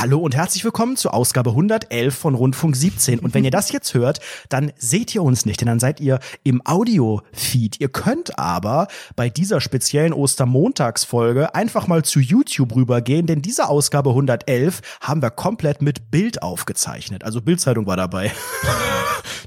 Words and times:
Hallo 0.00 0.18
und 0.18 0.34
herzlich 0.34 0.64
willkommen 0.64 0.96
zur 0.96 1.12
Ausgabe 1.12 1.50
111 1.50 2.16
von 2.16 2.34
Rundfunk 2.34 2.74
17. 2.74 3.18
Und 3.18 3.34
wenn 3.34 3.44
ihr 3.44 3.50
das 3.50 3.70
jetzt 3.70 3.92
hört, 3.92 4.20
dann 4.48 4.72
seht 4.78 5.14
ihr 5.14 5.22
uns 5.22 5.44
nicht, 5.44 5.60
denn 5.60 5.66
dann 5.66 5.78
seid 5.78 6.00
ihr 6.00 6.20
im 6.42 6.62
Audio-Feed. 6.64 7.78
Ihr 7.82 7.90
könnt 7.90 8.38
aber 8.38 8.88
bei 9.14 9.28
dieser 9.28 9.60
speziellen 9.60 10.14
Ostermontagsfolge 10.14 11.54
einfach 11.54 11.86
mal 11.86 12.02
zu 12.02 12.18
YouTube 12.18 12.74
rübergehen, 12.74 13.26
denn 13.26 13.42
diese 13.42 13.68
Ausgabe 13.68 14.08
111 14.08 14.80
haben 15.02 15.20
wir 15.20 15.30
komplett 15.30 15.82
mit 15.82 16.10
Bild 16.10 16.42
aufgezeichnet. 16.42 17.22
Also 17.22 17.42
Bildzeitung 17.42 17.84
war 17.86 17.98
dabei. 17.98 18.32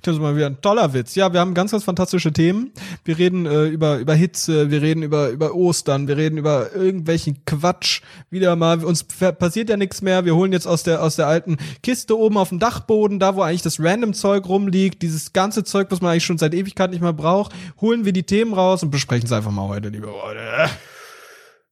Das 0.04 0.16
ist 0.16 0.22
mal 0.22 0.36
wieder 0.36 0.48
ein 0.48 0.62
toller 0.62 0.94
Witz. 0.94 1.16
Ja, 1.16 1.32
wir 1.32 1.40
haben 1.40 1.54
ganz, 1.54 1.72
ganz 1.72 1.86
fantastische 1.86 2.34
Themen. 2.34 2.72
Wir 3.06 3.18
reden 3.18 3.46
äh, 3.46 3.68
über, 3.68 4.00
über 4.00 4.14
Hitze, 4.14 4.70
wir 4.70 4.82
reden 4.82 5.02
über, 5.02 5.30
über 5.30 5.56
Ostern, 5.56 6.10
wir 6.10 6.18
reden 6.18 6.38
über 6.38 6.74
irgendwelchen 6.76 7.46
Quatsch. 7.46 8.02
Wieder 8.30 8.56
mal, 8.58 8.84
uns 8.84 9.06
passiert 9.06 9.70
ja 9.70 9.78
nichts 9.78 10.02
mehr. 10.02 10.26
Wir 10.26 10.36
holen 10.36 10.43
jetzt 10.52 10.68
aus 10.68 10.84
der, 10.84 11.02
aus 11.02 11.16
der 11.16 11.28
alten 11.28 11.58
Kiste 11.82 12.18
oben 12.18 12.38
auf 12.38 12.50
dem 12.50 12.60
Dachboden, 12.60 13.20
da 13.20 13.36
wo 13.36 13.42
eigentlich 13.42 13.62
das 13.62 13.80
random 13.80 14.14
Zeug 14.14 14.48
rumliegt, 14.48 15.02
dieses 15.02 15.34
ganze 15.34 15.64
Zeug, 15.64 15.88
was 15.92 16.02
man 16.02 16.12
eigentlich 16.12 16.26
schon 16.26 16.38
seit 16.38 16.54
Ewigkeit 16.54 16.92
nicht 16.92 17.02
mehr 17.02 17.14
braucht, 17.14 17.54
holen 17.80 18.06
wir 18.06 18.14
die 18.14 18.24
Themen 18.24 18.54
raus 18.54 18.84
und 18.84 18.92
besprechen 18.92 19.26
es 19.26 19.32
einfach 19.32 19.52
mal 19.52 19.68
heute, 19.68 19.90
liebe 19.90 20.08
Leute. 20.08 20.42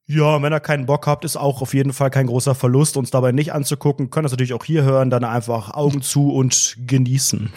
Ja, 0.07 0.41
wenn 0.41 0.51
ihr 0.51 0.59
keinen 0.59 0.85
Bock 0.87 1.07
habt, 1.07 1.23
ist 1.23 1.37
auch 1.37 1.61
auf 1.61 1.73
jeden 1.73 1.93
Fall 1.93 2.09
kein 2.09 2.27
großer 2.27 2.53
Verlust, 2.53 2.97
uns 2.97 3.11
dabei 3.11 3.31
nicht 3.31 3.53
anzugucken. 3.53 4.09
Könnt 4.09 4.25
das 4.25 4.31
natürlich 4.31 4.53
auch 4.53 4.65
hier 4.65 4.83
hören, 4.83 5.09
dann 5.09 5.23
einfach 5.23 5.73
Augen 5.73 6.01
zu 6.01 6.33
und 6.33 6.75
genießen. 6.85 7.51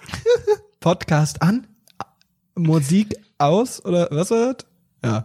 Podcast 0.80 1.42
an, 1.42 1.66
Musik 2.54 3.16
aus 3.38 3.84
oder 3.84 4.08
was 4.10 4.30
war 4.30 4.54
das? 4.54 4.66
Ja. 5.04 5.24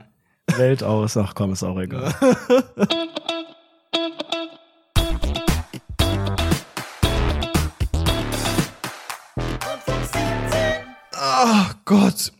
Welt 0.58 0.82
aus, 0.82 1.18
ach 1.18 1.36
komm, 1.36 1.54
ist 1.54 1.64
auch 1.64 1.78
egal. 1.80 2.14
Gott, 11.88 12.34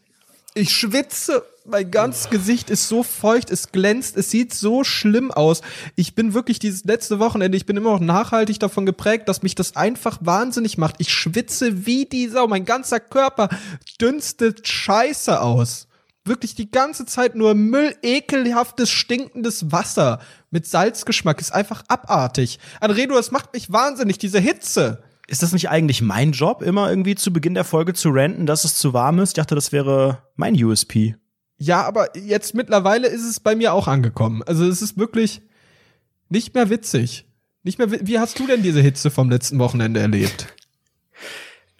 ich 0.56 0.76
schwitze 0.76 1.42
mein 1.64 1.90
ganzes 1.90 2.30
Gesicht 2.30 2.70
ist 2.70 2.90
so 2.90 3.02
feucht, 3.02 3.50
es 3.50 3.72
glänzt, 3.72 4.18
es 4.18 4.30
sieht 4.30 4.54
so 4.54 4.84
schlimm 4.84 5.32
aus. 5.32 5.62
Ich 5.96 6.16
bin 6.16 6.34
wirklich 6.34 6.60
dieses 6.60 6.84
letzte 6.84 7.20
Wochenende, 7.20 7.58
ich 7.58 7.66
bin 7.66 7.78
immer 7.78 7.92
noch 7.92 8.00
nachhaltig 8.00 8.60
davon 8.60 8.86
geprägt, 8.86 9.30
dass 9.30 9.44
mich 9.44 9.56
das 9.56 9.76
einfach 9.78 10.18
wahnsinnig 10.22 10.78
macht. 10.78 10.96
Ich 11.00 11.14
schwitze 11.14 11.86
wie 11.86 12.06
die 12.06 12.28
Sau, 12.28 12.48
mein 12.48 12.66
ganzer 12.66 13.00
Körper 13.00 13.50
dünstet 14.02 14.68
Scheiße 14.68 15.42
aus. 15.42 15.88
Wirklich 16.26 16.56
die 16.56 16.70
ganze 16.70 17.06
Zeit 17.06 17.36
nur 17.36 17.54
Müll, 17.54 17.96
ekelhaftes, 18.02 18.90
stinkendes 18.90 19.72
Wasser 19.72 20.20
mit 20.52 20.68
Salzgeschmack 20.68 21.40
ist 21.40 21.54
einfach 21.54 21.84
abartig. 21.88 22.60
Anredo, 22.82 23.16
das 23.16 23.32
macht 23.32 23.54
mich 23.54 23.72
wahnsinnig, 23.72 24.18
diese 24.18 24.40
Hitze. 24.40 25.04
Ist 25.28 25.44
das 25.44 25.52
nicht 25.52 25.70
eigentlich 25.70 26.02
mein 26.02 26.32
Job, 26.32 26.62
immer 26.62 26.90
irgendwie 26.90 27.16
zu 27.16 27.34
Beginn 27.34 27.54
der 27.54 27.66
Folge 27.66 27.94
zu 27.94 28.10
ranten, 28.10 28.46
dass 28.46 28.64
es 28.64 28.76
zu 28.76 28.94
warm 28.94 29.20
ist? 29.20 29.32
Ich 29.32 29.34
dachte, 29.36 29.56
das 29.56 29.74
wäre 29.74 30.24
mein 30.36 30.62
USP. 30.62 31.16
Ja, 31.58 31.86
aber 31.86 32.16
jetzt 32.18 32.54
mittlerweile 32.56 33.08
ist 33.08 33.26
es 33.26 33.40
bei 33.40 33.56
mir 33.56 33.74
auch 33.74 33.88
angekommen. 33.88 34.42
Also 34.44 34.66
es 34.66 34.82
ist 34.82 34.98
wirklich 34.98 35.42
nicht 36.30 36.56
mehr 36.56 36.70
witzig. 36.70 37.26
Nicht 37.64 37.80
mehr. 37.80 37.92
Wie 37.92 38.20
hast 38.20 38.40
du 38.40 38.48
denn 38.48 38.64
diese 38.64 38.82
Hitze 38.82 39.12
vom 39.12 39.30
letzten 39.30 39.60
Wochenende 39.60 40.00
erlebt? 40.00 40.48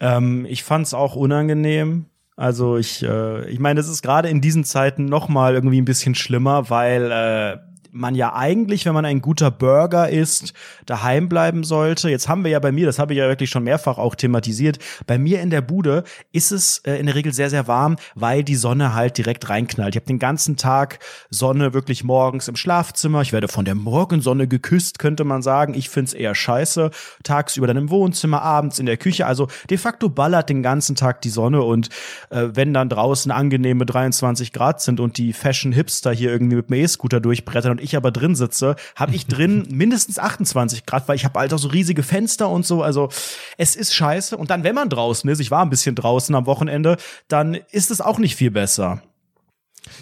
Ähm, 0.00 0.44
ich 0.44 0.62
fand's 0.62 0.92
auch 0.92 1.16
unangenehm. 1.16 2.06
Also 2.36 2.76
ich, 2.76 3.02
äh, 3.02 3.48
ich 3.48 3.58
meine, 3.58 3.80
es 3.80 3.88
ist 3.88 4.02
gerade 4.02 4.28
in 4.28 4.40
diesen 4.40 4.64
Zeiten 4.64 5.06
noch 5.06 5.28
mal 5.28 5.54
irgendwie 5.54 5.80
ein 5.80 5.86
bisschen 5.86 6.14
schlimmer, 6.14 6.70
weil 6.70 7.10
äh, 7.10 7.58
man 7.90 8.14
ja 8.14 8.34
eigentlich, 8.34 8.86
wenn 8.86 8.94
man 8.94 9.04
ein 9.04 9.20
guter 9.20 9.50
Burger 9.50 10.08
ist, 10.08 10.52
daheim 10.86 11.28
bleiben 11.28 11.64
sollte. 11.64 12.10
Jetzt 12.10 12.28
haben 12.28 12.44
wir 12.44 12.50
ja 12.50 12.58
bei 12.58 12.72
mir, 12.72 12.86
das 12.86 12.98
habe 12.98 13.12
ich 13.12 13.18
ja 13.18 13.28
wirklich 13.28 13.50
schon 13.50 13.64
mehrfach 13.64 13.98
auch 13.98 14.14
thematisiert, 14.14 14.78
bei 15.06 15.18
mir 15.18 15.40
in 15.40 15.50
der 15.50 15.60
Bude 15.60 16.04
ist 16.32 16.52
es 16.52 16.78
äh, 16.78 16.96
in 16.96 17.06
der 17.06 17.14
Regel 17.14 17.32
sehr, 17.32 17.50
sehr 17.50 17.66
warm, 17.66 17.96
weil 18.14 18.44
die 18.44 18.56
Sonne 18.56 18.94
halt 18.94 19.18
direkt 19.18 19.48
reinknallt. 19.48 19.94
Ich 19.94 20.00
habe 20.00 20.06
den 20.06 20.18
ganzen 20.18 20.56
Tag 20.56 20.98
Sonne 21.30 21.74
wirklich 21.74 22.04
morgens 22.04 22.48
im 22.48 22.56
Schlafzimmer. 22.56 23.22
Ich 23.22 23.32
werde 23.32 23.48
von 23.48 23.64
der 23.64 23.74
Morgensonne 23.74 24.48
geküsst, 24.48 24.98
könnte 24.98 25.24
man 25.24 25.42
sagen. 25.42 25.74
Ich 25.74 25.88
find's 25.88 26.12
eher 26.12 26.34
scheiße. 26.34 26.90
Tagsüber 27.22 27.66
dann 27.66 27.76
im 27.76 27.90
Wohnzimmer, 27.90 28.42
abends 28.42 28.78
in 28.78 28.86
der 28.86 28.96
Küche. 28.96 29.26
Also 29.26 29.48
de 29.70 29.78
facto 29.78 30.08
ballert 30.08 30.48
den 30.48 30.62
ganzen 30.62 30.96
Tag 30.96 31.22
die 31.22 31.30
Sonne 31.30 31.62
und 31.62 31.88
äh, 32.30 32.48
wenn 32.52 32.74
dann 32.74 32.88
draußen 32.88 33.30
angenehme 33.30 33.86
23 33.86 34.52
Grad 34.52 34.80
sind 34.80 35.00
und 35.00 35.18
die 35.18 35.32
Fashion-Hipster 35.32 36.12
hier 36.12 36.30
irgendwie 36.30 36.56
mit 36.56 36.70
dem 36.70 36.74
E-Scooter 36.74 37.20
durchbrettern 37.20 37.72
und 37.72 37.80
ich 37.80 37.87
aber 37.96 38.10
drin 38.10 38.34
sitze, 38.34 38.76
habe 38.96 39.14
ich 39.14 39.26
drin 39.26 39.66
mindestens 39.70 40.18
28 40.18 40.86
Grad, 40.86 41.08
weil 41.08 41.16
ich 41.16 41.24
habe 41.24 41.38
halt 41.38 41.52
auch 41.52 41.58
so 41.58 41.68
riesige 41.68 42.02
Fenster 42.02 42.48
und 42.48 42.66
so. 42.66 42.82
Also 42.82 43.08
es 43.56 43.76
ist 43.76 43.94
scheiße. 43.94 44.36
Und 44.36 44.50
dann, 44.50 44.64
wenn 44.64 44.74
man 44.74 44.88
draußen 44.88 45.28
ist, 45.30 45.40
ich 45.40 45.50
war 45.50 45.62
ein 45.62 45.70
bisschen 45.70 45.94
draußen 45.94 46.34
am 46.34 46.46
Wochenende, 46.46 46.96
dann 47.28 47.54
ist 47.70 47.90
es 47.90 48.00
auch 48.00 48.18
nicht 48.18 48.36
viel 48.36 48.50
besser. 48.50 49.02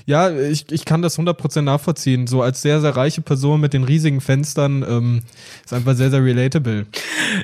Ja, 0.05 0.31
ich, 0.31 0.71
ich 0.71 0.85
kann 0.85 1.03
das 1.03 1.19
100% 1.19 1.63
nachvollziehen. 1.63 2.27
So 2.27 2.43
als 2.43 2.63
sehr, 2.63 2.81
sehr 2.81 2.97
reiche 2.97 3.23
Person 3.23 3.61
mit 3.61 3.73
den 3.73 3.85
riesigen 3.85 4.21
Fenstern 4.21 4.85
ähm, 4.89 5.23
ist 5.65 5.73
einfach 5.73 5.95
sehr, 5.95 6.11
sehr 6.11 6.25
relatable. 6.25 6.87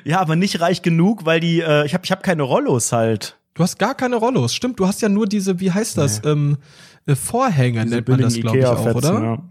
Ja, 0.04 0.20
aber 0.20 0.36
nicht 0.36 0.60
reich 0.60 0.82
genug, 0.82 1.24
weil 1.24 1.40
die, 1.40 1.60
äh, 1.60 1.86
ich 1.86 1.94
habe 1.94 2.04
ich 2.04 2.12
hab 2.12 2.22
keine 2.22 2.42
Rollos 2.42 2.92
halt. 2.92 3.36
Du 3.54 3.62
hast 3.62 3.78
gar 3.78 3.94
keine 3.94 4.16
Rollos, 4.16 4.54
stimmt. 4.54 4.80
Du 4.80 4.86
hast 4.86 5.02
ja 5.02 5.08
nur 5.08 5.26
diese, 5.26 5.60
wie 5.60 5.70
heißt 5.70 5.98
das, 5.98 6.22
nee. 6.22 6.30
ähm, 6.30 6.58
äh, 7.06 7.14
Vorhänge 7.14 7.82
diese 7.82 7.96
nennt 7.96 8.08
man 8.08 8.20
das, 8.20 8.34
glaube 8.34 8.58
ich, 8.58 8.66
auch, 8.66 8.94
oder? 8.94 9.22
Ja. 9.22 9.42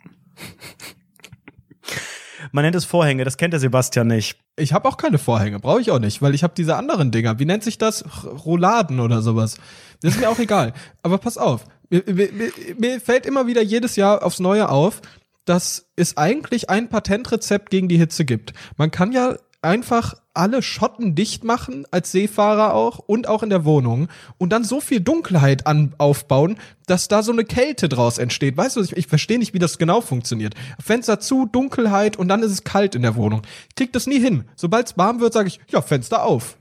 Man 2.51 2.65
nennt 2.65 2.75
es 2.75 2.85
Vorhänge, 2.85 3.23
das 3.23 3.37
kennt 3.37 3.53
der 3.53 3.59
Sebastian 3.59 4.07
nicht. 4.07 4.39
Ich 4.57 4.73
habe 4.73 4.87
auch 4.89 4.97
keine 4.97 5.17
Vorhänge, 5.17 5.59
brauche 5.59 5.79
ich 5.81 5.91
auch 5.91 5.99
nicht, 5.99 6.21
weil 6.21 6.35
ich 6.35 6.43
habe 6.43 6.53
diese 6.55 6.75
anderen 6.75 7.11
Dinger. 7.11 7.39
Wie 7.39 7.45
nennt 7.45 7.63
sich 7.63 7.77
das? 7.77 8.03
Rouladen 8.25 8.99
oder 8.99 9.21
sowas. 9.21 9.57
Das 10.01 10.15
ist 10.15 10.19
mir 10.19 10.29
auch 10.29 10.39
egal. 10.39 10.73
Aber 11.03 11.17
pass 11.17 11.37
auf, 11.37 11.65
mir, 11.89 12.03
mir, 12.07 12.29
mir 12.77 12.99
fällt 12.99 13.25
immer 13.25 13.47
wieder 13.47 13.61
jedes 13.61 13.95
Jahr 13.95 14.23
aufs 14.23 14.39
Neue 14.39 14.69
auf, 14.69 15.01
dass 15.45 15.89
es 15.95 16.17
eigentlich 16.17 16.69
ein 16.69 16.89
Patentrezept 16.89 17.69
gegen 17.69 17.87
die 17.87 17.97
Hitze 17.97 18.25
gibt. 18.25 18.53
Man 18.77 18.91
kann 18.91 19.11
ja 19.11 19.37
einfach 19.61 20.15
alle 20.33 20.61
Schotten 20.61 21.15
dicht 21.15 21.43
machen, 21.43 21.85
als 21.91 22.11
Seefahrer 22.11 22.73
auch 22.73 22.99
und 22.99 23.27
auch 23.27 23.43
in 23.43 23.49
der 23.49 23.65
Wohnung 23.65 24.07
und 24.37 24.51
dann 24.51 24.63
so 24.63 24.79
viel 24.79 25.01
Dunkelheit 25.01 25.67
an, 25.67 25.93
aufbauen, 25.97 26.57
dass 26.87 27.07
da 27.07 27.23
so 27.23 27.31
eine 27.31 27.43
Kälte 27.43 27.89
draus 27.89 28.17
entsteht. 28.17 28.57
Weißt 28.57 28.77
du, 28.77 28.81
ich, 28.81 28.95
ich 28.95 29.07
verstehe 29.07 29.39
nicht, 29.39 29.53
wie 29.53 29.59
das 29.59 29.77
genau 29.77 30.01
funktioniert. 30.01 30.55
Fenster 30.83 31.19
zu, 31.19 31.45
Dunkelheit 31.45 32.17
und 32.17 32.27
dann 32.27 32.43
ist 32.43 32.51
es 32.51 32.63
kalt 32.63 32.95
in 32.95 33.01
der 33.01 33.15
Wohnung. 33.15 33.41
Ich 33.69 33.75
krieg 33.75 33.93
das 33.93 34.07
nie 34.07 34.19
hin. 34.19 34.45
Sobald 34.55 34.87
es 34.87 34.97
warm 34.97 35.19
wird, 35.19 35.33
sage 35.33 35.47
ich, 35.47 35.59
ja, 35.69 35.81
Fenster 35.81 36.23
auf. 36.23 36.57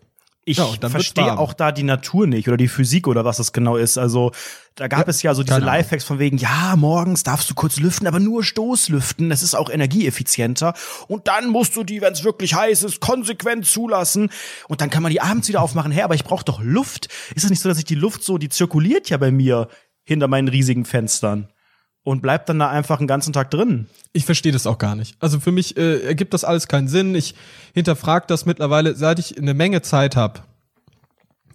Ich 0.47 0.56
ja, 0.56 0.67
verstehe 0.89 1.39
auch 1.39 1.53
da 1.53 1.71
die 1.71 1.83
Natur 1.83 2.27
nicht 2.27 2.49
oder 2.49 2.56
die 2.56 2.69
Physik 2.69 3.06
oder 3.06 3.27
was 3.27 3.37
das 3.37 3.53
genau 3.53 3.77
ist. 3.77 3.99
Also 3.99 4.33
da 4.75 4.89
gab 4.89 5.01
ja, 5.01 5.11
es 5.11 5.23
ja 5.23 5.34
so 5.34 5.43
diese 5.43 5.59
Lifehacks 5.59 6.05
von 6.05 6.19
wegen, 6.19 6.39
ja, 6.39 6.77
morgens 6.77 7.23
darfst 7.23 7.51
du 7.51 7.55
kurz 7.55 7.78
lüften, 7.78 8.06
aber 8.06 8.21
nur 8.21 8.43
Stoßlüften. 8.43 9.28
Das 9.28 9.43
ist 9.43 9.55
auch 9.55 9.69
energieeffizienter. 9.69 10.73
Und 11.09 11.28
dann 11.28 11.51
musst 11.51 11.77
du 11.77 11.84
die, 11.84 12.01
wenn 12.01 12.15
es 12.15 12.25
wirklich 12.25 12.55
heiß 12.55 12.84
ist, 12.84 13.01
konsequent 13.01 13.67
zulassen. 13.67 14.31
Und 14.67 14.81
dann 14.81 14.89
kann 14.89 15.03
man 15.03 15.12
die 15.12 15.21
abends 15.21 15.49
wieder 15.49 15.61
aufmachen. 15.61 15.93
Hä, 15.93 16.03
aber 16.03 16.15
ich 16.15 16.25
brauche 16.25 16.45
doch 16.45 16.61
Luft. 16.62 17.09
Ist 17.34 17.45
es 17.45 17.51
nicht 17.51 17.61
so, 17.61 17.69
dass 17.69 17.78
ich 17.78 17.84
die 17.84 17.95
Luft 17.95 18.25
so, 18.25 18.39
die 18.39 18.49
zirkuliert 18.49 19.11
ja 19.11 19.19
bei 19.19 19.31
mir 19.31 19.69
hinter 20.05 20.27
meinen 20.27 20.49
riesigen 20.49 20.87
Fenstern? 20.87 21.49
Und 22.03 22.22
bleibt 22.22 22.49
dann 22.49 22.59
da 22.59 22.69
einfach 22.69 22.99
einen 22.99 23.09
ganzen 23.09 23.33
Tag 23.33 23.50
drin. 23.50 23.87
Ich 24.12 24.25
verstehe 24.25 24.53
das 24.53 24.66
auch 24.66 24.78
gar 24.78 24.97
nicht. 24.97 25.16
Also 25.21 25.41
für 25.41 25.53
mich 25.53 25.77
äh, 25.77 26.00
ergibt 26.00 26.34
das 26.34 26.44
alles 26.44 26.66
keinen 26.69 26.88
Sinn. 26.88 27.15
Ich 27.15 27.34
hinterfrage 27.75 28.27
das 28.27 28.47
mittlerweile, 28.47 28.94
seit 28.94 29.19
ich 29.19 29.38
eine 29.38 29.55
Menge 29.55 29.83
Zeit 29.83 30.16
habe. 30.16 30.41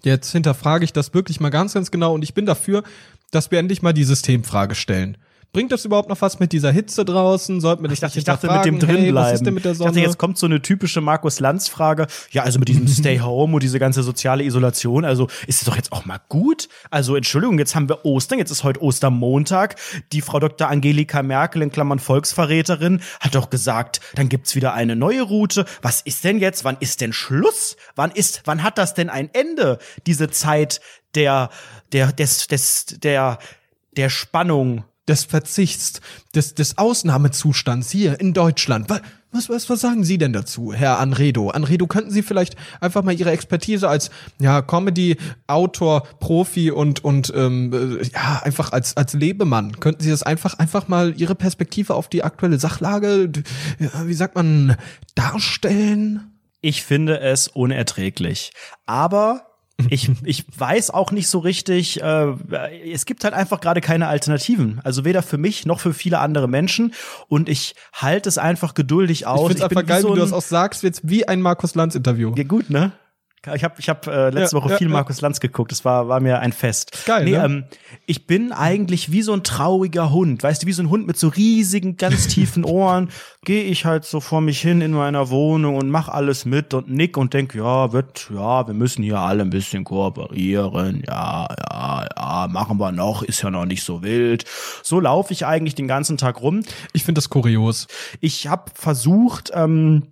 Jetzt 0.03 0.31
hinterfrage 0.31 0.85
ich 0.85 0.94
das 0.94 1.13
wirklich 1.13 1.39
mal 1.39 1.50
ganz, 1.50 1.73
ganz 1.73 1.89
genau 1.89 2.13
und 2.13 2.22
ich 2.22 2.35
bin 2.35 2.45
dafür, 2.45 2.84
dass 3.31 3.50
wir 3.50 3.57
endlich 3.57 3.81
mal 3.81 3.94
die 3.94 4.03
Systemfrage 4.03 4.75
stellen. 4.75 5.17
Bringt 5.55 5.71
das 5.71 5.85
überhaupt 5.85 6.09
noch 6.09 6.19
was 6.19 6.39
mit 6.39 6.51
dieser 6.51 6.69
Hitze 6.69 7.05
draußen? 7.05 7.61
Sollten 7.61 7.81
wir 7.81 7.89
ich 7.89 8.01
dachte, 8.01 8.19
ich 8.19 8.25
dachte 8.25 8.51
mit 8.51 8.66
dem 8.66 8.77
drinbleiben. 8.77 9.05
Hey, 9.05 9.16
was 9.16 9.33
ist 9.35 9.45
denn 9.45 9.53
mit 9.53 9.63
der 9.63 9.73
Sonne? 9.73 9.91
Ich 9.91 9.95
dachte, 9.95 10.05
jetzt 10.05 10.17
kommt 10.17 10.38
so 10.38 10.47
eine 10.47 10.61
typische 10.61 10.99
Markus 10.99 11.39
Lanz 11.39 11.69
Frage. 11.69 12.07
Ja, 12.31 12.43
also 12.43 12.59
mit 12.59 12.67
diesem 12.67 12.85
Stay 12.90 13.19
Home 13.19 13.53
und 13.53 13.63
diese 13.63 13.79
ganze 13.79 14.03
soziale 14.03 14.43
Isolation, 14.43 15.05
also 15.05 15.28
ist 15.47 15.61
es 15.61 15.63
doch 15.63 15.78
jetzt 15.78 15.93
auch 15.93 16.03
mal 16.03 16.19
gut? 16.28 16.67
Also 16.91 17.16
Entschuldigung, 17.16 17.57
jetzt 17.57 17.73
haben 17.73 17.87
wir 17.87 18.03
Ostern, 18.03 18.37
jetzt 18.37 18.52
ist 18.52 18.66
heute 18.66 18.81
Ostermontag. 18.81 19.78
Die 20.11 20.19
Frau 20.19 20.41
Dr. 20.41 20.67
Angelika 20.67 21.23
Merkel 21.23 21.61
in 21.61 21.72
Klammern 21.72 21.99
Volksverräterin 21.99 22.99
hat 23.22 23.34
doch 23.34 23.49
gesagt, 23.49 24.02
dann 24.16 24.28
gibt's 24.28 24.55
wieder 24.55 24.73
eine 24.73 24.97
neue 24.97 25.22
Route. 25.22 25.63
Was 25.81 26.02
ist 26.02 26.25
denn 26.25 26.40
jetzt? 26.40 26.66
Wann 26.66 26.75
ist 26.81 26.99
denn 26.99 27.13
Schluss? 27.13 27.78
Wann 27.96 28.11
ist 28.11 28.41
wann 28.43 28.61
hat 28.61 28.78
das 28.78 28.93
denn 28.93 29.09
ein 29.09 29.29
Ende? 29.31 29.79
Diese 30.05 30.29
Zeit 30.29 30.81
der 31.16 31.49
der 31.93 32.11
des 32.11 32.47
des 32.47 32.87
der 33.02 33.40
der 33.96 34.09
Spannung 34.09 34.84
des 35.07 35.23
Verzichts, 35.23 36.02
des, 36.34 36.55
des 36.55 36.78
Ausnahmezustands 36.78 37.91
hier 37.91 38.19
in 38.19 38.34
Deutschland. 38.34 38.90
Was, 39.31 39.49
was, 39.49 39.69
was 39.69 39.81
sagen 39.81 40.03
Sie 40.03 40.17
denn 40.17 40.34
dazu, 40.34 40.73
Herr 40.73 40.99
Anredo? 40.99 41.49
Anredo, 41.49 41.87
könnten 41.87 42.09
Sie 42.09 42.23
vielleicht 42.23 42.55
einfach 42.79 43.03
mal 43.03 43.13
Ihre 43.13 43.31
Expertise 43.31 43.87
als 43.90 44.09
ja, 44.40 44.61
Comedy-Autor, 44.61 46.07
Profi 46.19 46.72
und, 46.72 47.03
und 47.03 47.34
ähm, 47.35 47.99
ja, 48.13 48.41
einfach 48.43 48.72
als, 48.72 48.96
als 48.96 49.13
Lebemann, 49.13 49.79
könnten 49.79 50.02
Sie 50.02 50.09
das 50.09 50.23
einfach, 50.23 50.57
einfach 50.57 50.87
mal 50.87 51.13
Ihre 51.17 51.35
Perspektive 51.35 51.96
auf 51.96 52.07
die 52.07 52.23
aktuelle 52.23 52.59
Sachlage, 52.59 53.31
wie 54.05 54.13
sagt 54.13 54.35
man, 54.35 54.78
darstellen? 55.16 56.31
Ich 56.61 56.84
finde 56.84 57.19
es 57.19 57.47
unerträglich. 57.47 58.52
Aber 58.85 59.46
ich, 59.89 60.09
ich 60.23 60.45
weiß 60.57 60.91
auch 60.91 61.11
nicht 61.11 61.27
so 61.27 61.39
richtig, 61.39 62.01
äh, 62.01 62.33
es 62.91 63.05
gibt 63.05 63.23
halt 63.23 63.33
einfach 63.33 63.59
gerade 63.59 63.81
keine 63.81 64.07
Alternativen. 64.07 64.79
Also 64.83 65.05
weder 65.05 65.22
für 65.22 65.37
mich 65.37 65.66
noch 65.66 65.79
für 65.79 65.93
viele 65.93 66.19
andere 66.19 66.47
Menschen. 66.47 66.93
Und 67.27 67.49
ich 67.49 67.75
halte 67.93 68.29
es 68.29 68.37
einfach 68.37 68.73
geduldig 68.73 69.27
aus. 69.27 69.41
Ich 69.41 69.57
finde 69.57 69.63
es 69.66 69.69
einfach 69.69 69.85
geil, 69.85 70.01
so 70.01 70.09
wie 70.09 70.16
du 70.16 70.22
das 70.22 70.33
auch 70.33 70.41
sagst, 70.41 70.83
jetzt 70.83 71.01
wie 71.03 71.27
ein 71.27 71.41
Markus 71.41 71.75
Lanz 71.75 71.95
Interview. 71.95 72.33
Ja, 72.35 72.43
gut, 72.43 72.69
ne? 72.69 72.93
Ich 73.53 73.63
habe 73.63 73.75
ich 73.77 73.89
hab, 73.89 74.07
äh, 74.07 74.29
letzte 74.29 74.55
ja, 74.55 74.61
Woche 74.61 74.71
ja, 74.71 74.77
viel 74.77 74.89
Markus 74.89 75.21
Lanz 75.21 75.39
geguckt. 75.39 75.71
Das 75.71 75.85
war, 75.85 76.07
war 76.07 76.19
mir 76.19 76.39
ein 76.39 76.51
Fest. 76.51 77.05
Geil, 77.05 77.25
nee, 77.25 77.31
ne? 77.31 77.43
ähm, 77.43 77.63
ich 78.05 78.25
bin 78.25 78.51
eigentlich 78.51 79.11
wie 79.11 79.21
so 79.21 79.33
ein 79.33 79.43
trauriger 79.43 80.11
Hund. 80.11 80.41
Weißt 80.43 80.63
du, 80.63 80.67
wie 80.67 80.71
so 80.71 80.81
ein 80.81 80.89
Hund 80.89 81.07
mit 81.07 81.17
so 81.17 81.27
riesigen, 81.27 81.97
ganz 81.97 82.27
tiefen 82.29 82.63
Ohren. 82.63 83.09
Gehe 83.43 83.63
ich 83.63 83.85
halt 83.85 84.05
so 84.05 84.19
vor 84.19 84.41
mich 84.41 84.61
hin 84.61 84.81
in 84.81 84.91
meiner 84.91 85.29
Wohnung 85.29 85.75
und 85.75 85.89
mach 85.89 86.07
alles 86.07 86.45
mit 86.45 86.73
und 86.73 86.89
nick 86.89 87.17
und 87.17 87.33
denk, 87.33 87.53
ja, 87.53 87.91
wird, 87.91 88.31
ja, 88.33 88.65
wir 88.65 88.73
müssen 88.73 89.03
hier 89.03 89.19
alle 89.19 89.43
ein 89.43 89.51
bisschen 89.51 89.83
kooperieren. 89.83 91.03
Ja, 91.07 91.47
ja, 91.71 92.07
ja, 92.17 92.47
machen 92.49 92.79
wir 92.79 92.91
noch. 92.91 93.21
Ist 93.21 93.43
ja 93.43 93.51
noch 93.51 93.65
nicht 93.65 93.83
so 93.83 94.01
wild. 94.01 94.45
So 94.81 94.99
laufe 94.99 95.33
ich 95.33 95.45
eigentlich 95.45 95.75
den 95.75 95.87
ganzen 95.87 96.17
Tag 96.17 96.41
rum. 96.41 96.61
Ich 96.93 97.03
finde 97.03 97.19
das 97.19 97.29
kurios. 97.29 97.87
Ich 98.21 98.47
habe 98.47 98.71
versucht, 98.73 99.51
ähm, 99.53 100.03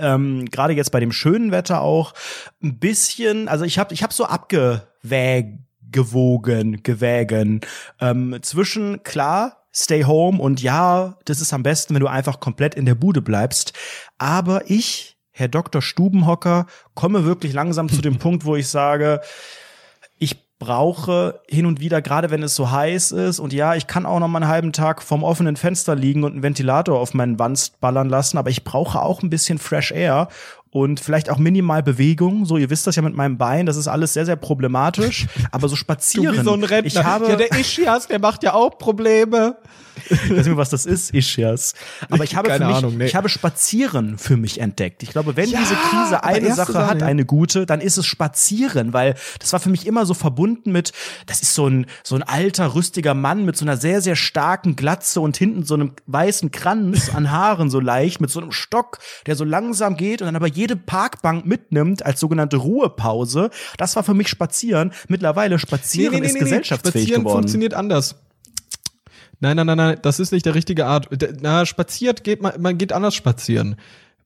ähm, 0.00 0.46
gerade 0.46 0.72
jetzt 0.72 0.92
bei 0.92 1.00
dem 1.00 1.12
schönen 1.12 1.52
Wetter 1.52 1.80
auch 1.80 2.14
ein 2.62 2.78
bisschen, 2.78 3.48
also 3.48 3.64
ich 3.64 3.78
habe 3.78 3.94
ich 3.94 4.02
hab 4.02 4.12
so 4.12 4.24
abgewägt 4.24 5.58
gewogen, 5.92 6.82
gewägen 6.82 7.60
ähm, 8.00 8.38
zwischen 8.42 9.02
klar 9.02 9.58
Stay 9.74 10.04
home 10.04 10.38
und 10.38 10.60
ja, 10.60 11.16
das 11.24 11.40
ist 11.40 11.54
am 11.54 11.62
besten, 11.62 11.94
wenn 11.94 12.02
du 12.02 12.06
einfach 12.06 12.40
komplett 12.40 12.74
in 12.74 12.84
der 12.84 12.94
Bude 12.94 13.22
bleibst. 13.22 13.72
Aber 14.18 14.68
ich, 14.70 15.16
Herr 15.30 15.48
Dr. 15.48 15.80
Stubenhocker, 15.80 16.66
komme 16.94 17.24
wirklich 17.24 17.54
langsam 17.54 17.88
zu 17.88 18.02
dem 18.02 18.18
Punkt, 18.18 18.44
wo 18.44 18.54
ich 18.54 18.68
sage, 18.68 19.22
brauche 20.62 21.40
hin 21.48 21.66
und 21.66 21.80
wieder, 21.80 22.00
gerade 22.00 22.30
wenn 22.30 22.42
es 22.44 22.54
so 22.54 22.70
heiß 22.70 23.10
ist. 23.10 23.40
Und 23.40 23.52
ja, 23.52 23.74
ich 23.74 23.88
kann 23.88 24.06
auch 24.06 24.20
noch 24.20 24.28
mal 24.28 24.42
einen 24.42 24.50
halben 24.50 24.72
Tag 24.72 25.02
vorm 25.02 25.24
offenen 25.24 25.56
Fenster 25.56 25.96
liegen 25.96 26.22
und 26.22 26.32
einen 26.32 26.42
Ventilator 26.44 27.00
auf 27.00 27.14
meinen 27.14 27.38
Wanst 27.40 27.80
ballern 27.80 28.08
lassen, 28.08 28.38
aber 28.38 28.50
ich 28.50 28.62
brauche 28.62 29.02
auch 29.02 29.22
ein 29.22 29.30
bisschen 29.30 29.58
Fresh 29.58 29.90
Air 29.90 30.28
und 30.70 31.00
vielleicht 31.00 31.30
auch 31.30 31.38
minimal 31.38 31.82
Bewegung. 31.82 32.46
So, 32.46 32.56
ihr 32.56 32.70
wisst 32.70 32.86
das 32.86 32.94
ja 32.94 33.02
mit 33.02 33.14
meinem 33.14 33.38
Bein, 33.38 33.66
das 33.66 33.76
ist 33.76 33.88
alles 33.88 34.12
sehr, 34.14 34.24
sehr 34.24 34.36
problematisch. 34.36 35.26
Aber 35.50 35.68
so 35.68 35.74
spazieren. 35.76 36.32
Du 36.32 36.40
wie 36.40 36.44
so 36.44 36.54
ein 36.54 36.64
Rentner. 36.64 37.00
Ich 37.00 37.04
habe 37.04 37.28
ja, 37.28 37.36
der 37.36 37.52
Ischias, 37.58 38.06
der 38.06 38.20
macht 38.20 38.44
ja 38.44 38.54
auch 38.54 38.78
Probleme. 38.78 39.56
Ich 40.06 40.30
weiß 40.30 40.46
nicht, 40.46 40.56
was 40.56 40.70
das 40.70 40.86
ist, 40.86 41.14
Ischias. 41.14 41.74
Aber 42.10 42.24
ich 42.24 42.34
habe 42.36 42.48
Keine 42.48 42.66
mich, 42.66 42.76
Ahnung, 42.76 42.96
nee. 42.98 43.06
ich 43.06 43.14
habe 43.14 43.28
Spazieren 43.28 44.18
für 44.18 44.36
mich 44.36 44.60
entdeckt. 44.60 45.02
Ich 45.02 45.10
glaube, 45.10 45.36
wenn 45.36 45.48
Ja, 45.50 45.60
diese 45.60 45.74
Krise 45.74 46.24
eine 46.24 46.54
Sache 46.54 46.72
Sache, 46.72 46.86
hat, 46.86 47.00
ja. 47.00 47.06
eine 47.06 47.24
gute, 47.24 47.66
dann 47.66 47.80
ist 47.80 47.96
es 47.98 48.06
Spazieren, 48.06 48.92
weil 48.92 49.14
das 49.38 49.52
war 49.52 49.60
für 49.60 49.70
mich 49.70 49.86
immer 49.86 50.06
so 50.06 50.14
verbunden 50.14 50.72
mit, 50.72 50.92
das 51.26 51.42
ist 51.42 51.54
so 51.54 51.66
ein, 51.68 51.86
so 52.02 52.14
ein 52.14 52.22
alter, 52.22 52.74
rüstiger 52.74 53.14
Mann 53.14 53.44
mit 53.44 53.56
so 53.56 53.64
einer 53.64 53.76
sehr, 53.76 54.00
sehr 54.00 54.16
starken 54.16 54.76
Glatze 54.76 55.20
und 55.20 55.36
hinten 55.36 55.64
so 55.64 55.74
einem 55.74 55.92
weißen 56.06 56.50
Kranz 56.50 57.10
an 57.14 57.30
Haaren 57.30 57.70
so 57.70 57.80
leicht, 57.80 58.20
mit 58.20 58.30
so 58.30 58.40
einem 58.40 58.52
Stock, 58.52 58.98
der 59.26 59.36
so 59.36 59.44
langsam 59.44 59.96
geht 59.96 60.22
und 60.22 60.26
dann 60.26 60.36
aber 60.36 60.48
jede 60.48 60.76
Parkbank 60.76 61.46
mitnimmt 61.46 62.04
als 62.04 62.20
sogenannte 62.20 62.56
Ruhepause. 62.56 63.50
Das 63.76 63.96
war 63.96 64.02
für 64.02 64.14
mich 64.14 64.28
Spazieren. 64.28 64.92
Mittlerweile 65.08 65.58
Spazieren 65.58 66.22
ist 66.22 66.38
gesellschaftsfähig 66.38 67.04
Spazieren 67.04 67.22
geworden. 67.22 67.38
funktioniert 67.42 67.74
anders. 67.74 68.16
Nein, 69.42 69.56
nein, 69.56 69.66
nein, 69.66 69.76
nein, 69.76 69.98
das 70.02 70.20
ist 70.20 70.30
nicht 70.30 70.46
der 70.46 70.54
richtige 70.54 70.86
Art. 70.86 71.08
Na, 71.40 71.66
spaziert 71.66 72.22
geht 72.22 72.40
man, 72.40 72.60
man 72.60 72.78
geht 72.78 72.92
anders 72.92 73.16
spazieren. 73.16 73.74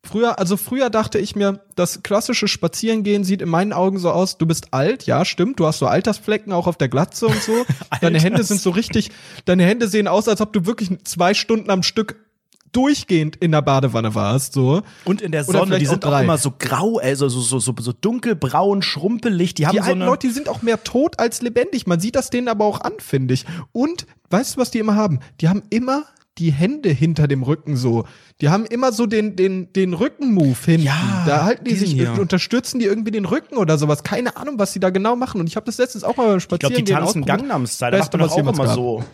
Früher, 0.05 0.39
also 0.39 0.59
früher 0.59 0.91
dachte 0.91 1.19
ich 1.19 1.35
mir, 1.35 1.61
das 1.75 2.03
klassische 2.03 2.47
Spazierengehen 2.47 3.25
sieht 3.25 3.41
in 3.41 3.49
meinen 3.49 3.73
Augen 3.73 3.99
so 3.99 4.11
aus, 4.11 4.37
du 4.37 4.45
bist 4.45 4.75
alt, 4.75 5.07
ja, 5.07 5.25
stimmt, 5.25 5.59
du 5.59 5.67
hast 5.67 5.79
so 5.79 5.87
Altersflecken 5.87 6.53
auch 6.53 6.67
auf 6.67 6.77
der 6.77 6.89
Glatze 6.89 7.29
und 7.29 7.43
so. 7.43 7.65
deine 8.03 8.21
Hände 8.21 8.45
sind 8.45 8.61
so 8.61 8.69
richtig, 8.69 9.11
deine 9.47 9.65
Hände 9.65 9.89
sehen 9.89 10.07
aus, 10.07 10.29
als 10.29 10.43
ob 10.43 10.53
du 10.53 10.67
wirklich 10.67 10.91
zwei 11.05 11.33
Stunden 11.33 11.71
am 11.71 11.83
Stück 11.83 12.17
durchgehend 12.77 13.37
in 13.37 13.53
der 13.53 13.63
Badewanne 13.63 14.15
warst, 14.15 14.53
so. 14.53 14.83
Und 15.07 15.23
in 15.23 15.33
der 15.33 15.45
Sonne, 15.45 15.79
die 15.79 15.87
sind 15.87 16.05
auch 16.05 16.09
auch 16.09 16.13
drei. 16.13 16.25
immer 16.25 16.37
so 16.37 16.53
grau, 16.57 16.99
also 16.99 17.29
so, 17.29 17.41
so, 17.41 17.59
so, 17.59 17.75
so 17.79 17.93
dunkelbraun, 17.93 18.83
schrumpelig. 18.83 19.55
Die 19.55 19.67
haben 19.67 19.77
Die 19.77 19.83
so 19.83 19.89
alten. 19.89 20.01
Leute, 20.01 20.27
die 20.27 20.33
sind 20.33 20.51
auch 20.51 20.61
mehr 20.61 20.85
tot 20.85 21.19
als 21.19 21.41
lebendig. 21.41 21.87
Man 21.87 22.01
sieht 22.01 22.17
das 22.17 22.29
denen 22.29 22.49
aber 22.49 22.67
auch 22.67 22.83
an, 22.83 22.93
finde 22.99 23.33
ich. 23.33 23.47
Und 23.73 24.07
weißt 24.31 24.57
du, 24.57 24.61
was 24.61 24.71
die 24.71 24.79
immer 24.79 24.95
haben? 24.97 25.21
Die 25.41 25.49
haben 25.49 25.63
immer 25.71 26.05
die 26.39 26.53
Hände 26.53 26.91
hinter 26.91 27.29
dem 27.29 27.43
Rücken 27.43 27.77
so. 27.77 28.05
Die 28.43 28.51
haben 28.51 28.67
immer 28.67 28.93
so 28.93 29.07
den, 29.07 29.37
den, 29.37 29.73
den 29.73 29.95
Rückenmove 29.95 30.65
hinten. 30.67 30.87
Ja, 30.87 31.25
da 31.27 31.45
halten 31.45 31.65
die 31.65 31.75
sich, 31.75 31.93
hier. 31.93 32.13
unterstützen 32.21 32.79
die 32.79 32.85
irgendwie 32.85 33.11
den 33.11 33.25
Rücken 33.25 33.57
oder 33.57 33.79
sowas. 33.79 34.03
Keine 34.03 34.37
Ahnung, 34.37 34.59
was 34.59 34.73
die 34.75 34.81
da 34.81 34.91
genau 34.91 35.17
machen. 35.17 35.41
Und 35.41 35.47
ich 35.47 35.57
habe 35.57 35.65
das 35.65 35.79
letztens 35.79 36.05
auch 36.05 36.17
mal 36.17 36.27
beim 36.29 36.37
ich 36.39 36.47
glaube, 36.49 36.75
die 36.75 36.85
tanzen 36.85 37.03
ausprobiert. 37.23 37.27
Gangnam 37.39 37.67
Style. 37.67 37.93
Da 37.93 37.99
macht 37.99 38.13
man 38.13 38.21
doch 38.21 38.27
was 38.27 38.33
auch 38.35 38.39
immer 38.39 38.53
gab. 38.53 38.75
so. 38.75 39.05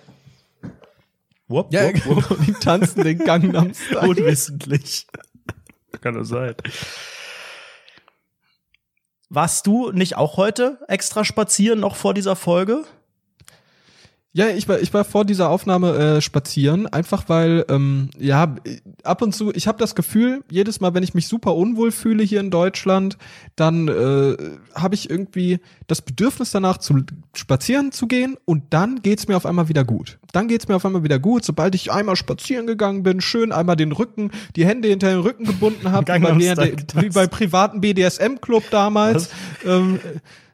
Wupp, 1.47 1.73
Ja, 1.73 1.95
wupp, 1.95 2.07
wupp. 2.07 2.29
genau. 2.29 2.43
Die 2.45 2.53
tanzen 2.55 3.05
den 3.05 3.19
Gangnam 3.19 3.73
Style. 3.75 4.01
Unwissentlich. 4.09 5.07
Kann 6.01 6.15
das 6.15 6.29
sein. 6.29 6.55
Warst 9.29 9.67
du 9.67 9.93
nicht 9.93 10.17
auch 10.17 10.37
heute 10.37 10.79
extra 10.89 11.25
spazieren 11.25 11.81
noch 11.81 11.95
vor 11.97 12.15
dieser 12.15 12.37
Folge? 12.37 12.85
Ja, 14.35 14.49
ich 14.49 14.67
war, 14.67 14.81
ich 14.81 14.95
war 14.95 15.05
vor 15.05 15.27
dieser 15.27 15.51
Aufnahme 15.51 15.95
äh, 15.95 16.21
spazieren, 16.23 16.87
einfach 16.87 17.29
weil, 17.29 17.67
ähm, 17.69 18.09
ja, 18.19 18.55
ab 19.05 19.21
und 19.21 19.35
zu, 19.35 19.53
ich 19.53 19.69
habe 19.69 19.77
das 19.79 19.95
Gefühl, 19.95 20.43
jedes 20.51 20.81
Mal, 20.81 20.95
wenn 20.95 21.03
ich 21.03 21.13
mich 21.13 21.29
super 21.29 21.55
unwohl 21.55 21.93
fühle 21.93 22.23
hier 22.23 22.41
in 22.41 22.51
Deutschland, 22.51 23.19
dann 23.57 23.89
äh, 23.89 24.37
habe 24.75 24.95
ich 24.95 25.11
irgendwie 25.11 25.61
das 25.87 26.01
Bedürfnis 26.01 26.51
danach, 26.51 26.79
zu 26.79 27.03
spazieren 27.35 27.93
zu 27.93 28.07
gehen 28.07 28.39
und 28.47 28.63
dann 28.71 29.03
geht's 29.03 29.29
mir 29.29 29.37
auf 29.37 29.45
einmal 29.45 29.69
wieder 29.69 29.85
gut. 29.85 30.19
Dann 30.33 30.49
geht's 30.49 30.67
mir 30.67 30.77
auf 30.77 30.87
einmal 30.87 31.05
wieder 31.05 31.19
gut, 31.19 31.45
sobald 31.45 31.75
ich 31.75 31.93
einmal 31.93 32.17
spazieren 32.17 32.67
gegangen 32.67 33.03
bin, 33.03 33.21
schön 33.21 33.53
einmal 33.53 33.77
den 33.77 33.93
Rücken, 33.93 34.31
die 34.57 34.65
Hände 34.65 34.89
hinter 34.89 35.11
den 35.11 35.21
Rücken 35.21 35.45
gebunden 35.45 35.93
habe, 35.93 36.11
wie, 36.39 37.03
wie 37.03 37.09
bei 37.11 37.27
privaten 37.27 37.83
BDSM-Club 37.83 38.65
damals. 38.71 39.29
Ähm, 39.67 40.01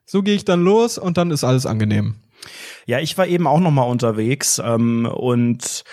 so 0.04 0.22
gehe 0.22 0.34
ich 0.34 0.44
dann 0.44 0.64
los 0.64 0.98
und 0.98 1.16
dann 1.16 1.30
ist 1.30 1.44
alles 1.44 1.64
angenehm. 1.64 2.16
Ja, 2.86 3.00
ich 3.00 3.18
war 3.18 3.26
eben 3.26 3.46
auch 3.46 3.60
noch 3.60 3.70
mal 3.70 3.82
unterwegs 3.82 4.60
ähm, 4.64 5.06
und 5.06 5.84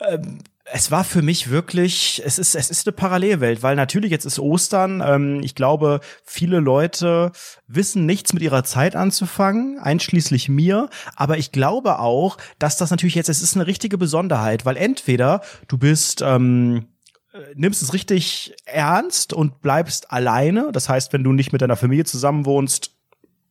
ähm, 0.00 0.40
es 0.66 0.90
war 0.90 1.04
für 1.04 1.22
mich 1.22 1.50
wirklich, 1.50 2.22
es 2.24 2.38
ist, 2.38 2.54
es 2.54 2.70
ist 2.70 2.86
eine 2.86 2.96
Parallelwelt, 2.96 3.62
weil 3.62 3.76
natürlich 3.76 4.10
jetzt 4.10 4.24
ist 4.24 4.38
Ostern. 4.38 5.02
Ähm, 5.04 5.40
ich 5.42 5.54
glaube, 5.54 6.00
viele 6.24 6.58
Leute 6.58 7.32
wissen 7.66 8.06
nichts 8.06 8.32
mit 8.32 8.42
ihrer 8.42 8.64
Zeit 8.64 8.96
anzufangen, 8.96 9.78
einschließlich 9.78 10.48
mir. 10.48 10.88
Aber 11.16 11.36
ich 11.36 11.52
glaube 11.52 11.98
auch, 11.98 12.38
dass 12.58 12.78
das 12.78 12.90
natürlich 12.90 13.14
jetzt, 13.14 13.28
es 13.28 13.42
ist 13.42 13.56
eine 13.56 13.66
richtige 13.66 13.98
Besonderheit, 13.98 14.64
weil 14.64 14.76
entweder 14.76 15.42
du 15.68 15.76
bist 15.76 16.22
ähm, 16.22 16.86
äh, 17.34 17.38
nimmst 17.54 17.82
es 17.82 17.92
richtig 17.92 18.54
ernst 18.64 19.32
und 19.34 19.60
bleibst 19.60 20.10
alleine. 20.12 20.70
Das 20.72 20.88
heißt, 20.88 21.12
wenn 21.12 21.24
du 21.24 21.32
nicht 21.32 21.52
mit 21.52 21.60
deiner 21.60 21.76
Familie 21.76 22.04
zusammenwohnst, 22.04 22.93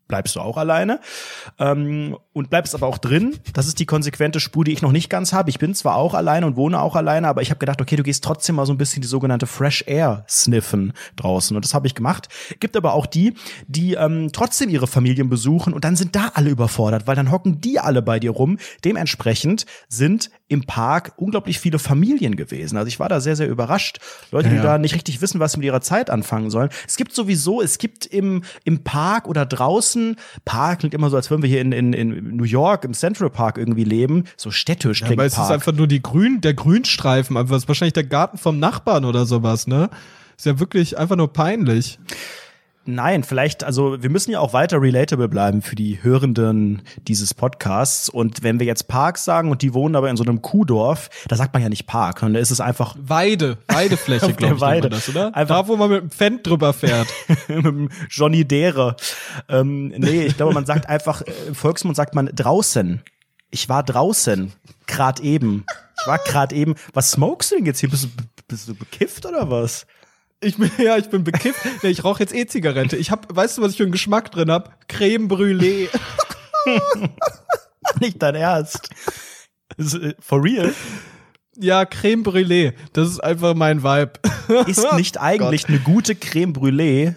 bleibst 0.07 0.35
du 0.35 0.41
auch 0.41 0.57
alleine 0.57 0.99
ähm, 1.59 2.17
und 2.33 2.49
bleibst 2.49 2.75
aber 2.75 2.87
auch 2.87 2.97
drin. 2.97 3.37
Das 3.53 3.67
ist 3.67 3.79
die 3.79 3.85
konsequente 3.85 4.39
Spur, 4.39 4.63
die 4.63 4.71
ich 4.71 4.81
noch 4.81 4.91
nicht 4.91 5.09
ganz 5.09 5.33
habe. 5.33 5.49
Ich 5.49 5.59
bin 5.59 5.73
zwar 5.73 5.95
auch 5.95 6.13
alleine 6.13 6.45
und 6.45 6.55
wohne 6.55 6.81
auch 6.81 6.95
alleine, 6.95 7.27
aber 7.27 7.41
ich 7.41 7.49
habe 7.49 7.59
gedacht, 7.59 7.81
okay, 7.81 7.95
du 7.95 8.03
gehst 8.03 8.23
trotzdem 8.23 8.55
mal 8.55 8.65
so 8.65 8.73
ein 8.73 8.77
bisschen 8.77 9.01
die 9.01 9.07
sogenannte 9.07 9.47
Fresh 9.47 9.83
Air 9.87 10.25
sniffen 10.29 10.93
draußen 11.15 11.55
und 11.55 11.63
das 11.65 11.73
habe 11.73 11.87
ich 11.87 11.95
gemacht. 11.95 12.27
Gibt 12.59 12.75
aber 12.75 12.93
auch 12.93 13.05
die, 13.05 13.35
die 13.67 13.93
ähm, 13.93 14.29
trotzdem 14.33 14.69
ihre 14.69 14.87
Familien 14.87 15.29
besuchen 15.29 15.73
und 15.73 15.83
dann 15.83 15.95
sind 15.95 16.15
da 16.15 16.31
alle 16.33 16.49
überfordert, 16.49 17.07
weil 17.07 17.15
dann 17.15 17.31
hocken 17.31 17.61
die 17.61 17.79
alle 17.79 18.01
bei 18.01 18.19
dir 18.19 18.31
rum. 18.31 18.57
Dementsprechend 18.83 19.65
sind 19.87 20.29
im 20.53 20.63
Park 20.65 21.13
unglaublich 21.17 21.59
viele 21.59 21.79
Familien 21.79 22.35
gewesen. 22.35 22.77
Also 22.77 22.87
ich 22.87 22.99
war 22.99 23.09
da 23.09 23.19
sehr, 23.19 23.35
sehr 23.35 23.49
überrascht. 23.49 23.99
Leute, 24.31 24.49
die 24.49 24.55
Ja. 24.57 24.61
da 24.63 24.77
nicht 24.77 24.93
richtig 24.95 25.21
wissen, 25.21 25.39
was 25.39 25.53
sie 25.53 25.57
mit 25.57 25.65
ihrer 25.65 25.81
Zeit 25.81 26.09
anfangen 26.09 26.49
sollen. 26.49 26.69
Es 26.87 26.95
gibt 26.95 27.13
sowieso, 27.13 27.61
es 27.61 27.77
gibt 27.77 28.05
im, 28.05 28.43
im 28.63 28.83
Park 28.83 29.27
oder 29.27 29.45
draußen, 29.45 30.15
Park 30.45 30.79
klingt 30.79 30.93
immer 30.93 31.09
so, 31.09 31.15
als 31.17 31.29
würden 31.29 31.41
wir 31.41 31.49
hier 31.49 31.61
in, 31.61 31.71
in, 31.71 31.93
in 31.93 32.35
New 32.37 32.43
York 32.43 32.85
im 32.85 32.93
Central 32.93 33.29
Park 33.29 33.57
irgendwie 33.57 33.83
leben. 33.83 34.25
So 34.37 34.51
städtisch 34.51 35.01
Ja, 35.01 35.07
klingt 35.07 35.19
aber 35.19 35.25
es 35.25 35.33
ist 35.33 35.39
Park. 35.39 35.51
einfach 35.51 35.73
nur 35.73 35.87
die 35.87 36.01
Grün, 36.01 36.39
der 36.41 36.53
Grünstreifen, 36.53 37.35
aber 37.35 37.55
es 37.55 37.63
ist 37.63 37.67
wahrscheinlich 37.67 37.93
der 37.93 38.03
Garten 38.05 38.37
vom 38.37 38.59
Nachbarn 38.59 39.05
oder 39.05 39.25
sowas, 39.25 39.67
ne? 39.67 39.89
Ist 40.37 40.45
ja 40.45 40.59
wirklich 40.59 40.97
einfach 40.97 41.15
nur 41.15 41.31
peinlich. 41.33 41.99
Nein, 42.85 43.23
vielleicht, 43.23 43.63
also 43.63 44.03
wir 44.03 44.09
müssen 44.09 44.31
ja 44.31 44.39
auch 44.41 44.51
weiter 44.51 44.81
relatable 44.81 45.29
bleiben 45.29 45.61
für 45.61 45.75
die 45.75 46.03
Hörenden 46.03 46.81
dieses 47.07 47.33
Podcasts. 47.33 48.09
Und 48.09 48.43
wenn 48.43 48.59
wir 48.59 48.65
jetzt 48.65 48.89
Park 48.89 49.17
sagen 49.17 49.51
und 49.51 49.61
die 49.61 49.73
wohnen 49.73 49.95
aber 49.95 50.09
in 50.09 50.17
so 50.17 50.23
einem 50.23 50.41
Kuhdorf, 50.41 51.09
da 51.29 51.37
sagt 51.37 51.53
man 51.53 51.63
ja 51.63 51.69
nicht 51.69 51.87
Park, 51.87 52.19
sondern 52.19 52.33
da 52.33 52.39
ist 52.41 52.51
es 52.51 52.59
einfach 52.59 52.95
Weide, 52.99 53.57
Weidefläche, 53.67 54.33
glaube 54.37 54.55
ich, 54.55 54.61
Weide. 54.61 54.89
das, 54.89 55.07
oder? 55.07 55.33
Einfach- 55.33 55.61
da, 55.61 55.67
wo 55.69 55.77
man 55.77 55.89
mit 55.91 56.01
dem 56.01 56.11
Fendt 56.11 56.45
drüber 56.45 56.73
fährt. 56.73 57.07
mit 57.47 57.65
dem 57.65 57.89
Johnny 58.09 58.43
Dere. 58.43 58.97
Ähm, 59.47 59.87
nee, 59.87 60.25
ich 60.25 60.35
glaube, 60.35 60.53
man 60.53 60.65
sagt 60.65 60.89
einfach, 60.89 61.21
äh, 61.21 61.31
im 61.47 61.55
Volksmund 61.55 61.95
sagt 61.95 62.15
man 62.15 62.29
draußen. 62.35 63.01
Ich 63.49 63.69
war 63.69 63.83
draußen, 63.83 64.51
grad 64.87 65.21
eben. 65.21 65.63
Ich 66.01 66.07
war 66.07 66.17
grad 66.17 66.51
eben. 66.51 66.75
Was 66.93 67.11
smokest 67.11 67.51
du 67.51 67.55
denn 67.55 67.65
jetzt 67.65 67.79
hier? 67.79 67.89
Bist 67.89 68.03
du, 68.05 68.07
bist 68.47 68.67
du 68.67 68.75
bekifft 68.75 69.25
oder 69.25 69.49
was? 69.49 69.85
Ich 70.43 70.57
bin, 70.57 70.69
ja, 70.77 70.97
ich 70.97 71.09
bin 71.09 71.23
bekifft. 71.23 71.59
Nee, 71.83 71.89
ich 71.89 72.03
rauche 72.03 72.21
jetzt 72.21 72.33
E-Zigarette. 72.33 72.97
Ich 72.97 73.11
hab, 73.11 73.33
weißt 73.35 73.57
du, 73.57 73.61
was 73.61 73.71
ich 73.71 73.77
für 73.77 73.83
einen 73.83 73.91
Geschmack 73.91 74.31
drin 74.31 74.51
hab? 74.51 74.87
Creme 74.87 75.27
Brûlée. 75.27 75.89
Nicht 77.99 78.21
dein 78.21 78.35
Ernst. 78.35 78.89
Äh, 79.77 80.13
For 80.19 80.43
real? 80.43 80.73
Ja, 81.57 81.85
Creme 81.85 82.23
Brûlée. 82.23 82.73
Das 82.93 83.09
ist 83.09 83.19
einfach 83.19 83.53
mein 83.55 83.83
Vibe. 83.83 84.13
Ist 84.67 84.85
nicht 84.95 85.19
eigentlich 85.19 85.67
eine 85.67 85.79
gute 85.79 86.15
Creme 86.15 86.53
Brûlée 86.53 87.15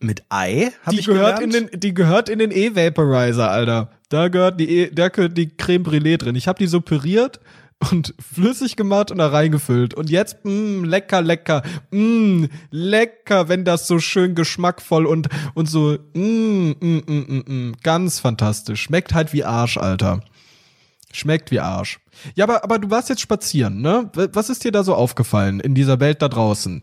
mit 0.00 0.22
Ei? 0.28 0.72
Hab 0.84 0.92
Die 0.92 1.00
ich 1.00 1.06
gehört, 1.06 1.40
in 1.40 1.50
den, 1.50 1.70
die 1.72 1.94
gehört 1.94 2.28
in 2.28 2.38
den 2.38 2.50
E-Vaporizer, 2.50 3.50
Alter. 3.50 3.90
Da 4.08 4.28
gehört 4.28 4.60
die, 4.60 4.68
e, 4.68 4.90
da 4.90 5.08
gehört 5.08 5.36
die 5.36 5.48
Creme 5.48 5.84
Brûlée 5.84 6.16
drin. 6.16 6.36
Ich 6.36 6.48
habe 6.48 6.58
die 6.58 6.66
so 6.66 6.80
püriert 6.80 7.40
und 7.90 8.14
flüssig 8.18 8.76
gemacht 8.76 9.10
und 9.10 9.18
da 9.18 9.28
reingefüllt. 9.28 9.94
Und 9.94 10.10
jetzt, 10.10 10.44
mh, 10.44 10.86
lecker, 10.86 11.22
lecker, 11.22 11.62
mh, 11.90 12.48
lecker, 12.70 13.48
wenn 13.48 13.64
das 13.64 13.86
so 13.86 13.98
schön 13.98 14.34
geschmackvoll 14.34 15.06
und, 15.06 15.28
und 15.54 15.68
so, 15.68 15.98
mh, 16.14 16.74
mh, 16.80 17.02
mh, 17.06 17.24
mh, 17.28 17.42
mh, 17.46 17.72
ganz 17.82 18.20
fantastisch. 18.20 18.82
Schmeckt 18.82 19.14
halt 19.14 19.32
wie 19.32 19.44
Arsch, 19.44 19.76
Alter. 19.76 20.22
Schmeckt 21.12 21.50
wie 21.50 21.60
Arsch. 21.60 22.00
Ja, 22.34 22.44
aber, 22.44 22.64
aber 22.64 22.78
du 22.78 22.90
warst 22.90 23.08
jetzt 23.08 23.20
spazieren, 23.20 23.80
ne? 23.80 24.10
Was 24.14 24.50
ist 24.50 24.64
dir 24.64 24.72
da 24.72 24.82
so 24.82 24.94
aufgefallen 24.94 25.60
in 25.60 25.74
dieser 25.74 26.00
Welt 26.00 26.22
da 26.22 26.28
draußen? 26.28 26.82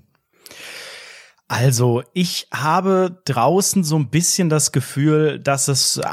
Also, 1.47 2.03
ich 2.13 2.47
habe 2.53 3.21
draußen 3.25 3.83
so 3.83 3.97
ein 3.97 4.09
bisschen 4.09 4.49
das 4.49 4.71
Gefühl, 4.71 5.39
dass 5.39 5.67
es 5.67 5.97
äh, 5.97 6.03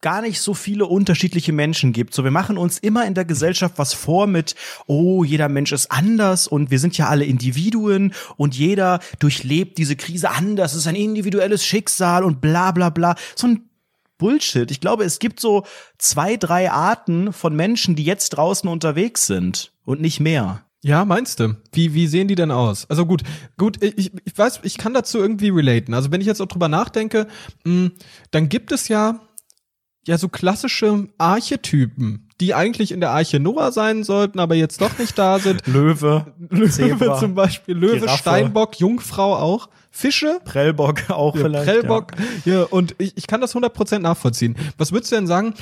gar 0.00 0.22
nicht 0.22 0.40
so 0.40 0.54
viele 0.54 0.86
unterschiedliche 0.86 1.52
Menschen 1.52 1.92
gibt. 1.92 2.14
So, 2.14 2.24
wir 2.24 2.30
machen 2.30 2.56
uns 2.58 2.78
immer 2.78 3.06
in 3.06 3.14
der 3.14 3.24
Gesellschaft 3.24 3.74
was 3.76 3.92
vor 3.92 4.26
mit, 4.26 4.54
oh, 4.86 5.24
jeder 5.24 5.48
Mensch 5.48 5.72
ist 5.72 5.90
anders 5.90 6.46
und 6.46 6.70
wir 6.70 6.78
sind 6.78 6.96
ja 6.96 7.08
alle 7.08 7.24
Individuen 7.24 8.12
und 8.36 8.56
jeder 8.56 9.00
durchlebt 9.18 9.78
diese 9.78 9.96
Krise 9.96 10.30
anders. 10.30 10.72
Es 10.72 10.78
ist 10.78 10.86
ein 10.86 10.96
individuelles 10.96 11.64
Schicksal 11.64 12.24
und 12.24 12.40
bla 12.40 12.72
bla 12.72 12.90
bla. 12.90 13.14
So 13.36 13.46
ein 13.48 13.70
Bullshit. 14.18 14.70
Ich 14.70 14.80
glaube, 14.80 15.04
es 15.04 15.18
gibt 15.18 15.40
so 15.40 15.64
zwei, 15.98 16.36
drei 16.36 16.70
Arten 16.70 17.32
von 17.32 17.56
Menschen, 17.56 17.96
die 17.96 18.04
jetzt 18.04 18.30
draußen 18.30 18.68
unterwegs 18.68 19.26
sind 19.26 19.72
und 19.84 20.00
nicht 20.00 20.20
mehr. 20.20 20.64
Ja, 20.82 21.04
meinst 21.04 21.40
du? 21.40 21.56
Wie, 21.72 21.92
wie 21.92 22.06
sehen 22.06 22.28
die 22.28 22.34
denn 22.34 22.50
aus? 22.50 22.88
Also 22.88 23.04
gut, 23.04 23.22
gut, 23.58 23.82
ich, 23.82 24.12
ich 24.24 24.38
weiß, 24.38 24.60
ich 24.62 24.78
kann 24.78 24.94
dazu 24.94 25.18
irgendwie 25.18 25.50
relaten. 25.50 25.92
Also 25.92 26.10
wenn 26.10 26.22
ich 26.22 26.26
jetzt 26.26 26.40
auch 26.40 26.46
drüber 26.46 26.68
nachdenke, 26.68 27.26
mh, 27.64 27.90
dann 28.30 28.48
gibt 28.48 28.72
es 28.72 28.88
ja, 28.88 29.20
ja 30.06 30.18
so 30.18 30.28
klassische 30.28 31.08
Archetypen, 31.18 32.28
die 32.40 32.54
eigentlich 32.54 32.92
in 32.92 33.00
der 33.00 33.10
Arche 33.10 33.38
Noah 33.38 33.72
sein 33.72 34.02
sollten, 34.04 34.38
aber 34.38 34.54
jetzt 34.54 34.80
doch 34.80 34.98
nicht 34.98 35.18
da 35.18 35.38
sind. 35.38 35.66
Löwe, 35.66 36.32
Löwe 36.48 36.70
Zebra, 36.70 37.18
zum 37.18 37.34
Beispiel, 37.34 37.76
Löwe, 37.76 38.00
Giraffe. 38.00 38.18
Steinbock, 38.18 38.80
Jungfrau 38.80 39.36
auch, 39.36 39.68
Fische, 39.90 40.40
Prellbock 40.44 41.10
auch 41.10 41.34
ja, 41.34 41.42
vielleicht. 41.42 41.64
Prellbock, 41.64 42.12
ja. 42.44 42.62
und 42.64 42.94
ich, 42.98 43.16
ich 43.16 43.26
kann 43.26 43.40
das 43.40 43.54
100% 43.54 43.98
nachvollziehen. 43.98 44.56
Was 44.78 44.92
würdest 44.92 45.12
du 45.12 45.16
denn 45.16 45.26
sagen? 45.26 45.54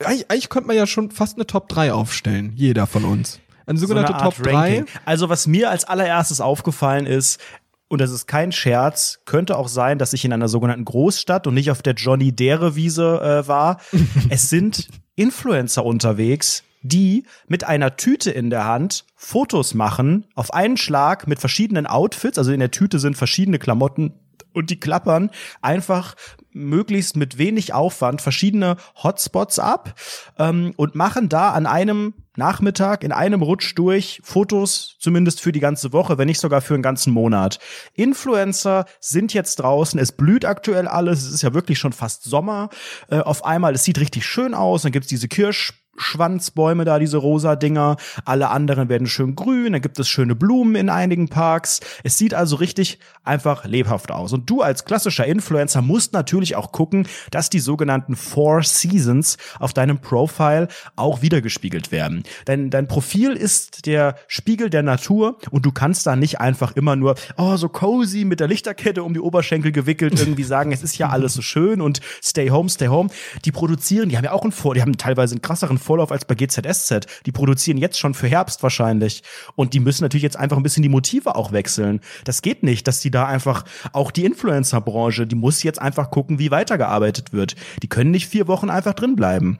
Eigentlich, 0.00 0.30
eigentlich 0.30 0.48
könnte 0.48 0.66
man 0.66 0.76
ja 0.76 0.86
schon 0.86 1.10
fast 1.10 1.36
eine 1.36 1.46
Top 1.46 1.68
3 1.68 1.92
aufstellen, 1.92 2.52
jeder 2.56 2.86
von 2.86 3.04
uns. 3.04 3.40
Eine 3.66 3.78
So 3.78 3.86
sogenannte 3.86 4.14
eine 4.14 4.22
Art 4.22 4.36
Top 4.36 4.44
3. 4.44 4.52
Ranking. 4.52 4.86
Also 5.04 5.28
was 5.28 5.46
mir 5.46 5.70
als 5.70 5.84
allererstes 5.84 6.40
aufgefallen 6.40 7.06
ist, 7.06 7.40
und 7.88 8.00
das 8.00 8.10
ist 8.10 8.26
kein 8.26 8.52
Scherz, 8.52 9.20
könnte 9.24 9.56
auch 9.56 9.68
sein, 9.68 9.98
dass 9.98 10.12
ich 10.12 10.24
in 10.24 10.32
einer 10.32 10.48
sogenannten 10.48 10.84
Großstadt 10.84 11.46
und 11.46 11.54
nicht 11.54 11.70
auf 11.70 11.82
der 11.82 11.94
Johnny 11.94 12.32
Dere 12.32 12.76
Wiese 12.76 13.20
äh, 13.20 13.48
war. 13.48 13.80
es 14.30 14.48
sind 14.50 14.88
Influencer 15.16 15.84
unterwegs, 15.84 16.64
die 16.82 17.24
mit 17.46 17.64
einer 17.64 17.96
Tüte 17.96 18.30
in 18.30 18.50
der 18.50 18.66
Hand 18.66 19.04
Fotos 19.14 19.74
machen, 19.74 20.26
auf 20.34 20.52
einen 20.52 20.76
Schlag 20.76 21.26
mit 21.26 21.38
verschiedenen 21.38 21.86
Outfits, 21.86 22.38
also 22.38 22.52
in 22.52 22.60
der 22.60 22.70
Tüte 22.70 22.98
sind 22.98 23.16
verschiedene 23.16 23.58
Klamotten 23.58 24.12
und 24.54 24.70
die 24.70 24.80
klappern 24.80 25.30
einfach 25.60 26.14
möglichst 26.52 27.16
mit 27.16 27.36
wenig 27.36 27.74
Aufwand 27.74 28.22
verschiedene 28.22 28.76
Hotspots 29.02 29.58
ab 29.58 29.94
ähm, 30.38 30.72
und 30.76 30.94
machen 30.94 31.28
da 31.28 31.50
an 31.50 31.66
einem 31.66 32.14
Nachmittag 32.36 33.04
in 33.04 33.12
einem 33.12 33.42
Rutsch 33.42 33.74
durch 33.76 34.20
Fotos, 34.24 34.96
zumindest 34.98 35.40
für 35.40 35.52
die 35.52 35.60
ganze 35.60 35.92
Woche, 35.92 36.18
wenn 36.18 36.26
nicht 36.26 36.40
sogar 36.40 36.60
für 36.60 36.74
einen 36.74 36.82
ganzen 36.82 37.12
Monat. 37.12 37.60
Influencer 37.94 38.86
sind 38.98 39.32
jetzt 39.34 39.56
draußen, 39.56 40.00
es 40.00 40.12
blüht 40.12 40.44
aktuell 40.44 40.88
alles, 40.88 41.24
es 41.24 41.32
ist 41.32 41.42
ja 41.42 41.54
wirklich 41.54 41.78
schon 41.78 41.92
fast 41.92 42.24
Sommer. 42.24 42.70
Äh, 43.08 43.18
auf 43.18 43.44
einmal, 43.44 43.74
es 43.74 43.84
sieht 43.84 43.98
richtig 43.98 44.26
schön 44.26 44.54
aus, 44.54 44.82
dann 44.82 44.92
gibt's 44.92 45.08
diese 45.08 45.28
Kirsch. 45.28 45.83
Schwanzbäume 45.96 46.84
da, 46.84 46.98
diese 46.98 47.16
rosa 47.16 47.56
Dinger. 47.56 47.96
Alle 48.24 48.50
anderen 48.50 48.88
werden 48.88 49.06
schön 49.06 49.34
grün. 49.34 49.72
Dann 49.72 49.82
gibt 49.82 49.98
es 49.98 50.08
schöne 50.08 50.34
Blumen 50.34 50.74
in 50.74 50.88
einigen 50.88 51.28
Parks. 51.28 51.80
Es 52.02 52.18
sieht 52.18 52.34
also 52.34 52.56
richtig 52.56 52.98
einfach 53.22 53.64
lebhaft 53.64 54.10
aus. 54.10 54.32
Und 54.32 54.48
du 54.50 54.62
als 54.62 54.84
klassischer 54.84 55.26
Influencer 55.26 55.82
musst 55.82 56.12
natürlich 56.12 56.56
auch 56.56 56.72
gucken, 56.72 57.06
dass 57.30 57.50
die 57.50 57.60
sogenannten 57.60 58.16
Four 58.16 58.62
Seasons 58.62 59.36
auf 59.58 59.72
deinem 59.72 59.98
Profile 59.98 60.68
auch 60.96 61.22
wiedergespiegelt 61.22 61.92
werden. 61.92 62.24
Denn 62.46 62.70
dein 62.70 62.88
Profil 62.88 63.32
ist 63.32 63.86
der 63.86 64.16
Spiegel 64.28 64.70
der 64.70 64.82
Natur 64.82 65.38
und 65.50 65.64
du 65.64 65.72
kannst 65.72 66.06
da 66.06 66.16
nicht 66.16 66.40
einfach 66.40 66.76
immer 66.76 66.96
nur, 66.96 67.14
oh, 67.36 67.56
so 67.56 67.68
cozy 67.68 68.24
mit 68.24 68.40
der 68.40 68.48
Lichterkette 68.48 69.02
um 69.02 69.14
die 69.14 69.20
Oberschenkel 69.20 69.72
gewickelt 69.72 70.18
irgendwie 70.18 70.44
sagen, 70.44 70.72
es 70.72 70.82
ist 70.82 70.98
ja 70.98 71.08
alles 71.08 71.34
so 71.34 71.42
schön 71.42 71.80
und 71.80 72.00
stay 72.22 72.50
home, 72.50 72.68
stay 72.68 72.88
home. 72.88 73.10
Die 73.44 73.52
produzieren, 73.52 74.08
die 74.08 74.16
haben 74.16 74.24
ja 74.24 74.32
auch 74.32 74.42
einen 74.42 74.52
Vor, 74.52 74.74
die 74.74 74.82
haben 74.82 74.96
teilweise 74.96 75.34
einen 75.34 75.42
krasseren 75.42 75.78
Vorlauf 75.84 76.10
als 76.10 76.24
bei 76.24 76.34
GZSZ. 76.34 77.06
Die 77.26 77.32
produzieren 77.32 77.78
jetzt 77.78 77.98
schon 77.98 78.14
für 78.14 78.26
Herbst 78.26 78.62
wahrscheinlich. 78.62 79.22
Und 79.54 79.74
die 79.74 79.80
müssen 79.80 80.02
natürlich 80.02 80.22
jetzt 80.22 80.36
einfach 80.36 80.56
ein 80.56 80.62
bisschen 80.62 80.82
die 80.82 80.88
Motive 80.88 81.36
auch 81.36 81.52
wechseln. 81.52 82.00
Das 82.24 82.42
geht 82.42 82.62
nicht, 82.62 82.88
dass 82.88 83.00
die 83.00 83.10
da 83.10 83.26
einfach, 83.26 83.64
auch 83.92 84.10
die 84.10 84.24
Influencer-Branche, 84.24 85.26
die 85.26 85.36
muss 85.36 85.62
jetzt 85.62 85.80
einfach 85.80 86.10
gucken, 86.10 86.38
wie 86.38 86.50
weitergearbeitet 86.50 87.32
wird. 87.32 87.54
Die 87.82 87.88
können 87.88 88.10
nicht 88.10 88.28
vier 88.28 88.48
Wochen 88.48 88.70
einfach 88.70 88.94
drin 88.94 89.16
bleiben. 89.16 89.58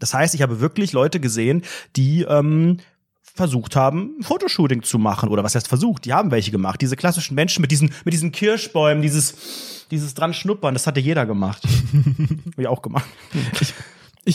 Das 0.00 0.14
heißt, 0.14 0.34
ich 0.34 0.42
habe 0.42 0.60
wirklich 0.60 0.92
Leute 0.92 1.20
gesehen, 1.20 1.62
die 1.94 2.22
ähm, 2.22 2.78
versucht 3.34 3.76
haben, 3.76 4.16
ein 4.18 4.22
Fotoshooting 4.22 4.82
zu 4.82 4.98
machen. 4.98 5.28
Oder 5.28 5.44
was 5.44 5.54
heißt 5.54 5.68
versucht? 5.68 6.04
Die 6.04 6.12
haben 6.12 6.30
welche 6.30 6.50
gemacht. 6.50 6.80
Diese 6.80 6.96
klassischen 6.96 7.34
Menschen 7.34 7.60
mit 7.60 7.70
diesen, 7.70 7.92
mit 8.04 8.12
diesen 8.12 8.32
Kirschbäumen, 8.32 9.02
dieses, 9.02 9.86
dieses 9.90 10.14
dran 10.14 10.34
schnuppern, 10.34 10.74
das 10.74 10.86
hatte 10.86 11.00
jeder 11.00 11.26
gemacht. 11.26 11.62
Hab 12.46 12.58
ich 12.58 12.66
auch 12.66 12.82
gemacht. 12.82 13.06
Ich, 13.60 13.72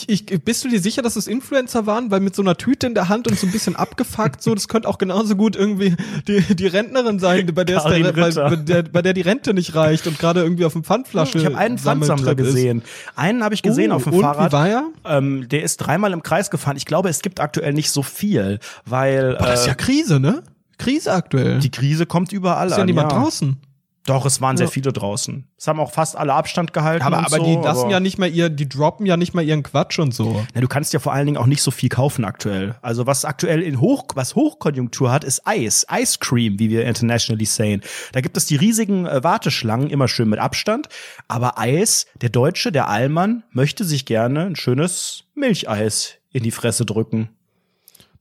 ich, 0.07 0.25
bist 0.43 0.63
du 0.63 0.69
dir 0.69 0.79
sicher, 0.79 1.01
dass 1.01 1.15
es 1.15 1.27
Influencer 1.27 1.85
waren? 1.85 2.11
Weil 2.11 2.19
mit 2.19 2.35
so 2.35 2.41
einer 2.41 2.57
Tüte 2.57 2.87
in 2.87 2.93
der 2.93 3.09
Hand 3.09 3.27
und 3.27 3.39
so 3.39 3.47
ein 3.47 3.51
bisschen 3.51 3.75
abgefuckt, 3.75 4.41
so, 4.41 4.53
das 4.53 4.67
könnte 4.67 4.87
auch 4.87 4.97
genauso 4.97 5.35
gut 5.35 5.55
irgendwie 5.55 5.95
die, 6.27 6.41
die 6.55 6.67
Rentnerin 6.67 7.19
sein, 7.19 7.45
bei 7.53 7.63
der, 7.63 7.77
es 7.77 7.83
der, 7.83 8.11
bei, 8.13 8.55
der, 8.55 8.83
bei 8.83 9.01
der 9.01 9.13
die 9.13 9.21
Rente 9.21 9.53
nicht 9.53 9.75
reicht 9.75 10.07
und 10.07 10.19
gerade 10.19 10.41
irgendwie 10.41 10.65
auf 10.65 10.73
dem 10.73 10.83
Pfandflasche. 10.83 11.37
Ich 11.37 11.45
habe 11.45 11.57
einen 11.57 11.77
Pfandsammler 11.77 12.31
ist. 12.31 12.37
gesehen. 12.37 12.83
Einen 13.15 13.43
habe 13.43 13.55
ich 13.55 13.61
gesehen 13.61 13.91
Oh, 13.91 13.95
auf 13.95 14.03
dem 14.03 14.13
und 14.13 14.21
Fahrrad. 14.21 14.51
Wie 14.51 14.53
war 14.53 14.67
er? 14.69 14.83
Ähm, 15.05 15.47
der 15.49 15.63
ist 15.63 15.77
dreimal 15.77 16.13
im 16.13 16.23
Kreis 16.23 16.49
gefahren. 16.49 16.77
Ich 16.77 16.85
glaube, 16.85 17.09
es 17.09 17.21
gibt 17.21 17.39
aktuell 17.39 17.73
nicht 17.73 17.91
so 17.91 18.03
viel, 18.03 18.59
weil 18.85 19.35
Boah, 19.37 19.47
das 19.47 19.61
ist 19.61 19.65
äh, 19.65 19.69
ja 19.69 19.75
Krise, 19.75 20.19
ne? 20.19 20.43
Krise 20.77 21.13
aktuell. 21.13 21.59
die 21.59 21.71
Krise 21.71 22.05
kommt 22.05 22.33
überall 22.33 22.67
ist 22.67 22.73
ja 22.75 22.81
an. 22.81 22.85
niemand 22.85 23.11
ja. 23.11 23.19
draußen. 23.19 23.57
Doch, 24.05 24.25
es 24.27 24.39
waren 24.39 24.55
sehr 24.55 24.67
viele 24.67 24.93
draußen. 24.93 25.47
Es 25.57 25.67
haben 25.67 25.79
auch 25.79 25.91
fast 25.91 26.15
alle 26.15 26.33
Abstand 26.33 26.73
gehalten. 26.73 27.03
Aber, 27.03 27.17
und 27.17 27.25
aber 27.25 27.37
so, 27.37 27.43
die 27.43 27.55
lassen 27.55 27.81
aber- 27.85 27.91
ja 27.91 27.99
nicht 27.99 28.19
mal 28.19 28.29
ihr, 28.29 28.49
die 28.49 28.69
droppen 28.69 29.07
ja 29.07 29.17
nicht 29.17 29.33
mal 29.33 29.43
ihren 29.43 29.63
Quatsch 29.63 29.97
und 29.97 30.13
so. 30.13 30.45
Ja, 30.53 30.61
du 30.61 30.67
kannst 30.67 30.93
ja 30.93 30.99
vor 30.99 31.11
allen 31.11 31.25
Dingen 31.25 31.37
auch 31.37 31.47
nicht 31.47 31.63
so 31.63 31.71
viel 31.71 31.89
kaufen 31.89 32.23
aktuell. 32.23 32.75
Also 32.83 33.07
was 33.07 33.25
aktuell 33.25 33.63
in 33.63 33.81
Hoch, 33.81 34.03
was 34.13 34.35
Hochkonjunktur 34.35 35.11
hat, 35.11 35.23
ist 35.23 35.47
Eis, 35.47 35.87
Ice 35.91 36.17
Cream, 36.19 36.59
wie 36.59 36.69
wir 36.69 36.85
internationally 36.85 37.45
sagen. 37.45 37.81
Da 38.11 38.21
gibt 38.21 38.37
es 38.37 38.45
die 38.45 38.57
riesigen 38.57 39.07
äh, 39.07 39.23
Warteschlangen, 39.23 39.89
immer 39.89 40.07
schön 40.07 40.29
mit 40.29 40.37
Abstand. 40.37 40.87
Aber 41.27 41.57
Eis, 41.57 42.05
der 42.21 42.29
Deutsche, 42.29 42.71
der 42.71 42.87
Allmann, 42.87 43.43
möchte 43.51 43.83
sich 43.85 44.05
gerne 44.05 44.45
ein 44.45 44.55
schönes 44.55 45.23
Milcheis 45.33 46.15
in 46.31 46.43
die 46.43 46.51
Fresse 46.51 46.85
drücken. 46.85 47.29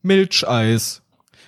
Milcheis. 0.01 1.01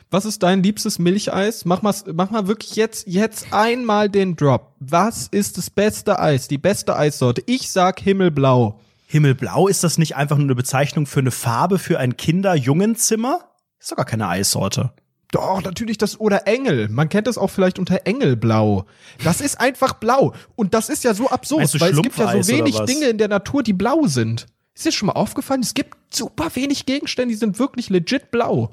Was 0.10 0.24
ist 0.24 0.42
dein 0.42 0.64
liebstes 0.64 1.00
Milcheis? 1.00 1.66
Mach 1.66 1.82
mal, 1.82 1.94
mach 2.14 2.30
mal 2.30 2.48
wirklich 2.48 2.78
jetzt, 2.78 3.08
jetzt 3.08 3.48
einmal 3.52 4.10
den 4.10 4.38
Drop. 4.38 4.74
Was 4.80 5.28
ist 5.28 5.58
das 5.58 5.70
beste 5.70 6.20
Eis, 6.20 6.48
die 6.48 6.58
beste 6.58 6.96
Eissorte? 6.96 7.44
Ich 7.46 7.70
sag 7.70 8.00
Himmelblau. 8.00 8.80
Himmelblau, 9.08 9.68
ist 9.68 9.84
das 9.84 9.98
nicht 9.98 10.16
einfach 10.16 10.38
nur 10.38 10.46
eine 10.46 10.56
Bezeichnung 10.56 11.08
für 11.08 11.20
eine 11.20 11.32
Farbe 11.32 11.78
für 11.78 12.00
ein 12.00 12.16
Kinder-Jungenzimmer? 12.16 13.42
Ist 13.80 13.92
doch 13.92 13.98
gar 13.98 14.06
keine 14.06 14.30
Eissorte. 14.30 14.94
Doch, 15.32 15.62
natürlich 15.62 15.98
das 15.98 16.18
oder 16.22 16.48
Engel. 16.48 16.88
Man 16.88 17.10
kennt 17.10 17.28
das 17.28 17.38
auch 17.38 17.50
vielleicht 17.50 17.78
unter 17.78 18.02
Engelblau. 18.06 18.86
Das 19.26 19.42
ist 19.42 19.60
einfach 19.60 19.94
blau. 19.94 20.34
Und 20.56 20.74
das 20.74 20.88
ist 20.88 21.04
ja 21.04 21.14
so 21.14 21.30
absurd, 21.30 21.82
weil 21.82 21.92
es 21.94 22.02
gibt 22.02 22.18
ja 22.18 22.42
so 22.42 22.48
wenig? 22.48 22.80
Dinge 22.80 23.08
in 23.08 23.18
der 23.18 23.28
Natur, 23.28 23.62
die 23.62 23.74
blau 23.74 24.08
sind. 24.08 24.46
Ist 24.74 24.86
dir 24.86 24.92
schon 24.94 25.08
mal 25.08 25.14
aufgefallen? 25.14 25.62
Es 25.62 25.74
gibt 25.74 25.98
super 26.16 26.56
wenig 26.56 26.86
Gegenstände, 26.86 27.34
die 27.34 27.38
sind 27.38 27.60
wirklich 27.60 27.90
legit 27.90 28.32
blau. 28.32 28.72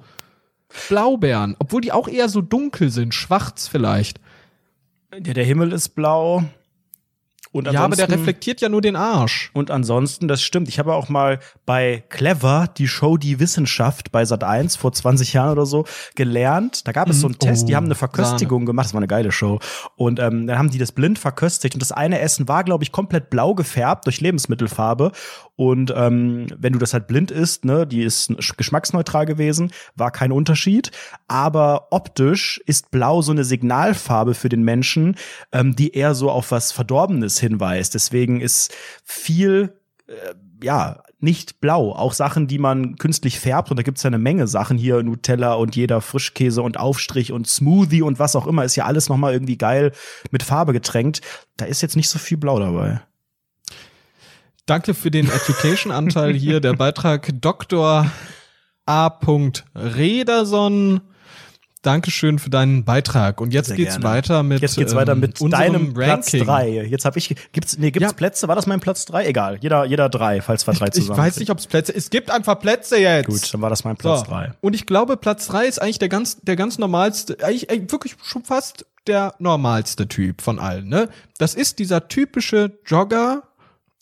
Blaubeeren, 0.88 1.56
obwohl 1.58 1.80
die 1.80 1.92
auch 1.92 2.08
eher 2.08 2.28
so 2.28 2.40
dunkel 2.40 2.90
sind, 2.90 3.14
schwarz 3.14 3.68
vielleicht. 3.68 4.20
Ja, 5.12 5.20
der 5.32 5.44
Himmel 5.44 5.72
ist 5.72 5.90
blau. 5.90 6.44
Und 7.54 7.70
Ja, 7.70 7.84
aber 7.84 7.94
der 7.94 8.10
reflektiert 8.10 8.60
ja 8.60 8.68
nur 8.68 8.80
den 8.80 8.96
Arsch. 8.96 9.52
Und 9.54 9.70
ansonsten, 9.70 10.26
das 10.26 10.42
stimmt. 10.42 10.68
Ich 10.68 10.80
habe 10.80 10.92
auch 10.92 11.08
mal 11.08 11.38
bei 11.64 12.02
Clever, 12.08 12.68
die 12.76 12.88
Show 12.88 13.16
Die 13.16 13.38
Wissenschaft 13.38 14.10
bei 14.10 14.24
Sat 14.24 14.42
1 14.42 14.74
vor 14.74 14.92
20 14.92 15.32
Jahren 15.34 15.52
oder 15.52 15.64
so, 15.64 15.84
gelernt. 16.16 16.88
Da 16.88 16.90
gab 16.90 17.08
es 17.08 17.20
so 17.20 17.28
einen 17.28 17.38
Test, 17.38 17.68
die 17.68 17.74
Oh, 17.74 17.76
haben 17.76 17.84
eine 17.84 17.94
Verköstigung 17.94 18.66
gemacht. 18.66 18.86
Das 18.86 18.94
war 18.94 18.98
eine 18.98 19.06
geile 19.06 19.30
Show. 19.30 19.60
Und 19.94 20.18
ähm, 20.18 20.48
dann 20.48 20.58
haben 20.58 20.70
die 20.70 20.78
das 20.78 20.90
blind 20.90 21.16
verköstigt. 21.20 21.76
Und 21.76 21.80
das 21.80 21.92
eine 21.92 22.18
Essen 22.18 22.48
war, 22.48 22.64
glaube 22.64 22.82
ich, 22.82 22.90
komplett 22.90 23.30
blau 23.30 23.54
gefärbt 23.54 24.06
durch 24.06 24.20
Lebensmittelfarbe. 24.20 25.12
Und 25.54 25.94
ähm, 25.96 26.48
wenn 26.58 26.72
du 26.72 26.80
das 26.80 26.92
halt 26.92 27.06
blind 27.06 27.30
isst, 27.30 27.64
ne, 27.64 27.86
die 27.86 28.02
ist 28.02 28.34
geschmacksneutral 28.56 29.26
gewesen, 29.26 29.70
war 29.94 30.10
kein 30.10 30.32
Unterschied. 30.32 30.90
Aber 31.28 31.86
optisch 31.92 32.60
ist 32.66 32.90
Blau 32.90 33.22
so 33.22 33.30
eine 33.30 33.44
Signalfarbe 33.44 34.34
für 34.34 34.48
den 34.48 34.64
Menschen, 34.64 35.14
ähm, 35.52 35.76
die 35.76 35.92
eher 35.92 36.16
so 36.16 36.32
auf 36.32 36.50
was 36.50 36.72
Verdorbenes 36.72 37.43
hinweist. 37.44 37.94
Deswegen 37.94 38.40
ist 38.40 38.74
viel 39.04 39.78
äh, 40.06 40.34
ja, 40.62 41.02
nicht 41.18 41.60
blau. 41.60 41.92
Auch 41.92 42.12
Sachen, 42.12 42.46
die 42.46 42.58
man 42.58 42.96
künstlich 42.96 43.40
färbt. 43.40 43.70
Und 43.70 43.78
da 43.78 43.82
gibt's 43.82 44.02
ja 44.02 44.08
eine 44.08 44.18
Menge 44.18 44.46
Sachen 44.46 44.78
hier. 44.78 45.02
Nutella 45.02 45.54
und 45.54 45.76
jeder 45.76 46.00
Frischkäse 46.00 46.62
und 46.62 46.78
Aufstrich 46.78 47.32
und 47.32 47.46
Smoothie 47.46 48.02
und 48.02 48.18
was 48.18 48.36
auch 48.36 48.46
immer. 48.46 48.64
Ist 48.64 48.76
ja 48.76 48.84
alles 48.84 49.08
nochmal 49.08 49.32
irgendwie 49.32 49.58
geil 49.58 49.92
mit 50.30 50.42
Farbe 50.42 50.72
getränkt. 50.72 51.20
Da 51.56 51.64
ist 51.64 51.82
jetzt 51.82 51.96
nicht 51.96 52.08
so 52.08 52.18
viel 52.18 52.36
blau 52.36 52.58
dabei. 52.58 53.02
Danke 54.66 54.94
für 54.94 55.10
den 55.10 55.26
Education-Anteil 55.26 56.34
hier. 56.34 56.60
Der 56.60 56.72
Beitrag 56.72 57.30
Dr. 57.40 58.10
A. 58.86 59.18
Rederson. 59.74 61.00
Dankeschön 61.84 62.38
für 62.38 62.50
deinen 62.50 62.84
Beitrag. 62.84 63.40
Und 63.40 63.52
jetzt 63.52 63.68
Sehr 63.68 63.76
geht's 63.76 63.94
gerne. 63.94 64.04
weiter 64.04 64.42
mit 64.42 64.60
Jetzt 64.62 64.76
geht's 64.76 64.94
weiter 64.94 65.12
ähm, 65.12 65.20
mit 65.20 65.40
unserem 65.40 65.72
deinem 65.72 65.94
Platz 65.94 66.26
Ranking. 66.32 66.44
drei. 66.46 66.84
Jetzt 66.86 67.04
habe 67.04 67.18
ich 67.18 67.34
gibt's 67.52 67.78
nee, 67.78 67.90
gibt's 67.90 68.10
Ja. 68.10 68.12
Plätze? 68.14 68.48
War 68.48 68.56
das 68.56 68.66
mein 68.66 68.80
Platz 68.80 69.04
drei? 69.04 69.26
Egal, 69.26 69.58
jeder 69.60 69.84
jeder 69.84 70.08
drei, 70.08 70.40
falls 70.40 70.66
wir 70.66 70.74
drei 70.74 70.86
Ich 70.86 70.92
zusammen. 70.94 71.18
weiß 71.18 71.38
nicht, 71.38 71.50
ob 71.50 71.58
es 71.58 71.66
Plätze. 71.66 71.94
Es 71.94 72.10
gibt 72.10 72.30
einfach 72.30 72.58
Plätze 72.58 72.98
jetzt. 72.98 73.26
Gut, 73.26 73.54
dann 73.54 73.60
war 73.60 73.70
das 73.70 73.84
mein 73.84 73.96
Platz 73.96 74.20
So. 74.20 74.26
drei. 74.26 74.52
Und 74.60 74.74
ich 74.74 74.86
glaube, 74.86 75.16
Platz 75.16 75.46
drei 75.46 75.66
ist 75.66 75.80
eigentlich 75.80 75.98
der 75.98 76.08
ganz, 76.08 76.38
der 76.40 76.56
ganz 76.56 76.78
normalste, 76.78 77.36
eigentlich, 77.42 77.70
eigentlich 77.70 77.92
wirklich 77.92 78.16
schon 78.24 78.44
fast 78.44 78.86
der 79.06 79.34
normalste 79.38 80.08
Typ 80.08 80.40
von 80.40 80.58
allen, 80.58 80.88
ne? 80.88 81.10
Das 81.38 81.54
ist 81.54 81.78
dieser 81.78 82.08
typische 82.08 82.78
Jogger, 82.86 83.42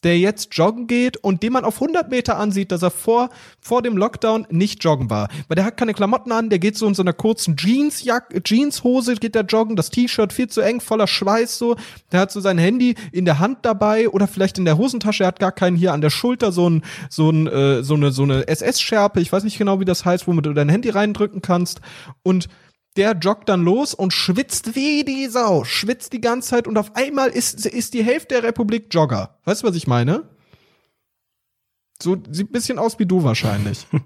der 0.02 0.18
jetzt 0.18 0.56
joggen 0.56 0.86
geht 0.86 1.16
und 1.16 1.42
dem 1.42 1.52
man 1.52 1.64
auf 1.64 1.80
100 1.80 2.10
Meter 2.10 2.38
ansieht, 2.38 2.72
dass 2.72 2.82
er 2.82 2.90
vor, 2.90 3.30
vor 3.60 3.82
dem 3.82 3.96
Lockdown 3.96 4.46
nicht 4.50 4.82
joggen 4.82 5.10
war. 5.10 5.28
Weil 5.48 5.56
der 5.56 5.64
hat 5.64 5.76
keine 5.76 5.94
Klamotten 5.94 6.32
an, 6.32 6.50
der 6.50 6.58
geht 6.58 6.76
so 6.76 6.86
in 6.86 6.94
so 6.94 7.02
einer 7.02 7.12
kurzen 7.12 7.56
Jeansjack 7.56 8.42
Jeanshose, 8.44 9.16
geht 9.16 9.34
der 9.34 9.44
joggen, 9.44 9.76
das 9.76 9.90
T-Shirt 9.90 10.32
viel 10.32 10.48
zu 10.48 10.60
eng, 10.60 10.80
voller 10.80 11.06
Schweiß 11.06 11.58
so. 11.58 11.76
Der 12.10 12.20
hat 12.20 12.32
so 12.32 12.40
sein 12.40 12.58
Handy 12.58 12.94
in 13.12 13.24
der 13.24 13.38
Hand 13.38 13.58
dabei 13.62 14.08
oder 14.08 14.26
vielleicht 14.26 14.58
in 14.58 14.64
der 14.64 14.78
Hosentasche, 14.78 15.24
er 15.24 15.28
hat 15.28 15.38
gar 15.38 15.52
keinen 15.52 15.76
hier 15.76 15.92
an 15.92 16.00
der 16.00 16.10
Schulter, 16.10 16.52
so 16.52 16.68
ein, 16.68 16.82
so 17.08 17.30
ein, 17.30 17.46
äh, 17.46 17.82
so 17.82 17.94
eine, 17.94 18.10
so 18.10 18.22
eine 18.22 18.48
SS-Schärpe, 18.48 19.20
ich 19.20 19.32
weiß 19.32 19.44
nicht 19.44 19.58
genau, 19.58 19.80
wie 19.80 19.84
das 19.84 20.04
heißt, 20.04 20.26
womit 20.26 20.46
du 20.46 20.52
dein 20.52 20.68
Handy 20.68 20.90
reindrücken 20.90 21.42
kannst. 21.42 21.80
Und 22.22 22.48
der 22.96 23.16
joggt 23.16 23.48
dann 23.48 23.62
los 23.62 23.94
und 23.94 24.12
schwitzt 24.12 24.74
wie 24.74 25.04
die 25.04 25.26
Sau, 25.28 25.64
schwitzt 25.64 26.12
die 26.12 26.20
ganze 26.20 26.50
Zeit 26.50 26.66
und 26.66 26.76
auf 26.76 26.94
einmal 26.94 27.30
ist, 27.30 27.66
ist 27.66 27.94
die 27.94 28.04
Hälfte 28.04 28.34
der 28.34 28.42
Republik 28.42 28.92
Jogger. 28.92 29.38
Weißt 29.44 29.62
du, 29.62 29.68
was 29.68 29.76
ich 29.76 29.86
meine? 29.86 30.28
So 32.02 32.16
sieht 32.30 32.48
ein 32.48 32.52
bisschen 32.52 32.78
aus 32.78 32.98
wie 32.98 33.06
du 33.06 33.22
wahrscheinlich. 33.22 33.86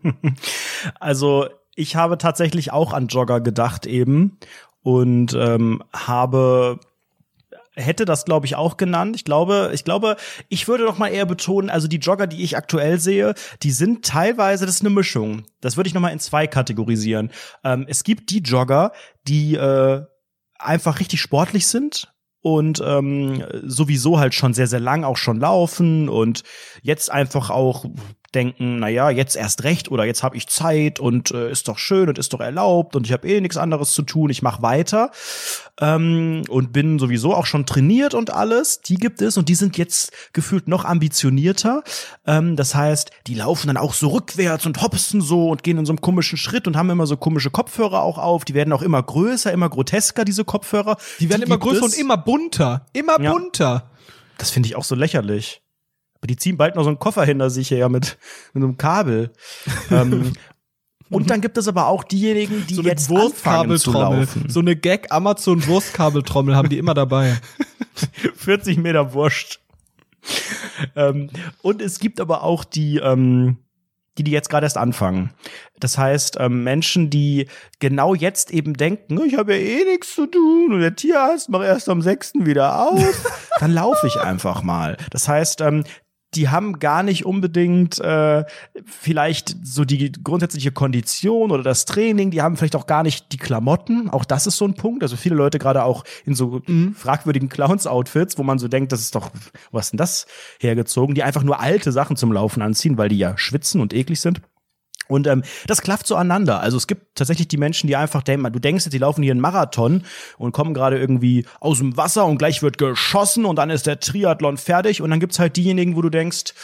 Also 1.00 1.46
ich 1.74 1.96
habe 1.96 2.18
tatsächlich 2.18 2.72
auch 2.72 2.92
an 2.92 3.08
Jogger 3.08 3.40
gedacht 3.40 3.86
eben 3.86 4.38
und 4.82 5.34
ähm, 5.34 5.82
habe 5.92 6.78
hätte 7.76 8.04
das 8.04 8.24
glaube 8.24 8.46
ich 8.46 8.56
auch 8.56 8.76
genannt. 8.76 9.16
Ich 9.16 9.24
glaube, 9.24 9.70
ich 9.72 9.84
glaube, 9.84 10.16
ich 10.48 10.66
würde 10.66 10.84
noch 10.84 10.98
mal 10.98 11.08
eher 11.08 11.26
betonen, 11.26 11.70
also 11.70 11.88
die 11.88 11.98
Jogger, 11.98 12.26
die 12.26 12.42
ich 12.42 12.56
aktuell 12.56 12.98
sehe, 12.98 13.34
die 13.62 13.70
sind 13.70 14.04
teilweise 14.04 14.66
das 14.66 14.76
ist 14.76 14.80
eine 14.80 14.90
Mischung. 14.90 15.44
Das 15.60 15.76
würde 15.76 15.88
ich 15.88 15.94
noch 15.94 16.00
mal 16.00 16.10
in 16.10 16.18
zwei 16.18 16.46
kategorisieren. 16.46 17.30
Ähm, 17.62 17.86
es 17.88 18.02
gibt 18.02 18.30
die 18.30 18.40
Jogger, 18.40 18.92
die 19.28 19.54
äh, 19.54 20.02
einfach 20.58 21.00
richtig 21.00 21.20
sportlich 21.20 21.66
sind 21.66 22.12
und 22.40 22.82
ähm, 22.84 23.44
sowieso 23.64 24.18
halt 24.18 24.34
schon 24.34 24.54
sehr, 24.54 24.68
sehr 24.68 24.80
lang 24.80 25.04
auch 25.04 25.16
schon 25.16 25.40
laufen 25.40 26.08
und 26.08 26.44
jetzt 26.82 27.10
einfach 27.10 27.50
auch 27.50 27.84
denken, 28.36 28.78
na 28.78 28.88
ja, 28.88 29.10
jetzt 29.10 29.34
erst 29.34 29.64
recht 29.64 29.90
oder 29.90 30.04
jetzt 30.04 30.22
habe 30.22 30.36
ich 30.36 30.46
Zeit 30.46 31.00
und 31.00 31.32
äh, 31.32 31.50
ist 31.50 31.66
doch 31.66 31.78
schön 31.78 32.08
und 32.08 32.18
ist 32.18 32.32
doch 32.32 32.40
erlaubt 32.40 32.94
und 32.94 33.06
ich 33.06 33.12
habe 33.12 33.26
eh 33.26 33.40
nichts 33.40 33.56
anderes 33.56 33.92
zu 33.92 34.02
tun, 34.02 34.30
ich 34.30 34.42
mache 34.42 34.62
weiter 34.62 35.10
ähm, 35.80 36.44
und 36.48 36.72
bin 36.72 36.98
sowieso 36.98 37.34
auch 37.34 37.46
schon 37.46 37.66
trainiert 37.66 38.14
und 38.14 38.30
alles. 38.30 38.80
Die 38.82 38.96
gibt 38.96 39.20
es 39.22 39.36
und 39.36 39.48
die 39.48 39.54
sind 39.54 39.76
jetzt 39.78 40.12
gefühlt 40.32 40.68
noch 40.68 40.84
ambitionierter. 40.84 41.82
Ähm, 42.26 42.56
das 42.56 42.74
heißt, 42.74 43.10
die 43.26 43.34
laufen 43.34 43.66
dann 43.68 43.76
auch 43.76 43.94
so 43.94 44.08
rückwärts 44.08 44.66
und 44.66 44.80
hopsen 44.82 45.20
so 45.20 45.48
und 45.48 45.62
gehen 45.62 45.78
in 45.78 45.86
so 45.86 45.92
einem 45.92 46.00
komischen 46.00 46.38
Schritt 46.38 46.66
und 46.66 46.76
haben 46.76 46.90
immer 46.90 47.06
so 47.06 47.16
komische 47.16 47.50
Kopfhörer 47.50 48.02
auch 48.02 48.18
auf. 48.18 48.44
Die 48.44 48.54
werden 48.54 48.72
auch 48.72 48.82
immer 48.82 49.02
größer, 49.02 49.52
immer 49.52 49.68
grotesker, 49.68 50.24
diese 50.24 50.44
Kopfhörer. 50.44 50.96
Die 51.20 51.28
werden 51.30 51.42
immer 51.42 51.56
gibt 51.56 51.70
größer 51.70 51.86
es. 51.86 51.94
und 51.94 51.98
immer 52.00 52.16
bunter. 52.16 52.86
Immer 52.92 53.20
Ja. 53.20 53.32
bunter. 53.32 53.90
Das 54.38 54.50
finde 54.50 54.68
ich 54.68 54.76
auch 54.76 54.84
so 54.84 54.94
lächerlich. 54.94 55.62
Die 56.26 56.36
ziehen 56.36 56.56
bald 56.56 56.74
noch 56.76 56.82
so 56.82 56.88
einen 56.88 56.98
Koffer 56.98 57.24
hinter 57.24 57.50
sich 57.50 57.70
her 57.70 57.88
mit, 57.88 58.18
mit 58.52 58.62
einem 58.62 58.76
Kabel. 58.76 59.32
ähm, 59.90 60.32
und 61.10 61.30
dann 61.30 61.40
gibt 61.40 61.56
es 61.58 61.68
aber 61.68 61.86
auch 61.86 62.04
diejenigen, 62.04 62.66
die 62.66 62.74
So 62.74 62.82
jetzt 62.82 63.10
anfangen 63.10 63.78
zu 63.78 63.92
Wurstkabeltrommel. 63.92 64.20
laufen. 64.20 64.44
So 64.48 64.60
eine 64.60 64.76
Gag-Amazon-Wurstkabeltrommel 64.76 66.56
haben 66.56 66.68
die 66.68 66.78
immer 66.78 66.94
dabei. 66.94 67.38
40 68.36 68.78
Meter 68.78 69.12
Wurst. 69.14 69.60
ähm, 70.96 71.30
und 71.62 71.80
es 71.80 71.98
gibt 72.00 72.20
aber 72.20 72.42
auch 72.42 72.64
die, 72.64 72.96
ähm, 72.98 73.58
die, 74.18 74.24
die 74.24 74.30
jetzt 74.32 74.48
gerade 74.50 74.66
erst 74.66 74.78
anfangen. 74.78 75.30
Das 75.78 75.98
heißt, 75.98 76.38
ähm, 76.40 76.64
Menschen, 76.64 77.10
die 77.10 77.46
genau 77.80 78.14
jetzt 78.14 78.50
eben 78.50 78.74
denken, 78.74 79.20
ich 79.24 79.36
habe 79.36 79.54
ja 79.56 79.60
eh 79.60 79.84
nichts 79.84 80.14
zu 80.14 80.26
tun 80.26 80.72
und 80.72 80.80
der 80.80 80.96
Tierarzt 80.96 81.48
macht 81.48 81.64
erst 81.64 81.88
am 81.88 82.02
6. 82.02 82.32
wieder 82.40 82.88
auf, 82.90 83.48
dann 83.60 83.72
laufe 83.72 84.06
ich 84.06 84.16
einfach 84.16 84.62
mal. 84.62 84.96
Das 85.10 85.28
heißt, 85.28 85.60
ähm, 85.60 85.84
die 86.36 86.48
haben 86.48 86.78
gar 86.78 87.02
nicht 87.02 87.24
unbedingt 87.24 87.98
äh, 87.98 88.44
vielleicht 88.84 89.56
so 89.64 89.84
die 89.84 90.12
grundsätzliche 90.12 90.70
Kondition 90.70 91.50
oder 91.50 91.62
das 91.62 91.84
Training, 91.84 92.30
die 92.30 92.42
haben 92.42 92.56
vielleicht 92.56 92.76
auch 92.76 92.86
gar 92.86 93.02
nicht 93.02 93.32
die 93.32 93.38
Klamotten. 93.38 94.10
Auch 94.10 94.24
das 94.24 94.46
ist 94.46 94.58
so 94.58 94.66
ein 94.66 94.74
Punkt. 94.74 95.02
Also 95.02 95.16
viele 95.16 95.34
Leute 95.34 95.58
gerade 95.58 95.82
auch 95.84 96.04
in 96.24 96.34
so 96.34 96.60
fragwürdigen 96.94 97.48
Clowns-Outfits, 97.48 98.38
wo 98.38 98.42
man 98.42 98.58
so 98.58 98.68
denkt, 98.68 98.92
das 98.92 99.00
ist 99.00 99.14
doch, 99.14 99.30
wo 99.70 99.78
hast 99.78 99.92
denn 99.92 99.98
das 99.98 100.26
hergezogen, 100.60 101.14
die 101.14 101.22
einfach 101.22 101.42
nur 101.42 101.60
alte 101.60 101.92
Sachen 101.92 102.16
zum 102.16 102.32
Laufen 102.32 102.62
anziehen, 102.62 102.98
weil 102.98 103.08
die 103.08 103.18
ja 103.18 103.36
schwitzen 103.36 103.80
und 103.80 103.94
eklig 103.94 104.20
sind. 104.20 104.40
Und 105.08 105.26
ähm, 105.26 105.42
das 105.66 105.82
klafft 105.82 106.06
so 106.06 106.16
aneinander. 106.16 106.60
Also 106.60 106.76
es 106.76 106.86
gibt 106.86 107.16
tatsächlich 107.16 107.48
die 107.48 107.56
Menschen, 107.56 107.86
die 107.86 107.96
einfach 107.96 108.22
denken, 108.22 108.52
du 108.52 108.58
denkst 108.58 108.84
jetzt, 108.84 108.92
die 108.92 108.98
laufen 108.98 109.22
hier 109.22 109.32
einen 109.32 109.40
Marathon 109.40 110.02
und 110.38 110.52
kommen 110.52 110.74
gerade 110.74 110.98
irgendwie 110.98 111.46
aus 111.60 111.78
dem 111.78 111.96
Wasser 111.96 112.26
und 112.26 112.38
gleich 112.38 112.62
wird 112.62 112.78
geschossen 112.78 113.44
und 113.44 113.56
dann 113.56 113.70
ist 113.70 113.86
der 113.86 114.00
Triathlon 114.00 114.56
fertig. 114.56 115.02
Und 115.02 115.10
dann 115.10 115.20
gibt's 115.20 115.38
halt 115.38 115.56
diejenigen, 115.56 115.96
wo 115.96 116.02
du 116.02 116.10
denkst, 116.10 116.54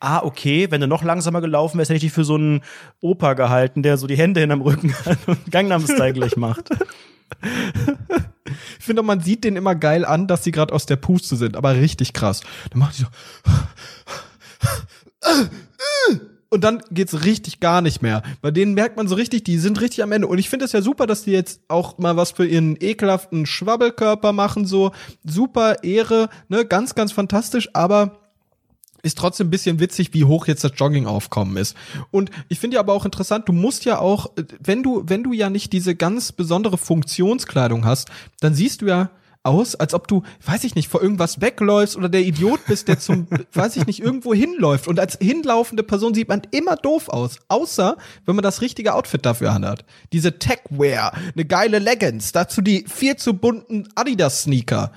ah, 0.00 0.22
okay, 0.22 0.70
wenn 0.70 0.80
du 0.80 0.86
noch 0.86 1.02
langsamer 1.02 1.40
gelaufen 1.40 1.78
wärst, 1.78 1.90
hätte 1.90 1.96
ich 1.96 2.02
dich 2.02 2.12
für 2.12 2.24
so 2.24 2.34
einen 2.34 2.62
Opa 3.00 3.34
gehalten, 3.34 3.82
der 3.82 3.96
so 3.96 4.06
die 4.06 4.16
Hände 4.16 4.40
hinterm 4.40 4.62
Rücken 4.62 4.94
hat 5.04 5.18
und 5.26 5.50
Gangnam-Style 5.50 6.12
gleich 6.12 6.36
macht. 6.36 6.70
Ich 8.78 8.84
finde, 8.84 9.02
man 9.02 9.20
sieht 9.20 9.44
denen 9.44 9.56
immer 9.56 9.74
geil 9.74 10.04
an, 10.04 10.26
dass 10.26 10.44
sie 10.44 10.52
gerade 10.52 10.74
aus 10.74 10.86
der 10.86 10.96
Puste 10.96 11.36
sind, 11.36 11.56
aber 11.56 11.74
richtig 11.74 12.12
krass. 12.12 12.42
Dann 12.70 12.78
machen 12.80 12.94
die 12.96 13.02
so. 13.02 13.08
Und 16.50 16.64
dann 16.64 16.82
geht's 16.90 17.24
richtig 17.24 17.60
gar 17.60 17.82
nicht 17.82 18.00
mehr. 18.00 18.22
Bei 18.40 18.50
denen 18.50 18.72
merkt 18.72 18.96
man 18.96 19.06
so 19.06 19.14
richtig, 19.14 19.44
die 19.44 19.58
sind 19.58 19.80
richtig 19.82 20.02
am 20.02 20.12
Ende. 20.12 20.26
Und 20.28 20.38
ich 20.38 20.48
finde 20.48 20.64
es 20.64 20.72
ja 20.72 20.80
super, 20.80 21.06
dass 21.06 21.24
die 21.24 21.32
jetzt 21.32 21.60
auch 21.68 21.98
mal 21.98 22.16
was 22.16 22.30
für 22.30 22.46
ihren 22.46 22.76
ekelhaften 22.80 23.44
Schwabbelkörper 23.44 24.32
machen, 24.32 24.64
so 24.64 24.92
super 25.24 25.84
Ehre, 25.84 26.30
ne, 26.48 26.64
ganz, 26.64 26.94
ganz 26.94 27.12
fantastisch, 27.12 27.68
aber 27.74 28.18
ist 29.02 29.18
trotzdem 29.18 29.48
ein 29.48 29.50
bisschen 29.50 29.78
witzig, 29.78 30.12
wie 30.12 30.24
hoch 30.24 30.46
jetzt 30.46 30.64
das 30.64 30.72
Joggingaufkommen 30.74 31.56
ist. 31.56 31.76
Und 32.10 32.30
ich 32.48 32.58
finde 32.58 32.76
ja 32.76 32.80
aber 32.80 32.94
auch 32.94 33.04
interessant, 33.04 33.48
du 33.48 33.52
musst 33.52 33.84
ja 33.84 33.98
auch, 33.98 34.36
äh, 34.36 34.44
wenn 34.60 34.82
du, 34.82 35.02
wenn 35.06 35.22
du 35.22 35.32
ja 35.32 35.50
nicht 35.50 35.72
diese 35.72 35.94
ganz 35.94 36.32
besondere 36.32 36.78
Funktionskleidung 36.78 37.84
hast, 37.84 38.08
dann 38.40 38.54
siehst 38.54 38.82
du 38.82 38.86
ja 38.86 39.10
aus, 39.42 39.74
als 39.74 39.94
ob 39.94 40.08
du, 40.08 40.22
weiß 40.44 40.64
ich 40.64 40.74
nicht, 40.74 40.88
vor 40.88 41.02
irgendwas 41.02 41.40
wegläufst 41.40 41.96
oder 41.96 42.08
der 42.08 42.22
Idiot 42.22 42.60
bist, 42.66 42.88
der 42.88 42.98
zum, 42.98 43.26
weiß 43.52 43.76
ich 43.76 43.86
nicht, 43.86 44.00
irgendwo 44.00 44.34
hinläuft. 44.34 44.88
Und 44.88 45.00
als 45.00 45.16
hinlaufende 45.20 45.82
Person 45.82 46.14
sieht 46.14 46.28
man 46.28 46.42
immer 46.50 46.76
doof 46.76 47.08
aus. 47.08 47.38
Außer, 47.48 47.96
wenn 48.26 48.34
man 48.36 48.42
das 48.42 48.60
richtige 48.60 48.94
Outfit 48.94 49.24
dafür 49.24 49.52
anhat. 49.52 49.84
Diese 50.12 50.38
Techwear, 50.38 51.12
eine 51.34 51.44
geile 51.44 51.78
Leggings, 51.78 52.32
dazu 52.32 52.60
die 52.60 52.84
viel 52.88 53.16
zu 53.16 53.34
bunten 53.34 53.88
Adidas-Sneaker. 53.94 54.92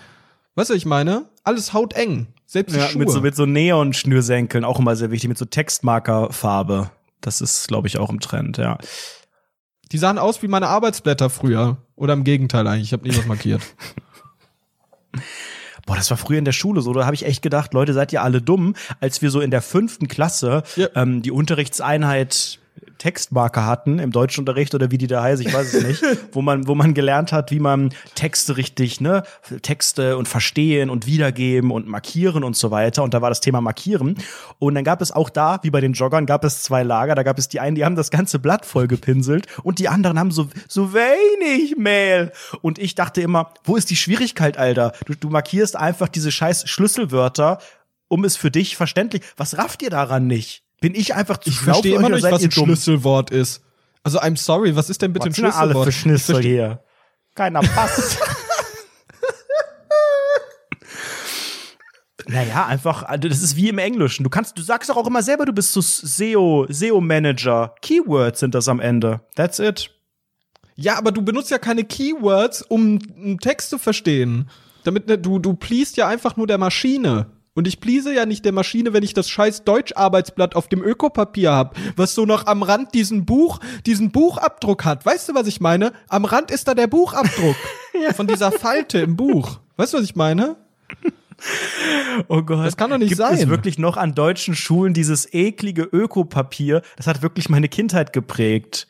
Weißt 0.56 0.70
du, 0.70 0.74
was 0.74 0.78
ich 0.78 0.86
meine? 0.86 1.26
Alles 1.44 1.74
hauteng. 1.74 2.28
Selbst 2.46 2.76
die 2.76 2.80
Ja, 2.80 2.88
Schuhe. 2.90 3.00
mit 3.00 3.10
so, 3.10 3.22
mit 3.22 3.36
so 3.36 3.46
Neon-Schnürsenkeln, 3.46 4.66
auch 4.66 4.80
immer 4.80 4.96
sehr 4.98 5.12
wichtig, 5.12 5.30
mit 5.30 5.38
so 5.38 5.46
Textmarkerfarbe. 5.46 6.92
Das 7.22 7.40
ist, 7.40 7.68
glaube 7.68 7.88
ich, 7.88 7.98
auch 7.98 8.10
im 8.10 8.20
Trend, 8.20 8.58
ja. 8.58 8.78
Die 9.92 9.98
sahen 9.98 10.18
aus 10.18 10.42
wie 10.44 10.48
meine 10.48 10.68
Arbeitsblätter 10.68 11.30
früher. 11.30 11.78
Oder 11.96 12.14
im 12.14 12.24
Gegenteil 12.24 12.68
eigentlich, 12.68 12.88
ich 12.88 12.94
habe 12.94 13.08
nie 13.08 13.16
was 13.16 13.26
markiert. 13.26 13.62
Boah, 15.86 15.96
das 15.96 16.10
war 16.10 16.18
früher 16.18 16.38
in 16.38 16.46
der 16.46 16.52
Schule 16.52 16.82
so. 16.82 16.94
Da 16.94 17.06
habe 17.06 17.16
ich 17.16 17.26
echt 17.26 17.42
gedacht, 17.42 17.74
Leute, 17.74 17.94
seid 17.94 18.14
ihr 18.14 18.22
alle 18.22 18.42
dumm, 18.42 18.76
als 19.00 19.22
wir 19.22 19.30
so 19.32 19.42
in 19.42 19.52
der 19.52 19.62
fünften 19.62 20.08
Klasse 20.08 20.64
Ja. 20.76 20.88
ähm, 20.96 21.22
die 21.22 21.32
Unterrichtseinheit 21.32 22.60
Textmarker 23.02 23.66
hatten 23.66 23.98
im 23.98 24.12
Deutschunterricht 24.12 24.76
oder 24.76 24.92
wie 24.92 25.00
die 25.00 25.08
da 25.08 25.24
heißt, 25.24 25.42
ich 25.42 25.52
weiß 25.52 25.74
es 25.74 25.84
nicht, 25.84 26.04
wo 26.34 26.44
man, 26.44 26.68
wo 26.68 26.76
man 26.76 26.94
gelernt 26.94 27.32
hat, 27.32 27.50
wie 27.50 27.60
man 27.60 27.92
Texte 28.14 28.58
richtig, 28.58 29.02
ne, 29.02 29.24
Texte 29.64 30.18
und 30.18 30.28
verstehen 30.28 30.92
und 30.92 31.08
wiedergeben 31.08 31.72
und 31.72 31.88
markieren 31.88 32.44
und 32.44 32.56
so 32.56 32.70
weiter. 32.70 33.02
Und 33.02 33.16
da 33.16 33.24
war 33.24 33.30
das 33.30 33.42
Thema 33.42 33.60
Markieren. 33.60 34.18
Und 34.60 34.76
dann 34.76 34.84
gab 34.84 35.02
es 35.02 35.12
auch 35.12 35.32
da, 35.32 35.60
wie 35.64 35.72
bei 35.72 35.82
den 35.82 35.94
Joggern, 35.94 36.28
gab 36.28 36.46
es 36.46 36.62
zwei 36.62 36.84
Lager. 36.84 37.16
Da 37.16 37.24
gab 37.24 37.40
es 37.40 37.48
die 37.48 37.60
einen, 37.60 37.76
die 37.76 37.86
haben 37.86 37.96
das 37.96 38.12
ganze 38.12 38.38
Blatt 38.38 38.68
voll 38.68 38.88
gepinselt 38.88 39.48
und 39.64 39.80
die 39.80 39.88
anderen 39.90 40.20
haben 40.20 40.30
so, 40.30 40.48
so 40.68 40.94
wenig 40.94 41.78
Mehl. 41.78 42.32
Und 42.62 42.78
ich 42.78 42.94
dachte 42.94 43.22
immer, 43.22 43.52
wo 43.64 43.78
ist 43.78 43.90
die 43.90 43.96
Schwierigkeit, 43.96 44.58
Alter? 44.58 44.94
Du, 45.06 45.16
du 45.16 45.30
markierst 45.30 45.76
einfach 45.76 46.08
diese 46.08 46.32
scheiß 46.32 46.70
Schlüsselwörter, 46.70 47.58
um 48.10 48.26
es 48.26 48.38
für 48.38 48.52
dich 48.52 48.78
verständlich. 48.78 49.24
Was 49.38 49.58
rafft 49.58 49.82
ihr 49.82 49.90
daran 49.90 50.28
nicht? 50.28 50.64
Bin 50.82 50.94
ich 50.96 51.16
einfach 51.16 51.38
zu 51.38 51.50
Ich 51.50 51.56
schlau 51.58 51.74
verstehe 51.74 51.96
immer 51.96 52.10
noch 52.10 52.18
nicht, 52.18 52.30
was 52.30 52.44
ein 52.44 52.50
dumm? 52.50 52.66
Schlüsselwort 52.66 53.30
ist. 53.30 53.62
Also, 54.04 54.20
I'm 54.20 54.36
sorry, 54.36 54.76
was 54.76 54.90
ist 54.90 55.02
denn 55.02 55.14
bitte 55.14 55.28
ein 55.28 55.30
Was 55.30 55.36
sind 55.38 55.46
alle 55.46 55.54
Schlüsselwort? 55.72 55.86
für 55.86 55.92
Schnitzel 55.92 56.42
hier? 56.42 56.84
Keiner 57.36 57.62
passt. 57.62 58.18
naja, 62.28 62.66
einfach, 62.66 63.04
also 63.04 63.30
das 63.30 63.44
ist 63.44 63.56
wie 63.56 63.70
im 63.70 63.78
Englischen. 63.78 64.24
Du 64.24 64.30
kannst, 64.30 64.58
du 64.58 64.64
sagst 64.64 64.90
doch 64.90 64.98
auch 64.98 65.06
immer 65.06 65.22
selber, 65.22 65.46
du 65.46 65.54
bist 65.54 65.72
so 65.72 65.82
SEO, 65.82 66.66
SEO-Manager. 66.68 67.76
Keywords 67.82 68.40
sind 68.40 68.56
das 68.56 68.68
am 68.68 68.80
Ende. 68.80 69.22
That's 69.36 69.60
it. 69.60 69.92
Ja, 70.76 70.98
aber 70.98 71.12
du 71.12 71.22
benutzt 71.22 71.52
ja 71.52 71.60
keine 71.60 71.84
Keywords, 71.84 72.64
um 72.64 72.98
einen 73.16 73.40
Text 73.40 73.70
zu 73.70 73.78
verstehen. 73.78 74.50
Damit 74.84 75.08
ne, 75.08 75.20
du 75.20 75.38
du 75.38 75.54
pleast 75.54 75.96
ja 75.98 76.08
einfach 76.08 76.38
nur 76.38 76.48
der 76.48 76.58
Maschine. 76.58 77.28
Und 77.54 77.68
ich 77.68 77.82
please 77.82 78.14
ja 78.14 78.26
nicht 78.26 78.46
der 78.46 78.54
Maschine, 78.54 78.94
wenn 78.94 79.04
ich 79.04 79.14
das 79.14 79.30
scheiß 79.30 79.66
Deutscharbeitsblatt 79.66 80.56
auf 80.56 80.70
dem 80.70 80.82
Ökopapier 80.82 81.52
hab, 81.52 81.78
was 81.98 82.16
so 82.16 82.26
noch 82.26 82.48
am 82.48 82.64
Rand 82.64 82.94
diesen 82.94 83.26
Buch, 83.26 83.60
diesen 83.86 84.12
Buchabdruck 84.12 84.86
hat. 84.86 85.06
Weißt 85.06 85.28
du, 85.28 85.36
was 85.36 85.48
ich 85.48 85.60
meine? 85.60 85.92
Am 86.08 86.24
Rand 86.24 86.50
ist 86.50 86.68
da 86.68 86.74
der 86.74 86.88
Buchabdruck 86.88 87.58
von 88.16 88.28
dieser 88.28 88.52
Falte 88.54 89.00
im 89.00 89.18
Buch. 89.18 89.60
Weißt 89.76 89.94
du, 89.94 89.98
was 89.98 90.06
ich 90.06 90.16
meine? 90.16 90.56
Oh 92.28 92.42
Gott. 92.44 92.66
Das 92.66 92.78
kann 92.78 92.92
doch 92.92 92.98
nicht 92.98 93.10
Gibt 93.10 93.18
sein. 93.18 93.34
es 93.34 93.48
wirklich 93.48 93.78
noch 93.80 93.98
an 93.98 94.14
deutschen 94.14 94.56
Schulen 94.56 94.94
dieses 94.94 95.34
eklige 95.34 95.84
Ökopapier? 95.84 96.84
Das 96.98 97.08
hat 97.08 97.22
wirklich 97.22 97.50
meine 97.50 97.68
Kindheit 97.68 98.14
geprägt. 98.14 98.88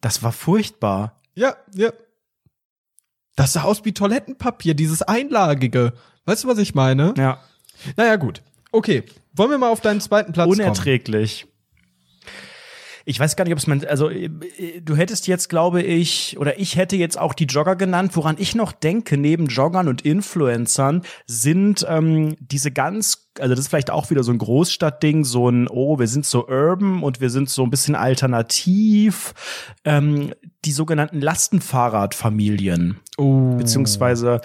Das 0.00 0.22
war 0.22 0.32
furchtbar. 0.32 1.20
Ja, 1.34 1.56
ja. 1.74 1.92
Das 3.36 3.52
sah 3.52 3.62
aus 3.62 3.84
wie 3.84 3.92
Toilettenpapier, 3.92 4.74
dieses 4.74 5.02
einlagige. 5.02 5.92
Weißt 6.24 6.44
du, 6.44 6.48
was 6.48 6.58
ich 6.58 6.74
meine? 6.74 7.14
Ja. 7.16 7.40
Naja, 7.96 8.16
gut. 8.16 8.42
Okay. 8.72 9.04
Wollen 9.34 9.50
wir 9.50 9.58
mal 9.58 9.70
auf 9.70 9.80
deinen 9.80 10.00
zweiten 10.00 10.32
Platz 10.32 10.48
kommen? 10.48 10.60
Unerträglich. 10.60 11.46
Ich 13.10 13.18
weiß 13.18 13.36
gar 13.36 13.44
nicht, 13.44 13.54
ob 13.54 13.58
es 13.58 13.66
man, 13.66 13.82
also 13.86 14.10
äh, 14.10 14.28
du 14.82 14.94
hättest 14.94 15.26
jetzt, 15.28 15.48
glaube 15.48 15.80
ich, 15.80 16.36
oder 16.38 16.60
ich 16.60 16.76
hätte 16.76 16.94
jetzt 16.96 17.18
auch 17.18 17.32
die 17.32 17.46
Jogger 17.46 17.74
genannt. 17.74 18.14
Woran 18.16 18.36
ich 18.38 18.54
noch 18.54 18.70
denke, 18.70 19.16
neben 19.16 19.46
Joggern 19.46 19.88
und 19.88 20.02
Influencern, 20.02 21.00
sind 21.26 21.86
ähm, 21.88 22.36
diese 22.38 22.70
ganz, 22.70 23.30
also 23.38 23.54
das 23.54 23.60
ist 23.60 23.68
vielleicht 23.68 23.90
auch 23.90 24.10
wieder 24.10 24.22
so 24.22 24.30
ein 24.30 24.36
Großstadtding, 24.36 25.24
so 25.24 25.48
ein, 25.48 25.68
oh, 25.68 25.98
wir 25.98 26.06
sind 26.06 26.26
so 26.26 26.48
urban 26.48 27.02
und 27.02 27.22
wir 27.22 27.30
sind 27.30 27.48
so 27.48 27.62
ein 27.62 27.70
bisschen 27.70 27.94
alternativ, 27.94 29.32
ähm, 29.86 30.34
die 30.66 30.72
sogenannten 30.72 31.22
Lastenfahrradfamilien 31.22 33.00
Oh. 33.16 33.56
beziehungsweise 33.56 34.42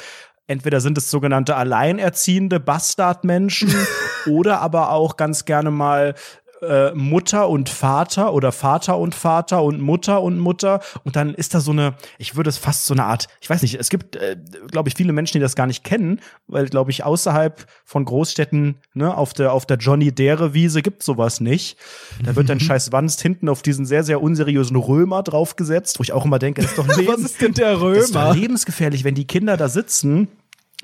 entweder 0.48 0.82
sind 0.82 0.98
es 0.98 1.10
sogenannte 1.10 1.56
alleinerziehende 1.56 2.60
Bastardmenschen 2.60 3.74
oder 4.28 4.62
aber 4.62 4.92
auch 4.92 5.18
ganz 5.18 5.46
gerne 5.46 5.72
mal 5.72 6.16
äh, 6.64 6.94
Mutter 6.96 7.50
und 7.50 7.70
Vater 7.70 8.34
oder 8.34 8.52
Vater 8.52 8.98
und 8.98 9.14
Vater 9.16 9.64
und 9.64 9.82
Mutter 9.82 10.22
und 10.22 10.40
Mutter 10.40 10.80
und 11.04 11.16
dann 11.16 11.34
ist 11.34 11.54
da 11.54 11.60
so 11.60 11.72
eine, 11.72 11.96
ich 12.18 12.36
würde 12.36 12.50
es 12.50 12.58
fast 12.58 12.86
so 12.86 12.94
eine 12.94 13.06
Art, 13.06 13.28
ich 13.42 13.50
weiß 13.50 13.62
nicht, 13.62 13.76
es 13.76 13.90
gibt, 13.90 14.16
äh, 14.16 14.38
glaube 14.72 14.90
ich, 14.90 14.96
viele 14.96 15.14
Menschen, 15.14 15.34
die 15.38 15.42
das 15.42 15.56
gar 15.56 15.68
nicht 15.68 15.84
kennen, 15.84 16.20
weil, 16.48 16.68
glaube 16.68 16.92
ich, 16.92 17.04
außerhalb 17.04 17.66
von 17.86 18.06
Großstädten, 18.06 18.78
ne, 18.94 19.16
auf 19.16 19.34
der, 19.34 19.54
auf 19.54 19.66
der 19.66 19.78
Johnny 19.78 20.12
Dere 20.12 20.54
Wiese 20.54 20.82
gibt 20.82 21.04
sowas 21.04 21.40
nicht. 21.40 21.78
Da 22.24 22.36
wird 22.36 22.50
dann 22.50 22.60
scheiß 22.62 22.92
Wanst 22.92 23.22
hinten 23.22 23.50
auf 23.50 23.62
diesen 23.62 23.86
sehr, 23.86 24.04
sehr 24.04 24.22
unseriösen 24.22 24.76
Römer 24.78 25.24
draufgesetzt, 25.24 26.00
wo 26.00 26.04
ich 26.04 26.14
auch 26.14 26.26
immer 26.26 26.40
denke, 26.40 26.62
das 26.62 26.72
ist 26.72 26.78
doch 26.78 26.88
ein 26.88 27.08
Was 27.08 27.20
ist 27.20 27.42
denn 27.42 27.54
der 27.54 27.78
das 27.78 28.06
ist 28.06 28.16
doch 28.16 28.22
Römer? 28.22 28.36
lebensgefährlich, 28.36 29.04
wenn 29.04 29.16
die 29.16 29.28
Kinder 29.28 29.58
da 29.58 29.68
sitzen 29.68 30.28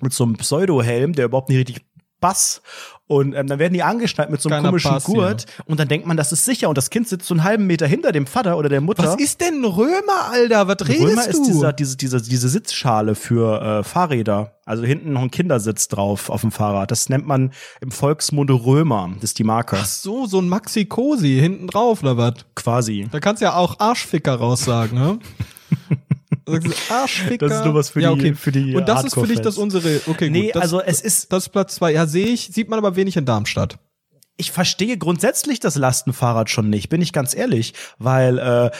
mit 0.01 0.13
so 0.13 0.23
einem 0.23 0.35
Pseudohelm, 0.35 1.13
der 1.13 1.25
überhaupt 1.25 1.49
nicht 1.49 1.57
richtig 1.57 1.85
passt. 2.19 2.62
Und 3.08 3.34
ähm, 3.34 3.47
dann 3.47 3.58
werden 3.58 3.73
die 3.73 3.82
angeschnallt 3.82 4.29
mit 4.29 4.39
so 4.39 4.49
einem 4.49 4.58
Keiner 4.58 4.69
komischen 4.69 4.91
hier. 4.91 5.15
Gurt. 5.15 5.47
Und 5.65 5.79
dann 5.79 5.88
denkt 5.88 6.05
man, 6.05 6.15
das 6.15 6.32
ist 6.32 6.45
sicher. 6.45 6.69
Und 6.69 6.77
das 6.77 6.91
Kind 6.91 7.08
sitzt 7.08 7.27
so 7.27 7.34
einen 7.34 7.43
halben 7.43 7.65
Meter 7.65 7.88
hinter 7.88 8.12
dem 8.12 8.27
Vater 8.27 8.55
oder 8.55 8.69
der 8.69 8.82
Mutter. 8.82 9.01
Was 9.03 9.15
ist 9.15 9.41
denn 9.41 9.62
ein 9.62 9.65
Römer, 9.65 10.29
Alter? 10.32 10.67
Was 10.67 10.88
redest 10.88 11.08
Römer 11.08 11.23
du? 11.23 11.29
ist 11.29 11.47
dieser, 11.47 11.73
diese, 11.73 11.97
diese, 11.97 12.21
diese 12.21 12.49
Sitzschale 12.49 13.15
für 13.15 13.79
äh, 13.79 13.84
Fahrräder. 13.84 14.60
Also 14.63 14.84
hinten 14.84 15.13
noch 15.13 15.23
ein 15.23 15.32
Kindersitz 15.32 15.88
drauf 15.88 16.29
auf 16.29 16.41
dem 16.41 16.51
Fahrrad. 16.51 16.91
Das 16.91 17.10
nennt 17.10 17.25
man 17.25 17.51
im 17.82 17.89
Volksmunde 17.89 18.53
Römer. 18.53 19.10
Das 19.15 19.32
ist 19.32 19.39
die 19.39 19.43
Marke. 19.43 19.77
Ach 19.79 19.86
so, 19.86 20.27
so 20.27 20.39
ein 20.39 20.47
Maxi 20.47 20.86
Cosi 20.86 21.39
hinten 21.41 21.65
drauf, 21.65 22.03
oder 22.03 22.15
was? 22.15 22.34
Quasi. 22.53 23.08
Da 23.12 23.19
kannst 23.19 23.41
du 23.41 23.45
ja 23.45 23.55
auch 23.55 23.79
Arschficker 23.79 24.36
raussagen, 24.36 24.99
ne? 24.99 25.19
Arschficker. 26.89 27.47
Das 27.49 27.59
ist 27.59 27.65
nur 27.65 27.73
was 27.73 27.89
für 27.89 28.01
ja, 28.01 28.13
die- 28.13 28.19
okay. 28.19 28.33
für 28.35 28.51
die 28.51 28.75
Und 28.75 28.88
das 28.88 29.03
ist 29.05 29.13
für 29.13 29.27
dich 29.27 29.41
das 29.41 29.57
unsere. 29.57 30.01
Okay, 30.07 30.29
Nee, 30.29 30.47
gut. 30.47 30.55
Das, 30.55 30.63
also 30.63 30.81
es 30.81 31.01
ist, 31.01 31.31
das 31.31 31.43
ist 31.47 31.49
Platz 31.49 31.75
zwei. 31.75 31.91
Ja, 31.93 32.05
sehe 32.05 32.27
ich. 32.27 32.49
Sieht 32.51 32.69
man 32.69 32.79
aber 32.79 32.95
wenig 32.95 33.17
in 33.17 33.25
Darmstadt. 33.25 33.77
Ich 34.39 34.52
verstehe 34.52 34.97
grundsätzlich 34.97 35.60
das 35.60 35.75
Lastenfahrrad 35.75 36.49
schon 36.49 36.69
nicht, 36.69 36.88
bin 36.88 37.02
ich 37.02 37.12
ganz 37.12 37.36
ehrlich, 37.36 37.73
weil 37.97 38.39
äh, 38.39 38.71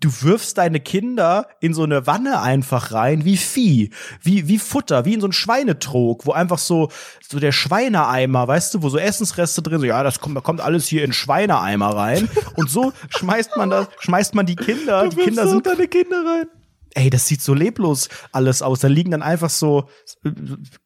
du 0.00 0.22
wirfst 0.22 0.58
deine 0.58 0.78
Kinder 0.78 1.48
in 1.60 1.74
so 1.74 1.82
eine 1.82 2.06
Wanne 2.06 2.40
einfach 2.40 2.92
rein, 2.92 3.24
wie 3.24 3.36
Vieh, 3.36 3.90
wie 4.22 4.46
wie 4.46 4.60
Futter, 4.60 5.04
wie 5.04 5.14
in 5.14 5.20
so 5.20 5.26
einen 5.26 5.32
Schweinetrog, 5.32 6.24
wo 6.24 6.32
einfach 6.32 6.58
so 6.58 6.88
so 7.20 7.40
der 7.40 7.50
Schweineeimer, 7.50 8.46
weißt 8.46 8.74
du, 8.74 8.82
wo 8.82 8.88
so 8.88 8.98
Essensreste 8.98 9.60
drin, 9.60 9.80
so 9.80 9.86
ja, 9.86 10.04
das 10.04 10.20
kommt, 10.20 10.36
da 10.36 10.40
kommt 10.40 10.60
alles 10.60 10.86
hier 10.86 11.02
in 11.02 11.12
Schweineeimer 11.12 11.88
rein 11.88 12.28
und 12.54 12.70
so 12.70 12.92
schmeißt 13.08 13.56
man 13.56 13.70
das, 13.70 13.88
schmeißt 13.98 14.36
man 14.36 14.46
die 14.46 14.56
Kinder, 14.56 15.08
die 15.08 15.16
Kinder 15.16 15.48
sind 15.48 15.66
deine 15.66 15.88
Kinder 15.88 16.24
rein. 16.24 16.46
ey, 16.94 17.10
das 17.10 17.26
sieht 17.26 17.42
so 17.42 17.54
leblos 17.54 18.08
alles 18.30 18.62
aus. 18.62 18.80
Da 18.80 18.88
liegen 18.88 19.10
dann 19.10 19.22
einfach 19.22 19.50
so 19.50 19.88
äh, 20.24 20.30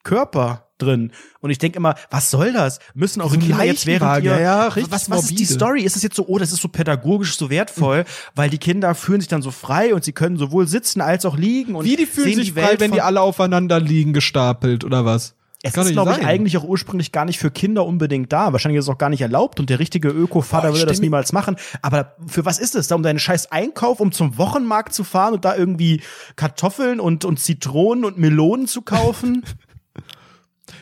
Körper 0.04 0.67
drin. 0.78 1.12
Und 1.40 1.50
ich 1.50 1.58
denke 1.58 1.76
immer, 1.76 1.94
was 2.10 2.30
soll 2.30 2.52
das? 2.52 2.78
Müssen 2.94 3.20
ein 3.20 3.38
Kinder 3.38 3.64
jetzt 3.64 3.86
während 3.86 4.24
ihr, 4.24 4.32
ja, 4.32 4.40
ja, 4.40 4.68
richtig 4.68 4.92
was, 4.92 5.10
was 5.10 5.24
ist 5.24 5.38
die. 5.38 5.44
Story? 5.44 5.82
Ist 5.82 5.96
es 5.96 6.02
jetzt 6.02 6.16
so, 6.16 6.26
oh, 6.26 6.38
das 6.38 6.52
ist 6.52 6.62
so 6.62 6.68
pädagogisch 6.68 7.36
so 7.36 7.50
wertvoll, 7.50 8.04
weil 8.34 8.50
die 8.50 8.58
Kinder 8.58 8.94
fühlen 8.94 9.20
sich 9.20 9.28
dann 9.28 9.42
so 9.42 9.50
frei 9.50 9.94
und 9.94 10.04
sie 10.04 10.12
können 10.12 10.36
sowohl 10.36 10.66
sitzen 10.66 11.00
als 11.00 11.24
auch 11.24 11.36
liegen 11.36 11.74
und 11.74 11.84
Wie 11.84 11.96
die 11.96 12.06
fühlen 12.06 12.34
sich 12.34 12.52
die 12.54 12.60
frei, 12.60 12.76
wenn 12.78 12.92
die 12.92 13.00
alle 13.00 13.20
aufeinander 13.20 13.80
liegen, 13.80 14.12
gestapelt, 14.12 14.84
oder 14.84 15.04
was? 15.04 15.34
es 15.62 15.72
Kann 15.72 15.86
ist, 15.86 15.92
glaube 15.92 16.12
ich, 16.12 16.24
eigentlich 16.24 16.56
auch 16.56 16.62
ursprünglich 16.62 17.10
gar 17.10 17.24
nicht 17.24 17.38
für 17.38 17.50
Kinder 17.50 17.84
unbedingt 17.84 18.32
da. 18.32 18.52
Wahrscheinlich 18.52 18.78
ist 18.78 18.84
es 18.84 18.88
auch 18.88 18.98
gar 18.98 19.08
nicht 19.08 19.22
erlaubt 19.22 19.58
und 19.58 19.70
der 19.70 19.80
richtige 19.80 20.08
Öko-Vater 20.08 20.72
würde 20.72 20.86
das 20.86 21.00
niemals 21.00 21.32
machen. 21.32 21.56
Aber 21.82 22.14
für 22.26 22.44
was 22.44 22.60
ist 22.60 22.76
es 22.76 22.86
da? 22.86 22.94
Um 22.94 23.02
deinen 23.02 23.18
scheiß 23.18 23.50
Einkauf, 23.50 23.98
um 23.98 24.12
zum 24.12 24.38
Wochenmarkt 24.38 24.94
zu 24.94 25.02
fahren 25.02 25.34
und 25.34 25.44
da 25.44 25.56
irgendwie 25.56 26.00
Kartoffeln 26.36 27.00
und, 27.00 27.24
und 27.24 27.40
Zitronen 27.40 28.04
und 28.04 28.18
Melonen 28.18 28.68
zu 28.68 28.82
kaufen? 28.82 29.44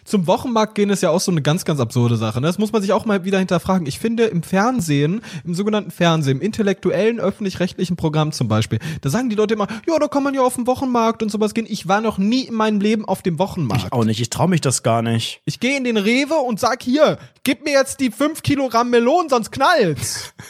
Zum 0.07 0.27
Wochenmarkt 0.29 0.77
gehen 0.77 0.88
ist 0.88 1.03
ja 1.03 1.11
auch 1.11 1.21
so 1.21 1.33
eine 1.33 1.42
ganz, 1.42 1.64
ganz 1.64 1.81
absurde 1.81 2.16
Sache. 2.16 2.40
Ne? 2.40 2.47
Das 2.47 2.59
muss 2.59 2.73
man 2.73 2.81
sich 2.81 2.92
auch 2.92 3.05
mal 3.05 3.25
wieder 3.25 3.38
hinterfragen. 3.38 3.87
Ich 3.87 3.99
finde, 3.99 4.25
im 4.25 4.45
Fernsehen, 4.45 5.21
im 5.45 5.55
sogenannten 5.55 5.90
Fernsehen, 5.90 6.38
im 6.38 6.42
intellektuellen, 6.42 7.19
öffentlich-rechtlichen 7.19 7.97
Programm 7.97 8.31
zum 8.31 8.47
Beispiel, 8.47 8.79
da 9.01 9.11
sagen 9.11 9.31
die 9.31 9.37
Leute 9.37 9.55
immer, 9.55 9.66
ja, 9.87 9.99
da 9.99 10.07
kann 10.07 10.23
man 10.23 10.33
ja 10.33 10.42
auf 10.42 10.55
den 10.55 10.66
Wochenmarkt 10.66 11.23
und 11.23 11.31
sowas 11.31 11.55
gehen. 11.55 11.66
Ich 11.69 11.88
war 11.88 12.01
noch 12.01 12.19
nie 12.19 12.42
in 12.42 12.55
meinem 12.55 12.81
Leben 12.81 13.05
auf 13.05 13.23
dem 13.23 13.38
Wochenmarkt. 13.38 13.92
Auch 13.92 14.05
nicht, 14.05 14.21
ich 14.21 14.31
traue 14.31 14.49
mich 14.49 14.61
das 14.61 14.85
gar 14.85 15.03
nicht. 15.03 15.42
Ich 15.45 15.59
gehe 15.59 15.77
in 15.77 15.85
den 15.85 15.97
Rewe 15.97 16.35
und 16.35 16.61
sag 16.61 16.83
hier, 16.83 17.19
gib 17.42 17.64
mir 17.64 17.73
jetzt 17.73 17.99
die 17.99 18.12
5 18.12 18.42
Kilogramm 18.42 18.90
Melonen, 18.90 19.29
sonst 19.29 19.51
knallt's. 19.51 20.33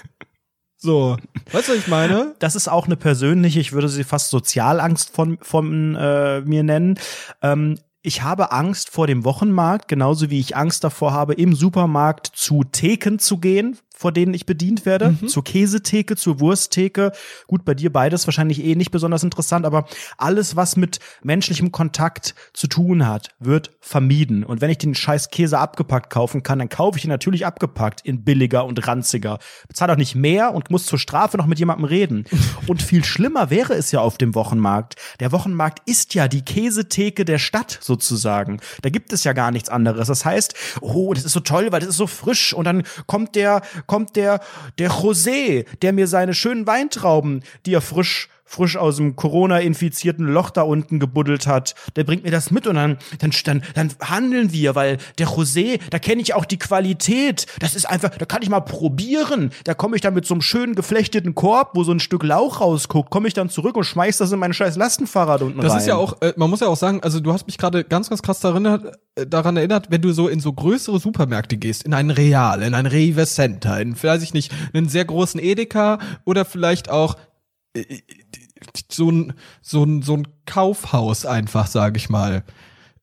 So, 0.78 1.16
weißt 1.50 1.68
du, 1.68 1.72
was 1.72 1.78
ich 1.78 1.88
meine? 1.88 2.34
Das 2.38 2.54
ist 2.54 2.68
auch 2.68 2.86
eine 2.86 2.96
persönliche, 2.96 3.58
ich 3.58 3.72
würde 3.72 3.88
sie 3.88 4.04
fast 4.04 4.30
Sozialangst 4.30 5.10
von, 5.10 5.38
von 5.40 5.96
äh, 5.96 6.42
mir 6.42 6.62
nennen. 6.62 6.98
Ähm, 7.42 7.76
ich 8.06 8.22
habe 8.22 8.52
Angst 8.52 8.90
vor 8.90 9.08
dem 9.08 9.24
Wochenmarkt, 9.24 9.88
genauso 9.88 10.30
wie 10.30 10.38
ich 10.38 10.56
Angst 10.56 10.84
davor 10.84 11.12
habe, 11.12 11.34
im 11.34 11.56
Supermarkt 11.56 12.28
zu 12.28 12.62
Theken 12.62 13.18
zu 13.18 13.38
gehen, 13.38 13.78
vor 13.96 14.12
denen 14.12 14.34
ich 14.34 14.44
bedient 14.44 14.84
werde, 14.84 15.16
mhm. 15.20 15.26
zur 15.26 15.42
Käsetheke, 15.42 16.16
zur 16.16 16.38
Wursttheke. 16.38 17.12
Gut, 17.46 17.64
bei 17.64 17.72
dir 17.72 17.90
beides 17.90 18.26
wahrscheinlich 18.26 18.62
eh 18.62 18.74
nicht 18.74 18.90
besonders 18.90 19.24
interessant, 19.24 19.64
aber 19.64 19.86
alles, 20.18 20.54
was 20.54 20.76
mit 20.76 21.00
menschlichem 21.22 21.72
Kontakt 21.72 22.34
zu 22.52 22.66
tun 22.66 23.06
hat, 23.06 23.30
wird 23.38 23.70
vermieden. 23.80 24.44
Und 24.44 24.60
wenn 24.60 24.68
ich 24.68 24.76
den 24.76 24.94
scheiß 24.94 25.30
Käse 25.30 25.58
abgepackt 25.58 26.10
kaufen 26.10 26.42
kann, 26.42 26.58
dann 26.58 26.68
kaufe 26.68 26.98
ich 26.98 27.04
ihn 27.04 27.10
natürlich 27.10 27.46
abgepackt 27.46 28.02
in 28.04 28.22
billiger 28.22 28.66
und 28.66 28.86
ranziger. 28.86 29.38
Bezahle 29.66 29.94
auch 29.94 29.96
nicht 29.96 30.14
mehr 30.14 30.52
und 30.52 30.70
muss 30.70 30.84
zur 30.84 30.98
Strafe 30.98 31.38
noch 31.38 31.46
mit 31.46 31.58
jemandem 31.58 31.86
reden. 31.86 32.24
und 32.66 32.82
viel 32.82 33.02
schlimmer 33.02 33.48
wäre 33.48 33.72
es 33.72 33.92
ja 33.92 34.00
auf 34.00 34.18
dem 34.18 34.34
Wochenmarkt. 34.34 34.96
Der 35.20 35.32
Wochenmarkt 35.32 35.88
ist 35.88 36.12
ja 36.12 36.28
die 36.28 36.42
Käsetheke 36.42 37.24
der 37.24 37.38
Stadt 37.38 37.78
sozusagen. 37.80 38.60
Da 38.82 38.90
gibt 38.90 39.14
es 39.14 39.24
ja 39.24 39.32
gar 39.32 39.50
nichts 39.52 39.70
anderes. 39.70 40.08
Das 40.08 40.26
heißt, 40.26 40.54
oh, 40.82 41.14
das 41.14 41.24
ist 41.24 41.32
so 41.32 41.40
toll, 41.40 41.72
weil 41.72 41.80
das 41.80 41.88
ist 41.88 41.96
so 41.96 42.06
frisch 42.06 42.52
und 42.52 42.64
dann 42.64 42.82
kommt 43.06 43.36
der 43.36 43.62
kommt 43.86 44.16
der, 44.16 44.40
der 44.78 44.90
José, 44.90 45.64
der 45.82 45.92
mir 45.92 46.06
seine 46.06 46.34
schönen 46.34 46.66
Weintrauben, 46.66 47.42
die 47.64 47.74
er 47.74 47.80
frisch 47.80 48.28
frisch 48.46 48.76
aus 48.76 48.96
dem 48.96 49.16
Corona-infizierten 49.16 50.24
Loch 50.24 50.50
da 50.50 50.62
unten 50.62 51.00
gebuddelt 51.00 51.46
hat, 51.46 51.74
der 51.96 52.04
bringt 52.04 52.24
mir 52.24 52.30
das 52.30 52.50
mit 52.50 52.66
und 52.66 52.76
dann, 52.76 52.96
dann, 53.18 53.32
dann, 53.44 53.62
dann 53.74 53.92
handeln 54.00 54.52
wir, 54.52 54.74
weil 54.74 54.98
der 55.18 55.26
José, 55.26 55.80
da 55.90 55.98
kenne 55.98 56.22
ich 56.22 56.32
auch 56.34 56.44
die 56.44 56.58
Qualität. 56.58 57.46
Das 57.58 57.74
ist 57.74 57.86
einfach, 57.86 58.10
da 58.10 58.24
kann 58.24 58.42
ich 58.42 58.48
mal 58.48 58.60
probieren. 58.60 59.50
Da 59.64 59.74
komme 59.74 59.96
ich 59.96 60.02
dann 60.02 60.14
mit 60.14 60.26
so 60.26 60.34
einem 60.34 60.42
schönen 60.42 60.76
geflechteten 60.76 61.34
Korb, 61.34 61.72
wo 61.74 61.82
so 61.82 61.92
ein 61.92 62.00
Stück 62.00 62.22
Lauch 62.22 62.60
rausguckt, 62.60 63.10
komme 63.10 63.28
ich 63.28 63.34
dann 63.34 63.50
zurück 63.50 63.76
und 63.76 63.84
schmeiß 63.84 64.18
das 64.18 64.30
in 64.30 64.38
mein 64.38 64.54
scheiß 64.54 64.76
Lastenfahrrad 64.76 65.42
unten 65.42 65.60
das 65.60 65.70
rein. 65.70 65.76
Das 65.76 65.82
ist 65.82 65.88
ja 65.88 65.96
auch, 65.96 66.22
äh, 66.22 66.32
man 66.36 66.48
muss 66.48 66.60
ja 66.60 66.68
auch 66.68 66.76
sagen, 66.76 67.02
also 67.02 67.18
du 67.20 67.32
hast 67.32 67.46
mich 67.46 67.58
gerade 67.58 67.82
ganz, 67.84 68.08
ganz 68.08 68.22
krass 68.22 68.40
daran, 68.40 68.64
äh, 69.16 69.26
daran 69.26 69.56
erinnert, 69.56 69.90
wenn 69.90 70.02
du 70.02 70.12
so 70.12 70.28
in 70.28 70.40
so 70.40 70.52
größere 70.52 71.00
Supermärkte 71.00 71.56
gehst, 71.56 71.82
in 71.82 71.94
ein 71.94 72.10
Real, 72.10 72.62
in 72.62 72.74
ein 72.74 72.86
Rewe 72.86 73.26
Center, 73.26 73.80
in, 73.80 74.00
weiß 74.00 74.22
ich 74.22 74.34
nicht, 74.34 74.52
einen 74.72 74.88
sehr 74.88 75.04
großen 75.04 75.40
Edeka 75.40 75.98
oder 76.24 76.44
vielleicht 76.44 76.90
auch 76.90 77.16
äh, 77.76 78.00
so 78.90 79.10
ein, 79.10 79.32
so 79.62 79.84
ein, 79.84 80.02
so 80.02 80.14
ein 80.14 80.28
Kaufhaus 80.46 81.26
einfach, 81.26 81.66
sage 81.66 81.96
ich 81.96 82.08
mal. 82.08 82.44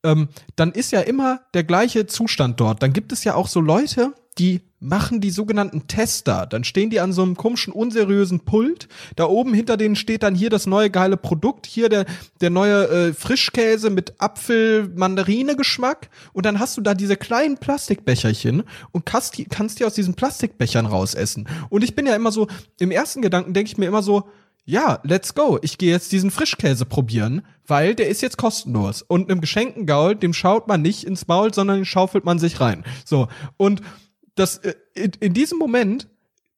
Ähm, 0.02 0.28
dann 0.56 0.72
ist 0.72 0.92
ja 0.92 1.00
immer 1.00 1.40
der 1.54 1.64
gleiche 1.64 2.06
Zustand 2.06 2.60
dort. 2.60 2.82
Dann 2.82 2.92
gibt 2.92 3.12
es 3.12 3.24
ja 3.24 3.34
auch 3.34 3.48
so 3.48 3.60
Leute, 3.60 4.12
die 4.38 4.62
machen 4.80 5.20
die 5.20 5.30
sogenannten 5.30 5.86
Tester. 5.86 6.46
Dann 6.46 6.62
stehen 6.62 6.90
die 6.90 7.00
an 7.00 7.12
so 7.12 7.22
einem 7.22 7.36
komischen, 7.36 7.72
unseriösen 7.72 8.40
Pult. 8.40 8.88
Da 9.16 9.24
oben 9.24 9.54
hinter 9.54 9.76
denen 9.76 9.96
steht 9.96 10.22
dann 10.22 10.34
hier 10.34 10.50
das 10.50 10.66
neue 10.66 10.90
geile 10.90 11.16
Produkt. 11.16 11.66
Hier 11.66 11.88
der, 11.88 12.04
der 12.40 12.50
neue 12.50 12.88
äh, 12.88 13.12
Frischkäse 13.14 13.88
mit 13.88 14.14
Apfel-Mandarine-Geschmack. 14.18 16.10
Und 16.32 16.44
dann 16.44 16.58
hast 16.58 16.76
du 16.76 16.82
da 16.82 16.94
diese 16.94 17.16
kleinen 17.16 17.56
Plastikbecherchen 17.56 18.64
und 18.92 19.06
kannst 19.06 19.38
die, 19.38 19.44
kannst 19.44 19.80
die 19.80 19.84
aus 19.84 19.94
diesen 19.94 20.14
Plastikbechern 20.14 20.84
rausessen. 20.86 21.48
Und 21.70 21.82
ich 21.82 21.94
bin 21.94 22.06
ja 22.06 22.14
immer 22.14 22.32
so, 22.32 22.48
im 22.78 22.90
ersten 22.90 23.22
Gedanken 23.22 23.54
denke 23.54 23.70
ich 23.70 23.78
mir 23.78 23.86
immer 23.86 24.02
so, 24.02 24.28
ja, 24.64 25.00
let's 25.02 25.34
go. 25.34 25.58
Ich 25.62 25.76
gehe 25.78 25.90
jetzt 25.90 26.10
diesen 26.12 26.30
Frischkäse 26.30 26.86
probieren, 26.86 27.42
weil 27.66 27.94
der 27.94 28.08
ist 28.08 28.22
jetzt 28.22 28.38
kostenlos. 28.38 29.02
Und 29.02 29.30
einem 29.30 29.40
geschenkten 29.40 29.86
Gaul, 29.86 30.16
dem 30.16 30.32
schaut 30.32 30.68
man 30.68 30.80
nicht 30.80 31.04
ins 31.04 31.26
Maul, 31.26 31.52
sondern 31.52 31.78
den 31.78 31.84
schaufelt 31.84 32.24
man 32.24 32.38
sich 32.38 32.60
rein. 32.60 32.84
So. 33.04 33.28
Und 33.56 33.82
das, 34.34 34.58
äh, 34.58 34.74
in, 34.94 35.12
in 35.20 35.34
diesem 35.34 35.58
Moment 35.58 36.08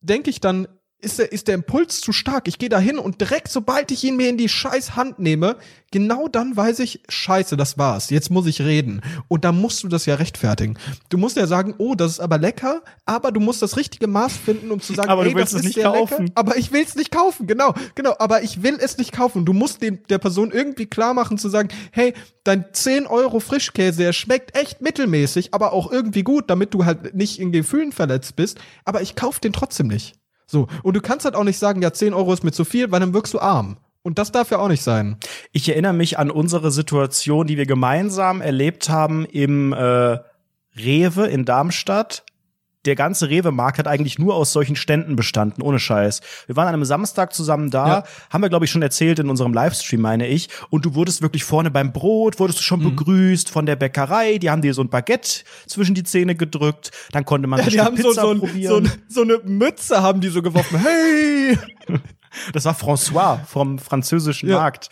denke 0.01 0.31
ich 0.31 0.41
dann, 0.41 0.69
ist 0.99 1.19
der, 1.19 1.31
ist 1.31 1.47
der 1.47 1.55
Impuls 1.57 2.01
zu 2.01 2.13
stark. 2.13 2.49
Ich 2.49 2.59
gehe 2.59 2.71
da 2.71 2.79
hin 2.79 2.99
und 2.99 3.21
direkt, 3.21 3.49
sobald 3.49 3.91
ich 3.91 4.03
ihn 4.03 4.17
mir 4.17 4.31
in 4.31 4.39
die 4.39 4.49
scheiß 4.49 4.97
Hand 4.97 5.19
nehme, 5.19 5.57
genau 5.91 6.27
dann 6.27 6.57
weiß 6.57 6.79
ich, 6.79 7.03
scheiße, 7.09 7.57
das 7.57 7.77
war's. 7.77 8.09
Jetzt 8.09 8.31
muss 8.31 8.47
ich 8.47 8.63
reden. 8.63 9.03
Und 9.29 9.45
da 9.45 9.53
musst 9.53 9.83
du 9.83 9.89
das 9.89 10.07
ja 10.07 10.15
rechtfertigen. 10.15 10.79
Du 11.11 11.19
musst 11.19 11.37
ja 11.37 11.47
sagen, 11.47 11.75
oh, 11.79 11.95
das 11.95 12.13
ist 12.13 12.21
aber 12.21 12.39
lecker, 12.39 12.83
aber 13.05 13.31
du 13.31 13.41
musst 13.41 13.61
das 13.61 13.77
richtige 13.77 14.07
Maß 14.07 14.37
finden, 14.37 14.71
um 14.71 14.81
zu 14.81 14.95
sagen, 14.95 15.11
aber 15.11 15.27
ey, 15.27 15.35
das 15.35 15.53
es 15.53 15.61
ist 15.61 15.65
nicht 15.65 15.75
sehr 15.75 15.85
kaufen. 15.85 16.27
lecker, 16.27 16.33
aber 16.35 16.57
ich 16.57 16.73
will's 16.73 16.95
nicht 16.97 17.11
kaufen. 17.11 17.47
Genau, 17.47 17.75
genau, 17.95 18.15
aber 18.19 18.43
ich 18.43 18.63
will 18.63 18.79
es 18.81 18.97
nicht 18.97 19.13
kaufen. 19.13 19.45
Du 19.45 19.53
musst 19.53 19.83
dem, 19.83 20.03
der 20.09 20.19
Person 20.19 20.51
irgendwie 20.51 20.87
klar 20.87 21.13
machen, 21.13 21.37
zu 21.37 21.51
sagen, 21.51 21.69
hey, 21.93 22.15
dein 22.43 22.65
10 22.73 23.07
Euro 23.07 23.41
Frischkäse, 23.41 23.99
der 23.99 24.13
schmeckt 24.15 24.57
echt 24.57 24.81
mittelmäßig, 24.81 25.53
aber 25.53 25.73
auch 25.73 25.93
irgendwie 25.93 26.23
gut, 26.23 26.49
damit 26.49 26.73
du 26.73 26.87
halt 26.87 27.15
nicht 27.15 27.39
in 27.39 27.53
Gefühlen 27.53 27.93
verletzt 27.93 28.35
bist, 28.35 28.59
aber 28.85 29.03
ich 29.03 29.15
kauf 29.15 29.41
den 29.41 29.53
trotzdem 29.53 29.89
nicht. 29.89 30.15
So, 30.47 30.69
und 30.83 30.95
du 30.95 31.01
kannst 31.01 31.25
halt 31.25 31.35
auch 31.35 31.45
nicht 31.45 31.59
sagen, 31.59 31.83
ja, 31.83 31.93
10 31.93 32.15
Euro 32.15 32.33
ist 32.33 32.45
mir 32.45 32.53
zu 32.53 32.65
viel, 32.65 32.91
weil 32.91 33.01
dann 33.01 33.15
wirkst 33.15 33.35
du 33.35 33.41
arm. 33.41 33.79
Und 34.03 34.19
das 34.19 34.31
darf 34.31 34.51
ja 34.51 34.59
auch 34.59 34.69
nicht 34.69 34.83
sein. 34.83 35.17
Ich 35.51 35.69
erinnere 35.69 35.93
mich 35.93 36.19
an 36.19 36.31
unsere 36.31 36.71
Situation, 36.71 37.49
die 37.49 37.57
wir 37.57 37.67
gemeinsam 37.67 38.41
erlebt 38.41 38.89
haben 38.89 39.25
im 39.25 39.73
äh, 39.73 40.19
Rewe 40.77 41.27
in 41.27 41.45
Darmstadt 41.45 42.25
der 42.87 42.95
ganze 42.95 43.29
Rewe-Markt 43.29 43.79
hat 43.79 43.87
eigentlich 43.87 44.19
nur 44.19 44.35
aus 44.35 44.53
solchen 44.53 44.77
Ständen 44.77 45.17
bestanden, 45.17 45.63
ohne 45.63 45.79
Scheiß. 45.79 46.21
Wir 46.47 46.57
waren 46.57 46.69
an 46.69 46.75
einem 46.75 46.85
Samstag 46.85 47.35
zusammen 47.35 47.71
da, 47.71 47.89
ja. 47.89 48.05
haben 48.31 48.43
wir, 48.43 48.49
glaube 48.49 48.65
ich, 48.65 48.71
schon 48.71 48.83
erzählt 48.83 49.19
in 49.19 49.29
unserem 49.29 49.53
Livestream, 49.53 50.01
meine 50.01 50.27
ich. 50.27 50.49
Und 50.71 50.85
du 50.85 50.95
wurdest 50.95 51.23
wirklich 51.23 51.45
vorne 51.45 51.71
beim 51.71 51.93
Brot, 51.93 52.39
wurdest 52.39 52.61
du 52.61 52.63
schon 52.63 52.81
mhm. 52.81 52.97
begrüßt 52.97 53.51
von 53.51 53.67
der 53.67 53.77
Bäckerei, 53.77 54.39
die 54.39 54.51
haben 54.51 54.63
dir 54.63 54.75
so 54.75 54.83
ein 54.83 54.89
Baguette 54.89 55.45
zwischen 55.67 55.95
die 55.95 56.05
Zähne 56.05 56.35
gedrückt, 56.35 56.91
dann 57.13 57.25
konnte 57.25 57.49
man 57.49 57.61
ja, 57.61 57.67
die 57.67 57.81
haben 57.81 57.97
Pizza 57.97 58.23
so, 58.23 58.35
so, 58.35 58.39
probieren. 58.41 58.85
So, 58.87 58.93
so 59.09 59.23
eine 59.23 59.39
Mütze 59.45 60.03
haben 60.03 60.21
die 60.21 60.29
so 60.29 60.43
geworfen. 60.43 60.79
Hey! 60.79 61.59
Das 62.53 62.65
war 62.65 62.75
François 62.75 63.45
vom 63.47 63.79
französischen 63.79 64.49
ja. 64.49 64.57
Markt. 64.57 64.91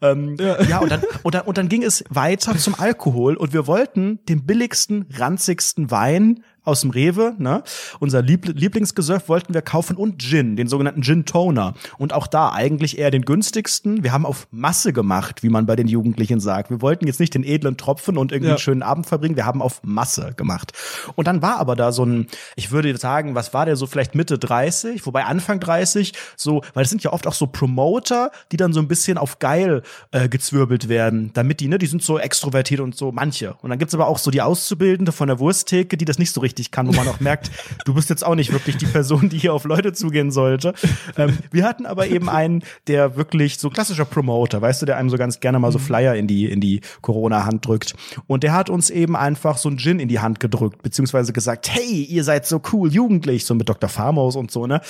Ähm, 0.00 0.36
ja. 0.38 0.62
ja, 0.62 0.78
und, 0.78 0.90
dann, 0.90 1.02
und, 1.22 1.34
dann, 1.34 1.42
und 1.42 1.58
dann 1.58 1.68
ging 1.68 1.82
es 1.82 2.04
weiter 2.08 2.56
zum 2.56 2.74
Alkohol 2.78 3.36
und 3.36 3.52
wir 3.52 3.66
wollten 3.66 4.20
den 4.28 4.44
billigsten, 4.44 5.06
ranzigsten 5.16 5.90
Wein 5.90 6.44
aus 6.64 6.82
dem 6.82 6.90
Rewe, 6.90 7.34
ne? 7.38 7.62
Unser 7.98 8.22
Liebl 8.22 8.52
Lieblingsgesöff 8.52 9.28
wollten 9.28 9.52
wir 9.54 9.62
kaufen 9.62 9.96
und 9.96 10.22
Gin, 10.22 10.56
den 10.56 10.68
sogenannten 10.68 11.02
Gin 11.02 11.24
Toner. 11.24 11.74
Und 11.98 12.12
auch 12.12 12.26
da 12.26 12.52
eigentlich 12.52 12.98
eher 12.98 13.10
den 13.10 13.22
günstigsten. 13.22 14.04
Wir 14.04 14.12
haben 14.12 14.24
auf 14.24 14.46
Masse 14.50 14.92
gemacht, 14.92 15.42
wie 15.42 15.48
man 15.48 15.66
bei 15.66 15.74
den 15.74 15.88
Jugendlichen 15.88 16.38
sagt. 16.38 16.70
Wir 16.70 16.80
wollten 16.80 17.06
jetzt 17.06 17.18
nicht 17.18 17.34
den 17.34 17.42
edlen 17.42 17.76
Tropfen 17.76 18.16
und 18.16 18.30
irgendwie 18.30 18.48
ja. 18.48 18.54
einen 18.54 18.60
schönen 18.60 18.82
Abend 18.82 19.06
verbringen. 19.06 19.34
Wir 19.34 19.46
haben 19.46 19.60
auf 19.60 19.80
Masse 19.82 20.34
gemacht. 20.36 20.72
Und 21.16 21.26
dann 21.26 21.42
war 21.42 21.56
aber 21.58 21.74
da 21.74 21.90
so 21.90 22.04
ein, 22.04 22.28
ich 22.54 22.70
würde 22.70 22.96
sagen, 22.96 23.34
was 23.34 23.52
war 23.52 23.66
der 23.66 23.76
so 23.76 23.86
vielleicht 23.86 24.14
Mitte 24.14 24.38
30, 24.38 25.04
wobei 25.06 25.24
Anfang 25.24 25.58
30, 25.58 26.12
so, 26.36 26.62
weil 26.74 26.84
es 26.84 26.90
sind 26.90 27.02
ja 27.02 27.12
oft 27.12 27.26
auch 27.26 27.34
so 27.34 27.48
Promoter, 27.48 28.30
die 28.52 28.56
dann 28.56 28.72
so 28.72 28.80
ein 28.80 28.88
bisschen 28.88 29.18
auf 29.18 29.40
geil 29.40 29.82
äh, 30.12 30.28
gezwirbelt 30.28 30.88
werden, 30.88 31.30
damit 31.34 31.60
die, 31.60 31.68
ne, 31.68 31.78
die 31.78 31.86
sind 31.86 32.02
so 32.02 32.18
extrovertiert 32.18 32.80
und 32.80 32.96
so 32.96 33.10
manche. 33.10 33.54
Und 33.62 33.70
dann 33.70 33.78
gibt's 33.78 33.94
aber 33.94 34.06
auch 34.06 34.18
so 34.18 34.30
die 34.30 34.42
Auszubildende 34.42 35.10
von 35.10 35.26
der 35.26 35.40
Wursttheke, 35.40 35.96
die 35.96 36.04
das 36.04 36.18
nicht 36.18 36.32
so 36.32 36.40
richtig 36.40 36.51
richtig 36.52 36.70
kann, 36.70 36.86
wo 36.86 36.92
man 36.92 37.08
auch 37.08 37.20
merkt, 37.20 37.50
du 37.84 37.94
bist 37.94 38.10
jetzt 38.10 38.24
auch 38.24 38.34
nicht 38.34 38.52
wirklich 38.52 38.76
die 38.76 38.86
Person, 38.86 39.28
die 39.30 39.38
hier 39.38 39.54
auf 39.54 39.64
Leute 39.64 39.92
zugehen 39.92 40.30
sollte. 40.30 40.74
Ähm, 41.16 41.38
wir 41.50 41.64
hatten 41.64 41.86
aber 41.86 42.06
eben 42.06 42.28
einen, 42.28 42.62
der 42.86 43.16
wirklich 43.16 43.58
so 43.58 43.70
klassischer 43.70 44.04
Promoter, 44.04 44.60
weißt 44.60 44.82
du, 44.82 44.86
der 44.86 44.96
einem 44.98 45.10
so 45.10 45.16
ganz 45.16 45.40
gerne 45.40 45.58
mal 45.58 45.72
so 45.72 45.78
mhm. 45.78 45.82
Flyer 45.82 46.14
in 46.14 46.26
die, 46.26 46.46
in 46.46 46.60
die 46.60 46.80
Corona-Hand 47.00 47.66
drückt. 47.66 47.94
Und 48.26 48.42
der 48.42 48.52
hat 48.52 48.70
uns 48.70 48.90
eben 48.90 49.16
einfach 49.16 49.56
so 49.56 49.68
ein 49.68 49.78
Gin 49.78 49.98
in 49.98 50.08
die 50.08 50.20
Hand 50.20 50.40
gedrückt, 50.40 50.82
beziehungsweise 50.82 51.32
gesagt, 51.32 51.68
hey, 51.70 52.04
ihr 52.04 52.24
seid 52.24 52.46
so 52.46 52.60
cool, 52.72 52.92
jugendlich, 52.92 53.44
so 53.46 53.54
mit 53.54 53.68
Dr. 53.68 53.88
Farmhaus 53.88 54.36
und 54.36 54.50
so, 54.50 54.66
ne? 54.66 54.80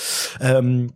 Ähm, 0.41 0.91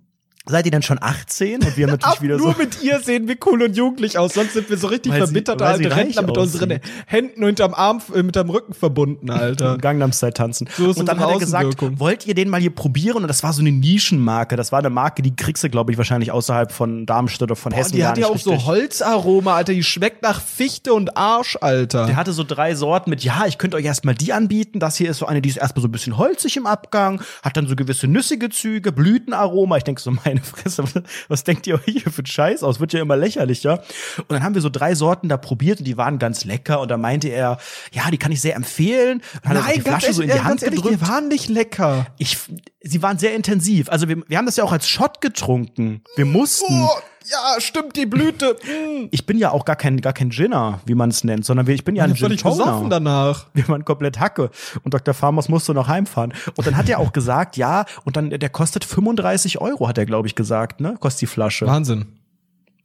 Seid 0.47 0.65
ihr 0.65 0.71
denn 0.71 0.81
schon 0.81 0.97
18? 1.01 1.63
Und 1.63 1.77
wir 1.77 1.85
haben 1.87 1.91
natürlich 1.91 2.21
wieder 2.21 2.37
nur 2.37 2.47
so. 2.47 2.51
Nur 2.53 2.57
mit 2.57 2.81
ihr 2.81 2.99
sehen 2.99 3.27
wir 3.27 3.35
cool 3.45 3.63
und 3.63 3.75
jugendlich 3.75 4.17
aus, 4.17 4.33
sonst 4.33 4.53
sind 4.53 4.69
wir 4.69 4.77
so 4.77 4.87
richtig 4.87 5.13
verbitterte 5.13 5.65
alte 5.65 5.95
Rentner 5.95 6.21
mit 6.21 6.37
unseren 6.37 6.79
Händen 7.05 7.43
unterm 7.43 7.73
Arm, 7.73 8.01
äh, 8.13 8.23
mit 8.23 8.35
dem 8.35 8.49
Rücken 8.49 8.73
verbunden, 8.73 9.29
Alter. 9.29 9.77
Gangnam 9.77 10.11
Style 10.11 10.33
tanzen. 10.33 10.67
So 10.77 10.89
und 10.89 11.05
dann 11.07 11.19
hat 11.19 11.29
er 11.29 11.39
gesagt, 11.39 11.77
wollt 11.99 12.25
ihr 12.25 12.35
den 12.35 12.49
mal 12.49 12.61
hier 12.61 12.73
probieren? 12.73 13.17
Und 13.17 13.27
das 13.27 13.43
war 13.43 13.53
so 13.53 13.61
eine 13.61 13.71
Nischenmarke. 13.71 14.55
Das 14.55 14.71
war 14.71 14.79
eine 14.79 14.89
Marke, 14.89 15.21
die 15.21 15.35
kriegst 15.35 15.63
du, 15.63 15.69
glaube 15.69 15.91
ich, 15.91 15.97
wahrscheinlich 15.97 16.31
außerhalb 16.31 16.71
von 16.71 17.05
Darmstadt 17.05 17.43
oder 17.43 17.55
von 17.55 17.71
Boah, 17.71 17.79
Hessen. 17.79 17.95
Die 17.95 18.05
hat 18.05 18.17
ja 18.17 18.27
auch 18.27 18.35
richtig. 18.35 18.61
so 18.61 18.65
Holzaroma, 18.65 19.55
Alter. 19.55 19.73
Die 19.73 19.83
schmeckt 19.83 20.21
nach 20.23 20.41
Fichte 20.41 20.93
und 20.93 21.17
Arsch, 21.17 21.57
Alter. 21.61 22.05
Der 22.05 22.15
hatte 22.15 22.33
so 22.33 22.43
drei 22.43 22.75
Sorten 22.75 23.09
mit, 23.09 23.23
ja, 23.23 23.45
ich 23.47 23.57
könnte 23.57 23.77
euch 23.77 23.85
erstmal 23.85 24.15
die 24.15 24.33
anbieten. 24.33 24.79
Das 24.79 24.95
hier 24.95 25.09
ist 25.09 25.17
so 25.17 25.25
eine, 25.25 25.41
die 25.41 25.49
ist 25.49 25.57
erstmal 25.57 25.81
so 25.81 25.87
ein 25.87 25.91
bisschen 25.91 26.17
holzig 26.17 26.57
im 26.57 26.65
Abgang, 26.65 27.21
hat 27.43 27.57
dann 27.57 27.67
so 27.67 27.75
gewisse 27.75 28.07
nüssige 28.07 28.49
Züge, 28.49 28.91
Blütenaroma. 28.91 29.77
Ich 29.77 29.83
denke 29.83 30.01
so, 30.01 30.11
meine 30.37 30.43
Fresse, 30.43 30.83
was 31.27 31.43
denkt 31.43 31.67
ihr 31.67 31.75
euch 31.75 31.83
hier 31.85 32.11
für 32.11 32.19
einen 32.19 32.25
Scheiß 32.27 32.63
aus? 32.63 32.79
Wird 32.79 32.93
ja 32.93 33.01
immer 33.01 33.17
lächerlicher. 33.17 33.83
Und 34.17 34.31
dann 34.31 34.43
haben 34.43 34.55
wir 34.55 34.61
so 34.61 34.69
drei 34.69 34.95
Sorten 34.95 35.29
da 35.29 35.37
probiert 35.37 35.79
und 35.79 35.85
die 35.85 35.97
waren 35.97 36.19
ganz 36.19 36.45
lecker. 36.45 36.79
Und 36.81 36.89
da 36.89 36.97
meinte 36.97 37.27
er, 37.29 37.57
ja, 37.91 38.09
die 38.11 38.17
kann 38.17 38.31
ich 38.31 38.41
sehr 38.41 38.55
empfehlen. 38.55 39.21
Und 39.43 39.53
Nein, 39.53 39.65
hat 39.65 39.75
die 39.75 39.81
Flasche 39.81 40.13
so 40.13 40.21
in 40.21 40.29
die 40.29 40.41
Hand 40.41 40.63
ehrlich, 40.63 40.81
gedrückt. 40.81 41.01
Die 41.01 41.07
waren 41.07 41.27
nicht 41.27 41.49
lecker. 41.49 42.07
Ich, 42.17 42.37
sie 42.81 43.01
waren 43.01 43.17
sehr 43.17 43.35
intensiv. 43.35 43.89
Also 43.89 44.07
wir, 44.07 44.23
wir 44.27 44.37
haben 44.37 44.45
das 44.45 44.57
ja 44.57 44.63
auch 44.63 44.71
als 44.71 44.87
Shot 44.87 45.21
getrunken. 45.21 46.01
Wir 46.15 46.25
mussten. 46.25 46.65
Oh 46.71 46.89
ja, 47.29 47.59
stimmt, 47.59 47.95
die 47.95 48.05
Blüte. 48.05 48.55
Mm. 48.63 49.07
Ich 49.17 49.25
bin 49.25 49.37
ja 49.37 49.51
auch 49.51 49.65
gar 49.65 49.75
kein, 49.75 50.01
gar 50.01 50.13
kein 50.13 50.29
Ginner, 50.29 50.79
wie 50.85 50.95
man 50.95 51.09
es 51.09 51.23
nennt, 51.23 51.45
sondern 51.45 51.67
ich 51.67 51.83
bin 51.83 51.95
ja 51.95 52.03
ein 52.03 52.15
Gin 52.15 52.29
besoffen 52.29 52.89
danach. 52.89 53.47
Wir 53.53 53.67
waren 53.67 53.85
komplett 53.85 54.19
Hacke. 54.19 54.49
Und 54.83 54.93
Dr. 54.93 55.13
Farmers 55.13 55.49
musste 55.49 55.73
noch 55.73 55.87
heimfahren. 55.87 56.33
Und 56.55 56.67
dann 56.67 56.77
hat 56.77 56.89
er 56.89 56.99
auch 56.99 57.13
gesagt, 57.13 57.57
ja, 57.57 57.85
und 58.05 58.17
dann, 58.17 58.29
der 58.29 58.49
kostet 58.49 58.85
35 58.85 59.59
Euro, 59.61 59.87
hat 59.87 59.97
er, 59.97 60.05
glaube 60.05 60.27
ich, 60.27 60.35
gesagt, 60.35 60.81
ne? 60.81 60.95
Kostet 60.99 61.21
die 61.21 61.27
Flasche. 61.27 61.65
Wahnsinn. 61.65 62.05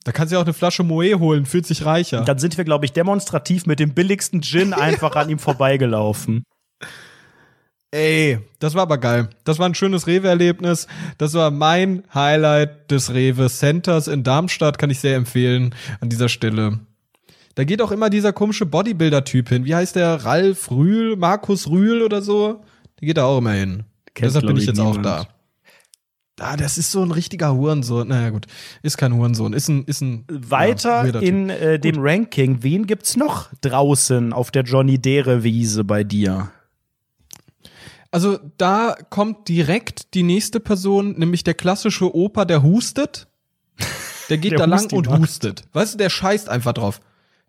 Da 0.04 0.12
kannst 0.12 0.32
du 0.32 0.36
ja 0.36 0.40
auch 0.40 0.46
eine 0.46 0.54
Flasche 0.54 0.82
Moe 0.82 1.18
holen, 1.18 1.46
fühlt 1.46 1.66
sich 1.66 1.84
reicher. 1.84 2.22
Dann 2.22 2.38
sind 2.38 2.56
wir, 2.56 2.64
glaube 2.64 2.84
ich, 2.84 2.92
demonstrativ 2.92 3.66
mit 3.66 3.78
dem 3.78 3.94
billigsten 3.94 4.42
Gin 4.42 4.72
einfach 4.72 5.14
an 5.16 5.28
ihm 5.30 5.38
vorbeigelaufen. 5.38 6.44
Ey, 7.94 8.38
das 8.58 8.74
war 8.74 8.82
aber 8.82 8.96
geil. 8.96 9.28
Das 9.44 9.58
war 9.58 9.68
ein 9.68 9.74
schönes 9.74 10.06
Rewe-Erlebnis. 10.06 10.86
Das 11.18 11.34
war 11.34 11.50
mein 11.50 12.04
Highlight 12.14 12.90
des 12.90 13.12
Rewe 13.12 13.50
Centers 13.50 14.08
in 14.08 14.24
Darmstadt, 14.24 14.78
kann 14.78 14.88
ich 14.88 14.98
sehr 14.98 15.14
empfehlen 15.14 15.74
an 16.00 16.08
dieser 16.08 16.30
Stelle. 16.30 16.80
Da 17.54 17.64
geht 17.64 17.82
auch 17.82 17.92
immer 17.92 18.08
dieser 18.08 18.32
komische 18.32 18.64
Bodybuilder-Typ 18.64 19.50
hin. 19.50 19.66
Wie 19.66 19.74
heißt 19.74 19.96
der? 19.96 20.24
Ralf 20.24 20.70
Rühl, 20.70 21.16
Markus 21.16 21.68
Rühl 21.68 22.00
oder 22.02 22.22
so? 22.22 22.62
Der 22.98 23.06
geht 23.06 23.18
da 23.18 23.24
auch 23.24 23.38
immer 23.38 23.52
hin. 23.52 23.84
Kennt, 24.14 24.26
Deshalb 24.26 24.46
bin 24.46 24.56
ich 24.56 24.64
jetzt 24.64 24.80
auch 24.80 24.96
niemand. 24.96 25.06
da. 25.06 25.28
Ah, 26.40 26.56
das 26.56 26.78
ist 26.78 26.90
so 26.90 27.02
ein 27.02 27.10
richtiger 27.10 27.54
Hurensohn. 27.54 28.08
Naja, 28.08 28.30
gut. 28.30 28.46
Ist 28.82 28.96
kein 28.96 29.14
Hurensohn. 29.14 29.52
Ist 29.52 29.68
ein, 29.68 29.84
ist 29.84 30.00
ein 30.00 30.24
Weiter 30.28 31.04
ja, 31.04 31.20
in 31.20 31.50
äh, 31.50 31.78
dem 31.78 31.96
Ranking. 31.98 32.62
Wen 32.62 32.86
gibt's 32.86 33.16
noch 33.16 33.50
draußen 33.60 34.32
auf 34.32 34.50
der 34.50 34.62
Johnny 34.62 34.98
Dere 34.98 35.44
Wiese 35.44 35.84
bei 35.84 36.04
dir? 36.04 36.50
Also 38.12 38.38
da 38.58 38.94
kommt 39.08 39.48
direkt 39.48 40.12
die 40.14 40.22
nächste 40.22 40.60
Person, 40.60 41.18
nämlich 41.18 41.44
der 41.44 41.54
klassische 41.54 42.14
Opa, 42.14 42.44
der 42.44 42.62
hustet. 42.62 43.26
Der 44.28 44.36
geht 44.36 44.52
Der 44.52 44.58
da 44.60 44.64
lang 44.66 44.92
und 44.92 45.08
macht. 45.08 45.18
hustet. 45.18 45.64
Weißt 45.72 45.94
du, 45.94 45.98
der 45.98 46.10
scheißt 46.10 46.48
einfach 46.48 46.74
drauf. 46.74 47.00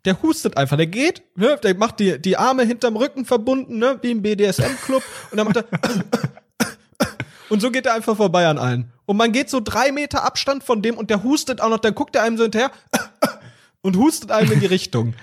Der 0.05 0.21
hustet 0.21 0.55
einfach. 0.57 0.77
Der 0.77 0.87
geht, 0.87 1.21
ne, 1.35 1.59
der 1.61 1.75
macht 1.75 1.99
die, 1.99 2.19
die 2.19 2.37
Arme 2.37 2.63
hinterm 2.63 2.95
Rücken 2.95 3.25
verbunden, 3.25 3.77
ne, 3.77 3.99
wie 4.01 4.11
im 4.11 4.21
BDSM-Club. 4.21 5.03
und 5.31 5.37
dann 5.37 5.47
macht 5.47 5.57
er. 5.57 5.65
und 7.49 7.61
so 7.61 7.69
geht 7.69 7.85
er 7.85 7.93
einfach 7.93 8.15
vorbei 8.15 8.47
an 8.47 8.57
allen. 8.57 8.91
Und 9.05 9.17
man 9.17 9.33
geht 9.33 9.49
so 9.49 9.59
drei 9.59 9.91
Meter 9.91 10.23
Abstand 10.23 10.63
von 10.63 10.81
dem 10.81 10.97
und 10.97 11.09
der 11.09 11.23
hustet 11.23 11.59
auch 11.59 11.69
noch, 11.69 11.79
dann 11.79 11.93
guckt 11.93 12.15
er 12.15 12.23
einem 12.23 12.37
so 12.37 12.43
hinterher 12.43 12.71
und 13.81 13.97
hustet 13.97 14.31
einem 14.31 14.51
in 14.53 14.61
die 14.61 14.65
Richtung. 14.65 15.13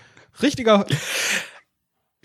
Richtiger, 0.42 0.85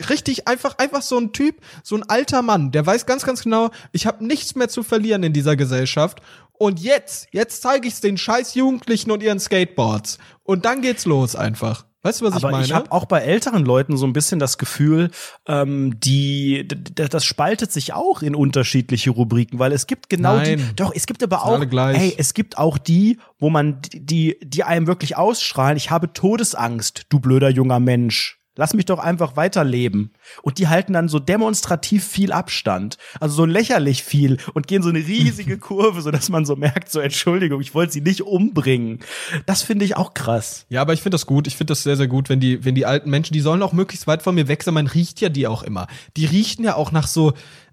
richtig 0.09 0.47
einfach 0.47 0.77
einfach 0.77 1.01
so 1.01 1.17
ein 1.17 1.33
Typ, 1.33 1.61
so 1.83 1.95
ein 1.95 2.03
alter 2.03 2.41
Mann, 2.41 2.71
der 2.71 2.85
weiß 2.85 3.05
ganz 3.05 3.25
ganz 3.25 3.43
genau, 3.43 3.71
ich 3.91 4.05
habe 4.07 4.25
nichts 4.25 4.55
mehr 4.55 4.69
zu 4.69 4.83
verlieren 4.83 5.23
in 5.23 5.33
dieser 5.33 5.55
Gesellschaft 5.55 6.21
und 6.53 6.79
jetzt, 6.79 7.27
jetzt 7.31 7.61
zeige 7.61 7.87
ich's 7.87 8.01
den 8.01 8.17
scheiß 8.17 8.55
Jugendlichen 8.55 9.11
und 9.11 9.23
ihren 9.23 9.39
Skateboards 9.39 10.17
und 10.43 10.65
dann 10.65 10.81
geht's 10.81 11.05
los 11.05 11.35
einfach. 11.35 11.85
Weißt 12.05 12.21
du, 12.21 12.25
was 12.25 12.33
Aber 12.33 12.49
ich 12.49 12.51
meine? 12.51 12.65
ich 12.65 12.71
habe 12.71 12.91
auch 12.91 13.05
bei 13.05 13.21
älteren 13.21 13.65
Leuten 13.65 13.97
so 13.97 14.05
ein 14.05 14.13
bisschen 14.13 14.37
das 14.37 14.59
Gefühl, 14.59 15.09
ähm, 15.47 15.99
die 15.99 16.67
das 16.67 17.25
spaltet 17.25 17.71
sich 17.71 17.93
auch 17.93 18.21
in 18.21 18.35
unterschiedliche 18.35 19.09
Rubriken, 19.09 19.57
weil 19.57 19.71
es 19.71 19.87
gibt 19.87 20.07
genau 20.07 20.37
die. 20.37 20.57
Nein. 20.57 20.71
Doch, 20.75 20.93
es 20.93 21.07
gibt 21.07 21.23
aber 21.23 21.43
auch. 21.43 21.59
Ey, 21.59 22.13
es 22.15 22.35
gibt 22.35 22.59
auch 22.59 22.77
die, 22.77 23.17
wo 23.39 23.49
man 23.49 23.79
die, 23.91 24.37
die 24.43 24.63
einem 24.63 24.85
wirklich 24.85 25.17
ausstrahlen. 25.17 25.77
Ich 25.77 25.89
habe 25.89 26.13
Todesangst, 26.13 27.07
du 27.09 27.19
blöder 27.19 27.49
junger 27.49 27.79
Mensch. 27.79 28.39
Lass 28.55 28.73
mich 28.73 28.85
doch 28.85 28.99
einfach 28.99 29.35
weiterleben. 29.35 30.11
Und 30.41 30.59
die 30.59 30.67
halten 30.67 30.93
dann 30.93 31.09
so 31.09 31.19
demonstrativ 31.19 32.05
viel 32.05 32.31
Abstand. 32.31 32.97
Also 33.19 33.35
so 33.35 33.45
lächerlich 33.45 34.03
viel 34.03 34.37
und 34.53 34.67
gehen 34.67 34.81
so 34.81 34.89
eine 34.89 34.99
riesige 34.99 35.57
Kurve, 35.59 36.01
so 36.01 36.11
dass 36.11 36.29
man 36.29 36.45
so 36.45 36.55
merkt, 36.55 36.89
so 36.91 36.99
Entschuldigung, 36.99 37.59
ich 37.59 37.73
wollte 37.73 37.93
sie 37.93 38.01
nicht 38.01 38.21
umbringen. 38.21 38.99
Das 39.45 39.61
finde 39.61 39.85
ich 39.85 39.97
auch 39.97 40.13
krass. 40.13 40.65
Ja, 40.69 40.81
aber 40.81 40.93
ich 40.93 41.01
finde 41.01 41.15
das 41.15 41.25
gut. 41.25 41.47
Ich 41.47 41.57
finde 41.57 41.71
das 41.71 41.83
sehr, 41.83 41.97
sehr 41.97 42.07
gut, 42.07 42.29
wenn 42.29 42.39
die, 42.39 42.63
wenn 42.63 42.75
die 42.75 42.85
alten 42.85 43.09
Menschen, 43.09 43.33
die 43.33 43.41
sollen 43.41 43.61
auch 43.61 43.73
möglichst 43.73 44.07
weit 44.07 44.23
von 44.23 44.35
mir 44.35 44.47
weg 44.47 44.63
sein. 44.63 44.73
Man 44.73 44.87
riecht 44.87 45.19
ja 45.21 45.29
die 45.29 45.47
auch 45.47 45.63
immer. 45.63 45.87
Die 46.15 46.25
riechen 46.25 46.63
ja 46.63 46.75
auch 46.75 46.91
nach 46.91 47.07
so 47.07 47.31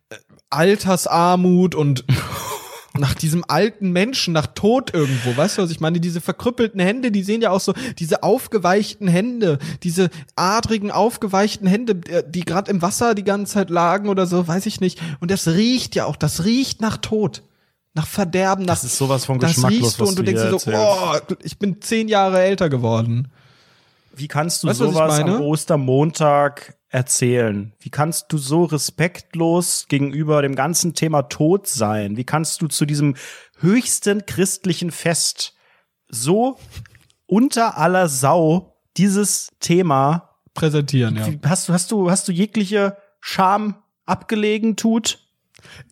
äh, 0.08 0.16
Altersarmut 0.50 1.74
und 1.74 2.04
nach 2.98 3.14
diesem 3.14 3.44
alten 3.48 3.90
Menschen, 3.90 4.34
nach 4.34 4.46
Tod 4.46 4.92
irgendwo. 4.92 5.36
Weißt 5.36 5.58
du, 5.58 5.62
was 5.62 5.70
ich 5.70 5.80
meine? 5.80 6.00
Diese 6.00 6.20
verkrüppelten 6.20 6.80
Hände, 6.80 7.10
die 7.10 7.22
sehen 7.22 7.40
ja 7.40 7.50
auch 7.50 7.60
so, 7.60 7.72
diese 7.98 8.22
aufgeweichten 8.22 9.08
Hände, 9.08 9.58
diese 9.82 10.10
adrigen, 10.36 10.90
aufgeweichten 10.90 11.66
Hände, 11.66 12.00
äh, 12.10 12.22
die 12.28 12.44
gerade 12.44 12.70
im 12.70 12.82
Wasser 12.82 13.14
die 13.14 13.24
ganze 13.24 13.54
Zeit 13.54 13.70
lagen 13.70 14.08
oder 14.08 14.26
so, 14.26 14.46
weiß 14.46 14.66
ich 14.66 14.80
nicht. 14.80 15.00
Und 15.20 15.30
das 15.30 15.48
riecht 15.48 15.94
ja 15.94 16.04
auch, 16.04 16.16
das 16.16 16.44
riecht 16.44 16.80
nach 16.80 16.98
Tod. 16.98 17.42
Nach 17.94 18.06
Verderben, 18.06 18.64
nach 18.64 18.74
Das 18.74 18.84
ist 18.84 18.96
sowas 18.96 19.26
von 19.26 19.38
das 19.38 19.50
geschmacklos, 19.54 19.82
riechst 19.82 19.98
du 19.98 20.02
was 20.02 20.08
und 20.10 20.18
du 20.18 20.22
denkst 20.22 20.42
dir 20.42 20.48
so, 20.48 20.56
erzählst. 20.56 20.80
oh, 20.80 21.34
ich 21.42 21.58
bin 21.58 21.82
zehn 21.82 22.08
Jahre 22.08 22.40
älter 22.40 22.70
geworden. 22.70 23.28
Wie 24.14 24.28
kannst 24.28 24.62
du 24.62 24.68
Weißt 24.68 24.78
sowas 24.78 25.18
am? 25.20 25.40
Ostermontag 25.42 26.74
erzählen? 26.92 27.72
Wie 27.80 27.90
kannst 27.90 28.32
du 28.32 28.38
so 28.38 28.64
respektlos 28.64 29.86
gegenüber 29.88 30.42
dem 30.42 30.54
ganzen 30.54 30.94
Thema 30.94 31.22
Tod 31.22 31.66
sein? 31.66 32.16
Wie 32.16 32.24
kannst 32.24 32.62
du 32.62 32.68
zu 32.68 32.84
diesem 32.84 33.16
höchsten 33.58 34.26
christlichen 34.26 34.90
Fest 34.90 35.54
so 36.08 36.58
unter 37.26 37.78
aller 37.78 38.08
Sau 38.08 38.76
dieses 38.96 39.48
Thema 39.58 40.28
Präsentieren, 40.54 41.16
ja. 41.16 41.26
hast 41.48 41.68
du 41.68 41.72
hast 41.72 41.90
du 41.90 42.10
hast 42.10 42.28
du 42.28 42.32
jegliche 42.32 42.98
Scham 43.20 43.76
abgelegen 44.04 44.76
tut? 44.76 45.18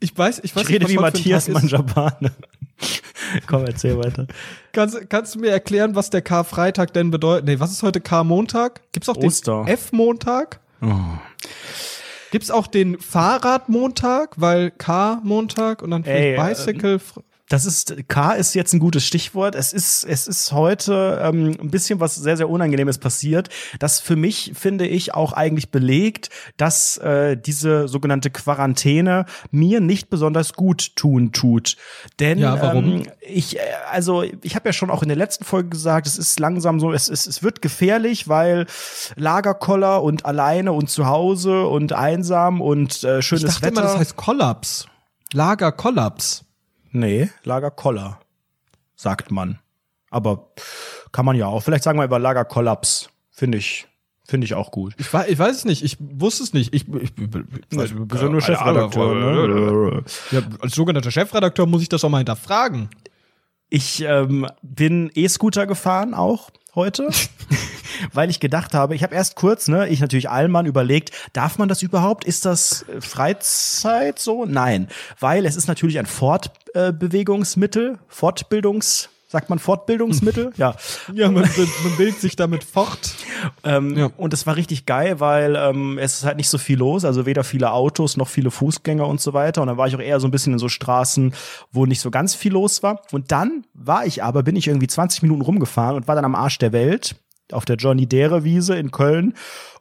Ich 0.01 0.17
weiß, 0.17 0.41
ich 0.45 0.55
weiß 0.55 0.65
Ich 0.65 0.69
rede 0.69 0.85
was 0.85 0.93
wie 0.93 0.97
Matthias. 0.97 1.49
Manjapane. 1.49 2.33
Komm, 3.47 3.65
erzähl 3.65 3.97
weiter. 3.97 4.27
Kannst, 4.73 5.09
kannst 5.09 5.35
du 5.35 5.39
mir 5.39 5.51
erklären, 5.51 5.95
was 5.95 6.11
der 6.11 6.21
Karfreitag 6.21 6.93
denn 6.93 7.11
bedeutet? 7.11 7.47
Nee, 7.47 7.59
was 7.59 7.71
ist 7.71 7.83
heute 7.83 8.03
Karmontag? 8.03 8.83
Gibt's 8.93 9.09
auch 9.09 9.17
Oster. 9.17 9.65
den 9.65 9.75
F-Montag? 9.75 10.60
Gibt's 12.31 12.51
auch 12.51 12.67
den 12.67 12.99
Fahrradmontag, 12.99 14.35
weil 14.41 14.71
K-Montag 14.71 15.83
und 15.83 15.91
dann 15.91 16.05
Ey, 16.05 16.35
vielleicht 16.35 16.69
äh, 16.69 16.73
Bicycle. 16.73 17.01
Das 17.51 17.67
ist, 17.67 17.97
K 18.07 18.35
ist 18.35 18.55
jetzt 18.55 18.73
ein 18.73 18.79
gutes 18.79 19.05
Stichwort. 19.05 19.57
Es 19.57 19.73
ist, 19.73 20.05
es 20.05 20.29
ist 20.29 20.53
heute 20.53 21.21
ähm, 21.21 21.57
ein 21.61 21.71
bisschen 21.71 21.99
was 21.99 22.15
sehr, 22.15 22.37
sehr 22.37 22.49
Unangenehmes 22.49 22.99
passiert, 22.99 23.49
das 23.81 23.99
für 23.99 24.15
mich, 24.15 24.53
finde 24.55 24.87
ich, 24.87 25.15
auch 25.15 25.33
eigentlich 25.33 25.73
belegt, 25.73 26.31
dass 26.57 26.97
äh, 26.99 27.37
diese 27.37 27.89
sogenannte 27.89 28.31
Quarantäne 28.31 29.27
mir 29.51 29.81
nicht 29.81 30.11
besonders 30.11 30.53
gut 30.53 30.95
tun 30.95 31.33
tut. 31.33 31.77
Denn 32.21 32.39
Ja, 32.39 32.63
warum? 32.63 32.85
Ähm, 32.85 33.03
ich, 33.21 33.57
äh, 33.57 33.63
also 33.91 34.23
ich 34.43 34.55
habe 34.55 34.69
ja 34.69 34.73
schon 34.73 34.89
auch 34.89 35.03
in 35.03 35.09
der 35.09 35.19
letzten 35.19 35.45
Folge 35.45 35.71
gesagt, 35.71 36.07
es 36.07 36.19
ist 36.19 36.39
langsam 36.39 36.79
so, 36.79 36.93
es, 36.93 37.09
es, 37.09 37.27
es 37.27 37.43
wird 37.43 37.63
gefährlich, 37.63 38.29
weil 38.29 38.67
Lagerkoller 39.17 40.05
und 40.05 40.25
alleine 40.25 40.73
und 40.73 40.89
zu 40.89 41.07
Hause 41.07 41.67
und 41.67 41.95
einsam 41.95 42.61
und 42.61 43.03
äh, 43.03 43.19
ich 43.19 43.27
schönes 43.27 43.45
dachte 43.47 43.63
Wetter. 43.63 43.73
immer, 43.73 43.83
das 43.83 43.99
heißt 43.99 44.17
Kollaps. 44.17 44.87
Lagerkollaps. 45.33 46.45
Nee, 46.93 47.31
Lagerkoller, 47.45 48.21
sagt 48.97 49.31
man. 49.31 49.59
Aber 50.11 50.51
kann 51.13 51.25
man 51.25 51.37
ja 51.37 51.47
auch. 51.47 51.61
Vielleicht 51.63 51.85
sagen 51.85 51.99
wir 51.99 52.05
über 52.05 52.19
Lagerkollaps. 52.19 53.11
Finde 53.31 53.59
ich, 53.59 53.87
finde 54.27 54.45
ich 54.45 54.55
auch 54.55 54.71
gut. 54.73 54.95
Ich, 54.99 55.13
wei- 55.13 55.29
ich 55.29 55.39
weiß 55.39 55.57
es 55.59 55.65
nicht, 55.65 55.83
ich 55.85 55.97
wusste 56.01 56.43
es 56.43 56.53
nicht. 56.53 56.75
Ich, 56.75 56.89
ich, 56.89 57.03
ich, 57.03 57.13
ich 57.71 57.79
weiß, 57.79 57.93
bist 57.97 58.23
ja 58.23 58.29
nur 58.29 58.41
Chefredakteur, 58.41 59.15
ne? 59.15 60.03
Ja, 60.33 60.41
als 60.61 60.75
sogenannter 60.75 61.11
Chefredakteur 61.11 61.67
muss 61.67 61.83
ich 61.83 61.89
das 61.89 62.05
auch 62.05 62.09
mal 62.11 62.19
hinterfragen. 62.19 62.91
Ich 63.69 64.03
ähm, 64.03 64.47
bin 64.63 65.11
E-Scooter 65.15 65.67
gefahren 65.67 66.13
auch 66.13 66.51
heute, 66.81 67.11
weil 68.15 68.31
ich 68.31 68.41
gedacht 68.41 68.73
habe, 68.73 68.95
ich 68.95 69.03
habe 69.03 69.15
erst 69.15 69.37
kurz, 69.37 69.69
ne, 69.69 69.87
ich 69.89 70.01
natürlich 70.01 70.31
Allmann 70.31 70.65
überlegt, 70.65 71.11
darf 71.35 71.59
man 71.59 71.69
das 71.69 71.83
überhaupt? 71.83 72.25
Ist 72.25 72.47
das 72.47 72.87
äh, 72.89 73.03
Freizeit 73.03 74.19
so? 74.19 74.47
Nein, 74.47 74.89
weil 75.19 75.45
es 75.45 75.57
ist 75.57 75.69
natürlich 75.69 75.99
ein 75.99 76.07
Fortbewegungsmittel, 76.07 77.99
Fortbildungs, 78.09 79.11
sagt 79.31 79.49
man 79.49 79.59
Fortbildungsmittel? 79.59 80.53
Ja. 80.57 80.75
Ja, 81.15 81.31
man, 81.31 81.45
man 81.45 81.97
bildet 81.97 82.21
sich 82.21 82.37
damit 82.37 82.65
fort. 82.65 83.15
Ähm, 83.65 83.97
Ja. 83.97 84.11
Und 84.17 84.35
es 84.35 84.47
war 84.47 84.57
richtig 84.57 84.85
geil, 84.85 85.21
weil 85.21 85.57
ähm, 85.57 85.97
es 85.99 86.19
ist 86.19 86.25
halt 86.25 86.37
nicht 86.37 86.49
so 86.49 86.59
viel 86.59 86.79
los, 86.79 87.05
also 87.05 87.25
weder 87.25 87.45
viele 87.45 87.73
Autos 87.73 88.17
noch 88.17 88.29
viele 88.29 88.51
Fußgänger 88.51 89.07
und 89.07 89.21
so 89.21 89.33
weiter. 89.33 89.63
Und 89.63 89.69
dann 89.69 89.77
war 89.77 89.87
ich 89.87 89.95
auch 89.95 90.01
eher 90.01 90.19
so 90.21 90.27
ein 90.27 90.33
bisschen 90.33 90.53
in 90.55 90.59
so 90.59 90.69
Straßen, 90.69 91.33
wo 91.71 91.87
nicht 91.87 92.01
so 92.01 92.11
ganz 92.11 92.35
viel 92.35 92.53
los 92.53 92.83
war. 92.83 93.03
Und 93.13 93.31
dann 93.31 93.65
war 93.73 94.05
ich 94.05 94.23
aber, 94.23 94.43
bin 94.43 94.57
ich 94.57 94.67
irgendwie 94.67 94.89
20 94.89 95.23
Minuten 95.23 95.43
rumgefahren 95.43 95.97
und 95.97 96.09
war 96.09 96.17
dann 96.17 96.25
am 96.25 96.35
Arsch 96.35 96.59
der 96.59 96.73
Welt 96.73 97.15
auf 97.53 97.65
der 97.65 97.77
Johnny 97.77 98.07
Dere 98.07 98.45
Wiese 98.45 98.77
in 98.77 98.91
Köln 98.91 99.35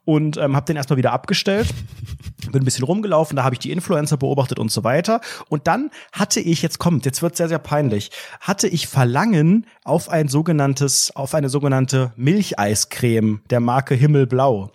und 0.10 0.38
ähm, 0.38 0.56
habe 0.56 0.66
den 0.66 0.76
erstmal 0.76 0.98
wieder 0.98 1.14
abgestellt. 1.14 1.68
Bin 2.52 2.64
ein 2.64 2.66
bisschen 2.66 2.86
rumgelaufen, 2.86 3.36
da 3.36 3.44
habe 3.44 3.54
ich 3.54 3.60
die 3.60 3.70
Influencer 3.70 4.18
beobachtet 4.18 4.58
und 4.58 4.72
so 4.72 4.84
weiter. 4.84 5.22
Und 5.50 5.68
dann 5.68 5.92
hatte 6.12 6.40
ich, 6.40 6.64
jetzt 6.64 6.80
kommt, 6.80 7.06
jetzt 7.06 7.22
wird 7.22 7.36
sehr, 7.36 7.48
sehr 7.48 7.60
peinlich, 7.60 8.10
hatte 8.40 8.68
ich 8.68 8.88
Verlangen 8.88 9.68
auf 9.84 10.10
ein 10.10 10.28
sogenanntes, 10.28 11.16
auf 11.16 11.36
eine 11.36 11.50
sogenannte 11.50 12.12
Milcheiscreme 12.16 13.42
der 13.52 13.60
Marke 13.60 13.94
Himmelblau. 13.94 14.72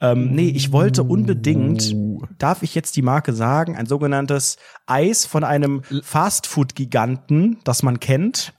Ähm, 0.00 0.30
nee, 0.30 0.50
ich 0.50 0.70
wollte 0.70 1.02
unbedingt, 1.02 1.96
darf 2.38 2.62
ich 2.62 2.76
jetzt 2.76 2.94
die 2.94 3.02
Marke 3.02 3.32
sagen, 3.32 3.74
ein 3.74 3.86
sogenanntes 3.86 4.58
Eis 4.86 5.26
von 5.26 5.42
einem 5.42 5.82
Fastfood-Giganten, 6.04 7.58
das 7.64 7.82
man 7.82 7.98
kennt. 7.98 8.52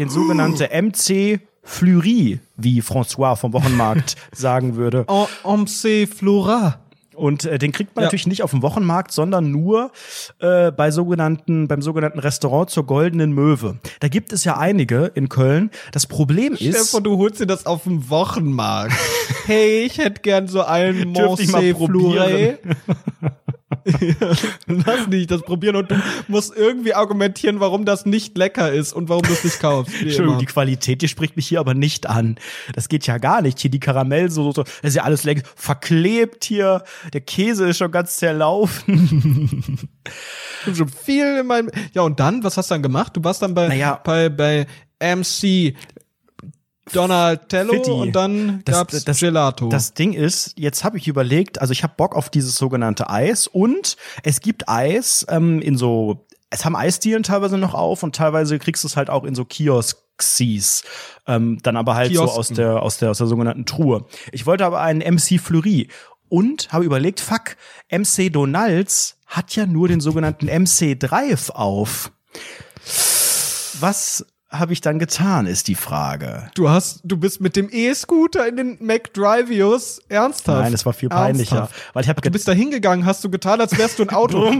den 0.00 0.08
sogenannte 0.08 0.70
MC 0.72 1.40
Fleury, 1.64 2.40
wie 2.56 2.82
François 2.82 3.36
vom 3.36 3.52
Wochenmarkt 3.52 4.16
sagen 4.32 4.76
würde. 4.76 5.06
MC 5.44 6.06
Flora. 6.06 6.80
Und 7.14 7.44
äh, 7.44 7.58
den 7.58 7.72
kriegt 7.72 7.94
man 7.94 8.02
Ja. 8.02 8.06
natürlich 8.06 8.26
nicht 8.26 8.42
auf 8.42 8.50
dem 8.50 8.62
Wochenmarkt, 8.62 9.12
sondern 9.12 9.50
nur 9.50 9.92
äh, 10.40 10.72
bei 10.72 10.90
sogenannten, 10.90 11.68
beim 11.68 11.80
sogenannten 11.80 12.18
Restaurant 12.18 12.70
zur 12.70 12.86
Goldenen 12.86 13.32
Möwe. 13.32 13.76
Da 14.00 14.08
gibt 14.08 14.32
es 14.32 14.44
ja 14.44 14.58
einige 14.58 15.12
in 15.14 15.28
Köln. 15.28 15.70
Das 15.92 16.06
Problem 16.06 16.54
ist, 16.54 16.60
Stefan, 16.62 17.04
du 17.04 17.16
holst 17.18 17.40
dir 17.40 17.46
das 17.46 17.66
auf 17.66 17.84
dem 17.84 18.10
Wochenmarkt. 18.10 18.94
hey, 19.46 19.84
ich 19.84 19.98
hätte 19.98 20.22
gern 20.22 20.48
so 20.48 20.64
einen 20.64 21.14
Dürfte 21.14 21.44
ich 21.44 21.52
Lass 24.66 25.06
nicht 25.08 25.30
das 25.30 25.42
probieren 25.42 25.76
und 25.76 25.90
du 25.90 25.96
musst 26.28 26.54
irgendwie 26.56 26.94
argumentieren, 26.94 27.60
warum 27.60 27.84
das 27.84 28.06
nicht 28.06 28.36
lecker 28.38 28.72
ist 28.72 28.92
und 28.92 29.08
warum 29.08 29.22
du 29.22 29.32
es 29.32 29.44
nicht 29.44 29.60
kaufst. 29.60 29.92
Entschuldigung, 30.00 30.38
die 30.38 30.46
Qualität, 30.46 31.02
die 31.02 31.08
spricht 31.08 31.36
mich 31.36 31.46
hier 31.48 31.60
aber 31.60 31.74
nicht 31.74 32.06
an. 32.08 32.36
Das 32.74 32.88
geht 32.88 33.06
ja 33.06 33.18
gar 33.18 33.42
nicht. 33.42 33.58
Hier 33.60 33.70
die 33.70 33.80
Karamellsoße, 33.80 34.64
das 34.64 34.90
ist 34.90 34.96
ja 34.96 35.02
alles 35.04 35.24
lecker 35.24 35.42
verklebt 35.56 36.44
hier. 36.44 36.82
Der 37.12 37.20
Käse 37.20 37.68
ist 37.68 37.78
schon 37.78 37.90
ganz 37.90 38.16
zerlaufen. 38.16 39.88
Ich 40.62 40.66
hab 40.68 40.76
schon 40.76 40.88
viel 40.88 41.38
in 41.40 41.46
meinem. 41.46 41.70
Ja, 41.92 42.02
und 42.02 42.20
dann, 42.20 42.42
was 42.44 42.56
hast 42.56 42.70
du 42.70 42.74
dann 42.74 42.82
gemacht? 42.82 43.16
Du 43.16 43.24
warst 43.24 43.42
dann 43.42 43.54
bei, 43.54 43.68
Naja. 43.68 44.00
bei, 44.04 44.28
bei 44.28 44.66
MC 45.00 45.74
Donatello 46.92 47.72
Fitti. 47.72 47.90
und 47.90 48.12
dann 48.12 48.62
Das- 48.64 48.74
gab's 48.76 49.04
das- 49.04 49.20
Gelato. 49.20 49.68
Das 49.68 49.94
Ding 49.94 50.12
ist, 50.12 50.52
jetzt 50.56 50.84
habe 50.84 50.98
ich 50.98 51.08
überlegt, 51.08 51.60
also 51.60 51.72
ich 51.72 51.82
habe 51.82 51.94
Bock 51.96 52.14
auf 52.14 52.28
dieses 52.30 52.56
sogenannte 52.56 53.08
Eis 53.08 53.46
und 53.46 53.96
es 54.22 54.40
gibt 54.40 54.68
Eis 54.68 55.24
ähm, 55.28 55.60
in 55.62 55.76
so, 55.78 56.26
es 56.50 56.64
haben 56.64 56.76
Eisdielen 56.76 57.22
teilweise 57.22 57.58
noch 57.58 57.74
auf 57.74 58.02
und 58.02 58.14
teilweise 58.14 58.58
kriegst 58.58 58.84
du 58.84 58.88
es 58.88 58.96
halt 58.96 59.10
auch 59.10 59.24
in 59.24 59.34
so 59.34 59.44
Kiosks. 59.44 60.84
Ähm, 61.26 61.58
dann 61.62 61.76
aber 61.76 61.94
halt 61.96 62.14
so 62.14 62.20
Kiosken. 62.20 62.38
aus 62.38 62.48
der, 62.50 62.82
aus 62.82 62.96
der, 62.98 63.10
aus 63.10 63.18
der 63.18 63.26
sogenannten 63.26 63.66
Truhe. 63.66 64.04
Ich 64.30 64.46
wollte 64.46 64.64
aber 64.64 64.80
einen 64.80 65.00
MC 65.00 65.40
Fleury 65.40 65.88
und 66.28 66.72
habe 66.72 66.84
überlegt, 66.84 67.18
fuck, 67.20 67.56
MC 67.90 68.32
Donalds 68.32 69.16
hat 69.26 69.56
ja 69.56 69.66
nur 69.66 69.88
den 69.88 70.00
sogenannten 70.00 70.46
MC 70.46 70.94
Drive 70.98 71.50
auf. 71.50 72.12
Was 73.80 74.24
habe 74.58 74.72
ich 74.72 74.80
dann 74.80 74.98
getan, 74.98 75.46
ist 75.46 75.68
die 75.68 75.74
Frage. 75.74 76.50
du 76.54 76.68
hast, 76.68 77.00
du 77.04 77.16
bist 77.16 77.40
mit 77.40 77.56
dem 77.56 77.68
E-Scooter 77.70 78.46
in 78.46 78.56
den 78.56 78.78
McDrivios 78.80 80.00
ernsthaft. 80.08 80.62
Nein, 80.62 80.72
es 80.72 80.86
war 80.86 80.92
viel 80.92 81.08
peinlicher. 81.08 81.56
Ernsthaft. 81.56 81.94
Weil 81.94 82.02
ich 82.02 82.08
habe 82.08 82.20
Du 82.20 82.30
bist 82.30 82.48
da 82.48 82.52
hingegangen, 82.52 83.04
hast 83.04 83.22
du 83.24 83.30
getan, 83.30 83.60
als 83.60 83.76
wärst 83.76 83.98
du 83.98 84.04
ein 84.04 84.10
Auto. 84.10 84.50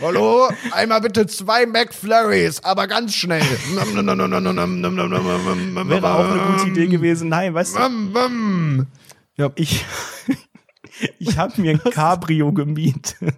Hallo, 0.00 0.48
einmal 0.72 1.00
bitte 1.00 1.26
zwei 1.26 1.66
McFlurries, 1.66 2.62
aber 2.62 2.86
ganz 2.86 3.14
schnell. 3.14 3.40
Wäre 3.40 6.14
auch 6.14 6.30
eine 6.30 6.42
gute 6.52 6.68
Idee 6.68 6.86
gewesen. 6.88 7.28
Nein, 7.28 7.54
weißt 7.54 7.76
du, 7.76 8.86
ja. 9.36 9.50
ich, 9.54 9.84
ich 11.18 11.38
habe 11.38 11.60
mir 11.60 11.72
ein 11.72 11.90
Cabrio 11.90 12.52
gemietet. 12.52 13.34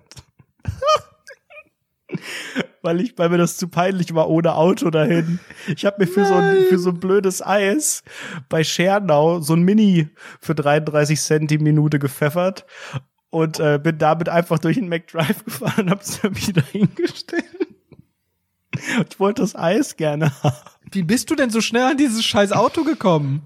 Weil 2.82 3.00
ich, 3.00 3.16
weil 3.16 3.28
mir 3.28 3.38
das 3.38 3.56
zu 3.56 3.68
peinlich 3.68 4.12
war, 4.14 4.28
ohne 4.28 4.56
Auto 4.56 4.90
dahin. 4.90 5.38
Ich 5.76 5.84
habe 5.84 5.96
mir 6.00 6.08
für 6.08 6.24
so, 6.24 6.34
ein, 6.34 6.64
für 6.68 6.78
so 6.78 6.90
ein 6.90 6.98
blödes 6.98 7.40
Eis 7.40 8.02
bei 8.48 8.64
Schernau 8.64 9.40
so 9.40 9.54
ein 9.54 9.62
Mini 9.62 10.08
für 10.40 10.54
33 10.54 11.20
Cent 11.20 11.50
die 11.50 11.58
Minute 11.58 12.00
gepfeffert 12.00 12.66
und 13.30 13.60
äh, 13.60 13.78
bin 13.82 13.98
damit 13.98 14.28
einfach 14.28 14.58
durch 14.58 14.76
den 14.76 14.88
McDrive 14.88 15.44
gefahren 15.44 15.84
und 15.84 15.90
hab's 15.90 16.20
dann 16.20 16.36
wieder 16.36 16.62
hingestellt. 16.62 17.44
Ich 19.08 19.20
wollte 19.20 19.42
das 19.42 19.54
Eis 19.54 19.96
gerne 19.96 20.32
haben. 20.42 20.56
Wie 20.90 21.02
bist 21.02 21.30
du 21.30 21.34
denn 21.34 21.50
so 21.50 21.60
schnell 21.60 21.84
an 21.84 21.96
dieses 21.96 22.24
scheiß 22.24 22.52
Auto 22.52 22.84
gekommen? 22.84 23.42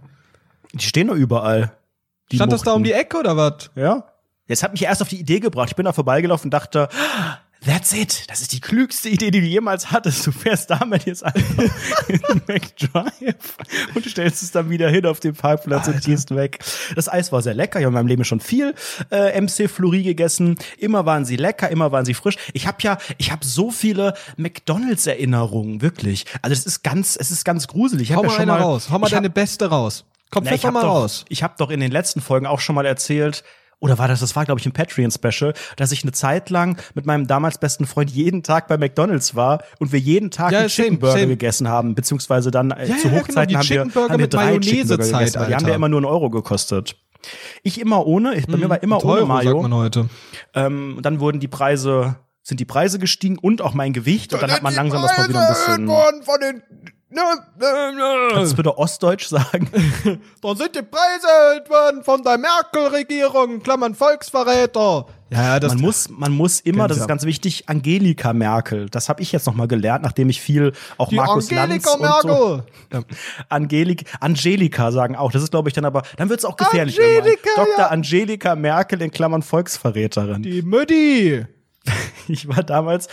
Die 0.72 0.84
stehen 0.84 1.08
doch 1.08 1.14
überall. 1.14 1.76
Die 2.32 2.36
Stand 2.36 2.52
das 2.52 2.62
da 2.62 2.72
um 2.72 2.84
die. 2.84 2.92
Ecke 2.92 3.18
oder 3.18 3.36
was? 3.36 3.70
Ja. 3.74 4.04
Jetzt 4.48 4.62
hat 4.62 4.72
mich 4.72 4.82
erst 4.82 5.02
auf 5.02 5.08
die 5.08 5.18
Idee 5.18 5.40
gebracht. 5.40 5.70
Ich 5.70 5.76
bin 5.76 5.84
da 5.84 5.92
vorbeigelaufen 5.92 6.46
und 6.46 6.54
dachte, 6.54 6.88
that's 7.64 7.92
it. 7.92 8.24
Das 8.28 8.40
ist 8.42 8.52
die 8.52 8.60
klügste 8.60 9.08
Idee, 9.08 9.30
die 9.30 9.40
du 9.40 9.46
jemals 9.46 9.90
hattest. 9.90 10.26
Du 10.26 10.32
fährst 10.32 10.70
damit 10.70 11.06
jetzt 11.06 11.24
einfach 11.24 11.58
in 12.08 12.18
den 12.20 12.42
McDrive 12.46 13.56
und 13.94 14.04
stellst 14.06 14.42
es 14.42 14.50
dann 14.52 14.70
wieder 14.70 14.88
hin 14.88 15.06
auf 15.06 15.20
den 15.20 15.34
Parkplatz 15.34 15.88
und 15.88 16.02
gehst 16.04 16.34
weg. 16.34 16.58
Das 16.94 17.08
Eis 17.08 17.32
war 17.32 17.42
sehr 17.42 17.54
lecker. 17.54 17.78
Ich 17.78 17.84
habe 17.84 17.90
in 17.90 17.94
meinem 17.94 18.06
Leben 18.08 18.24
schon 18.24 18.40
viel 18.40 18.74
äh, 19.10 19.40
MC 19.40 19.68
Fleury 19.70 20.02
gegessen. 20.02 20.56
Immer 20.78 21.06
waren 21.06 21.24
sie 21.24 21.36
lecker, 21.36 21.70
immer 21.70 21.92
waren 21.92 22.04
sie 22.04 22.14
frisch. 22.14 22.36
Ich 22.52 22.66
habe 22.66 22.78
ja, 22.82 22.98
ich 23.18 23.32
habe 23.32 23.44
so 23.44 23.70
viele 23.70 24.14
McDonalds 24.36 25.06
Erinnerungen, 25.06 25.82
wirklich. 25.82 26.26
Also 26.42 26.52
es 26.52 26.66
ist 26.66 26.82
ganz, 26.82 27.16
es 27.18 27.30
ist 27.30 27.44
ganz 27.44 27.66
gruselig. 27.68 28.10
Ich 28.10 28.16
Hau 28.16 28.22
mal 28.22 28.28
ja 28.28 28.30
schon 28.34 28.42
eine 28.42 28.52
mal 28.52 28.60
raus. 28.62 28.88
Hau 28.90 28.98
mal 28.98 29.06
ich 29.06 29.12
hab- 29.12 29.18
deine 29.18 29.30
beste 29.30 29.66
raus. 29.66 30.04
Komm, 30.30 30.44
na, 30.44 30.52
ich 30.52 30.64
hab 30.66 30.74
mal 30.74 30.82
doch, 30.82 30.88
raus. 30.88 31.24
Ich 31.28 31.42
habe 31.42 31.54
doch 31.56 31.70
in 31.70 31.78
den 31.80 31.92
letzten 31.92 32.20
Folgen 32.20 32.46
auch 32.46 32.58
schon 32.60 32.74
mal 32.74 32.84
erzählt, 32.84 33.44
oder 33.80 33.98
war 33.98 34.08
das, 34.08 34.20
das 34.20 34.34
war 34.36 34.44
glaube 34.44 34.60
ich 34.60 34.66
ein 34.66 34.72
Patreon-Special, 34.72 35.52
dass 35.76 35.92
ich 35.92 36.02
eine 36.02 36.12
Zeit 36.12 36.50
lang 36.50 36.78
mit 36.94 37.06
meinem 37.06 37.26
damals 37.26 37.58
besten 37.58 37.86
Freund 37.86 38.10
jeden 38.10 38.42
Tag 38.42 38.68
bei 38.68 38.76
McDonalds 38.78 39.34
war 39.34 39.62
und 39.78 39.92
wir 39.92 39.98
jeden 40.00 40.30
Tag 40.30 40.52
Ja, 40.52 40.60
einen 40.60 40.68
same, 40.68 40.84
Chicken 40.86 40.98
Burger 41.00 41.18
same. 41.18 41.28
gegessen 41.28 41.68
haben, 41.68 41.94
beziehungsweise 41.94 42.50
dann 42.50 42.70
äh, 42.70 42.86
Ja, 42.86 42.96
zu 42.96 43.08
ja, 43.08 43.10
genau, 43.10 43.16
Hochzeiten 43.22 43.48
die 43.48 43.56
haben, 43.56 43.68
wir, 43.68 43.80
haben 43.80 43.94
wir 44.10 44.18
mit 44.18 44.34
drei 44.34 44.58
Chicken 44.58 44.88
Burger 44.88 45.06
gegessen, 45.12 45.36
aber 45.38 45.46
die 45.48 45.54
haben 45.54 45.68
ja 45.68 45.74
immer 45.74 45.88
nur 45.88 45.98
einen 46.00 46.06
Euro 46.06 46.30
gekostet. 46.30 46.96
Ich 47.62 47.80
immer 47.80 48.06
ohne, 48.06 48.34
ich, 48.34 48.46
bei 48.46 48.56
mir 48.56 48.68
war 48.68 48.82
immer 48.82 49.04
ohne 49.04 49.16
sagt 49.20 49.28
Mayo. 49.28 49.62
man 49.62 49.74
heute. 49.74 50.08
Ähm, 50.54 50.94
und 50.98 51.04
dann 51.06 51.18
wurden 51.18 51.40
die 51.40 51.48
Preise, 51.48 52.16
sind 52.42 52.60
die 52.60 52.64
Preise 52.64 52.98
gestiegen 52.98 53.36
und 53.38 53.60
auch 53.62 53.74
mein 53.74 53.92
Gewicht 53.92 54.32
und 54.32 54.40
dann 54.42 54.52
hat 54.52 54.62
man 54.62 54.74
langsam 54.74 55.02
das 55.02 55.16
mal 55.18 55.28
wieder 55.28 55.40
ein 55.40 55.48
bisschen. 55.48 55.88
Von 56.24 56.40
den, 56.40 56.62
Kannst 57.14 58.52
du 58.52 58.56
bitte 58.56 58.76
Ostdeutsch 58.76 59.26
sagen? 59.28 59.70
Dann 60.42 60.56
sind 60.56 60.74
die 60.74 60.82
Preise 60.82 61.26
erhöht 61.28 61.70
worden 61.70 62.02
von 62.02 62.22
der 62.22 62.36
Merkel-Regierung, 62.36 63.62
Klammern 63.62 63.94
Volksverräter. 63.94 65.06
Ja, 65.30 65.42
ja, 65.42 65.60
das 65.60 65.74
man 65.74 65.82
muss, 65.82 66.08
man 66.08 66.32
muss 66.32 66.60
immer, 66.60 66.88
das 66.88 66.98
ist 66.98 67.08
ganz 67.08 67.24
wichtig, 67.24 67.68
Angelika 67.68 68.32
Merkel. 68.32 68.88
Das 68.90 69.08
habe 69.08 69.22
ich 69.22 69.30
jetzt 69.30 69.46
noch 69.46 69.54
mal 69.54 69.68
gelernt, 69.68 70.02
nachdem 70.02 70.28
ich 70.28 70.40
viel 70.40 70.72
auch 70.98 71.08
die 71.08 71.16
Markus 71.16 71.50
Angelika 71.50 71.94
Lanz 71.96 72.24
und 72.24 72.30
so. 72.30 72.46
Merkel. 72.46 72.64
Ja. 72.92 73.02
Angelik, 73.48 74.04
Angelika 74.20 74.90
sagen 74.90 75.16
auch. 75.16 75.30
Das 75.30 75.42
ist, 75.42 75.50
glaube 75.50 75.68
ich, 75.68 75.74
dann 75.74 75.84
aber, 75.84 76.02
dann 76.16 76.28
wird's 76.28 76.44
auch 76.44 76.56
gefährlich. 76.56 77.00
Angelika. 77.00 77.50
Dr. 77.56 77.78
ja. 77.78 77.86
Angelika 77.86 78.56
Merkel 78.56 79.00
in 79.02 79.10
Klammern 79.12 79.42
Volksverräterin. 79.42 80.42
Die 80.42 80.62
Mütti. 80.62 81.46
Ich 82.28 82.48
war 82.48 82.64
damals, 82.64 83.06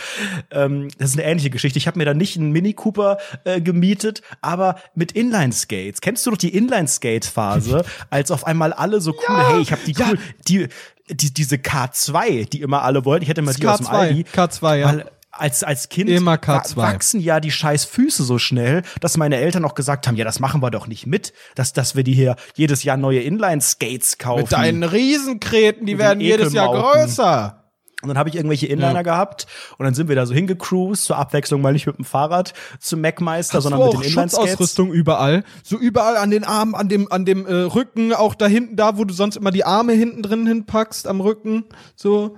ähm, 0.50 0.88
das 0.98 1.10
ist 1.10 1.18
eine 1.18 1.24
ähnliche 1.28 1.48
Geschichte. 1.50 1.78
Ich 1.78 1.86
habe 1.86 1.98
mir 1.98 2.04
dann 2.04 2.16
nicht 2.16 2.36
einen 2.36 2.50
Mini 2.50 2.72
Cooper 2.72 3.18
äh, 3.44 3.60
gemietet, 3.60 4.22
aber 4.40 4.74
mit 4.96 5.12
Inline 5.12 5.52
Skates. 5.52 6.00
Kennst 6.00 6.26
du 6.26 6.32
noch 6.32 6.36
die 6.36 6.52
Inline 6.52 6.88
Skate 6.88 7.24
Phase, 7.24 7.84
als 8.10 8.32
auf 8.32 8.44
einmal 8.44 8.72
alle 8.72 9.00
so 9.00 9.12
cool, 9.12 9.44
hey, 9.46 9.60
ich 9.60 9.70
habe 9.70 9.82
die 9.86 9.94
cool, 10.00 10.18
die, 10.48 10.66
die 11.08 11.32
diese 11.32 11.56
K2, 11.56 12.48
die 12.48 12.60
immer 12.60 12.82
alle 12.82 13.04
wollten. 13.04 13.22
Ich 13.22 13.28
hätte 13.28 13.40
immer 13.40 13.52
die 13.52 13.66
aus 13.68 13.78
dem 13.78 13.86
K2, 13.86 13.90
Aldi. 13.90 14.24
K2, 14.34 14.76
ja. 14.76 14.88
Weil 14.88 15.10
als, 15.36 15.64
als 15.64 15.88
Kind 15.88 16.10
K2. 16.10 16.76
wachsen 16.76 17.20
ja 17.20 17.40
die 17.40 17.50
scheiß 17.50 17.84
Füße 17.84 18.24
so 18.24 18.38
schnell, 18.38 18.82
dass 19.00 19.16
meine 19.16 19.36
Eltern 19.36 19.64
auch 19.64 19.74
gesagt 19.74 20.06
haben, 20.06 20.16
ja, 20.16 20.24
das 20.24 20.40
machen 20.40 20.62
wir 20.62 20.70
doch 20.70 20.86
nicht 20.86 21.06
mit, 21.06 21.32
dass, 21.54 21.72
dass 21.72 21.96
wir 21.96 22.04
die 22.04 22.14
hier 22.14 22.36
jedes 22.54 22.84
Jahr 22.84 22.96
neue 22.96 23.20
Inline-Skates 23.20 24.18
kaufen. 24.18 24.42
Mit 24.42 24.52
deinen 24.52 24.82
Riesenkreten, 24.82 25.86
die 25.86 25.98
werden 25.98 26.20
den 26.20 26.28
jedes 26.28 26.52
Jahr 26.52 26.70
größer. 26.70 27.63
Und 28.04 28.08
dann 28.08 28.18
habe 28.18 28.28
ich 28.28 28.36
irgendwelche 28.36 28.66
Inliner 28.66 29.02
gehabt 29.02 29.46
und 29.78 29.84
dann 29.84 29.94
sind 29.94 30.08
wir 30.08 30.14
da 30.14 30.26
so 30.26 30.34
hingecruised, 30.34 31.06
zur 31.06 31.16
Abwechslung 31.16 31.62
mal 31.62 31.72
nicht 31.72 31.86
mit 31.86 31.96
dem 31.96 32.04
Fahrrad 32.04 32.52
zum 32.78 33.00
Mac-Meister, 33.00 33.56
Hast 33.56 33.62
sondern 33.62 33.82
mit 33.82 33.94
den 33.94 34.02
Inline-Skates. 34.02 34.50
Schutzausrüstung 34.50 34.92
überall? 34.92 35.42
So 35.62 35.78
überall 35.78 36.18
an 36.18 36.30
den 36.30 36.44
Armen, 36.44 36.74
an 36.74 36.90
dem, 36.90 37.10
an 37.10 37.24
dem 37.24 37.46
äh, 37.46 37.52
Rücken, 37.52 38.12
auch 38.12 38.34
da 38.34 38.46
hinten, 38.46 38.76
da, 38.76 38.98
wo 38.98 39.04
du 39.04 39.14
sonst 39.14 39.36
immer 39.36 39.50
die 39.50 39.64
Arme 39.64 39.94
hinten 39.94 40.20
drin 40.22 40.46
hinpackst, 40.46 41.08
am 41.08 41.22
Rücken, 41.22 41.64
so. 41.96 42.36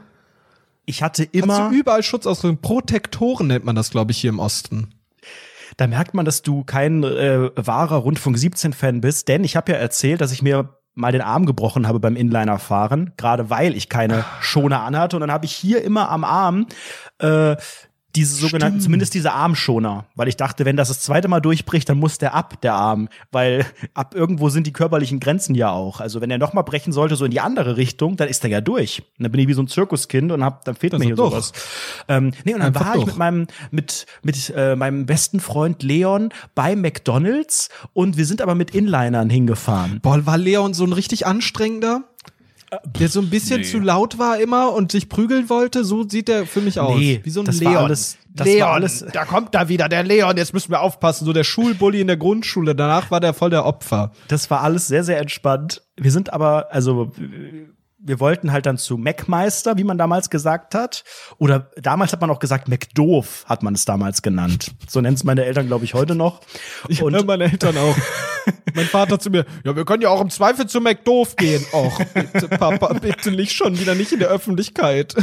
Ich 0.84 1.02
hatte 1.02 1.24
Hast 1.24 1.34
immer, 1.34 1.70
du 1.70 1.74
überall 1.74 2.04
Schutzausrüstung. 2.04 2.58
Protektoren 2.58 3.48
nennt 3.48 3.64
man 3.64 3.74
das, 3.74 3.90
glaube 3.90 4.12
ich, 4.12 4.18
hier 4.18 4.30
im 4.30 4.38
Osten. 4.38 4.94
da 5.76 5.88
merkt 5.88 6.14
man, 6.14 6.24
dass 6.24 6.42
du 6.42 6.62
kein 6.62 7.02
äh, 7.02 7.50
wahrer 7.56 7.96
Rundfunk 7.96 8.36
17-Fan 8.36 9.00
bist, 9.00 9.26
denn 9.26 9.42
ich 9.42 9.56
habe 9.56 9.72
ja 9.72 9.78
erzählt, 9.78 10.20
dass 10.20 10.30
ich 10.30 10.42
mir 10.42 10.76
mal 10.96 11.12
den 11.12 11.20
Arm 11.20 11.46
gebrochen 11.46 11.86
habe 11.86 12.00
beim 12.00 12.16
Inliner-Fahren, 12.16 13.12
gerade 13.16 13.50
weil 13.50 13.76
ich 13.76 13.88
keine 13.88 14.24
Schoner 14.40 14.82
anhatte. 14.82 15.16
Und 15.16 15.20
dann 15.20 15.30
habe 15.30 15.44
ich 15.44 15.52
hier 15.52 15.84
immer 15.84 16.10
am 16.10 16.24
Arm 16.24 16.66
äh, 17.18 17.56
diese 18.16 18.34
sogenannten, 18.34 18.80
zumindest 18.80 19.14
diese 19.14 19.32
Armschoner, 19.32 20.06
weil 20.14 20.28
ich 20.28 20.36
dachte, 20.36 20.64
wenn 20.64 20.76
das 20.76 20.88
das 20.88 21.00
zweite 21.00 21.28
Mal 21.28 21.40
durchbricht, 21.40 21.88
dann 21.88 21.98
muss 21.98 22.18
der 22.18 22.34
ab, 22.34 22.60
der 22.62 22.74
Arm, 22.74 23.08
weil 23.30 23.66
ab 23.94 24.14
irgendwo 24.14 24.48
sind 24.48 24.66
die 24.66 24.72
körperlichen 24.72 25.20
Grenzen 25.20 25.54
ja 25.54 25.70
auch. 25.70 26.00
Also 26.00 26.20
wenn 26.20 26.30
er 26.30 26.38
noch 26.38 26.52
mal 26.54 26.62
brechen 26.62 26.92
sollte, 26.92 27.16
so 27.16 27.24
in 27.24 27.30
die 27.30 27.40
andere 27.40 27.76
Richtung, 27.76 28.16
dann 28.16 28.28
ist 28.28 28.42
er 28.44 28.50
ja 28.50 28.60
durch. 28.60 29.02
Und 29.18 29.24
dann 29.24 29.32
bin 29.32 29.40
ich 29.40 29.48
wie 29.48 29.52
so 29.52 29.62
ein 29.62 29.68
Zirkuskind 29.68 30.32
und 30.32 30.42
hab, 30.42 30.64
dann 30.64 30.74
fehlt 30.74 30.94
Das 30.94 30.98
mir 31.00 31.06
hier 31.06 31.16
doch. 31.16 31.30
sowas. 31.30 31.52
Ähm, 32.08 32.32
nee, 32.44 32.54
und 32.54 32.60
dann 32.60 32.68
Einfach 32.68 32.86
war 32.86 32.94
ich 32.94 33.00
doch. 33.00 33.06
mit 33.06 33.16
meinem, 33.18 33.46
mit, 33.70 34.06
mit 34.22 34.52
äh, 34.56 34.74
meinem 34.76 35.06
besten 35.06 35.40
Freund 35.40 35.82
Leon 35.82 36.30
bei 36.54 36.74
McDonalds 36.74 37.68
und 37.92 38.16
wir 38.16 38.26
sind 38.26 38.40
aber 38.40 38.54
mit 38.54 38.74
Inlinern 38.74 39.30
hingefahren. 39.30 40.00
Boah, 40.02 40.24
war 40.26 40.38
Leon 40.38 40.74
so 40.74 40.84
ein 40.84 40.92
richtig 40.92 41.26
anstrengender? 41.26 42.04
Der 42.84 43.08
so 43.08 43.20
ein 43.20 43.30
bisschen 43.30 43.64
zu 43.64 43.78
laut 43.78 44.18
war 44.18 44.38
immer 44.40 44.72
und 44.72 44.92
sich 44.92 45.08
prügeln 45.08 45.48
wollte, 45.48 45.84
so 45.84 46.08
sieht 46.08 46.28
der 46.28 46.46
für 46.46 46.60
mich 46.60 46.78
aus. 46.80 46.98
Nee, 46.98 47.20
Wie 47.22 47.30
so 47.30 47.40
ein 47.40 47.46
das 47.46 47.60
Leon. 47.60 47.74
war 47.74 47.84
alles, 47.84 48.16
das 48.34 48.46
Leon, 48.46 48.60
war 48.60 48.72
alles, 48.74 49.04
da 49.12 49.24
kommt 49.24 49.54
da 49.54 49.68
wieder 49.68 49.88
der 49.88 50.02
Leon, 50.04 50.36
jetzt 50.36 50.52
müssen 50.54 50.70
wir 50.70 50.80
aufpassen, 50.80 51.24
so 51.24 51.32
der 51.32 51.44
Schulbully 51.44 52.00
in 52.00 52.06
der 52.06 52.16
Grundschule. 52.16 52.74
Danach 52.74 53.10
war 53.10 53.20
der 53.20 53.34
voll 53.34 53.50
der 53.50 53.64
Opfer. 53.64 54.12
das 54.28 54.50
war 54.50 54.62
alles 54.62 54.86
sehr, 54.88 55.04
sehr 55.04 55.18
entspannt. 55.20 55.82
Wir 55.96 56.10
sind 56.12 56.32
aber, 56.32 56.68
also, 56.72 57.12
wir 57.98 58.20
wollten 58.20 58.52
halt 58.52 58.66
dann 58.66 58.78
zu 58.78 58.98
Mac-Meister, 58.98 59.78
wie 59.78 59.84
man 59.84 59.96
damals 59.98 60.28
gesagt 60.30 60.74
hat. 60.74 61.02
Oder 61.38 61.70
damals 61.76 62.12
hat 62.12 62.20
man 62.20 62.30
auch 62.30 62.38
gesagt, 62.38 62.68
McDoof 62.68 63.44
hat 63.46 63.62
man 63.62 63.74
es 63.74 63.84
damals 63.84 64.22
genannt. 64.22 64.72
So 64.86 65.00
nennt 65.00 65.16
es 65.16 65.24
meine 65.24 65.44
Eltern, 65.44 65.66
glaube 65.66 65.84
ich, 65.84 65.94
heute 65.94 66.14
noch. 66.14 66.40
Ich 66.88 67.02
Und- 67.02 67.26
meine 67.26 67.44
Eltern 67.44 67.76
auch. 67.78 67.96
mein 68.74 68.86
Vater 68.86 69.18
zu 69.18 69.30
mir, 69.30 69.44
ja, 69.64 69.74
wir 69.74 69.84
können 69.84 70.02
ja 70.02 70.10
auch 70.10 70.20
im 70.20 70.30
Zweifel 70.30 70.66
zu 70.66 70.80
McDoof 70.80 71.36
gehen. 71.36 71.64
Och, 71.72 71.98
bitte, 72.14 72.48
Papa, 72.48 72.92
bitte 72.94 73.30
nicht 73.32 73.52
schon 73.52 73.78
wieder 73.78 73.94
nicht 73.94 74.12
in 74.12 74.18
der 74.18 74.28
Öffentlichkeit. 74.28 75.14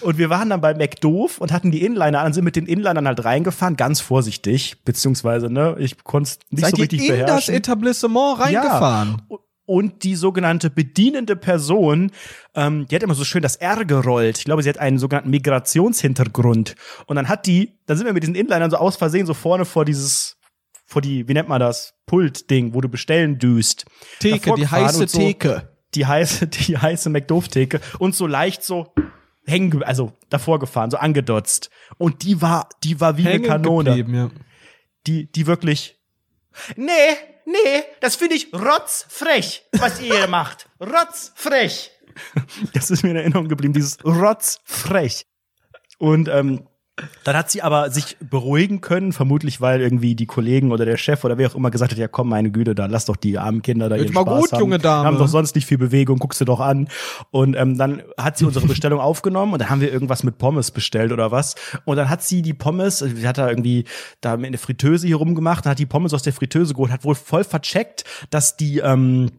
Und 0.00 0.18
wir 0.18 0.30
waren 0.30 0.50
dann 0.50 0.60
bei 0.60 0.74
McDoof 0.74 1.38
und 1.38 1.52
hatten 1.52 1.70
die 1.70 1.84
Inliner 1.84 2.20
an, 2.20 2.32
sind 2.32 2.44
mit 2.44 2.54
den 2.54 2.66
Inlinern 2.66 3.06
halt 3.08 3.24
reingefahren, 3.24 3.76
ganz 3.76 4.00
vorsichtig, 4.00 4.84
beziehungsweise, 4.84 5.50
ne, 5.50 5.74
ich 5.78 6.02
konnte 6.04 6.30
es 6.30 6.38
nicht 6.50 6.60
Seid 6.64 6.70
so 6.72 6.76
ihr 6.76 6.82
richtig 6.82 7.00
in 7.00 7.08
das 7.08 7.18
beherrschen. 7.26 7.54
Etablissement 7.54 8.38
reingefahren? 8.40 9.22
Ja. 9.30 9.36
Und 9.68 10.02
die 10.02 10.14
sogenannte 10.14 10.70
bedienende 10.70 11.36
Person, 11.36 12.10
ähm, 12.54 12.86
die 12.88 12.94
hat 12.96 13.02
immer 13.02 13.14
so 13.14 13.22
schön 13.24 13.42
das 13.42 13.56
R 13.56 13.84
gerollt. 13.84 14.38
Ich 14.38 14.44
glaube, 14.46 14.62
sie 14.62 14.68
hat 14.70 14.78
einen 14.78 14.98
sogenannten 14.98 15.28
Migrationshintergrund. 15.28 16.74
Und 17.04 17.16
dann 17.16 17.28
hat 17.28 17.46
die, 17.46 17.78
dann 17.84 17.98
sind 17.98 18.06
wir 18.06 18.14
mit 18.14 18.22
diesen 18.22 18.34
Inlinern 18.34 18.70
so 18.70 18.78
aus 18.78 18.96
Versehen 18.96 19.26
so 19.26 19.34
vorne 19.34 19.66
vor 19.66 19.84
dieses, 19.84 20.38
vor 20.86 21.02
die, 21.02 21.28
wie 21.28 21.34
nennt 21.34 21.50
man 21.50 21.60
das, 21.60 21.92
Pult-Ding, 22.06 22.72
wo 22.72 22.80
du 22.80 22.88
bestellen 22.88 23.38
düst. 23.38 23.84
Theke, 24.20 24.54
die 24.54 24.66
heiße 24.66 25.06
so, 25.06 25.18
Theke. 25.18 25.68
Die 25.94 26.06
heiße, 26.06 26.46
die 26.48 26.78
heiße 26.78 27.10
McDoof-Theke. 27.10 27.82
Und 27.98 28.14
so 28.14 28.26
leicht 28.26 28.64
so 28.64 28.94
hängen, 29.46 29.70
ge- 29.70 29.82
also 29.84 30.12
davor 30.30 30.60
gefahren, 30.60 30.90
so 30.90 30.96
angedotzt. 30.96 31.68
Und 31.98 32.22
die 32.22 32.40
war, 32.40 32.70
die 32.84 33.02
war 33.02 33.18
wie 33.18 33.22
eine 33.26 33.32
Hängen 33.32 33.44
Kanone 33.44 33.96
geblieben, 33.96 34.14
ja. 34.14 34.30
die, 35.06 35.30
die 35.30 35.46
wirklich. 35.46 35.98
Nee, 36.74 36.90
nee, 37.48 37.84
das 38.00 38.16
finde 38.16 38.36
ich 38.36 38.52
rotzfrech, 38.52 39.66
was 39.72 40.00
ihr 40.00 40.26
macht. 40.28 40.68
Rotzfrech. 40.80 41.92
Das 42.72 42.90
ist 42.90 43.04
mir 43.04 43.10
in 43.10 43.16
Erinnerung 43.16 43.46
geblieben, 43.46 43.72
dieses 43.72 44.04
rotzfrech. 44.04 45.24
Und 45.98 46.28
ähm, 46.28 46.66
dann 47.24 47.36
hat 47.36 47.50
sie 47.50 47.62
aber 47.62 47.90
sich 47.90 48.16
beruhigen 48.20 48.80
können, 48.80 49.12
vermutlich 49.12 49.60
weil 49.60 49.80
irgendwie 49.80 50.14
die 50.14 50.26
Kollegen 50.26 50.72
oder 50.72 50.84
der 50.84 50.96
Chef 50.96 51.24
oder 51.24 51.38
wer 51.38 51.48
auch 51.48 51.54
immer 51.54 51.70
gesagt 51.70 51.92
hat, 51.92 51.98
ja 51.98 52.08
komm, 52.08 52.28
meine 52.28 52.50
Güte, 52.50 52.74
da 52.74 52.86
lass 52.86 53.04
doch 53.04 53.16
die 53.16 53.38
armen 53.38 53.62
Kinder 53.62 53.88
da 53.88 53.96
Jetzt 53.96 54.06
ihren 54.06 54.14
mal 54.14 54.22
Spaß 54.22 54.40
gut, 54.40 54.52
haben. 54.52 54.60
junge 54.60 54.78
Dame. 54.78 55.06
Haben 55.06 55.18
doch 55.18 55.28
sonst 55.28 55.54
nicht 55.54 55.66
viel 55.66 55.78
Bewegung, 55.78 56.18
guckst 56.18 56.40
du 56.40 56.44
doch 56.44 56.60
an. 56.60 56.88
Und 57.30 57.54
ähm, 57.54 57.76
dann 57.76 58.02
hat 58.16 58.38
sie 58.38 58.44
unsere 58.44 58.66
Bestellung 58.66 59.00
aufgenommen 59.00 59.52
und 59.52 59.60
dann 59.60 59.70
haben 59.70 59.80
wir 59.80 59.92
irgendwas 59.92 60.22
mit 60.22 60.38
Pommes 60.38 60.70
bestellt 60.70 61.12
oder 61.12 61.30
was. 61.30 61.54
Und 61.84 61.96
dann 61.96 62.08
hat 62.08 62.22
sie 62.22 62.42
die 62.42 62.54
Pommes, 62.54 62.98
sie 62.98 63.26
hat 63.26 63.38
da 63.38 63.48
irgendwie 63.48 63.84
da 64.20 64.34
in 64.34 64.52
der 64.52 64.58
Fritteuse 64.58 65.06
hier 65.06 65.16
rumgemacht, 65.16 65.64
und 65.64 65.70
hat 65.70 65.78
die 65.78 65.86
Pommes 65.86 66.14
aus 66.14 66.22
der 66.22 66.32
Fritteuse 66.32 66.74
geholt, 66.74 66.90
hat 66.90 67.04
wohl 67.04 67.14
voll 67.14 67.44
vercheckt, 67.44 68.04
dass 68.30 68.56
die 68.56 68.78
ähm, 68.78 69.30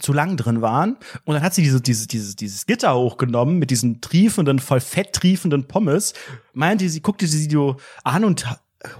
zu 0.00 0.12
lang 0.12 0.36
drin 0.36 0.62
waren. 0.62 0.96
Und 1.24 1.34
dann 1.34 1.42
hat 1.42 1.54
sie 1.54 1.62
diese, 1.62 1.80
dieses, 1.80 2.06
dieses, 2.06 2.36
dieses 2.36 2.66
Gitter 2.66 2.94
hochgenommen 2.94 3.58
mit 3.58 3.70
diesen 3.70 4.00
triefenden, 4.00 4.58
voll 4.58 4.80
fett 4.80 5.12
triefenden 5.12 5.66
Pommes. 5.68 6.14
Meinte 6.52 6.88
sie, 6.88 7.00
guckte 7.00 7.26
sie 7.26 7.48
so 7.50 7.76
an 8.04 8.24
und 8.24 8.46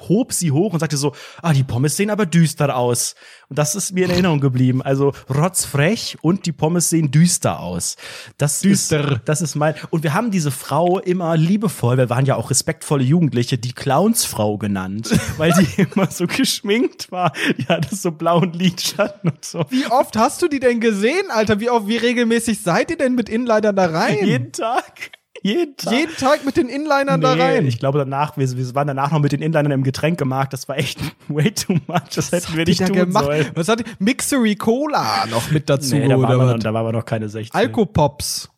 hob 0.09 0.33
sie 0.33 0.53
hoch 0.53 0.73
und 0.73 0.81
sagte 0.81 0.97
so, 0.97 1.15
ah, 1.43 1.53
die 1.53 1.65
Pommes 1.65 1.97
sehen 1.97 2.11
aber 2.11 2.27
düster 2.27 2.77
aus. 2.77 3.15
Und 3.49 3.59
das 3.59 3.75
ist 3.75 3.93
mir 3.93 4.07
in 4.07 4.11
Erinnerung 4.11 4.41
geblieben. 4.41 4.83
Also 4.83 5.13
rotzfrech 5.33 6.19
und 6.23 6.47
die 6.47 6.53
Pommes 6.53 6.91
sehen 6.91 7.11
düster 7.11 7.61
aus. 7.61 7.97
Das 8.39 8.61
Düster. 8.61 9.13
Ist, 9.13 9.21
das 9.27 9.43
ist 9.43 9.55
mein, 9.55 9.75
und 9.91 10.03
wir 10.03 10.15
haben 10.15 10.31
diese 10.31 10.51
Frau 10.51 10.99
immer 10.99 11.37
liebevoll, 11.37 11.99
wir 11.99 12.11
waren 12.11 12.27
ja 12.27 12.37
auch 12.37 12.51
respektvolle 12.51 13.05
Jugendliche, 13.05 13.59
die 13.59 13.73
Clownsfrau 13.73 14.59
genannt, 14.59 15.11
weil 15.37 15.53
die 15.53 15.83
immer 15.83 16.11
so 16.11 16.27
geschminkt 16.27 17.13
war. 17.13 17.33
Die 17.59 17.67
hatte 17.67 17.95
so 17.95 18.11
blauen 18.11 18.53
Lidschatten 18.53 19.31
und 19.31 19.45
so. 19.45 19.65
Wie 19.71 19.87
oft 19.87 20.17
hast 20.17 20.43
du 20.43 20.49
die 20.49 20.61
denn 20.61 20.81
gesehen, 20.81 21.31
Alter? 21.31 21.61
Wie 21.61 21.71
oft, 21.71 21.87
wie 21.87 21.97
regelmäßig 21.97 22.63
seid 22.63 22.91
ihr 22.91 22.99
denn 22.99 23.15
mit 23.15 23.29
Inlinern 23.29 23.77
da 23.77 23.87
rein? 23.87 24.27
Jeden 24.27 24.53
Tag. 24.53 25.13
Jeden 25.43 25.77
Tag. 25.77 25.93
Jeden 25.93 26.17
Tag 26.17 26.45
mit 26.45 26.57
den 26.57 26.69
Inlinern 26.69 27.21
da 27.21 27.35
Nee, 27.35 27.43
rein. 27.43 27.67
Ich 27.67 27.79
glaube 27.79 27.99
danach, 27.99 28.37
wir, 28.37 28.51
wir 28.57 28.75
waren 28.75 28.87
danach 28.89 29.11
noch 29.13 29.21
mit 29.21 29.33
den 29.33 29.43
Inlinern 29.43 29.71
im 29.73 29.83
Getränkemarkt. 29.83 30.53
Das 30.53 30.69
war 30.69 30.77
echt 30.79 30.99
way 31.29 31.51
too 31.53 31.75
much. 31.87 32.01
Das 32.15 32.33
hätten 32.33 32.57
wir 32.57 32.65
nicht 32.65 32.81
da 32.81 32.87
tun 32.87 32.97
gemacht. 32.97 33.25
sollen. 33.25 33.47
Was 33.55 33.69
hat 33.69 33.81
die? 33.81 33.85
Mixery 33.99 34.57
Cola 34.57 35.27
noch 35.27 35.51
mit 35.51 35.69
dazu 35.71 35.95
Nee, 35.97 36.09
da, 36.09 36.17
oder 36.17 36.29
waren 36.29 36.39
wir 36.39 36.47
noch, 36.47 36.55
was? 36.55 36.63
da 36.63 36.75
waren 36.75 36.87
wir 36.87 36.93
noch 36.93 37.05
keine 37.05 37.29
16. 37.29 37.59
Alkopops. 37.59 38.49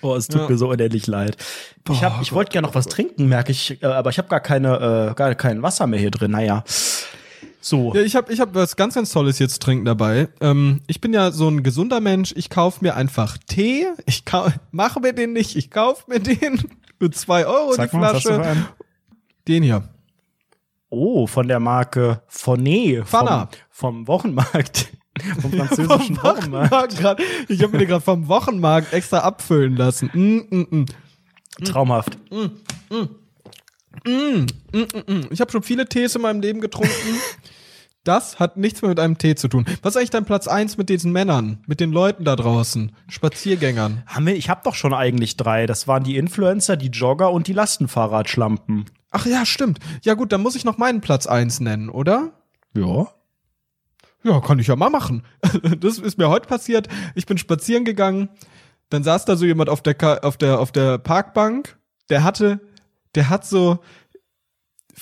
Oh, 0.00 0.14
es 0.16 0.26
tut 0.26 0.40
Ja. 0.42 0.48
mir 0.48 0.56
so 0.56 0.68
unendlich 0.70 1.06
leid. 1.06 1.36
Ich, 1.90 2.02
hab- 2.02 2.20
ich 2.22 2.32
wollte 2.32 2.50
gerne 2.50 2.66
noch 2.66 2.74
was 2.74 2.86
trinken, 2.86 3.26
merke 3.28 3.52
ich, 3.52 3.82
äh, 3.82 3.86
aber 3.86 4.10
ich 4.10 4.18
habe 4.18 4.28
gar 4.28 4.40
keine, 4.40 5.10
äh, 5.10 5.14
gar 5.14 5.34
kein 5.34 5.62
Wasser 5.62 5.86
mehr 5.86 6.00
hier 6.00 6.10
drin. 6.10 6.30
Naja. 6.30 6.64
So. 7.62 7.94
Ja, 7.94 8.02
ich 8.02 8.16
habe 8.16 8.32
ich 8.32 8.40
hab 8.40 8.54
was 8.54 8.74
ganz, 8.74 8.94
ganz 8.94 9.12
Tolles 9.12 9.38
jetzt 9.38 9.62
trinken 9.62 9.84
dabei. 9.84 10.28
Ähm, 10.40 10.80
ich 10.88 11.00
bin 11.00 11.14
ja 11.14 11.30
so 11.30 11.48
ein 11.48 11.62
gesunder 11.62 12.00
Mensch. 12.00 12.34
Ich 12.36 12.50
kauf 12.50 12.80
mir 12.80 12.96
einfach 12.96 13.38
Tee. 13.38 13.86
Ich 14.04 14.24
mache 14.72 15.00
mir 15.00 15.12
den 15.12 15.32
nicht. 15.32 15.54
Ich 15.56 15.70
kauf 15.70 16.08
mir 16.08 16.18
den 16.18 16.60
für 16.98 17.10
zwei 17.12 17.46
Euro 17.46 17.76
die 17.76 17.88
Flasche. 17.88 18.66
Den 19.46 19.62
hier. 19.62 19.88
Oh, 20.90 21.26
von 21.28 21.46
der 21.46 21.60
Marke 21.60 22.22
Fonet. 22.26 23.06
Fana. 23.06 23.48
Vom, 23.70 24.06
vom 24.06 24.08
Wochenmarkt. 24.08 24.88
Vom 25.40 25.52
französischen 25.52 26.16
Wochenmarkt. 26.22 26.72
Wochenmarkt 26.72 26.98
grad. 26.98 27.20
Ich 27.48 27.62
habe 27.62 27.72
mir 27.72 27.78
den 27.80 27.88
gerade 27.88 28.00
vom 28.00 28.28
Wochenmarkt 28.28 28.94
extra 28.94 29.18
abfüllen 29.18 29.76
lassen. 29.76 30.10
Mm, 30.14 30.56
mm, 30.56 30.66
mm. 30.70 30.86
Traumhaft. 31.66 32.16
Ich 35.30 35.40
habe 35.40 35.50
schon 35.50 35.62
viele 35.62 35.88
Tees 35.88 36.14
in 36.14 36.22
meinem 36.22 36.40
Leben 36.40 36.60
getrunken. 36.60 37.18
Das 38.04 38.40
hat 38.40 38.56
nichts 38.56 38.82
mehr 38.82 38.88
mit 38.88 38.98
einem 38.98 39.16
Tee 39.16 39.36
zu 39.36 39.46
tun. 39.46 39.64
Was 39.82 39.92
ist 39.92 39.96
eigentlich 39.96 40.10
dein 40.10 40.24
Platz 40.24 40.48
eins 40.48 40.76
mit 40.76 40.88
diesen 40.88 41.12
Männern, 41.12 41.62
mit 41.66 41.78
den 41.78 41.92
Leuten 41.92 42.24
da 42.24 42.34
draußen, 42.34 42.90
Spaziergängern? 43.08 44.02
Haben 44.06 44.26
wir, 44.26 44.34
ich 44.34 44.48
habe 44.48 44.62
doch 44.64 44.74
schon 44.74 44.92
eigentlich 44.92 45.36
drei. 45.36 45.66
Das 45.66 45.86
waren 45.86 46.02
die 46.02 46.16
Influencer, 46.16 46.76
die 46.76 46.88
Jogger 46.88 47.30
und 47.30 47.46
die 47.46 47.52
Lastenfahrradschlampen. 47.52 48.86
Ach 49.12 49.26
ja, 49.26 49.46
stimmt. 49.46 49.78
Ja 50.02 50.14
gut, 50.14 50.32
dann 50.32 50.42
muss 50.42 50.56
ich 50.56 50.64
noch 50.64 50.78
meinen 50.78 51.00
Platz 51.00 51.28
eins 51.28 51.60
nennen, 51.60 51.90
oder? 51.90 52.32
Ja. 52.74 53.06
Ja, 54.24 54.40
kann 54.40 54.58
ich 54.58 54.66
ja 54.66 54.76
mal 54.76 54.90
machen. 54.90 55.22
Das 55.78 55.98
ist 55.98 56.18
mir 56.18 56.28
heute 56.28 56.48
passiert. 56.48 56.88
Ich 57.14 57.26
bin 57.26 57.38
spazieren 57.38 57.84
gegangen, 57.84 58.30
dann 58.88 59.04
saß 59.04 59.24
da 59.24 59.36
so 59.36 59.44
jemand 59.44 59.68
auf 59.68 59.82
der 59.82 59.94
Ka 59.94 60.18
auf 60.18 60.36
der 60.36 60.60
auf 60.60 60.70
der 60.72 60.98
Parkbank, 60.98 61.78
der 62.10 62.24
hatte 62.24 62.60
der 63.14 63.28
hat 63.28 63.46
so 63.46 63.78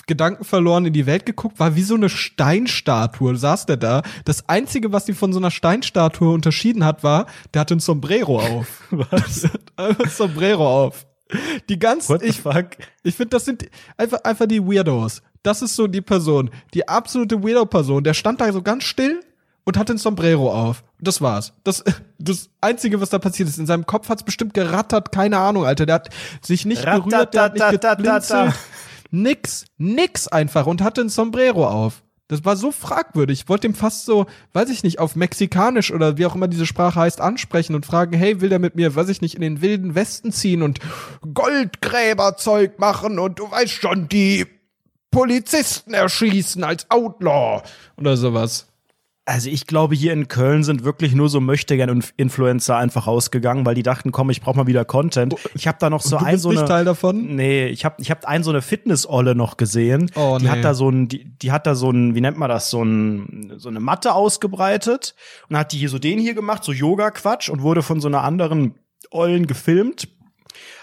Gedanken 0.07 0.45
verloren 0.45 0.87
in 0.87 0.93
die 0.93 1.07
Welt 1.07 1.27
geguckt, 1.27 1.59
war 1.59 1.77
wie 1.77 1.83
so 1.83 1.95
eine 1.95 2.09
Steinstatue, 2.09 3.37
saß 3.37 3.67
der 3.67 3.77
da. 3.77 4.03
Das 4.25 4.49
einzige, 4.49 4.93
was 4.93 5.09
ihn 5.09 5.15
von 5.15 5.33
so 5.33 5.39
einer 5.39 5.51
Steinstatue 5.51 6.33
unterschieden 6.33 6.85
hat, 6.85 7.03
war, 7.03 7.27
der 7.55 7.61
hatte 7.61 7.75
ein 7.75 7.81
Sombrero 7.81 8.41
auf. 8.41 8.85
Was? 8.91 9.49
Ein 9.77 9.97
Sombrero 10.09 10.87
auf. 10.87 11.07
Die 11.69 11.79
ganzen, 11.79 12.19
ich, 12.23 12.41
fuck? 12.41 12.71
ich 13.05 13.15
finde, 13.15 13.31
das 13.31 13.45
sind 13.45 13.69
einfach, 13.97 14.19
einfach 14.25 14.47
die 14.47 14.61
Weirdos. 14.61 15.23
Das 15.43 15.63
ist 15.63 15.77
so 15.77 15.87
die 15.87 16.01
Person, 16.01 16.51
die 16.75 16.89
absolute 16.89 17.43
Weirdo-Person. 17.43 18.03
Der 18.03 18.15
stand 18.15 18.41
da 18.41 18.53
so 18.53 18.63
ganz 18.63 18.85
still 18.85 19.21
und 19.65 19.79
hatte 19.79 19.95
ein 19.95 19.99
Sombrero 19.99 20.53
auf. 20.53 20.85
Das 21.01 21.21
war's. 21.21 21.53
Das, 21.65 21.85
das 22.19 22.51
Einzige, 22.61 23.01
was 23.01 23.11
da 23.11 23.19
passiert 23.19 23.49
ist, 23.49 23.59
in 23.59 23.67
seinem 23.67 23.87
Kopf 23.87 24.09
hat's 24.09 24.23
bestimmt 24.23 24.55
gerattert, 24.55 25.13
keine 25.13 25.39
Ahnung, 25.39 25.65
Alter. 25.65 25.87
Der 25.87 25.97
hat 25.97 26.11
sich 26.43 26.65
nicht 26.65 26.85
berührt, 26.85 27.35
der 27.35 27.43
hat 27.43 27.55
nicht 27.55 27.81
geblinzelt. 27.81 28.55
Nix, 29.13 29.65
nix 29.77 30.29
einfach 30.29 30.67
und 30.67 30.83
hatte 30.83 31.01
ein 31.01 31.09
Sombrero 31.09 31.67
auf. 31.67 32.03
Das 32.31 32.45
war 32.45 32.57
so 32.57 32.71
fragwürdig. 32.71 33.41
Ich 33.41 33.49
wollte 33.49 33.67
ihm 33.67 33.75
fast 33.75 34.05
so, 34.05 34.27
weiß 34.53 34.71
ich 34.71 34.85
nicht, 34.85 35.01
auf 35.01 35.17
Mexikanisch 35.17 35.93
oder 35.93 36.17
wie 36.17 36.27
auch 36.27 36.37
immer 36.37 36.47
diese 36.47 36.65
Sprache 36.65 37.01
heißt, 37.01 37.21
ansprechen 37.21 37.75
und 37.75 37.87
fragen, 37.87 38.17
hey, 38.17 38.41
will 38.41 38.49
der 38.49 38.61
mit 38.61 38.77
mir, 38.77 38.95
weiß 38.95 39.09
ich 39.09 39.21
nicht, 39.21 39.35
in 39.35 39.41
den 39.41 39.63
wilden 39.63 39.97
Westen 39.97 40.31
ziehen 40.31 40.63
und 40.63 40.79
Goldgräberzeug 41.35 42.79
machen 42.79 43.19
und 43.19 43.41
du 43.41 43.51
weißt 43.51 43.73
schon, 43.73 44.09
die 44.09 44.47
Polizisten 45.11 45.93
erschießen 45.93 46.63
als 46.63 46.89
Outlaw 46.89 47.63
oder 47.97 48.17
sowas. 48.17 48.70
Also 49.27 49.49
ich 49.49 49.67
glaube, 49.67 49.95
hier 49.95 50.13
in 50.13 50.29
Köln 50.29 50.65
sind 50.65 50.83
wirklich 50.83 51.15
nur 51.15 51.29
so 51.29 51.41
Möchtegern-Influencer 51.41 52.77
einfach 52.77 53.07
rausgegangen, 53.07 53.65
weil 53.67 53.75
die 53.75 53.83
dachten, 53.83 54.13
komm, 54.13 54.31
ich 54.31 54.41
brauche 54.41 54.57
mal 54.57 54.67
wieder 54.67 54.85
Content. 54.85 55.35
Ich 55.55 55.69
habe 55.69 55.79
da 55.79 55.91
noch 55.91 56.01
so 56.01 56.17
ein 56.17 56.39
so 56.39 56.49
eine 56.49 56.65
Teil 56.65 56.85
davon? 56.85 57.37
Nee, 57.37 57.67
ich 57.67 57.85
habe 57.85 57.97
ich 57.99 58.11
hab 58.11 58.25
einen 58.25 58.43
so 58.43 58.51
eine 58.51 58.63
Fitness-Olle 58.63 59.35
noch 59.35 59.57
gesehen. 59.57 60.11
Oh, 60.17 60.39
die 60.41 60.47
nee. 60.47 60.51
hat 60.51 60.65
da 60.65 60.75
so 60.75 60.89
ein 60.89 61.09
die, 61.09 61.25
die 61.25 61.53
hat 61.53 61.67
da 61.67 61.75
so 61.75 61.91
ein 61.91 62.15
wie 62.15 62.21
nennt 62.21 62.39
man 62.39 62.49
das, 62.49 62.71
so 62.71 62.83
ein 62.83 63.53
so 63.59 63.69
eine 63.69 63.79
Matte 63.79 64.15
ausgebreitet 64.15 65.15
und 65.49 65.57
hat 65.57 65.73
die 65.73 65.79
hier 65.79 65.91
so 65.91 65.99
den 65.99 66.19
hier 66.19 66.35
gemacht, 66.35 66.65
so 66.65 66.73
Yoga 66.73 67.11
Quatsch 67.11 67.51
und 67.51 67.63
wurde 67.63 67.83
von 67.83 68.01
so 68.01 68.09
einer 68.09 68.25
anderen 68.25 68.75
Ollen 69.11 69.47
gefilmt. 69.47 70.09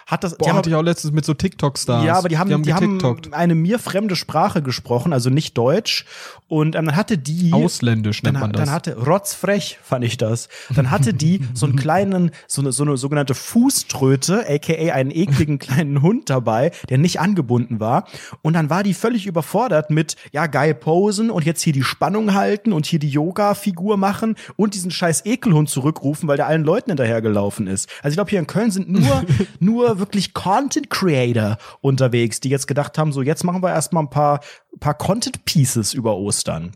Hat 0.08 0.24
das, 0.24 0.32
die 0.32 0.38
Boah, 0.38 0.49
haben, 0.49 0.58
hatte 0.58 0.70
ich 0.70 0.76
auch 0.76 0.82
letztens 0.82 1.14
mit 1.14 1.26
so 1.26 1.34
TikTok-Stars. 1.34 2.05
ja, 2.05 2.16
aber 2.16 2.30
die 2.30 2.38
haben, 2.38 2.64
die 2.64 2.74
haben, 2.74 2.97
getiktokt. 2.97 3.34
eine 3.34 3.55
mir 3.55 3.78
fremde 3.78 4.16
Sprache 4.16 4.62
gesprochen, 4.62 5.12
also 5.12 5.30
nicht 5.30 5.58
Deutsch. 5.58 6.05
Und 6.47 6.76
ähm, 6.76 6.86
dann 6.86 6.95
hatte 6.95 7.18
die 7.18 7.51
Ausländisch 7.51 8.24
nennt 8.24 8.36
dann, 8.36 8.41
man 8.41 8.51
das. 8.53 8.62
Dann 8.62 8.72
hatte 8.74 8.95
rotzfrech 8.97 9.80
fand 9.84 10.05
ich 10.05 10.16
das. 10.16 10.47
Dann 10.74 10.91
hatte 10.91 11.14
die 11.14 11.41
so 11.53 11.66
einen 11.66 11.76
kleinen, 11.76 12.32
so 12.47 12.62
eine, 12.62 12.72
so 12.72 12.84
eine 12.84 12.95
sogenannte 12.95 13.36
Fußtröte, 13.36 14.45
aka 14.47 14.93
einen 14.93 15.12
ekligen 15.12 15.60
kleinen 15.60 16.01
Hund 16.01 16.30
dabei, 16.30 16.72
der 16.89 16.99
nicht 16.99 17.20
angebunden 17.20 17.82
war. 17.82 18.08
Und 18.41 18.53
dann 18.53 18.70
war 18.70 18.84
die 18.84 18.93
völlig 18.93 19.28
überfordert 19.28 19.89
mit, 19.89 20.16
ja 20.32 20.47
geil 20.47 20.74
posen 20.74 21.30
und 21.30 21.45
jetzt 21.45 21.62
hier 21.62 21.74
die 21.74 21.84
Spannung 21.84 22.34
halten 22.34 22.72
und 22.72 22.86
hier 22.86 22.99
die 22.99 23.10
Yoga-Figur 23.10 23.97
machen 23.97 24.36
und 24.55 24.74
diesen 24.74 24.89
scheiß 24.89 25.26
Ekelhund 25.26 25.70
zurückrufen, 25.70 26.30
weil 26.30 26.38
der 26.38 26.47
allen 26.47 26.64
Leuten 26.64 26.91
hinterhergelaufen 26.91 27.68
ist. 27.68 27.89
Also 28.01 28.14
ich 28.14 28.16
glaube, 28.16 28.30
hier 28.30 28.39
in 28.39 28.47
Köln 28.47 28.72
sind 28.72 28.89
nur, 28.89 29.26
nur 29.60 29.97
wirklich 30.00 30.34
Content 30.34 30.89
Creator 30.89 31.58
unterwegs, 31.82 32.39
die 32.39 32.50
jetzt 32.50 32.68
gedacht 32.68 32.98
haben, 32.98 33.12
so 33.12 33.22
jetzt 33.22 33.43
machen 33.43 33.62
wir 33.62 33.70
erstmal 33.70 34.04
ein 34.04 34.10
paar, 34.10 34.41
paar 34.80 34.95
Content 34.95 35.45
Pieces 35.45 35.93
über 35.93 36.16
Ostern. 36.18 36.74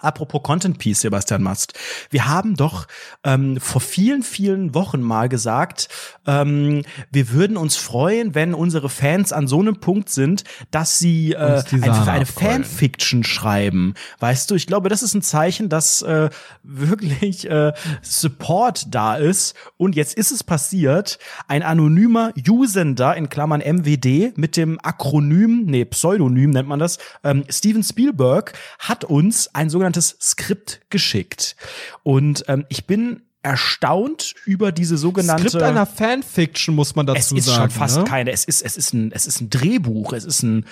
Apropos 0.00 0.42
Content 0.42 0.78
Piece, 0.78 1.00
Sebastian 1.00 1.42
Mast. 1.42 1.74
Wir 2.10 2.26
haben 2.28 2.56
doch 2.56 2.86
ähm, 3.24 3.60
vor 3.60 3.80
vielen, 3.80 4.22
vielen 4.22 4.74
Wochen 4.74 5.00
mal 5.00 5.28
gesagt, 5.28 5.88
ähm, 6.26 6.82
wir 7.10 7.30
würden 7.30 7.56
uns 7.56 7.76
freuen, 7.76 8.34
wenn 8.34 8.54
unsere 8.54 8.88
Fans 8.88 9.32
an 9.32 9.46
so 9.46 9.60
einem 9.60 9.80
Punkt 9.80 10.10
sind, 10.10 10.44
dass 10.70 10.98
sie 10.98 11.32
äh, 11.32 11.62
eine, 11.70 12.06
eine. 12.06 12.26
Fanfiction 12.26 13.24
schreiben. 13.24 13.94
Weißt 14.18 14.50
du, 14.50 14.54
ich 14.54 14.66
glaube, 14.66 14.88
das 14.88 15.02
ist 15.02 15.14
ein 15.14 15.22
Zeichen, 15.22 15.68
dass 15.68 16.02
äh, 16.02 16.30
wirklich 16.62 17.48
äh, 17.48 17.72
Support 18.02 18.94
da 18.94 19.16
ist. 19.16 19.54
Und 19.76 19.96
jetzt 19.96 20.14
ist 20.14 20.30
es 20.30 20.44
passiert, 20.44 21.18
ein 21.48 21.62
anonymer 21.62 22.32
Usender 22.48 23.16
in 23.16 23.28
Klammern 23.28 23.60
MWD 23.60 24.36
mit 24.36 24.56
dem 24.56 24.78
Akronym, 24.82 25.64
nee, 25.66 25.84
Pseudonym 25.84 26.50
nennt 26.50 26.68
man 26.68 26.78
das, 26.78 26.98
ähm, 27.24 27.44
Steven 27.48 27.82
Spielberg 27.82 28.52
hat 28.78 29.04
uns 29.04 29.54
ein 29.54 29.70
sogenanntes 29.70 29.89
Skript 29.98 30.80
geschickt. 30.90 31.56
Und 32.02 32.44
ähm, 32.48 32.66
ich 32.68 32.86
bin 32.86 33.22
erstaunt 33.42 34.34
über 34.44 34.70
diese 34.70 34.98
sogenannte 34.98 35.48
Skript 35.48 35.62
einer 35.64 35.86
Fanfiction, 35.86 36.74
muss 36.74 36.94
man 36.94 37.06
dazu 37.06 37.36
es 37.36 37.46
ist 37.46 37.46
sagen. 37.46 37.70
schon 37.70 37.70
fast 37.70 37.98
ne? 37.98 38.04
keine, 38.04 38.32
es 38.32 38.44
ist, 38.44 38.62
es 38.62 38.76
ist 38.76 38.92
ein, 38.92 39.12
es 39.12 39.26
ist 39.26 39.40
ein 39.40 39.48
Drehbuch, 39.48 40.12
es 40.12 40.24
ist 40.24 40.42
ein, 40.42 40.66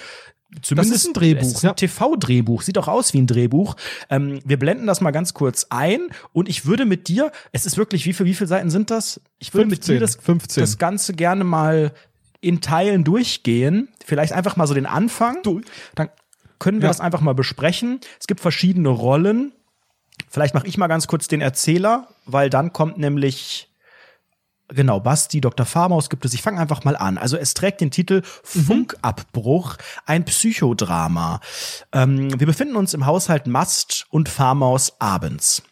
zumindest 0.60 1.08
ein 1.08 1.12
Drehbuch, 1.14 1.42
es 1.42 1.54
ist 1.54 1.62
ja. 1.62 1.70
ein 1.70 1.76
TV-Drehbuch, 1.76 2.62
sieht 2.62 2.76
auch 2.76 2.88
aus 2.88 3.14
wie 3.14 3.18
ein 3.18 3.26
Drehbuch. 3.26 3.76
Ähm, 4.10 4.40
wir 4.44 4.58
blenden 4.58 4.86
das 4.86 5.00
mal 5.00 5.12
ganz 5.12 5.32
kurz 5.32 5.66
ein 5.70 6.08
und 6.32 6.48
ich 6.48 6.66
würde 6.66 6.84
mit 6.84 7.08
dir, 7.08 7.32
es 7.52 7.64
ist 7.64 7.78
wirklich, 7.78 8.04
wie 8.04 8.12
viel, 8.12 8.26
wie 8.26 8.34
viele 8.34 8.48
Seiten 8.48 8.68
sind 8.68 8.90
das? 8.90 9.20
Ich 9.38 9.54
würde 9.54 9.66
mit 9.66 9.78
15, 9.78 9.94
dir 9.94 10.00
das, 10.00 10.16
15. 10.16 10.60
das 10.60 10.76
Ganze 10.76 11.14
gerne 11.14 11.44
mal 11.44 11.92
in 12.40 12.60
Teilen 12.60 13.02
durchgehen. 13.02 13.88
Vielleicht 14.04 14.32
einfach 14.32 14.56
mal 14.56 14.66
so 14.66 14.74
den 14.74 14.86
Anfang. 14.86 15.42
Dann 15.94 16.10
können 16.59 16.78
wir 16.80 16.86
Ja. 16.86 16.90
das 16.90 17.00
einfach 17.00 17.20
mal 17.20 17.34
besprechen. 17.34 18.00
Es 18.20 18.26
gibt 18.26 18.40
verschiedene 18.40 18.88
Rollen. 18.88 19.52
Vielleicht 20.28 20.54
mache 20.54 20.66
ich 20.66 20.76
mal 20.78 20.88
ganz 20.88 21.06
kurz 21.06 21.28
den 21.28 21.40
Erzähler, 21.40 22.09
weil 22.26 22.50
dann 22.50 22.72
kommt 22.72 22.98
nämlich 22.98 23.64
Genau, 24.70 25.00
Basti, 25.00 25.40
Dr. 25.40 25.64
Farmaus 25.64 26.11
gibt 26.11 26.26
es. 26.26 26.34
Ich 26.34 26.42
fange 26.42 26.61
einfach 26.61 26.84
mal 26.84 26.94
an. 26.94 27.16
Also 27.16 27.38
es 27.38 27.54
trägt 27.54 27.80
den 27.80 27.90
Titel 27.90 28.20
Funkabbruch, 28.44 29.76
ein 30.04 30.26
Psychodrama. 30.26 31.40
Ähm, 31.92 32.38
wir 32.38 32.46
befinden 32.46 32.76
uns 32.76 32.92
im 32.92 33.06
Haushalt 33.06 33.46
Mast 33.46 34.06
und 34.11 34.28
Farmaus 34.28 35.00
abends. 35.00 35.62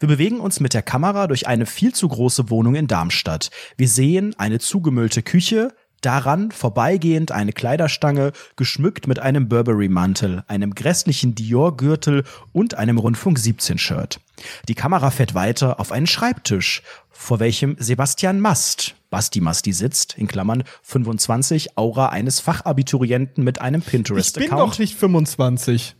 Wir 0.00 0.08
bewegen 0.08 0.38
uns 0.38 0.60
mit 0.60 0.74
der 0.74 0.82
Kamera 0.82 1.28
durch 1.28 1.46
eine 1.46 1.64
viel 1.64 1.94
zu 1.94 2.06
große 2.08 2.50
Wohnung 2.50 2.74
in 2.74 2.88
Darmstadt. 2.88 3.50
Wir 3.78 3.88
sehen 3.88 4.34
eine 4.38 4.58
zugemüllte 4.58 5.22
Küche, 5.22 5.74
daran 6.02 6.50
vorbeigehend 6.50 7.32
eine 7.32 7.52
Kleiderstange, 7.52 8.32
geschmückt 8.56 9.06
mit 9.06 9.18
einem 9.18 9.48
Burberry-Mantel, 9.48 10.44
einem 10.48 10.74
grässlichen 10.74 11.34
Dior-Gürtel 11.34 12.24
und 12.52 12.74
einem 12.74 12.98
Rundfunk 12.98 13.38
17-Shirt. 13.38 14.20
Die 14.68 14.74
Kamera 14.74 15.10
fährt 15.10 15.34
weiter 15.34 15.80
auf 15.80 15.92
einen 15.92 16.06
Schreibtisch, 16.06 16.82
vor 17.10 17.40
welchem 17.40 17.76
Sebastian 17.78 18.40
Mast, 18.40 18.96
Basti 19.10 19.40
Masti 19.40 19.72
sitzt, 19.72 20.18
in 20.18 20.26
Klammern 20.26 20.64
25, 20.82 21.78
Aura 21.78 22.08
eines 22.08 22.40
Fachabiturienten 22.40 23.44
mit 23.44 23.60
einem 23.60 23.80
Ich 23.80 23.86
bin 23.86 24.02
Pinterest-Account 24.04 24.60
doch 24.60 24.78
nicht 24.78 24.96
25. 24.96 25.94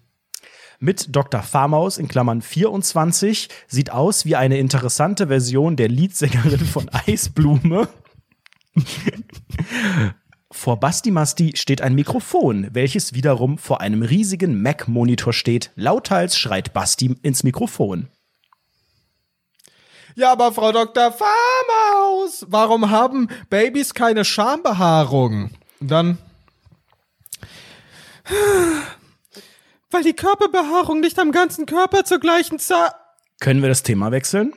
mit 0.80 1.14
Dr. 1.14 1.42
Farmaus 1.42 1.98
in 1.98 2.08
Klammern 2.08 2.42
24 2.42 3.48
sieht 3.68 3.92
aus 3.92 4.24
wie 4.24 4.34
eine 4.34 4.58
interessante 4.58 5.28
Version 5.28 5.76
der 5.76 5.88
Leadsängerin 5.88 6.64
von 6.64 6.88
Eisblume. 7.06 7.88
Vor 10.50 10.78
Basti 10.78 11.10
Masti 11.10 11.52
steht 11.56 11.80
ein 11.80 11.94
Mikrofon, 11.94 12.68
welches 12.72 13.14
wiederum 13.14 13.58
vor 13.58 13.80
einem 13.80 14.02
riesigen 14.02 14.60
Mac-Monitor 14.62 15.32
steht. 15.32 15.70
Lauthals 15.76 16.36
schreit 16.36 16.72
Basti 16.72 17.16
ins 17.22 17.42
Mikrofon. 17.42 18.08
Ja, 20.14 20.32
aber 20.32 20.52
Frau 20.52 20.72
Dr. 20.72 21.10
Farmaus, 21.10 22.44
warum 22.48 22.90
haben 22.90 23.28
Babys 23.48 23.94
keine 23.94 24.24
Schambehaarung? 24.26 25.50
Und 25.80 25.90
dann. 25.90 26.18
Weil 29.90 30.02
die 30.02 30.12
Körperbehaarung 30.12 31.00
nicht 31.00 31.18
am 31.18 31.32
ganzen 31.32 31.66
Körper 31.66 32.04
zur 32.04 32.20
gleichen 32.20 32.58
Zeit. 32.58 32.92
Können 33.40 33.62
wir 33.62 33.68
das 33.68 33.82
Thema 33.82 34.10
wechseln? 34.12 34.52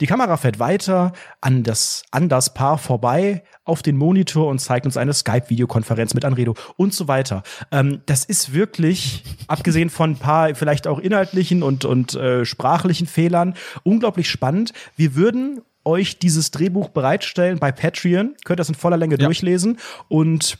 Die 0.00 0.06
Kamera 0.06 0.36
fährt 0.36 0.58
weiter 0.58 1.12
an 1.40 1.62
das, 1.62 2.02
an 2.10 2.28
das 2.28 2.54
Paar 2.54 2.78
vorbei 2.78 3.42
auf 3.64 3.82
den 3.82 3.96
Monitor 3.96 4.48
und 4.48 4.58
zeigt 4.60 4.86
uns 4.86 4.96
eine 4.96 5.12
Skype-Videokonferenz 5.12 6.14
mit 6.14 6.24
Anredo 6.24 6.54
und 6.76 6.94
so 6.94 7.08
weiter. 7.08 7.42
Ähm, 7.70 8.00
das 8.06 8.24
ist 8.24 8.52
wirklich, 8.54 9.24
abgesehen 9.46 9.90
von 9.90 10.12
ein 10.12 10.16
paar 10.16 10.54
vielleicht 10.54 10.86
auch 10.86 10.98
inhaltlichen 10.98 11.62
und, 11.62 11.84
und 11.84 12.14
äh, 12.14 12.44
sprachlichen 12.44 13.06
Fehlern, 13.06 13.54
unglaublich 13.82 14.30
spannend. 14.30 14.72
Wir 14.96 15.14
würden 15.14 15.60
euch 15.84 16.18
dieses 16.18 16.50
Drehbuch 16.50 16.90
bereitstellen 16.90 17.58
bei 17.58 17.72
Patreon, 17.72 18.36
könnt 18.44 18.60
das 18.60 18.68
in 18.68 18.74
voller 18.74 18.96
Länge 18.96 19.16
Ja. 19.18 19.24
durchlesen 19.26 19.78
und 20.08 20.58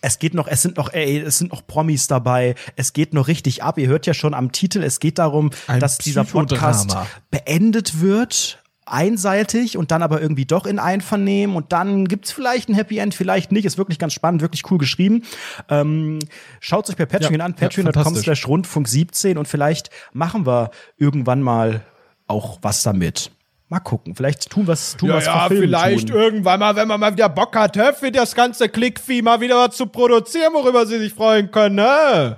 es 0.00 0.18
geht 0.18 0.34
noch, 0.34 0.46
es 0.48 0.62
sind 0.62 0.76
noch, 0.76 0.92
ey, 0.92 1.18
es 1.18 1.38
sind 1.38 1.52
noch 1.52 1.66
Promis 1.66 2.06
dabei. 2.06 2.54
Es 2.76 2.92
geht 2.92 3.14
noch 3.14 3.28
richtig 3.28 3.62
ab. 3.62 3.78
Ihr 3.78 3.88
hört 3.88 4.06
ja 4.06 4.14
schon 4.14 4.34
am 4.34 4.52
Titel, 4.52 4.82
es 4.82 5.00
geht 5.00 5.18
darum, 5.18 5.50
Ein 5.66 5.80
dass 5.80 5.98
dieser 5.98 6.24
Podcast 6.24 6.96
beendet 7.30 8.00
wird. 8.00 8.62
Einseitig 8.88 9.76
und 9.76 9.90
dann 9.90 10.04
aber 10.04 10.20
irgendwie 10.22 10.44
doch 10.44 10.64
in 10.64 10.78
Einvernehmen 10.78 11.56
und 11.56 11.72
dann 11.72 12.06
gibt's 12.06 12.30
vielleicht 12.30 12.68
ein 12.68 12.74
Happy 12.76 12.98
End, 12.98 13.16
vielleicht 13.16 13.50
nicht. 13.50 13.64
Ist 13.64 13.78
wirklich 13.78 13.98
ganz 13.98 14.12
spannend, 14.12 14.42
wirklich 14.42 14.62
cool 14.70 14.78
geschrieben. 14.78 15.24
Ähm, 15.68 16.20
Schaut 16.60 16.88
euch 16.88 16.94
bei 16.94 17.04
Patreon 17.04 17.40
Ja, 17.40 17.44
an, 17.46 17.56
ja, 17.58 17.66
patreon.com 17.66 17.92
fantastisch. 17.94 18.22
slash 18.22 18.46
rundfunk 18.46 18.86
17 18.86 19.38
und 19.38 19.48
vielleicht 19.48 19.90
machen 20.12 20.46
wir 20.46 20.70
irgendwann 20.98 21.42
mal 21.42 21.84
auch 22.28 22.60
was 22.62 22.84
damit. 22.84 23.32
Mal 23.68 23.80
gucken, 23.80 24.14
vielleicht 24.14 24.48
tun 24.48 24.66
wir's, 24.68 24.96
tun 24.96 25.08
Ja, 25.08 25.16
wir's 25.16 25.26
ja, 25.26 25.48
vielleicht 25.48 26.08
tun. 26.08 26.16
irgendwann 26.16 26.60
mal, 26.60 26.76
wenn 26.76 26.86
man 26.86 27.00
mal 27.00 27.12
wieder 27.12 27.28
Bock 27.28 27.56
hat, 27.56 27.76
hä, 27.76 27.92
für 27.98 28.12
das 28.12 28.34
ganze 28.34 28.68
Klickvieh 28.68 29.22
mal 29.22 29.40
wieder 29.40 29.56
was 29.56 29.76
zu 29.76 29.86
produzieren, 29.86 30.52
worüber 30.52 30.86
sie 30.86 30.98
sich 30.98 31.12
freuen 31.12 31.50
können, 31.50 31.74
ne? 31.76 32.36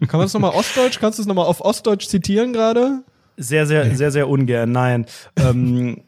Kann 0.00 0.18
man 0.18 0.22
das 0.22 0.32
nochmal 0.32 0.52
Ostdeutsch? 0.52 0.98
Kannst 0.98 1.18
du 1.18 1.22
es 1.22 1.26
nochmal 1.28 1.46
auf 1.46 1.60
Ostdeutsch 1.60 2.08
zitieren 2.08 2.52
gerade? 2.52 3.02
Sehr, 3.36 3.66
sehr, 3.66 3.94
sehr, 3.94 4.10
sehr 4.10 4.28
ungern. 4.28 4.72
Nein. 4.72 5.06
ähm, 5.36 6.02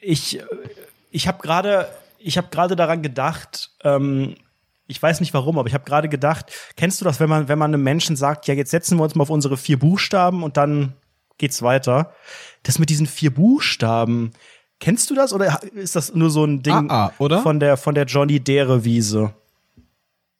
ich 0.00 0.40
ich 1.10 1.26
habe 1.26 1.42
gerade 1.42 1.88
ich 2.18 2.36
habe 2.38 2.48
gerade 2.50 2.76
daran 2.76 3.02
gedacht. 3.02 3.70
Ähm, 3.82 4.36
ich 4.86 5.02
weiß 5.02 5.20
nicht 5.20 5.34
warum, 5.34 5.58
aber 5.58 5.66
ich 5.66 5.74
habe 5.74 5.84
gerade 5.84 6.08
gedacht. 6.08 6.52
Kennst 6.76 7.00
du 7.00 7.04
das, 7.04 7.18
wenn 7.20 7.28
man 7.28 7.48
wenn 7.48 7.58
man 7.58 7.72
einem 7.74 7.82
Menschen 7.82 8.16
sagt, 8.16 8.46
ja 8.46 8.54
jetzt 8.54 8.70
setzen 8.70 8.98
wir 8.98 9.02
uns 9.02 9.14
mal 9.14 9.22
auf 9.22 9.30
unsere 9.30 9.56
vier 9.56 9.78
Buchstaben 9.78 10.42
und 10.42 10.56
dann 10.56 10.92
geht's 11.38 11.62
weiter. 11.62 12.12
Das 12.62 12.78
mit 12.78 12.90
diesen 12.90 13.06
vier 13.06 13.32
Buchstaben. 13.32 14.32
Kennst 14.80 15.10
du 15.10 15.14
das 15.14 15.32
oder 15.32 15.60
ist 15.74 15.96
das 15.96 16.14
nur 16.14 16.30
so 16.30 16.44
ein 16.44 16.62
Ding 16.62 16.90
Ah, 16.90 17.06
ah, 17.06 17.12
oder? 17.18 17.40
von 17.42 17.60
der 17.60 17.76
von 17.76 17.94
der 17.94 18.04
Johnny 18.06 18.40
Dere 18.40 18.84
Wiese? 18.84 19.34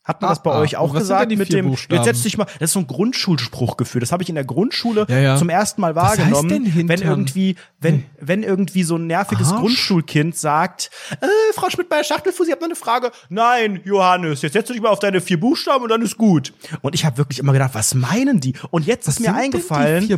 Hat 0.05 0.21
man 0.21 0.29
Ah, 0.31 0.33
das 0.35 0.43
bei 0.43 0.53
ah. 0.53 0.61
euch 0.61 0.77
auch 0.77 0.93
was 0.93 1.01
gesagt 1.01 1.31
mit 1.31 1.49
vier 1.49 1.57
dem 1.63 1.71
Buchstaben? 1.71 1.97
jetzt 1.97 2.05
setz 2.17 2.23
dich 2.25 2.37
mal, 2.37 2.45
das 2.45 2.71
ist 2.71 2.73
so 2.75 2.81
ein 2.81 2.87
Grundschulspruchgefühl, 2.87 4.01
das 4.01 4.13
habe 4.13 4.23
ich 4.23 4.29
in 4.29 4.35
der 4.35 4.45
Grundschule 4.45 5.07
Ja, 5.09 5.19
ja. 5.19 5.37
zum 5.37 5.49
ersten 5.49 5.81
Mal 5.81 5.95
Was 5.95 6.11
heißt 6.11 6.19
wahrgenommen, 6.19 6.49
denn 6.51 6.65
Hintern? 6.67 7.01
wenn 7.01 7.09
irgendwie 7.09 7.57
wenn 7.81 8.05
wenn 8.21 8.43
irgendwie 8.43 8.83
so 8.85 8.97
ein 8.97 9.07
nerviges 9.07 9.51
Arsch? 9.51 9.61
Grundschulkind 9.61 10.37
sagt, 10.37 10.91
äh, 11.21 11.27
Frau 11.55 11.71
Schmidt-Meyer-Schachtelfuß, 11.71 12.47
ich 12.47 12.53
habe 12.53 12.61
noch 12.63 12.69
eine 12.69 12.77
Frage. 12.77 13.11
Nein, 13.29 13.81
Johannes, 13.85 14.43
jetzt 14.43 14.53
setz 14.53 14.69
dich 14.69 14.81
mal 14.81 14.91
auf 14.91 14.99
deine 14.99 15.21
vier 15.21 15.41
Buchstaben 15.41 15.83
und 15.85 15.89
dann 15.91 16.03
ist 16.03 16.17
gut. 16.19 16.53
Und 16.83 16.95
ich 16.95 17.05
habe 17.05 17.17
wirklich 17.19 17.39
immer 17.39 17.53
gedacht, 17.53 17.71
was 17.75 17.95
meinen 17.95 18.41
die? 18.41 18.55
Und 18.71 18.87
jetzt 18.87 19.09
ist 19.09 19.21
mir 19.21 19.35
eingefallen, 19.35 20.09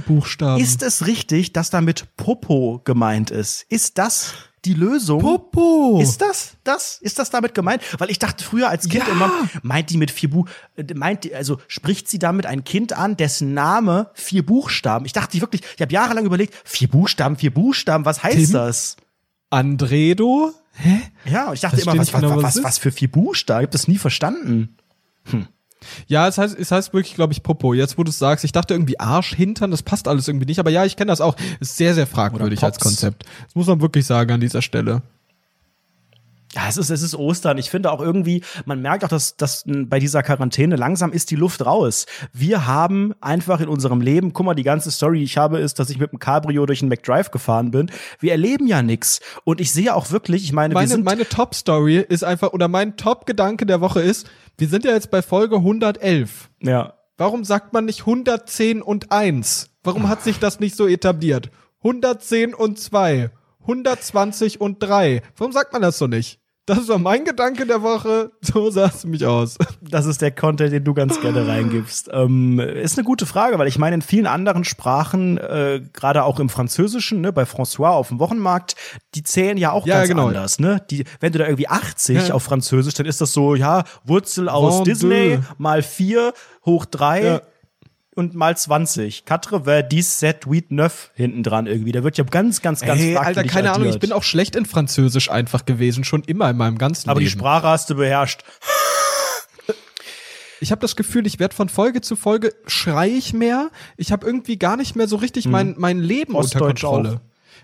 ist 0.59 0.82
es 0.82 1.07
richtig, 1.07 1.53
dass 1.53 1.70
damit 1.70 2.07
Popo 2.16 2.80
gemeint 2.84 3.30
ist? 3.30 3.64
Ist 3.68 3.99
das 3.99 4.34
die 4.64 4.74
Lösung? 4.74 5.20
Popo. 5.20 6.00
Ist 6.02 6.20
das 6.20 6.54
das? 6.64 6.98
Ist 7.00 7.18
das 7.18 7.30
damit 7.30 7.54
gemeint? 7.54 7.82
Weil 7.98 8.11
ich 8.11 8.18
dachte 8.18 8.42
früher 8.42 8.68
als 8.68 8.88
Kind 8.88 9.07
Ja. 9.07 9.12
immer, 9.12 9.30
meint 9.62 9.90
die 9.90 9.96
mit 9.96 10.11
vier 10.11 10.30
Bu 10.30 10.44
äh, 10.76 10.84
meint 10.94 11.24
die, 11.24 11.34
also 11.34 11.59
spricht 11.68 12.09
sie 12.09 12.18
damit 12.18 12.46
ein 12.46 12.64
Kind 12.64 12.92
an, 12.92 13.16
dessen 13.16 13.54
Name 13.54 14.11
vier 14.14 14.44
Buchstaben. 14.44 15.04
Ich 15.07 15.12
dachte 15.12 15.40
wirklich, 15.40 15.62
ich 15.76 15.82
habe 15.82 15.92
jahrelang 15.92 16.24
überlegt, 16.24 16.54
vier 16.64 16.88
Buchstaben, 16.88 17.36
vier 17.36 17.54
Buchstaben, 17.54 18.04
was 18.04 18.22
heißt 18.22 18.36
Tim? 18.36 18.52
das? 18.52 18.96
Andredo? 19.50 20.52
Hä? 20.72 21.00
Ja, 21.24 21.48
und 21.48 21.54
ich 21.54 21.61
dachte 21.61 21.76
Versteh 21.76 21.90
immer, 21.92 22.00
was, 22.00 22.12
genau, 22.12 22.36
was, 22.36 22.42
was 22.42 22.57
was, 22.57 22.64
was, 22.64 22.78
für 22.78 22.92
vier 22.92 23.11
Buchstaben? 23.11 23.61
Ich 23.62 23.66
hab 23.66 23.72
das 23.72 23.88
nie 23.88 23.98
verstanden. 23.98 24.76
Ja, 26.07 26.27
es 26.27 26.39
heißt, 26.39 26.59
es 26.59 26.70
heißt 26.70 26.93
wirklich, 26.93 27.14
glaube 27.14 27.33
ich, 27.33 27.43
Popo. 27.43 27.74
Jetzt, 27.74 27.99
wo 27.99 28.03
du 28.03 28.11
es 28.11 28.18
sagst, 28.18 28.45
ich 28.45 28.53
dachte 28.53 28.74
irgendwie 28.74 28.99
Arsch, 28.99 29.35
Hintern, 29.35 29.70
das 29.70 29.83
passt 29.83 30.09
alles 30.09 30.29
irgendwie 30.29 30.47
nicht. 30.47 30.59
Aber 30.59 30.70
ja, 30.70 30.85
ich 30.85 30.97
kenne 30.97 31.11
das 31.11 31.20
auch. 31.20 31.37
Ist 31.61 31.77
sehr, 31.77 31.95
sehr 31.95 32.07
fragwürdig 32.07 32.62
als. 32.62 32.79
Konzept. 32.79 33.24
Das 33.45 33.55
muss 33.55 33.66
man 33.66 33.81
wirklich 33.81 34.07
sagen 34.07 34.33
an 34.33 34.41
dieser 34.41 34.62
Stelle. 34.62 35.03
Ja, 36.57 36.62
es 36.70 36.78
ist, 36.78 36.88
es 36.88 37.02
ist 37.02 37.14
Ostern. 37.14 37.59
Ich 37.59 37.68
finde 37.68 37.92
auch 37.92 38.00
irgendwie, 38.00 38.42
man 38.64 38.80
merkt 38.80 39.04
auch, 39.04 39.09
dass, 39.09 39.36
dass 39.36 39.64
bei 39.66 39.98
dieser 39.98 40.22
Quarantäne 40.22 40.76
langsam 40.76 41.12
ist 41.12 41.30
die 41.30 41.36
Luft 41.36 41.66
raus. 41.66 42.07
Wir 42.32 42.66
haben 42.66 43.12
einfach 43.20 43.61
in 43.61 43.68
unserem 43.68 44.00
Leben, 44.00 44.32
guck 44.32 44.46
mal, 44.46 44.54
die 44.54 44.62
ganze 44.62 44.90
Story, 44.90 45.18
die 45.18 45.24
ich 45.24 45.36
habe, 45.36 45.59
ist, 45.59 45.78
dass 45.78 45.90
ich 45.90 45.98
mit 45.98 46.12
dem 46.12 46.18
Cabrio 46.18 46.64
durch 46.64 46.78
den 46.80 46.88
McDrive 46.88 47.30
gefahren 47.30 47.72
bin. 47.72 47.90
Wir 48.20 48.32
erleben 48.32 48.66
ja 48.66 48.80
nix. 48.82 49.20
Und 49.44 49.61
ich 49.61 49.70
sehe 49.70 49.94
auch 49.94 50.11
wirklich, 50.11 50.44
ich 50.44 50.54
meine, 50.54 50.72
wir 50.72 50.78
Meine, 50.78 50.88
sind 50.88 51.04
meine 51.04 51.28
Top-Story 51.28 51.98
ist 51.98 52.24
einfach, 52.24 52.54
oder 52.54 52.68
mein 52.68 52.96
Top-Gedanke 52.96 53.66
der 53.66 53.82
Woche 53.82 54.00
ist, 54.00 54.26
wir 54.57 54.68
sind 54.68 54.86
ja 54.86 54.92
jetzt 54.92 55.11
bei 55.11 55.20
Folge 55.20 55.57
111. 55.57 56.48
ja. 56.61 56.94
Warum 57.18 57.44
sagt 57.44 57.72
man 57.72 57.86
nicht 57.86 58.00
110 58.00 58.82
und 58.82 59.11
1? 59.11 59.70
Warum 59.82 60.11
hat 60.11 60.22
sich 60.22 60.38
das 60.38 60.61
nicht 60.61 60.76
so 60.76 60.86
etabliert? 60.86 61.50
110 61.78 62.52
und 62.52 62.78
2, 62.78 63.30
120 63.62 64.61
und 64.61 64.82
3. 64.82 65.22
Warum 65.38 65.50
sagt 65.52 65.72
man 65.72 65.80
das 65.80 65.96
so 65.96 66.09
nicht? 66.09 66.40
Das 66.67 66.89
war 66.89 66.99
mein 66.99 67.25
Gedanke 67.25 67.64
der 67.64 67.81
Woche. 67.83 68.33
So 68.43 68.71
sah 68.71 68.87
es 68.87 69.05
mich 69.05 69.25
aus. 69.25 69.57
Das 69.81 70.05
ist 70.05 70.21
der 70.21 70.33
Content, 70.33 70.73
den 70.73 70.83
du 70.83 70.95
ganz 70.95 71.21
gerne 71.21 71.47
reingibst. 71.47 72.11
Ähm, 72.12 72.59
ist 72.59 72.99
eine 72.99 73.05
gute 73.05 73.25
Frage, 73.25 73.57
weil 73.59 73.69
ich 73.69 73.79
meine, 73.79 73.95
in 73.95 74.03
vielen 74.03 74.27
anderen 74.27 74.64
Sprachen, 74.64 75.39
äh, 75.39 75.81
gerade 75.93 76.25
auch 76.25 76.41
im 76.41 76.49
Französischen, 76.49 77.21
ne, 77.21 77.33
bei 77.33 77.45
François 77.45 77.91
auf 77.91 78.09
dem 78.09 78.19
Wochenmarkt, 78.19 78.75
die 79.14 79.23
zählen 79.23 79.57
ja 79.59 79.71
auch 79.71 79.87
Ja, 79.87 79.99
ganz 79.99 80.09
genau. 80.09 80.27
anders. 80.27 80.59
Ne? 80.59 80.83
Die, 80.91 81.05
wenn 81.21 81.31
du 81.33 81.39
da 81.39 81.45
irgendwie 81.47 81.69
80 81.69 82.29
Ja. 82.29 82.35
auf 82.35 82.43
Französisch, 82.43 82.95
dann 82.95 83.07
ist 83.07 83.21
das 83.21 83.33
so, 83.33 83.55
ja, 83.55 83.85
Wurzel 84.05 84.49
aus 84.49 84.79
Vendu. 84.79 84.85
Disney 84.91 85.39
mal 85.59 85.83
4 85.83 86.33
hoch 86.64 86.85
3 86.85 87.23
Ja. 87.25 87.41
Und 88.17 88.35
mal 88.35 88.57
20. 88.57 89.25
Quatre 89.25 89.67
vingt 89.67 89.93
dix 89.93 90.19
sept 90.19 90.47
huit 90.47 90.73
neuf 90.73 91.11
hinten 91.14 91.43
dran 91.43 91.67
irgendwie. 91.67 91.93
Da 91.93 92.03
wird 92.03 92.17
ja 92.19 92.25
ganz, 92.25 92.62
ganz, 92.62 92.81
ganz 92.81 93.01
Ey, 93.01 93.17
Alter, 93.17 93.45
keine 93.45 93.71
Ahnung, 93.73 93.83
ich 93.85 93.89
addiert. 93.97 94.01
bin 94.01 94.12
auch 94.12 94.23
schlecht 94.23 94.57
in 94.57 94.67
Französisch 94.67 95.31
einfach 95.31 95.64
gewesen, 95.67 96.03
schon 96.05 96.23
immer 96.25 96.51
in 96.51 96.57
meinem 96.57 96.79
ganzen 96.79 97.09
Aber 97.11 97.21
die 97.21 97.27
Leben. 97.27 97.39
Sprache 97.39 97.67
hast 97.69 97.91
du 97.91 97.95
beherrscht. 97.97 98.43
ich 100.61 100.71
habe 100.73 100.81
das 100.81 100.97
Gefühl, 100.97 101.27
ich 101.27 101.39
werde 101.39 101.55
von 101.55 101.69
Folge 101.69 102.01
zu 102.01 102.17
Folge 102.17 102.55
schrei 102.67 103.09
ich 103.09 103.33
mehr. 103.35 103.71
Ich 103.97 104.11
habe 104.12 104.27
irgendwie 104.27 104.59
gar 104.59 104.77
nicht 104.77 104.97
mehr 104.97 105.07
so 105.09 105.17
richtig 105.17 105.47
mein, 105.47 105.75
mein 105.79 105.99
Leben 105.99 106.33
Hm. 106.33 106.37
Ostdeutsch 106.37 106.85
unter 106.85 106.89
Kontrolle. 106.97 107.21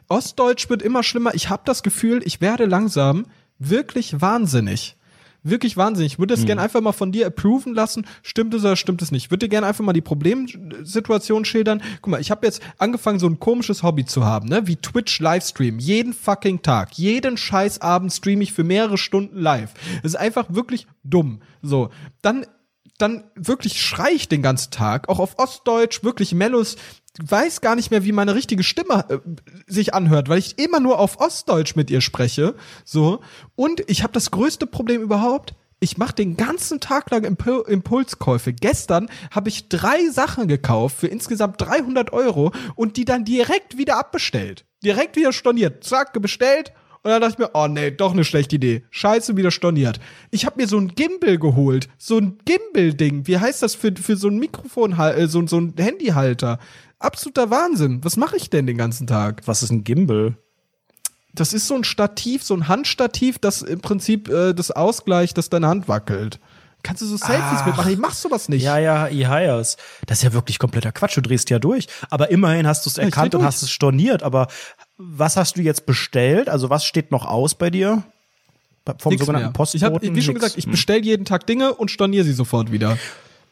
Ostdeutsch 0.09 0.69
wird 0.69 0.83
immer 0.83 1.03
schlimmer. 1.03 1.35
Ich 1.35 1.49
habe 1.49 1.63
das 1.65 1.83
Gefühl, 1.83 2.21
ich 2.25 2.41
werde 2.41 2.67
langsam 2.67 3.27
wirklich 3.59 4.21
wahnsinnig. 4.21 4.97
Wirklich 5.45 5.77
wahnsinnig. 5.77 6.13
Ich 6.13 6.19
würde 6.19 6.35
es 6.35 6.41
Hm. 6.41 6.47
gerne 6.47 6.63
einfach 6.63 6.81
mal 6.81 6.93
von 6.93 7.11
dir 7.11 7.27
approven 7.27 7.75
lassen. 7.75 8.07
Stimmt 8.23 8.55
es 8.55 8.63
oder 8.63 8.77
stimmt 8.77 9.03
es 9.03 9.11
nicht? 9.11 9.25
Ich 9.25 9.31
würde 9.31 9.47
dir 9.47 9.51
gerne 9.51 9.67
einfach 9.67 9.85
mal 9.85 9.93
die 9.93 10.01
Problemsituation 10.01 11.45
schildern. 11.45 11.83
Guck 12.01 12.13
mal, 12.13 12.21
ich 12.21 12.31
habe 12.31 12.47
jetzt 12.47 12.63
angefangen, 12.79 13.19
so 13.19 13.27
ein 13.27 13.41
komisches 13.41 13.83
Hobby 13.83 14.05
zu 14.05 14.25
haben, 14.25 14.49
ne? 14.49 14.67
Wie 14.67 14.77
Twitch 14.77 15.19
Livestream. 15.21 15.79
Jeden 15.79 16.13
fucking 16.13 16.63
Tag. 16.63 16.97
Jeden 16.97 17.37
scheiß 17.37 17.81
Abend 17.81 18.13
streame 18.13 18.43
ich 18.45 18.53
für 18.53 18.65
mehrere 18.65 18.99
Stunden 18.99 19.39
live. 19.39 19.73
Das 20.03 20.13
ist 20.13 20.17
einfach 20.17 20.47
wirklich 20.51 20.87
dumm. 21.03 21.41
So. 21.61 21.91
Dann 22.23 22.47
dann 22.99 23.25
wirklich 23.35 23.81
schrei 23.83 24.11
ich 24.15 24.29
den 24.29 24.43
ganzen 24.43 24.71
Tag, 24.71 25.09
auch 25.09 25.19
auf 25.19 25.39
Ostdeutsch, 25.39 26.05
wirklich 26.05 26.35
Mellos, 26.35 26.77
weiß 27.19 27.61
gar 27.61 27.77
nicht 27.77 27.91
mehr, 27.91 28.05
wie 28.05 28.13
meine 28.13 28.35
richtige 28.35 28.63
Stimme 28.63 29.05
äh, 29.09 29.19
sich 29.67 29.95
anhört, 29.95 30.29
weil 30.29 30.39
ich 30.39 30.59
immer 30.59 30.81
nur 30.81 30.99
auf 30.99 31.21
Ostdeutsch 31.21 31.77
mit 31.77 31.91
ihr 31.91 32.01
spreche, 32.01 32.55
so. 32.85 33.21
Und 33.55 33.83
ich 33.89 34.03
habe 34.03 34.13
das 34.13 34.31
größte 34.31 34.67
Problem 34.67 35.03
überhaupt. 35.03 35.55
Ich 35.81 35.99
mache 35.99 36.15
den 36.15 36.37
ganzen 36.37 36.79
Tag 36.79 37.11
lang 37.11 37.25
Impu 37.25 37.63
Impulskäufe. 37.63 38.53
Gestern 38.53 39.11
habe 39.33 39.49
ich 39.49 39.69
drei 39.69 40.09
Sachen 40.11 40.47
gekauft 40.47 40.97
für 40.97 41.09
insgesamt 41.09 41.61
300 41.61 42.13
Euro 42.13 42.53
und 42.77 42.97
die 42.97 43.05
dann 43.05 43.25
direkt 43.25 43.77
wieder 43.79 43.99
abbestellt. 43.99 44.65
Direkt 44.85 45.17
wieder 45.17 45.33
storniert. 45.33 45.83
Zack, 45.83 46.21
bestellt 46.23 46.73
und 47.05 47.11
dann 47.11 47.21
dachte 47.21 47.35
ich 47.35 47.39
mir, 47.39 47.51
oh 47.55 47.67
nee, 47.67 47.91
doch 47.91 48.13
eine 48.13 48.25
schlechte 48.25 48.57
Idee. 48.57 48.85
Scheiße, 48.91 49.37
wieder 49.37 49.51
storniert. 49.51 49.99
Ich 50.31 50.47
habe 50.47 50.61
mir 50.61 50.69
so 50.69 50.79
ein 50.79 50.95
Gimbal 50.95 51.37
geholt. 51.37 51.89
So 51.99 52.19
ein 52.19 52.39
Gimbal-Ding. 52.45 53.27
Wie 53.27 53.39
heißt 53.39 53.61
das 53.61 53.75
für, 53.75 53.93
für 53.93 54.17
so 54.17 54.29
ein 54.29 54.39
Mikrofon, 54.39 54.93
äh, 54.93 55.27
so, 55.27 55.45
so 55.49 55.59
ein 55.59 55.75
Handyhalter? 55.77 56.61
Absoluter 57.03 57.51
Wahnsinn. 57.51 58.05
Was 58.05 58.17
mache 58.17 58.37
ich 58.37 58.49
denn 58.49 58.67
den 58.67 58.77
ganzen 58.77 59.07
Tag? 59.07 59.43
Was 59.47 59.63
ist 59.63 59.71
ein 59.71 59.85
Gimbal? 59.85 60.37
Das 61.35 61.53
ist 61.53 61.67
so 61.67 61.75
ein 61.75 61.85
Stativ, 61.85 62.43
so 62.43 62.55
ein 62.55 62.69
Handstativ, 62.69 63.39
das 63.39 63.63
im 63.63 63.81
Prinzip 63.81 64.29
äh, 64.29 64.53
das 64.53 64.71
ausgleicht, 64.71 65.37
dass 65.39 65.49
deine 65.49 65.67
Hand 65.67 65.89
wackelt. 65.89 66.39
Kannst 66.83 67.03
du 67.03 67.07
so 67.07 67.17
Selfies 67.17 67.43
Ach. 67.43 67.67
mitmachen? 67.67 67.93
Ich 67.93 67.99
mach 67.99 68.13
sowas 68.13 68.49
nicht. 68.49 68.63
Ja, 68.63 68.77
ja, 68.79 69.09
E-Hires. 69.09 69.77
Das 70.07 70.19
ist 70.19 70.25
ja 70.25 70.33
wirklich 70.33 70.59
kompletter 70.59 70.93
Quatsch. 70.93 71.17
Du 71.17 71.23
drehst 71.23 71.49
ja 71.49 71.59
durch. 71.59 71.87
Aber 72.11 72.31
immerhin 72.31 72.67
hast 72.67 72.85
du 72.85 72.91
es 72.91 72.99
ich 72.99 73.05
erkannt 73.05 73.35
und 73.35 73.45
hast 73.45 73.63
es 73.63 73.71
storniert. 73.71 74.23
Aber 74.23 74.49
was 74.97 75.37
hast 75.37 75.57
du 75.57 75.63
jetzt 75.63 75.87
bestellt? 75.87 76.49
Also 76.49 76.71
was 76.71 76.85
steht 76.85 77.13
noch 77.13 77.25
aus 77.25 77.55
bei 77.55 77.71
dir? 77.71 78.03
Vom 78.99 79.13
Nix 79.13 79.21
sogenannten 79.21 79.49
mehr. 79.49 79.53
Postboten? 79.53 79.79
Ich 79.79 79.85
hab, 79.85 80.03
wie 80.03 80.23
schon 80.23 80.35
Nix. 80.35 80.45
gesagt, 80.45 80.59
ich 80.59 80.69
bestell 80.69 81.05
jeden 81.05 81.25
Tag 81.25 81.47
Dinge 81.47 81.73
und 81.73 81.91
storniere 81.91 82.25
sie 82.25 82.33
sofort 82.33 82.73
wieder. 82.73 82.99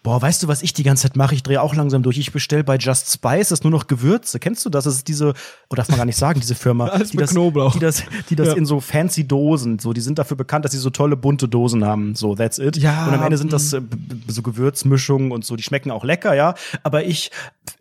Boah, 0.02 0.22
weißt 0.22 0.42
du, 0.42 0.48
was 0.48 0.62
ich 0.62 0.72
die 0.72 0.82
ganze 0.82 1.02
Zeit 1.02 1.16
mache? 1.16 1.34
Ich 1.34 1.42
drehe 1.42 1.60
auch 1.60 1.74
langsam 1.74 2.02
durch. 2.02 2.16
Ich 2.16 2.32
bestell 2.32 2.64
bei 2.64 2.76
Just 2.78 3.12
Spice, 3.12 3.50
das 3.50 3.58
ist 3.58 3.64
nur 3.64 3.70
noch 3.70 3.86
Gewürze. 3.86 4.38
Kennst 4.40 4.64
du 4.64 4.70
das? 4.70 4.84
Das 4.84 4.94
ist 4.94 5.08
diese, 5.08 5.34
oh, 5.68 5.74
darf 5.74 5.88
man 5.90 5.98
gar 5.98 6.06
nicht 6.06 6.16
sagen, 6.16 6.40
diese 6.40 6.54
Firma. 6.54 6.86
Alles 6.88 7.10
die 7.10 7.18
das, 7.18 7.30
Knoblauch. 7.32 7.72
Die 7.74 7.80
das, 7.80 8.02
die 8.30 8.34
das 8.36 8.48
Ja. 8.48 8.54
in 8.54 8.64
so 8.64 8.80
fancy 8.80 9.28
Dosen, 9.28 9.78
so, 9.78 9.92
die 9.92 10.00
sind 10.00 10.18
dafür 10.18 10.38
bekannt, 10.38 10.64
dass 10.64 10.72
sie 10.72 10.78
so 10.78 10.88
tolle 10.88 11.16
bunte 11.16 11.48
Dosen 11.48 11.84
haben. 11.84 12.14
So, 12.14 12.34
that's 12.34 12.58
it. 12.58 12.78
Ja, 12.78 13.08
Und 13.08 13.14
am 13.14 13.22
Ende 13.22 13.36
sind 13.36 13.48
mm. 13.48 13.50
das 13.50 13.72
äh, 13.74 13.80
b- 13.82 13.96
b- 13.96 14.32
so 14.32 14.40
Gewürzmischungen 14.40 15.32
und 15.32 15.44
so, 15.44 15.54
die 15.54 15.62
schmecken 15.62 15.90
auch 15.90 16.02
lecker, 16.04 16.32
ja. 16.34 16.54
Aber 16.82 17.04
ich 17.04 17.30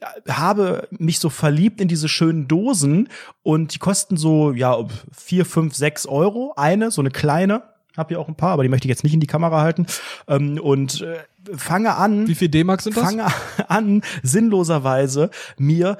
äh, 0.01 0.31
habe 0.31 0.89
mich 0.91 1.19
so 1.19 1.29
verliebt 1.29 1.79
in 1.79 1.87
diese 1.87 2.09
schönen 2.09 2.49
Dosen 2.49 3.07
und 3.43 3.73
die 3.75 3.79
kosten 3.79 4.17
so, 4.17 4.51
ja, 4.51 4.77
vier, 5.15 5.45
fünf, 5.45 5.73
sechs 5.73 6.05
Euro. 6.05 6.53
Eine, 6.57 6.91
so 6.91 7.01
eine 7.01 7.11
kleine. 7.11 7.63
Hab 7.97 8.09
hier 8.09 8.19
auch 8.19 8.27
ein 8.27 8.35
paar, 8.35 8.51
aber 8.51 8.63
die 8.63 8.69
möchte 8.69 8.87
ich 8.87 8.89
jetzt 8.89 9.03
nicht 9.03 9.13
in 9.13 9.19
die 9.19 9.27
Kamera 9.27 9.61
halten. 9.61 9.87
Ähm, 10.27 10.59
und 10.59 11.01
äh, 11.01 11.17
fange 11.57 11.95
an 11.95 12.27
Wie 12.27 12.35
viel 12.35 12.49
D-Mark 12.49 12.81
sind 12.81 12.95
das? 12.95 13.03
fange 13.03 13.25
an, 13.67 14.01
sinnloserweise 14.23 15.29
mir 15.57 15.97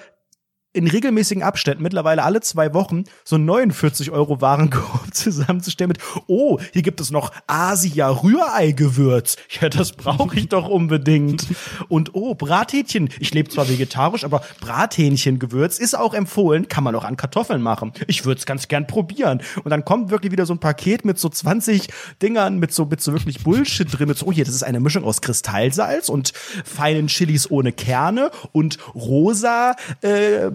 in 0.72 0.88
regelmäßigen 0.88 1.42
Abständen, 1.42 1.82
mittlerweile 1.82 2.24
alle 2.24 2.42
zwei 2.42 2.76
Wochen, 2.76 3.06
so 3.24 3.38
einen 3.38 3.46
49 3.46 4.12
Euro 4.12 4.40
Warenkorb 4.40 5.08
zusammenzustellen 5.14 5.90
mit, 5.90 5.98
oh, 6.28 6.60
hier 6.74 6.84
gibt 6.84 7.02
es 7.02 7.10
noch 7.10 7.32
Asia-Rührei-Gewürz. 7.48 9.38
Ja, 9.60 9.70
das 9.70 9.94
brauche 9.94 10.38
ich 10.38 10.48
doch 10.48 10.70
unbedingt. 10.70 11.48
Und 11.88 12.14
oh, 12.14 12.36
Brathähnchen. 12.36 13.10
Ich 13.20 13.34
lebe 13.34 13.50
zwar 13.50 13.68
vegetarisch, 13.68 14.24
aber 14.24 14.44
Brathähnchengewürz 14.62 15.80
ist 15.80 15.98
auch 15.98 16.14
empfohlen, 16.14 16.68
kann 16.68 16.84
man 16.84 16.96
auch 16.96 17.04
an 17.04 17.18
Kartoffeln 17.18 17.64
machen. 17.64 17.94
Ich 18.08 18.26
würde 18.26 18.38
es 18.38 18.46
ganz 18.46 18.68
gern 18.68 18.86
probieren. 18.86 19.42
Und 19.64 19.72
dann 19.72 19.86
kommt 19.86 20.12
wirklich 20.12 20.32
wieder 20.32 20.46
so 20.46 20.54
ein 20.54 20.60
Paket 20.60 21.04
mit 21.04 21.18
so 21.18 21.30
20 21.30 21.88
Dingern, 22.22 22.60
mit 22.60 22.74
so, 22.74 22.86
mit 22.86 23.02
so 23.02 23.12
wirklich 23.14 23.44
Bullshit 23.44 23.88
drin, 23.92 24.08
mit 24.08 24.20
so, 24.20 24.28
oh 24.28 24.32
hier, 24.32 24.46
das 24.46 24.54
ist 24.54 24.64
eine 24.64 24.80
Mischung 24.80 25.04
aus 25.04 25.22
Kristallsalz 25.22 26.10
und 26.10 26.34
feinen 26.64 27.08
Chilis 27.08 27.50
ohne 27.50 27.72
Kerne 27.72 28.30
und 28.52 28.78
rosa 28.94 29.76
äh, 30.02 30.52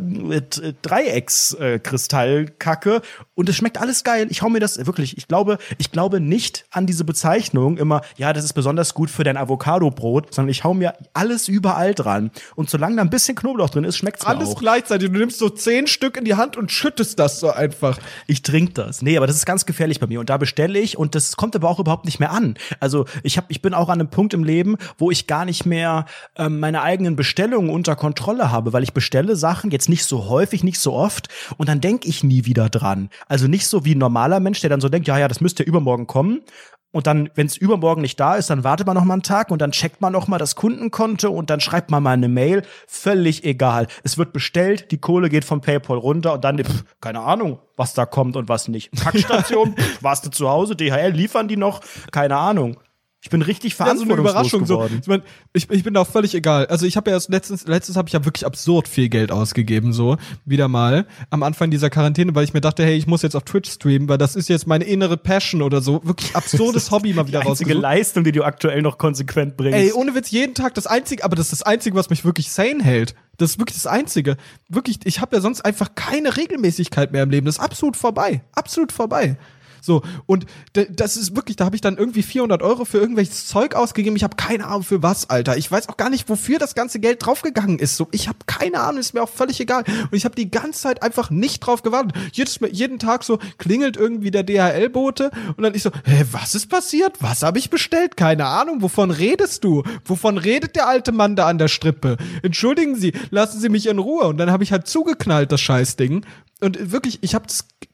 Dreieckskristallkacke. 0.83 3.01
und 3.35 3.49
es 3.49 3.57
schmeckt 3.57 3.81
alles 3.81 4.05
geil. 4.05 4.27
Ich 4.31 4.43
hau 4.43 4.49
mir 4.49 4.61
das 4.61 4.85
wirklich, 4.87 5.17
ich 5.19 5.29
glaube, 5.29 5.59
ich 5.79 5.91
glaube 5.91 6.21
nicht 6.21 6.67
an 6.71 6.87
diese 6.87 7.05
Bezeichnung 7.05 7.79
immer, 7.79 8.03
ja, 8.17 8.33
das 8.33 8.45
ist 8.45 8.53
besonders 8.53 8.95
gut 8.95 9.11
für 9.11 9.25
dein 9.25 9.37
Avocado-Brot, 9.37 10.35
sondern 10.35 10.51
ich 10.51 10.65
hau 10.65 10.75
mir 10.75 10.95
alles 11.13 11.49
überall 11.49 11.95
dran. 11.95 12.31
Und 12.55 12.71
solange 12.71 12.97
da 12.97 13.03
ein 13.03 13.11
bisschen 13.11 13.35
Knoblauch 13.35 13.71
drin 13.71 13.85
ist, 13.85 13.97
schmeckt's 13.97 14.25
Alles 14.25 14.51
auch. 14.51 14.59
gleichzeitig. 14.59 15.11
Du 15.11 15.19
nimmst 15.19 15.39
so 15.39 15.49
zehn 15.49 15.87
Stück 15.87 16.17
in 16.17 16.25
die 16.25 16.35
Hand 16.35 16.57
und 16.57 16.71
schüttest 16.73 17.19
das 17.19 17.41
so 17.41 17.51
einfach. 17.51 17.99
Ich 18.27 18.43
trinke 18.43 18.73
das. 18.75 19.03
Nee, 19.03 19.17
aber 19.17 19.27
das 19.27 19.37
ist 19.37 19.47
ganz 19.47 19.67
gefährlich 19.67 20.01
bei 20.01 20.07
mir. 20.07 20.21
Und 20.21 20.31
da 20.31 20.37
bestelle 20.37 20.79
ich 20.79 20.99
und 20.99 21.15
das 21.15 21.37
kommt 21.37 21.57
aber 21.57 21.69
auch 21.69 21.79
überhaupt 21.79 22.05
nicht 22.05 22.21
mehr 22.21 22.33
an. 22.33 22.55
Also 22.81 23.07
ich 23.23 23.37
hab, 23.37 23.47
ich 23.49 23.63
bin 23.63 23.75
auch 23.75 23.89
an 23.89 24.01
einem 24.01 24.11
Punkt 24.11 24.35
im 24.35 24.45
Leben, 24.45 24.77
wo 24.99 25.11
ich 25.11 25.27
gar 25.27 25.45
nicht 25.45 25.67
mehr 25.67 26.07
ähm, 26.37 26.61
meine 26.61 26.83
eigenen 26.83 27.17
Bestellungen 27.17 27.71
unter 27.71 27.97
Kontrolle 27.97 28.51
habe, 28.51 28.73
weil 28.73 28.83
ich 28.83 28.93
bestelle 28.93 29.37
Sachen 29.37 29.71
jetzt 29.71 29.89
nicht 29.89 29.94
so 30.03 30.29
häufig, 30.29 30.65
nicht 30.65 30.81
so 30.81 30.95
oft 30.95 31.29
und 31.59 31.69
dann 31.69 31.81
denke 31.81 32.09
ich 32.09 32.25
nie 32.25 32.45
wieder 32.47 32.69
dran. 32.69 33.11
Also 33.29 33.47
nicht 33.47 33.69
so 33.69 33.85
wie 33.85 33.95
ein 33.95 33.99
normaler 33.99 34.41
Mensch, 34.41 34.61
der 34.61 34.71
dann 34.71 34.81
so 34.81 34.89
denkt, 34.89 35.07
ja, 35.07 35.17
ja, 35.17 35.29
das 35.29 35.41
müsste 35.41 35.63
ja 35.63 35.69
übermorgen 35.69 36.09
kommen. 36.09 36.41
Und 36.91 37.09
dann, 37.09 37.29
wenn 37.35 37.47
es 37.47 37.57
übermorgen 37.57 38.03
nicht 38.03 38.21
da 38.21 38.37
ist, 38.37 38.51
dann 38.51 38.63
wartet 38.63 38.87
man 38.87 38.95
noch 38.95 39.05
mal 39.05 39.15
einen 39.15 39.25
Tag 39.25 39.51
und 39.51 39.61
dann 39.61 39.73
checkt 39.73 40.01
man 40.01 40.13
noch 40.13 40.29
mal 40.29 40.39
das 40.39 40.55
Kundenkonto 40.55 41.29
und 41.29 41.51
dann 41.51 41.59
schreibt 41.59 41.91
man 41.91 42.05
mal 42.05 42.13
eine 42.13 42.29
Mail. 42.29 42.63
Völlig 42.87 43.43
egal. 43.45 43.89
Es 44.05 44.17
wird 44.17 44.33
bestellt, 44.33 44.93
die 44.93 44.99
Kohle 44.99 45.29
geht 45.29 45.45
vom 45.45 45.61
PayPal 45.61 45.99
runter 45.99 46.35
und 46.35 46.45
dann, 46.45 46.63
pff, 46.63 46.85
keine 47.01 47.19
Ahnung, 47.19 47.59
was 47.77 47.95
da 47.95 48.07
kommt 48.07 48.37
und 48.37 48.49
was 48.49 48.69
nicht. 48.69 48.93
Packstation, 48.93 49.75
warst 50.03 50.25
du 50.25 50.31
zu 50.31 50.49
Hause, 50.49 50.77
DHL, 50.77 51.11
liefern 51.11 51.49
die 51.49 51.57
noch? 51.57 51.81
Keine 52.13 52.37
Ahnung. 52.37 52.77
Ich 53.25 53.31
bin 53.31 53.41
richtig 53.41 53.79
Ja, 53.79 53.87
so 53.97 54.03
eine 54.03 54.17
verantwortungslos 54.17 54.31
Überraschung. 54.31 54.67
So. 54.67 54.75
geworden. 54.75 54.99
Ich, 55.01 55.07
mein, 55.09 55.23
ich, 55.55 55.71
ich 55.71 55.83
bin 55.83 55.95
da 55.95 56.03
auch 56.03 56.07
völlig 56.07 56.35
egal. 56.35 56.67
Also 56.67 56.85
ich 56.85 56.99
habe 56.99 57.09
ja 57.09 57.17
erst 57.17 57.31
letztens, 57.31 57.67
letztens 57.67 57.97
habe 57.97 58.07
ich 58.07 58.13
ja 58.13 58.23
wirklich 58.27 58.45
absurd 58.45 58.87
viel 58.87 59.09
Geld 59.09 59.33
ausgegeben, 59.33 59.95
so 59.95 60.19
wieder 60.45 60.69
mal 60.69 61.07
am 61.31 61.43
Anfang 61.43 61.71
dieser 61.71 61.89
Quarantäne, 61.89 62.35
weil 62.35 62.45
ich 62.45 62.53
mir 62.53 62.61
dachte, 62.61 62.85
hey, 62.85 62.97
ich 62.99 63.07
muss 63.07 63.23
jetzt 63.23 63.35
auf 63.35 63.45
Twitch 63.45 63.71
streamen, 63.71 64.11
weil 64.11 64.19
das 64.19 64.37
ist 64.37 64.51
jetzt 64.51 64.67
meine 64.67 64.85
innere 64.85 65.17
Passion 65.17 65.63
oder 65.63 65.81
so. 65.81 66.05
Wirklich 66.05 66.37
absurdes 66.37 66.91
Hobby 66.91 67.15
mal 67.15 67.27
wieder 67.27 67.41
Die 67.41 67.49
einzige 67.49 67.71
rausgesucht. 67.71 67.83
Leistung, 67.83 68.25
die 68.25 68.33
du 68.33 68.45
aktuell 68.45 68.83
noch 68.83 68.99
konsequent 68.99 69.57
bringst. 69.57 69.79
Ey, 69.79 69.93
ohne 69.93 70.15
Witz, 70.15 70.31
jeden 70.31 70.53
Tag 70.55 70.75
das 70.75 70.87
einzige, 70.87 71.25
aber 71.25 71.35
das 71.35 71.47
ist 71.47 71.53
das 71.53 71.63
einzige, 71.63 71.97
was 71.97 72.11
mich 72.11 72.27
wirklich 72.27 72.51
sane 72.53 72.85
hält. 72.85 73.15
Das 73.39 73.53
ist 73.53 73.59
wirklich 73.59 73.77
das 73.77 73.87
einzige. 73.87 74.37
Wirklich, 74.69 74.99
ich 75.05 75.23
habe 75.23 75.35
ja 75.37 75.41
sonst 75.41 75.65
einfach 75.65 75.95
keine 75.95 76.37
Regelmäßigkeit 76.37 77.11
mehr 77.11 77.23
im 77.23 77.31
Leben. 77.31 77.47
Das 77.47 77.57
ist 77.57 77.63
absolut 77.63 77.97
vorbei. 77.97 78.43
Absolut 78.53 78.93
vorbei. 78.93 79.39
So, 79.85 80.03
und 80.25 80.47
das 80.73 81.17
ist 81.17 81.37
wirklich, 81.37 81.57
da 81.57 81.67
habe 81.67 81.77
ich 81.77 81.83
dann 81.83 81.99
irgendwie 81.99 82.23
400 82.23 82.63
Euro 82.63 82.87
für 82.87 82.99
irgendwelches 82.99 83.47
Zeug 83.47 83.75
ausgegeben. 83.75 84.17
Ich 84.17 84.25
habe 84.25 84.37
keine 84.37 84.67
Ahnung 84.67 84.83
für 84.83 85.03
was, 85.03 85.29
Alter. 85.29 85.59
Ich 85.59 85.71
weiß 85.71 85.91
auch 85.91 85.99
gar 85.99 86.09
nicht, 86.09 86.29
wofür 86.31 86.59
das 86.59 86.75
ganze 86.75 87.01
Geld 87.01 87.25
draufgegangen 87.25 87.79
ist. 87.79 87.97
So, 87.97 88.09
ich 88.11 88.29
habe 88.29 88.39
keine 88.47 88.81
Ahnung, 88.81 89.01
ist 89.01 89.13
mir 89.13 89.23
auch 89.23 89.29
völlig 89.29 89.61
egal. 89.61 89.85
Und 89.87 90.15
ich 90.15 90.25
habe 90.25 90.35
die 90.35 90.51
ganze 90.51 90.81
Zeit 90.81 91.03
einfach 91.03 91.31
nicht 91.31 91.61
drauf 91.61 91.83
gewartet. 91.83 92.15
Jedes, 92.33 92.61
jeden 92.73 92.99
Tag 92.99 93.25
so 93.25 93.39
klingelt 93.59 93.97
irgendwie 93.99 94.31
der 94.31 94.43
DHL-Bote 94.43 95.31
und 95.57 95.63
dann 95.63 95.75
ich 95.75 95.83
so, 95.83 95.91
hä, 96.05 96.25
was 96.33 96.55
ist 96.55 96.69
passiert? 96.69 97.17
Was 97.21 97.43
habe 97.43 97.59
ich 97.59 97.69
bestellt? 97.69 98.17
Keine 98.17 98.47
Ahnung. 98.47 98.81
Wovon 98.81 99.11
redest 99.11 99.65
du? 99.65 99.83
Wovon 100.07 100.39
redet 100.39 100.77
der 100.77 100.89
alte 100.89 101.13
Mann 101.13 101.37
da 101.37 101.47
an 101.47 101.59
der 101.59 101.69
Strippe? 101.69 102.17
Entschuldigen 102.43 102.97
Sie, 102.97 103.13
lassen 103.31 103.61
Sie 103.61 103.69
mich 103.69 103.87
in 103.87 103.99
Ruhe. 103.99 104.25
Und 104.25 104.39
dann 104.39 104.51
habe 104.51 104.65
ich 104.65 104.73
halt 104.73 104.87
zugeknallt, 104.87 105.53
das 105.53 105.61
Scheißding. 105.61 106.25
Und 106.65 106.93
wirklich, 106.93 107.19
ich 107.23 107.35
habe 107.35 107.47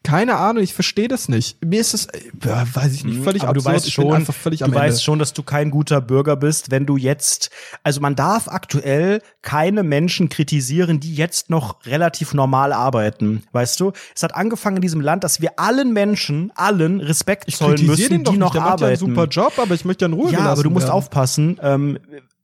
keine 0.02 0.36
Ahnung, 0.36 0.62
ich 0.62 0.72
verstehe 0.74 1.08
das 1.08 1.28
nicht. 1.28 1.62
Mir 1.64 1.80
ist 1.80 1.92
es, 1.92 2.06
äh, 2.06 2.20
ja, 2.44 2.64
weiß 2.72 2.92
ich 2.94 3.04
nicht, 3.04 3.22
völlig 3.22 3.42
Mhm, 3.42 3.48
aber 3.48 3.56
absurd. 3.58 3.74
du 3.74 3.76
weißt 3.76 3.92
schon, 3.92 4.14
einfach 4.14 4.34
völlig 4.34 4.60
du 4.60 4.64
am 4.64 4.72
Ende. 4.72 4.84
weißt 4.84 5.04
schon, 5.04 5.18
dass 5.18 5.32
du 5.32 5.42
kein 5.42 5.70
guter 5.70 6.00
Bürger 6.00 6.36
bist, 6.36 6.70
wenn 6.70 6.86
du 6.86 6.96
jetzt, 6.96 7.50
also 7.82 8.00
man 8.00 8.16
darf 8.16 8.48
aktuell 8.48 9.20
keine 9.42 9.82
Menschen 9.82 10.28
kritisieren, 10.28 11.00
die 11.00 11.14
jetzt 11.14 11.50
noch 11.50 11.84
relativ 11.84 12.32
normal 12.32 12.72
arbeiten, 12.72 13.42
weißt 13.52 13.78
du? 13.80 13.92
Es 14.14 14.22
hat 14.22 14.34
angefangen 14.34 14.76
in 14.76 14.82
diesem 14.82 15.00
Land, 15.00 15.24
dass 15.24 15.40
wir 15.40 15.58
allen 15.58 15.92
Menschen, 15.92 16.52
allen 16.54 17.00
Respekt 17.00 17.44
ich 17.48 17.56
zollen 17.56 17.84
müssen, 17.86 18.08
den 18.08 18.24
doch 18.24 18.32
die 18.32 18.38
nicht, 18.38 18.40
noch 18.46 18.52
der 18.52 18.60
macht 18.62 18.80
ja 18.80 18.86
einen 18.86 18.94
arbeiten. 18.96 19.14
super 19.16 19.26
Job, 19.26 19.52
aber 19.58 19.74
ich 19.74 19.84
möchte 19.84 20.04
ja 20.04 20.08
in 20.08 20.14
Ruhe 20.14 20.32
ja, 20.32 20.40
aber 20.40 20.62
du 20.62 20.70
musst 20.70 20.86
werden. 20.86 20.94
aufpassen. 20.96 21.58
Ähm, 21.62 21.98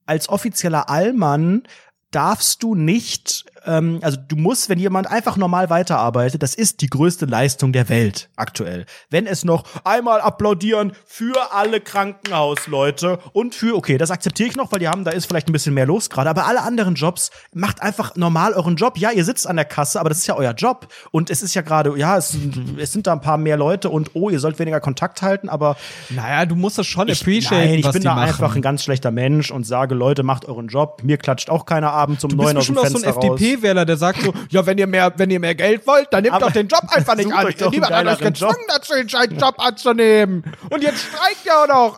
als 0.04 0.28
offizieller 0.28 0.90
Allmann 0.90 1.62
darfst 2.10 2.62
du 2.62 2.74
nicht, 2.74 3.44
ähm, 3.66 3.98
also 4.02 4.16
du 4.28 4.36
musst, 4.36 4.68
wenn 4.68 4.78
jemand 4.78 5.10
einfach 5.10 5.36
normal 5.36 5.70
weiterarbeitet, 5.70 6.42
das 6.42 6.54
ist 6.54 6.80
die 6.80 6.88
größte 6.88 7.26
Leistung 7.26 7.72
der 7.72 7.88
Welt 7.88 8.28
aktuell. 8.36 8.86
Wenn 9.10 9.26
es 9.26 9.44
noch 9.44 9.64
einmal 9.84 10.20
applaudieren 10.20 10.92
für 11.04 11.52
alle 11.52 11.80
Krankenhausleute 11.80 13.18
und 13.32 13.54
für, 13.54 13.76
okay, 13.76 13.98
das 13.98 14.10
akzeptiere 14.10 14.48
ich 14.48 14.56
noch, 14.56 14.72
weil 14.72 14.78
die 14.80 14.88
haben, 14.88 15.04
da 15.04 15.10
ist 15.10 15.26
vielleicht 15.26 15.48
ein 15.48 15.52
bisschen 15.52 15.74
mehr 15.74 15.86
los 15.86 16.10
gerade, 16.10 16.30
aber 16.30 16.46
alle 16.46 16.62
anderen 16.62 16.94
Jobs, 16.94 17.30
macht 17.54 17.82
einfach 17.82 18.16
normal 18.16 18.52
euren 18.52 18.76
Job. 18.76 18.98
Ja, 18.98 19.10
ihr 19.10 19.24
sitzt 19.24 19.46
an 19.46 19.56
der 19.56 19.64
Kasse, 19.64 20.00
aber 20.00 20.08
das 20.08 20.18
ist 20.18 20.26
ja 20.26 20.36
euer 20.36 20.52
Job. 20.52 20.88
Und 21.10 21.30
es 21.30 21.42
ist 21.42 21.54
ja 21.54 21.62
gerade, 21.62 21.96
ja, 21.98 22.16
es, 22.16 22.30
sind- 22.30 22.78
es 22.78 22.92
sind 22.92 23.06
da 23.06 23.12
ein 23.12 23.20
paar 23.20 23.38
mehr 23.38 23.56
Leute 23.56 23.90
und 23.90 24.10
oh, 24.14 24.30
ihr 24.30 24.40
sollt 24.40 24.58
weniger 24.58 24.80
Kontakt 24.80 25.22
halten, 25.22 25.48
aber 25.48 25.76
Naja, 26.10 26.46
du 26.46 26.54
musst 26.56 26.78
das 26.78 26.86
schon 26.86 27.08
ich, 27.08 27.20
appreciaten, 27.20 27.56
nein, 27.56 27.74
ich 27.78 27.90
bin 27.90 28.02
da 28.02 28.14
machen. 28.14 28.28
einfach 28.28 28.56
ein 28.56 28.62
ganz 28.62 28.82
schlechter 28.82 29.10
Mensch 29.10 29.50
und 29.50 29.64
sage, 29.64 29.94
Leute, 29.94 30.22
macht 30.22 30.44
euren 30.46 30.68
Job. 30.68 31.00
Mir 31.02 31.16
klatscht 31.18 31.50
auch 31.50 31.66
keiner 31.66 31.92
abends 31.92 32.24
um 32.24 32.30
neun 32.30 32.56
aus 32.56 32.66
dem 32.66 32.78
auch 32.78 32.84
so 32.84 32.90
Fenster 32.90 33.08
ein 33.08 33.14
raus. 33.14 33.22
FDP-Wähler, 33.56 33.84
der 33.84 33.96
sagt 33.96 34.22
so, 34.22 34.32
ja, 34.50 34.64
wenn 34.66 34.78
ihr 34.78 34.86
mehr, 34.86 35.12
wenn 35.16 35.30
ihr 35.30 35.40
mehr 35.40 35.54
Geld 35.54 35.86
wollt, 35.86 36.08
dann 36.10 36.22
nehmt 36.22 36.34
Aber 36.34 36.46
doch 36.46 36.52
den 36.52 36.68
Job 36.68 36.82
einfach 36.90 37.14
nicht 37.16 37.32
an. 37.32 37.46
Niemand 37.70 37.92
hat 37.94 38.06
euch 38.06 38.18
gezwungen 38.18 38.56
dazu, 38.68 38.94
den 38.94 39.08
scheiß 39.08 39.28
Job 39.38 39.54
anzunehmen. 39.58 40.44
Und 40.70 40.82
jetzt 40.82 40.98
streikt 40.98 41.44
ihr 41.44 41.52
auch 41.56 41.66
noch. 41.66 41.96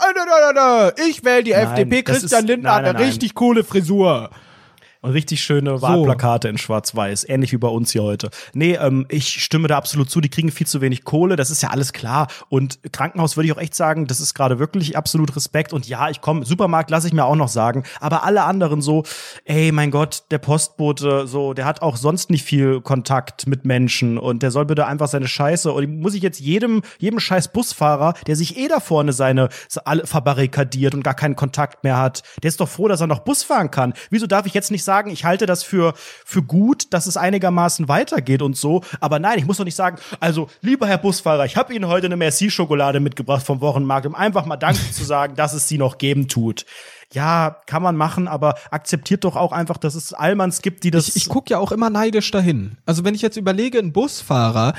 Ich 1.09 1.24
wähle 1.24 1.42
die 1.44 1.52
Nein, 1.52 1.66
FDP. 1.68 2.02
Christian 2.02 2.44
ist- 2.44 2.48
Lindner 2.48 2.68
nein, 2.70 2.74
hat 2.76 2.78
eine 2.84 2.92
nein, 2.92 3.02
nein. 3.02 3.11
richtig 3.11 3.34
coole 3.34 3.64
Frisur. 3.64 4.30
Und 5.01 5.12
richtig 5.12 5.42
schöne 5.44 5.80
Wahlplakate 5.80 6.49
in 6.49 6.59
Schwarz-Weiß, 6.59 7.28
ähnlich 7.28 7.53
wie 7.53 7.59
bei 7.59 7.68
uns 7.68 7.92
hier 7.92 8.03
heute. 8.03 8.30
Nee, 8.53 8.74
ähm, 8.74 9.07
ich 9.09 9.44
stimme 9.44 9.68
da 9.68 9.76
absolut 9.76 10.11
zu, 10.11 10.20
die 10.20 10.28
kriegen 10.28 10.51
viel 10.51 10.66
zu 10.66 10.80
wenig 10.80 11.05
Kohle, 11.05 11.36
das 11.36 11.53
ist 11.53 11.62
ja 11.62 11.70
alles 11.70 11.92
klar. 11.92 12.26
Und 12.49 12.80
Krankenhaus 12.92 13.36
würde 13.36 13.46
ich 13.46 13.53
auch 13.53 13.61
echt 13.61 13.76
sagen, 13.76 14.09
das 14.09 14.18
ist 14.18 14.34
gerade 14.34 14.59
wirklich 14.59 14.96
absolut 14.96 15.36
Respekt. 15.36 15.72
Und 15.72 15.86
ja, 15.86 16.11
ich 16.11 16.20
komme, 16.20 16.44
Supermarkt 16.44 16.90
lasse 16.90 17.07
ich 17.07 17.12
mir 17.12 17.26
auch 17.26 17.36
noch 17.36 17.46
sagen. 17.46 17.84
Aber 18.01 18.24
alle 18.24 18.42
anderen 18.42 18.82
so, 18.82 19.05
ey, 19.44 19.70
mein 19.70 19.92
Gott, 19.92 20.24
der 20.32 20.38
Postbote, 20.38 21.28
so, 21.28 21.55
der 21.55 21.64
hat 21.64 21.80
auch 21.80 21.96
sonst 21.96 22.30
nicht 22.30 22.42
viel 22.42 22.80
Kontakt 22.80 23.46
mit 23.46 23.64
Menschen 23.64 24.18
und 24.18 24.42
der 24.42 24.51
soll 24.51 24.64
bitte 24.64 24.86
einfach 24.86 25.07
seine 25.07 25.28
Scheiße. 25.28 25.72
Und 25.72 26.01
muss 26.01 26.14
ich 26.14 26.22
jetzt 26.22 26.40
jedem, 26.40 26.82
jedem 26.99 27.20
scheiß 27.20 27.53
Busfahrer, 27.53 28.14
der 28.26 28.34
sich 28.34 28.59
eh 28.59 28.66
da 28.66 28.80
vorne 28.80 29.12
seine 29.12 29.49
so 29.68 29.80
alle 29.84 30.09
verbarrikadiert 30.09 30.94
und 30.94 31.05
gar 31.05 31.14
keinen 31.14 31.36
Kontakt 31.36 31.84
mehr 31.84 31.99
hat, 31.99 32.24
der 32.42 32.49
ist 32.49 32.61
doch 32.61 32.68
froh, 32.68 32.88
dass 32.88 33.01
er 33.01 33.07
noch 33.07 33.20
Bus 33.20 33.44
fahren 33.44 33.70
kann. 33.70 33.94
Wieso 34.11 34.26
darf 34.26 34.44
ich 34.46 34.55
jetzt 34.55 34.72
nicht 34.72 34.88
sagen, 34.89 35.11
ich 35.11 35.26
halte 35.26 35.45
das 35.45 35.62
für, 35.62 35.93
für 36.24 36.43
gut, 36.43 36.95
dass 36.95 37.07
es 37.07 37.18
einigermaßen 37.18 37.89
weitergeht 37.89 38.41
und 38.41 38.57
so. 38.57 38.82
Aber 39.01 39.18
nein, 39.18 39.39
ich 39.39 39.45
muss 39.45 39.59
doch 39.59 39.66
nicht 39.66 39.74
sagen, 39.74 39.99
also, 40.18 40.49
lieber 40.62 40.86
Herr 40.86 40.97
Busfahrer, 40.97 41.45
ich 41.45 41.59
habe 41.59 41.74
Ihnen 41.74 41.89
heute 41.89 42.07
eine 42.07 42.16
Merci-Schokolade 42.16 42.99
mitgebracht 43.01 43.45
vom 43.45 43.61
Wochenmarkt, 43.61 44.07
um 44.07 44.14
einfach 44.14 44.47
mal 44.47 44.57
Danke 44.57 44.91
zu 44.91 45.05
sagen, 45.05 45.36
dass 45.36 45.53
es 45.53 45.68
sie 45.68 45.76
noch 45.76 45.99
geben 45.99 46.26
tut. 46.26 46.64
Ja, 47.12 47.57
kann 47.66 47.82
man 47.82 47.97
machen, 47.97 48.28
aber 48.28 48.55
akzeptiert 48.70 49.24
doch 49.24 49.36
auch 49.36 49.53
einfach, 49.53 49.76
dass 49.76 49.95
es 49.95 50.12
Allmanns 50.12 50.62
gibt, 50.62 50.84
die 50.84 50.91
das. 50.91 51.09
Ich, 51.09 51.16
ich 51.16 51.28
gucke 51.28 51.51
ja 51.51 51.59
auch 51.59 51.72
immer 51.72 51.91
neidisch 51.91 52.30
dahin. 52.30 52.76
Also 52.84 53.05
wenn 53.05 53.14
ich 53.14 53.22
jetzt 53.22 53.36
überlege, 53.36 53.78
ein 53.78 53.93
Busfahrer, 53.93 54.74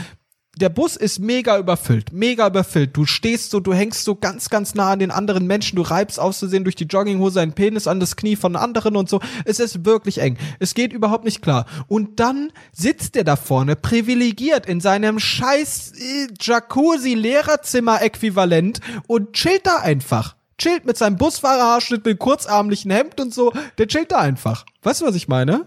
der 0.57 0.69
Bus 0.69 0.95
ist 0.95 1.19
mega 1.19 1.57
überfüllt, 1.57 2.11
mega 2.11 2.47
überfüllt. 2.47 2.97
Du 2.97 3.05
stehst 3.05 3.51
so, 3.51 3.59
du 3.59 3.73
hängst 3.73 4.03
so 4.03 4.15
ganz, 4.15 4.49
ganz 4.49 4.73
nah 4.75 4.91
an 4.91 4.99
den 4.99 5.11
anderen 5.11 5.47
Menschen, 5.47 5.77
du 5.77 5.83
reibst 5.83 6.19
auszusehen 6.19 6.63
durch 6.63 6.75
die 6.75 6.85
Jogginghose 6.85 7.39
einen 7.39 7.53
Penis 7.53 7.87
an 7.87 7.99
das 7.99 8.15
Knie 8.15 8.35
von 8.35 8.55
anderen 8.55 8.95
und 8.95 9.09
so. 9.09 9.19
Es 9.45 9.59
ist 9.59 9.85
wirklich 9.85 10.19
eng. 10.19 10.37
Es 10.59 10.73
geht 10.73 10.91
überhaupt 10.91 11.23
nicht 11.23 11.41
klar. 11.41 11.65
Und 11.87 12.19
dann 12.19 12.51
sitzt 12.73 13.13
der 13.15 13.23
da 13.23 13.35
vorne, 13.35 13.75
privilegiert 13.75 14.65
in 14.65 14.81
seinem 14.81 15.19
scheiß 15.19 15.93
äh, 15.97 16.27
Jacuzzi-Lehrerzimmer-Äquivalent 16.39 18.79
und 19.07 19.33
chillt 19.33 19.65
da 19.65 19.77
einfach. 19.77 20.35
Chillt 20.57 20.85
mit 20.85 20.97
seinem 20.97 21.15
Busfahrerhaarschnitt, 21.15 22.03
mit 22.03 22.19
kurzarmlichen 22.19 22.91
Hemd 22.91 23.21
und 23.21 23.33
so. 23.33 23.53
Der 23.77 23.87
chillt 23.87 24.11
da 24.11 24.17
einfach. 24.17 24.65
Weißt 24.83 24.99
du, 25.01 25.05
was 25.05 25.15
ich 25.15 25.29
meine? 25.29 25.65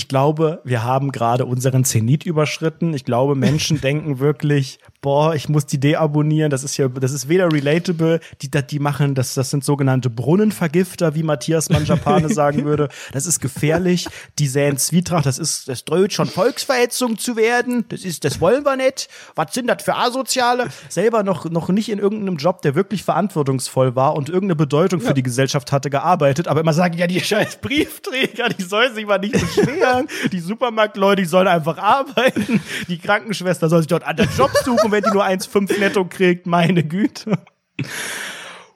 Ich 0.00 0.08
glaube, 0.08 0.62
wir 0.64 0.82
haben 0.82 1.12
gerade 1.12 1.44
unseren 1.44 1.84
Zenit 1.84 2.24
überschritten. 2.24 2.94
Ich 2.94 3.04
glaube, 3.04 3.34
Menschen 3.34 3.80
denken 3.82 4.18
wirklich, 4.18 4.78
boah, 5.02 5.34
ich 5.34 5.50
muss 5.50 5.66
die 5.66 5.78
deabonnieren. 5.78 6.48
Das 6.50 6.64
ist 6.64 6.78
ja, 6.78 6.88
das 6.88 7.12
ist 7.12 7.28
weder 7.28 7.52
relatable, 7.52 8.20
die, 8.40 8.50
die 8.50 8.78
machen, 8.78 9.14
das, 9.14 9.34
das 9.34 9.50
sind 9.50 9.62
sogenannte 9.62 10.08
Brunnenvergifter, 10.08 11.14
wie 11.14 11.22
Matthias 11.22 11.68
Manjapane 11.68 12.28
sagen 12.32 12.64
würde. 12.64 12.88
Das 13.12 13.26
ist 13.26 13.40
gefährlich. 13.40 14.08
Die 14.38 14.46
säen 14.46 14.78
Zwietracht. 14.78 15.26
Das 15.26 15.36
ist, 15.36 15.68
das 15.68 15.84
droht 15.84 16.14
schon 16.14 16.28
Volksverhetzung 16.28 17.18
zu 17.18 17.36
werden. 17.36 17.84
Das 17.90 18.02
ist, 18.02 18.24
das 18.24 18.40
wollen 18.40 18.64
wir 18.64 18.76
nicht. 18.76 19.10
Was 19.34 19.52
sind 19.52 19.66
das 19.66 19.82
für 19.82 19.96
Asoziale? 19.96 20.68
Selber 20.88 21.22
noch, 21.24 21.44
noch 21.50 21.68
nicht 21.68 21.90
in 21.90 21.98
irgendeinem 21.98 22.38
Job, 22.38 22.62
der 22.62 22.74
wirklich 22.74 23.04
verantwortungsvoll 23.04 23.96
war 23.96 24.16
und 24.16 24.30
irgendeine 24.30 24.56
Bedeutung 24.56 25.02
für 25.02 25.12
die 25.12 25.22
Gesellschaft 25.22 25.72
hatte, 25.72 25.90
gearbeitet. 25.90 26.48
Aber 26.48 26.60
immer 26.60 26.72
sagen, 26.72 26.96
ja, 26.96 27.06
die 27.06 27.20
scheiß 27.20 27.56
Briefträger, 27.60 28.48
die 28.48 28.62
sollen 28.62 28.94
sich 28.94 29.04
mal 29.04 29.18
nicht 29.18 29.32
beschweren. 29.32 29.89
Die 30.32 30.40
Supermarktleute, 30.40 31.22
die 31.22 31.28
sollen 31.28 31.48
einfach 31.48 31.78
arbeiten. 31.78 32.60
Die 32.88 32.98
Krankenschwester 32.98 33.68
soll 33.68 33.80
sich 33.80 33.88
dort 33.88 34.04
an 34.04 34.16
den 34.16 34.28
Job 34.36 34.50
suchen, 34.64 34.90
wenn 34.92 35.02
die 35.04 35.10
nur 35.10 35.24
1,5 35.24 35.78
netto 35.78 36.04
kriegt. 36.04 36.46
Meine 36.46 36.82
Güte. 36.84 37.38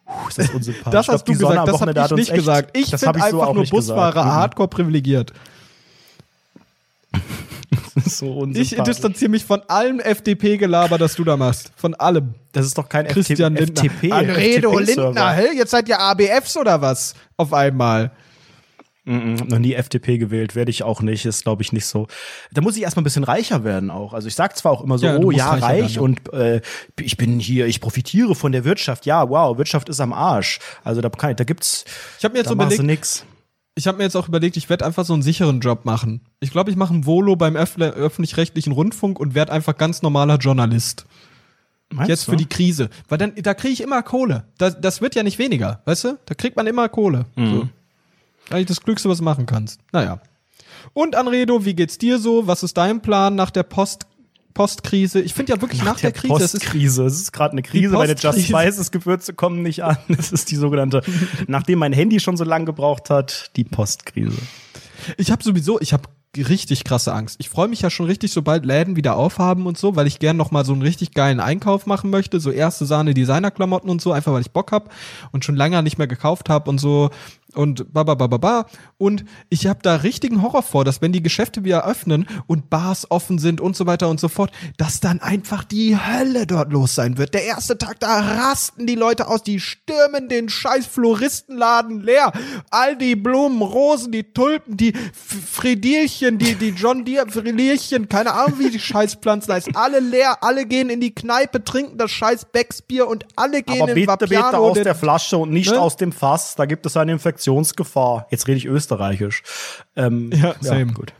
Puh, 0.06 0.28
ist 0.28 0.38
das 0.38 0.50
unsympathisch. 0.50 0.92
Das 0.92 1.06
Ich 1.06 1.06
glaub, 1.06 1.14
hast 1.14 1.28
du 1.28 1.32
gesagt, 1.32 1.68
das 1.68 1.80
habe 1.80 1.90
ich 1.92 2.10
nicht 2.12 2.28
echt- 2.30 2.34
gesagt. 2.38 2.76
Ich 2.76 2.90
das 2.90 3.00
bin 3.00 3.12
so 3.12 3.20
einfach 3.20 3.38
auch 3.48 3.52
nur 3.54 3.62
nicht 3.62 3.72
gesagt. 3.72 3.88
Busfahrer, 3.96 4.24
Mhm. 4.24 4.28
hardcore 4.32 4.68
privilegiert. 4.68 5.32
Das 7.94 8.06
ist 8.06 8.18
so 8.18 8.46
Ich 8.52 8.70
distanziere 8.76 9.30
mich 9.30 9.44
von 9.44 9.62
allem 9.68 10.00
FDP-Gelaber, 10.00 10.98
das 10.98 11.14
du 11.14 11.24
da 11.24 11.36
machst. 11.36 11.70
Von 11.76 11.94
allem. 11.94 12.34
Das 12.52 12.66
ist 12.66 12.76
doch 12.76 12.88
kein 12.88 13.06
Christian 13.06 13.56
FT 13.56 13.60
Lindner. 13.66 13.84
FTP. 13.84 14.12
Anredo 14.12 14.70
FTP-Server. 14.78 15.04
Lindner, 15.06 15.32
hä? 15.32 15.46
Jetzt 15.56 15.70
seid 15.70 15.88
ihr 15.88 15.98
ABFs 16.00 16.56
oder 16.56 16.80
was? 16.80 17.14
Auf 17.36 17.52
einmal. 17.52 18.10
Mhm, 19.06 19.38
hab 19.38 19.48
noch 19.48 19.58
nie 19.58 19.74
FDP 19.74 20.16
gewählt, 20.16 20.54
werde 20.54 20.70
ich 20.70 20.82
auch 20.82 21.02
nicht, 21.02 21.26
ist 21.26 21.42
glaube 21.42 21.62
ich 21.62 21.72
nicht 21.72 21.84
so. 21.84 22.06
Da 22.52 22.62
muss 22.62 22.76
ich 22.76 22.82
erstmal 22.82 23.02
ein 23.02 23.04
bisschen 23.04 23.24
reicher 23.24 23.62
werden 23.62 23.90
auch. 23.90 24.14
Also 24.14 24.28
ich 24.28 24.34
sag 24.34 24.56
zwar 24.56 24.72
auch 24.72 24.82
immer 24.82 24.96
so, 24.96 25.06
Ja, 25.06 25.18
oh 25.18 25.30
ja, 25.30 25.50
reich 25.50 25.96
werden, 25.96 26.04
und 26.04 26.32
äh, 26.32 26.62
ich 26.98 27.18
bin 27.18 27.38
hier, 27.38 27.66
ich 27.66 27.80
profitiere 27.82 28.34
von 28.34 28.52
der 28.52 28.64
Wirtschaft. 28.64 29.04
Ja, 29.04 29.28
wow, 29.28 29.58
Wirtschaft 29.58 29.90
ist 29.90 30.00
am 30.00 30.14
Arsch. 30.14 30.58
Also 30.84 31.02
da 31.02 31.10
kann 31.10 31.30
ich, 31.30 31.36
da 31.36 31.44
gibt's 31.44 31.84
Ich 32.18 32.24
habe 32.24 32.32
mir 32.32 32.38
jetzt 32.38 32.48
da 32.48 32.54
überlegt, 32.54 32.82
nix. 32.82 33.26
ich 33.74 33.86
habe 33.86 33.98
mir 33.98 34.04
jetzt 34.04 34.16
auch 34.16 34.28
überlegt, 34.28 34.56
ich 34.56 34.70
werde 34.70 34.86
einfach 34.86 35.04
so 35.04 35.12
einen 35.12 35.22
sicheren 35.22 35.60
Job 35.60 35.84
machen. 35.84 36.22
Ich 36.40 36.50
glaube, 36.50 36.70
ich 36.70 36.76
mache 36.76 36.94
ein 36.94 37.04
Volo 37.04 37.36
beim 37.36 37.56
Öff 37.56 37.76
öffentlich-rechtlichen 37.78 38.72
Rundfunk 38.72 39.20
und 39.20 39.34
werde 39.34 39.52
einfach 39.52 39.76
ganz 39.76 40.00
normaler 40.00 40.38
Journalist. 40.38 41.04
Meinst 41.92 42.08
Jetzt 42.08 42.26
du? 42.26 42.32
für 42.32 42.36
die 42.38 42.48
Krise. 42.48 42.88
Weil 43.08 43.18
dann, 43.18 43.34
da 43.36 43.52
kriege 43.52 43.74
ich 43.74 43.82
immer 43.82 44.02
Kohle. 44.02 44.44
Das, 44.56 44.80
das 44.80 45.02
wird 45.02 45.14
ja 45.14 45.22
nicht 45.22 45.38
weniger, 45.38 45.82
weißt 45.84 46.04
du? 46.04 46.18
Da 46.24 46.34
kriegt 46.34 46.56
man 46.56 46.66
immer 46.66 46.88
Kohle. 46.88 47.26
Mhm. 47.36 47.50
So. 47.50 47.68
Eigentlich 48.50 48.66
das 48.66 48.80
Glückste, 48.80 49.08
was 49.08 49.18
du 49.18 49.24
machen 49.24 49.46
kannst. 49.46 49.80
Naja. 49.92 50.20
Und 50.92 51.16
Anredo, 51.16 51.64
wie 51.64 51.74
geht's 51.74 51.98
dir 51.98 52.18
so? 52.18 52.46
Was 52.46 52.62
ist 52.62 52.76
dein 52.76 53.00
Plan 53.00 53.34
nach 53.34 53.50
der 53.50 53.64
Postkrise. 54.54 55.20
Ich 55.20 55.34
finde 55.34 55.52
ja 55.52 55.60
wirklich 55.60 55.82
nach, 55.82 55.98
der, 55.98 56.12
Krise, 56.12 56.36
es 56.36 56.54
ist 56.54 56.62
Postkrise. 56.62 57.04
Es 57.04 57.20
ist 57.20 57.32
gerade 57.32 57.52
eine 57.52 57.62
Krise, 57.62 57.92
weil 57.92 58.08
Just 58.08 58.22
Postkrise. 58.22 58.46
Spices 58.46 58.90
Gewürze 58.92 59.34
kommen 59.34 59.62
nicht 59.62 59.82
an. 59.82 59.98
Das 60.08 60.30
ist 60.32 60.50
die 60.50 60.56
sogenannte, 60.56 61.02
nachdem 61.48 61.80
mein 61.80 61.92
Handy 61.92 62.20
schon 62.20 62.36
so 62.36 62.44
lange 62.44 62.64
gebraucht 62.64 63.10
hat, 63.10 63.50
die 63.56 63.64
Postkrise. 63.64 64.38
Ich 65.18 65.32
habe 65.32 65.42
sowieso, 65.42 65.80
ich 65.80 65.92
habe 65.92 66.04
richtig 66.36 66.84
krasse 66.84 67.12
Angst. 67.12 67.36
Ich 67.38 67.48
freue 67.48 67.68
mich 67.68 67.80
ja 67.80 67.90
schon 67.90 68.06
richtig, 68.06 68.32
sobald 68.32 68.64
Läden 68.64 68.96
wieder 68.96 69.16
aufhaben 69.16 69.66
und 69.66 69.78
so, 69.78 69.96
weil 69.96 70.06
ich 70.06 70.18
gern 70.18 70.36
noch 70.36 70.50
mal 70.50 70.64
so 70.64 70.72
einen 70.72 70.82
richtig 70.82 71.12
geilen 71.14 71.40
Einkauf 71.40 71.86
machen 71.86 72.10
möchte, 72.10 72.40
so 72.40 72.50
erste 72.50 72.86
Sahne 72.86 73.14
Designerklamotten 73.14 73.90
und 73.90 74.00
so, 74.00 74.12
einfach 74.12 74.32
weil 74.32 74.40
ich 74.40 74.50
Bock 74.50 74.72
hab 74.72 74.92
und 75.32 75.44
schon 75.44 75.56
lange 75.56 75.82
nicht 75.82 75.98
mehr 75.98 76.06
gekauft 76.06 76.48
habe 76.48 76.70
und 76.70 76.78
so 76.78 77.10
und 77.56 77.92
ba 77.92 78.02
ba 78.02 78.14
ba 78.14 78.26
ba 78.26 78.36
ba 78.38 78.66
und 78.98 79.24
ich 79.48 79.66
habe 79.66 79.80
da 79.82 79.96
richtigen 79.96 80.42
Horror 80.42 80.62
vor, 80.62 80.84
dass 80.84 81.00
wenn 81.02 81.12
die 81.12 81.22
Geschäfte 81.22 81.64
wieder 81.64 81.86
öffnen 81.86 82.26
und 82.46 82.70
Bars 82.70 83.10
offen 83.10 83.38
sind 83.38 83.60
und 83.60 83.76
so 83.76 83.86
weiter 83.86 84.08
und 84.08 84.20
so 84.20 84.28
fort, 84.28 84.50
dass 84.76 85.00
dann 85.00 85.20
einfach 85.20 85.64
die 85.64 85.96
Hölle 85.96 86.46
dort 86.46 86.72
los 86.72 86.94
sein 86.94 87.18
wird. 87.18 87.34
Der 87.34 87.44
erste 87.44 87.78
Tag, 87.78 88.00
da 88.00 88.20
rasten 88.20 88.86
die 88.86 88.94
Leute 88.94 89.28
aus, 89.28 89.42
die 89.42 89.60
stürmen 89.60 90.28
den 90.28 90.48
scheiß 90.48 90.86
Floristenladen 90.86 92.00
leer. 92.02 92.32
All 92.70 92.96
die 92.96 93.16
Blumen, 93.16 93.62
Rosen, 93.62 94.12
die 94.12 94.24
Tulpen, 94.32 94.76
die 94.76 94.94
F- 94.94 95.10
Fridierchen, 95.52 96.38
die, 96.38 96.54
die 96.54 96.70
John 96.70 97.04
Deere 97.04 97.28
Fridierchen, 97.28 98.08
keine 98.08 98.32
Ahnung 98.34 98.58
wie 98.58 98.70
die 98.70 98.78
Scheißpflanzen 98.80 99.52
heißt. 99.54 99.70
Alle 99.74 100.00
leer, 100.00 100.42
alle 100.42 100.66
gehen 100.66 100.90
in 100.90 101.00
die 101.00 101.14
Kneipe, 101.14 101.62
trinken 101.64 101.98
das 101.98 102.10
scheiß 102.10 102.46
Becksbier 102.46 103.06
und 103.08 103.24
alle 103.36 103.62
gehen 103.62 103.82
Aber 103.82 103.90
in 103.92 103.94
bitte, 103.94 104.16
bitte 104.18 104.34
Vapiano. 104.42 104.58
aus 104.68 104.74
den- 104.74 104.84
der 104.84 104.94
Flasche 104.94 105.38
und 105.38 105.50
nicht 105.50 105.70
Ne? 105.70 105.80
aus 105.80 105.96
dem 105.96 106.12
Fass. 106.12 106.54
Da 106.54 106.66
gibt 106.66 106.84
es 106.86 106.96
eine 106.96 107.12
Infektionsgefahr. 107.44 108.26
Jetzt 108.30 108.46
rede 108.48 108.58
ich 108.58 108.66
österreichisch. 108.66 109.42
Ähm, 109.96 110.30
Ja, 110.32 110.54
same. 110.60 110.92
gut. 110.92 111.12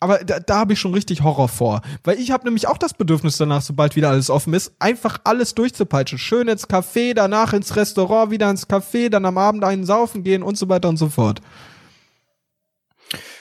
Aber 0.00 0.18
da, 0.18 0.38
da 0.38 0.58
habe 0.58 0.74
ich 0.74 0.78
schon 0.78 0.94
richtig 0.94 1.22
Horror 1.24 1.48
vor. 1.48 1.82
Weil 2.04 2.20
ich 2.20 2.30
habe 2.30 2.44
nämlich 2.44 2.68
auch 2.68 2.78
das 2.78 2.94
Bedürfnis 2.94 3.36
danach, 3.36 3.62
sobald 3.62 3.96
wieder 3.96 4.10
alles 4.10 4.30
offen 4.30 4.54
ist, 4.54 4.72
einfach 4.78 5.18
alles 5.24 5.56
durchzupeitschen. 5.56 6.18
Schön 6.18 6.46
ins 6.46 6.68
Café, 6.68 7.14
danach 7.14 7.52
ins 7.52 7.74
Restaurant, 7.74 8.30
wieder 8.30 8.48
ins 8.48 8.68
Café, 8.68 9.08
dann 9.08 9.24
am 9.24 9.38
Abend 9.38 9.64
einen 9.64 9.84
saufen 9.84 10.22
gehen 10.22 10.44
und 10.44 10.56
so 10.56 10.68
weiter 10.68 10.88
und 10.88 10.98
so 10.98 11.08
fort. 11.08 11.40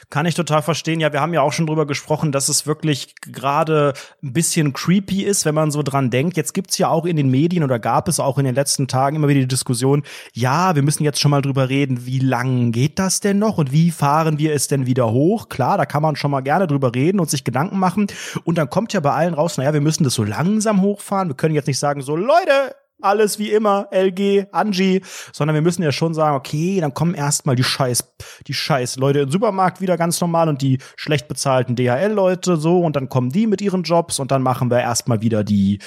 Kann 0.09 0.25
ich 0.25 0.35
total 0.35 0.61
verstehen. 0.61 1.01
Ja, 1.01 1.11
wir 1.11 1.19
haben 1.19 1.33
ja 1.33 1.41
auch 1.41 1.51
schon 1.51 1.67
drüber 1.67 1.85
gesprochen, 1.85 2.31
dass 2.31 2.47
es 2.47 2.65
wirklich 2.65 3.13
gerade 3.21 3.91
ein 4.23 4.31
bisschen 4.31 4.71
creepy 4.71 5.23
ist, 5.23 5.43
wenn 5.43 5.53
man 5.53 5.69
so 5.69 5.83
dran 5.83 6.09
denkt. 6.09 6.37
Jetzt 6.37 6.53
gibt's 6.53 6.77
ja 6.77 6.87
auch 6.87 7.05
in 7.05 7.17
den 7.17 7.29
Medien 7.29 7.61
oder 7.61 7.77
gab 7.77 8.07
es 8.07 8.21
auch 8.21 8.37
in 8.37 8.45
den 8.45 8.55
letzten 8.55 8.87
Tagen 8.87 9.17
immer 9.17 9.27
wieder 9.27 9.41
die 9.41 9.49
Diskussion, 9.49 10.03
ja, 10.31 10.75
wir 10.75 10.81
müssen 10.81 11.03
jetzt 11.03 11.19
schon 11.19 11.31
mal 11.31 11.41
drüber 11.41 11.67
reden, 11.67 12.05
wie 12.05 12.19
lang 12.19 12.71
geht 12.71 12.99
das 12.99 13.19
denn 13.19 13.37
noch 13.37 13.57
und 13.57 13.73
wie 13.73 13.91
fahren 13.91 14.39
wir 14.39 14.53
es 14.53 14.69
denn 14.69 14.85
wieder 14.85 15.11
hoch? 15.11 15.49
Klar, 15.49 15.77
da 15.77 15.85
kann 15.85 16.01
man 16.01 16.15
schon 16.15 16.31
mal 16.31 16.39
gerne 16.39 16.67
drüber 16.67 16.95
reden 16.95 17.19
und 17.19 17.29
sich 17.29 17.43
Gedanken 17.43 17.77
machen. 17.77 18.07
Und 18.45 18.57
dann 18.57 18.69
kommt 18.69 18.93
ja 18.93 19.01
bei 19.01 19.11
allen 19.11 19.33
raus, 19.33 19.57
naja, 19.57 19.73
wir 19.73 19.81
müssen 19.81 20.05
das 20.05 20.13
so 20.13 20.23
langsam 20.23 20.81
hochfahren. 20.81 21.27
Wir 21.27 21.35
können 21.35 21.53
jetzt 21.53 21.67
nicht 21.67 21.79
sagen, 21.79 22.01
so 22.01 22.15
Leute, 22.15 22.75
alles 23.01 23.39
wie 23.39 23.51
immer, 23.51 23.87
LG, 23.91 24.47
Angie, 24.51 25.01
sondern 25.31 25.53
wir 25.53 25.61
müssen 25.61 25.83
ja 25.83 25.91
schon 25.91 26.13
sagen, 26.13 26.35
okay, 26.35 26.79
dann 26.81 26.93
kommen 26.93 27.13
erstmal 27.13 27.55
die 27.55 27.63
scheiß, 27.63 28.13
die 28.47 28.53
scheiß 28.53 28.97
Leute 28.97 29.19
im 29.19 29.31
Supermarkt 29.31 29.81
wieder 29.81 29.97
ganz 29.97 30.19
normal 30.19 30.49
und 30.49 30.61
die 30.61 30.79
schlecht 30.95 31.27
bezahlten 31.27 31.75
DHL-Leute 31.75 32.57
so. 32.57 32.79
Und 32.79 32.95
dann 32.95 33.09
kommen 33.09 33.29
die 33.29 33.47
mit 33.47 33.61
ihren 33.61 33.83
Jobs 33.83 34.19
und 34.19 34.31
dann 34.31 34.41
machen 34.41 34.71
wir 34.71 34.79
erstmal 34.79 35.21
wieder 35.21 35.43
die 35.43 35.79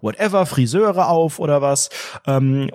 whatever, 0.00 0.46
Friseure 0.46 1.08
auf 1.08 1.38
oder 1.38 1.62
was. 1.62 1.88
Ähm, 2.26 2.70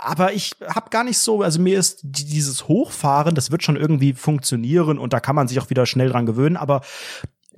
aber 0.00 0.32
ich 0.32 0.52
habe 0.68 0.90
gar 0.90 1.02
nicht 1.02 1.18
so, 1.18 1.42
also 1.42 1.60
mir 1.60 1.76
ist 1.78 2.00
die- 2.04 2.24
dieses 2.24 2.68
Hochfahren, 2.68 3.34
das 3.34 3.50
wird 3.50 3.64
schon 3.64 3.74
irgendwie 3.76 4.12
funktionieren 4.12 4.96
und 4.98 5.12
da 5.12 5.18
kann 5.18 5.34
man 5.34 5.48
sich 5.48 5.58
auch 5.58 5.70
wieder 5.70 5.86
schnell 5.86 6.10
dran 6.10 6.24
gewöhnen, 6.26 6.56
aber 6.56 6.82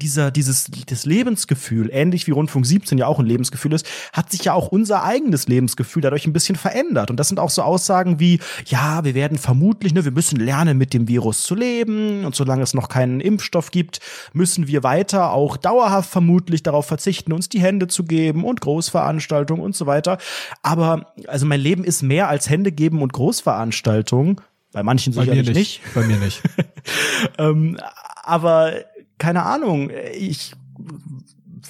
dieser, 0.00 0.30
dieses, 0.30 0.70
das 0.86 1.04
Lebensgefühl, 1.04 1.90
ähnlich 1.92 2.26
wie 2.26 2.32
Rundfunk 2.32 2.66
17 2.66 2.98
ja 2.98 3.06
auch 3.06 3.18
ein 3.18 3.26
Lebensgefühl 3.26 3.72
ist, 3.72 3.86
hat 4.12 4.30
sich 4.30 4.44
ja 4.44 4.54
auch 4.54 4.68
unser 4.68 5.04
eigenes 5.04 5.46
Lebensgefühl 5.46 6.02
dadurch 6.02 6.26
ein 6.26 6.32
bisschen 6.32 6.56
verändert. 6.56 7.10
Und 7.10 7.18
das 7.18 7.28
sind 7.28 7.38
auch 7.38 7.50
so 7.50 7.62
Aussagen 7.62 8.18
wie, 8.18 8.40
ja, 8.66 9.04
wir 9.04 9.14
werden 9.14 9.38
vermutlich, 9.38 9.94
ne, 9.94 10.04
wir 10.04 10.12
müssen 10.12 10.40
lernen, 10.40 10.78
mit 10.78 10.94
dem 10.94 11.08
Virus 11.08 11.42
zu 11.42 11.54
leben. 11.54 12.24
Und 12.24 12.34
solange 12.34 12.62
es 12.62 12.74
noch 12.74 12.88
keinen 12.88 13.20
Impfstoff 13.20 13.70
gibt, 13.70 14.00
müssen 14.32 14.66
wir 14.66 14.82
weiter 14.82 15.32
auch 15.32 15.56
dauerhaft 15.56 16.10
vermutlich 16.10 16.62
darauf 16.62 16.86
verzichten, 16.86 17.32
uns 17.32 17.48
die 17.48 17.60
Hände 17.60 17.86
zu 17.86 18.04
geben 18.04 18.44
und 18.44 18.60
Großveranstaltungen 18.60 19.62
und 19.62 19.76
so 19.76 19.86
weiter. 19.86 20.18
Aber, 20.62 21.12
also 21.26 21.46
mein 21.46 21.60
Leben 21.60 21.84
ist 21.84 22.02
mehr 22.02 22.28
als 22.28 22.48
Hände 22.48 22.72
geben 22.72 23.02
und 23.02 23.12
Großveranstaltungen. 23.12 24.40
Bei 24.72 24.82
manchen 24.82 25.12
sicherlich 25.12 25.52
nicht. 25.52 25.80
Bei 25.94 26.02
mir 26.02 26.16
nicht. 26.16 26.42
Ähm, 27.36 27.76
aber 28.22 28.72
keine 29.20 29.44
Ahnung, 29.44 29.90
ich 30.18 30.54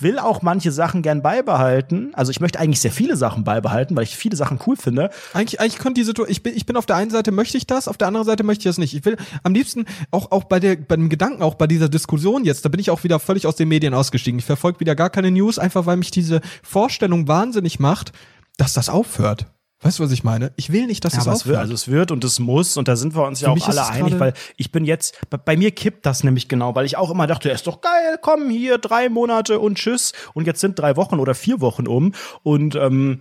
will 0.00 0.18
auch 0.18 0.40
manche 0.40 0.72
Sachen 0.72 1.02
gern 1.02 1.20
beibehalten. 1.20 2.12
Also 2.14 2.30
ich 2.30 2.40
möchte 2.40 2.58
eigentlich 2.58 2.80
sehr 2.80 2.92
viele 2.92 3.16
Sachen 3.16 3.44
beibehalten, 3.44 3.96
weil 3.96 4.04
ich 4.04 4.16
viele 4.16 4.36
Sachen 4.36 4.58
cool 4.66 4.76
finde. 4.76 5.10
Eigentlich, 5.34 5.60
eigentlich 5.60 5.78
könnte 5.78 6.00
die 6.00 6.04
Situation, 6.04 6.30
ich 6.30 6.42
bin, 6.42 6.56
ich 6.56 6.64
bin 6.64 6.76
auf 6.76 6.86
der 6.86 6.96
einen 6.96 7.10
Seite 7.10 7.32
möchte 7.32 7.58
ich 7.58 7.66
das, 7.66 7.88
auf 7.88 7.98
der 7.98 8.08
anderen 8.08 8.24
Seite 8.24 8.44
möchte 8.44 8.62
ich 8.62 8.70
das 8.70 8.78
nicht. 8.78 8.94
Ich 8.94 9.04
will 9.04 9.16
am 9.42 9.52
liebsten 9.52 9.84
auch, 10.10 10.30
auch 10.30 10.44
bei 10.44 10.60
der, 10.60 10.76
bei 10.76 10.96
dem 10.96 11.08
Gedanken, 11.08 11.42
auch 11.42 11.56
bei 11.56 11.66
dieser 11.66 11.88
Diskussion 11.88 12.44
jetzt, 12.44 12.64
da 12.64 12.68
bin 12.68 12.80
ich 12.80 12.90
auch 12.90 13.04
wieder 13.04 13.18
völlig 13.18 13.46
aus 13.46 13.56
den 13.56 13.68
Medien 13.68 13.92
ausgestiegen. 13.92 14.38
Ich 14.38 14.46
verfolge 14.46 14.80
wieder 14.80 14.94
gar 14.94 15.10
keine 15.10 15.30
News, 15.30 15.58
einfach 15.58 15.86
weil 15.86 15.96
mich 15.96 16.12
diese 16.12 16.40
Vorstellung 16.62 17.28
wahnsinnig 17.28 17.80
macht, 17.80 18.12
dass 18.56 18.72
das 18.72 18.88
aufhört. 18.88 19.46
Weißt 19.82 19.98
du, 19.98 20.02
was 20.02 20.12
ich 20.12 20.24
meine? 20.24 20.52
Ich 20.56 20.70
will 20.72 20.86
nicht, 20.86 21.04
dass 21.06 21.14
Ja, 21.14 21.20
es 21.20 21.26
wird, 21.26 21.36
aufhört. 21.36 21.58
also 21.58 21.72
es 21.72 21.88
wird 21.88 22.10
und 22.10 22.22
es 22.22 22.38
muss 22.38 22.76
und 22.76 22.86
da 22.86 22.96
sind 22.96 23.14
wir 23.14 23.24
uns 23.26 23.40
ja 23.40 23.46
Für 23.46 23.52
auch 23.52 23.54
mich 23.54 23.66
ist 23.66 23.78
alle 23.78 23.88
einig, 23.88 24.20
weil 24.20 24.34
ich 24.58 24.72
bin 24.72 24.84
jetzt, 24.84 25.18
bei, 25.30 25.38
bei 25.38 25.56
mir 25.56 25.70
kippt 25.70 26.04
das 26.04 26.22
nämlich 26.22 26.48
genau, 26.48 26.74
weil 26.74 26.84
ich 26.84 26.98
auch 26.98 27.10
immer 27.10 27.26
dachte, 27.26 27.48
ist 27.50 27.66
doch 27.66 27.80
geil, 27.80 28.18
komm 28.20 28.50
hier 28.50 28.76
drei 28.76 29.08
Monate 29.08 29.58
und 29.58 29.76
tschüss 29.78 30.12
und 30.34 30.46
jetzt 30.46 30.60
sind 30.60 30.78
drei 30.78 30.96
Wochen 30.96 31.18
oder 31.18 31.34
vier 31.34 31.60
Wochen 31.62 31.86
um 31.86 32.12
und 32.42 32.74
ähm, 32.74 33.20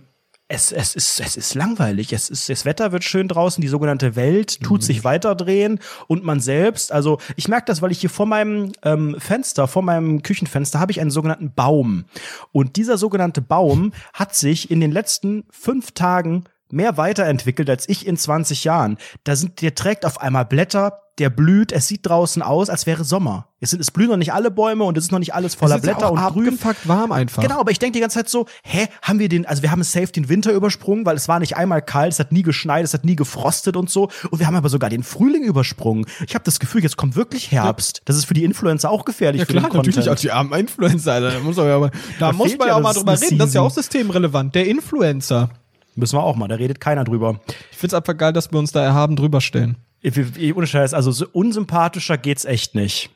es, 0.50 0.72
es, 0.72 0.96
ist, 0.96 1.20
es 1.20 1.36
ist 1.36 1.54
langweilig. 1.54 2.12
Es 2.12 2.28
ist, 2.28 2.48
das 2.48 2.64
Wetter 2.64 2.90
wird 2.90 3.04
schön 3.04 3.28
draußen, 3.28 3.62
die 3.62 3.68
sogenannte 3.68 4.16
Welt 4.16 4.60
tut 4.60 4.82
sich 4.82 5.04
weiterdrehen 5.04 5.78
und 6.08 6.24
man 6.24 6.40
selbst, 6.40 6.90
also 6.90 7.18
ich 7.36 7.46
merke 7.46 7.66
das, 7.66 7.82
weil 7.82 7.92
ich 7.92 8.00
hier 8.00 8.10
vor 8.10 8.26
meinem 8.26 8.72
ähm, 8.82 9.14
Fenster, 9.20 9.68
vor 9.68 9.82
meinem 9.82 10.22
Küchenfenster 10.22 10.80
habe 10.80 10.90
ich 10.90 11.00
einen 11.00 11.12
sogenannten 11.12 11.54
Baum. 11.54 12.04
Und 12.50 12.74
dieser 12.76 12.98
sogenannte 12.98 13.42
Baum 13.42 13.92
hat 14.12 14.34
sich 14.34 14.72
in 14.72 14.80
den 14.80 14.90
letzten 14.90 15.44
fünf 15.50 15.92
Tagen 15.92 16.44
mehr 16.72 16.96
weiterentwickelt 16.96 17.68
als 17.70 17.88
ich 17.88 18.06
in 18.06 18.16
20 18.16 18.64
Jahren. 18.64 18.98
Da 19.24 19.36
sind, 19.36 19.62
der 19.62 19.74
trägt 19.74 20.04
auf 20.04 20.20
einmal 20.20 20.44
Blätter, 20.44 21.00
der 21.20 21.28
blüht, 21.28 21.70
es 21.70 21.86
sieht 21.86 22.06
draußen 22.06 22.40
aus, 22.40 22.70
als 22.70 22.86
wäre 22.86 23.04
Sommer. 23.04 23.48
Es, 23.60 23.70
sind, 23.70 23.80
es 23.80 23.90
blühen 23.90 24.08
noch 24.08 24.16
nicht 24.16 24.32
alle 24.32 24.50
Bäume 24.50 24.84
und 24.84 24.96
es 24.96 25.04
ist 25.04 25.12
noch 25.12 25.18
nicht 25.18 25.34
alles 25.34 25.54
voller 25.54 25.78
Blätter 25.78 26.10
und 26.10 26.18
grün. 26.18 26.48
abgefuckt 26.48 26.88
warm 26.88 27.12
einfach. 27.12 27.42
Genau, 27.42 27.60
aber 27.60 27.70
ich 27.70 27.78
denke 27.78 27.92
die 27.92 28.00
ganze 28.00 28.18
Zeit 28.18 28.30
so, 28.30 28.46
hä, 28.64 28.86
haben 29.02 29.18
wir 29.18 29.28
den, 29.28 29.44
also 29.44 29.60
wir 29.62 29.70
haben 29.70 29.82
safe 29.82 30.06
den 30.06 30.30
Winter 30.30 30.50
übersprungen, 30.50 31.04
weil 31.04 31.16
es 31.16 31.28
war 31.28 31.38
nicht 31.38 31.58
einmal 31.58 31.82
kalt, 31.82 32.14
es 32.14 32.18
hat 32.18 32.32
nie 32.32 32.42
geschneit, 32.42 32.84
es 32.84 32.94
hat 32.94 33.04
nie 33.04 33.16
gefrostet 33.16 33.76
und 33.76 33.90
so. 33.90 34.08
Und 34.30 34.38
wir 34.38 34.46
haben 34.46 34.56
aber 34.56 34.70
sogar 34.70 34.88
den 34.88 35.02
Frühling 35.02 35.44
übersprungen. 35.44 36.06
Ich 36.26 36.34
habe 36.34 36.44
das 36.44 36.58
Gefühl, 36.58 36.82
jetzt 36.82 36.96
kommt 36.96 37.16
wirklich 37.16 37.50
Herbst. 37.50 38.00
Das 38.06 38.16
ist 38.16 38.24
für 38.24 38.34
die 38.34 38.44
Influencer 38.44 38.90
auch 38.90 39.04
gefährlich 39.04 39.40
Ja 39.40 39.44
klar, 39.44 39.68
natürlich 39.70 40.08
auch 40.08 40.14
die 40.14 40.30
armen 40.30 40.58
Influencer, 40.58 41.12
Alter. 41.12 41.32
Da 41.32 41.40
muss, 41.40 41.56
man 41.56 41.66
ja 41.66 41.78
mal, 41.78 41.90
da 42.18 42.28
Da 42.28 42.32
muss 42.32 42.56
man 42.56 42.68
ja 42.68 42.76
auch 42.76 42.80
mal 42.80 42.94
drüber 42.94 43.20
reden. 43.20 43.36
Das 43.36 43.48
ist 43.48 43.54
ja 43.54 43.60
auch 43.60 43.70
systemrelevant. 43.70 44.54
Der 44.54 44.66
Influencer. 44.66 45.50
Müssen 45.94 46.16
wir 46.16 46.22
auch 46.22 46.36
mal, 46.36 46.48
da 46.48 46.56
redet 46.56 46.80
keiner 46.80 47.04
drüber. 47.04 47.40
Ich 47.70 47.78
find's 47.78 47.94
einfach 47.94 48.16
geil, 48.16 48.32
dass 48.32 48.52
wir 48.52 48.58
uns 48.58 48.72
da 48.72 48.82
erhaben 48.82 49.16
drüber 49.16 49.40
stellen. 49.40 49.76
Ohne 50.54 50.66
Scheiß, 50.66 50.94
also 50.94 51.10
so 51.10 51.26
unsympathischer 51.32 52.16
geht's 52.16 52.44
echt 52.44 52.74
nicht. 52.74 53.10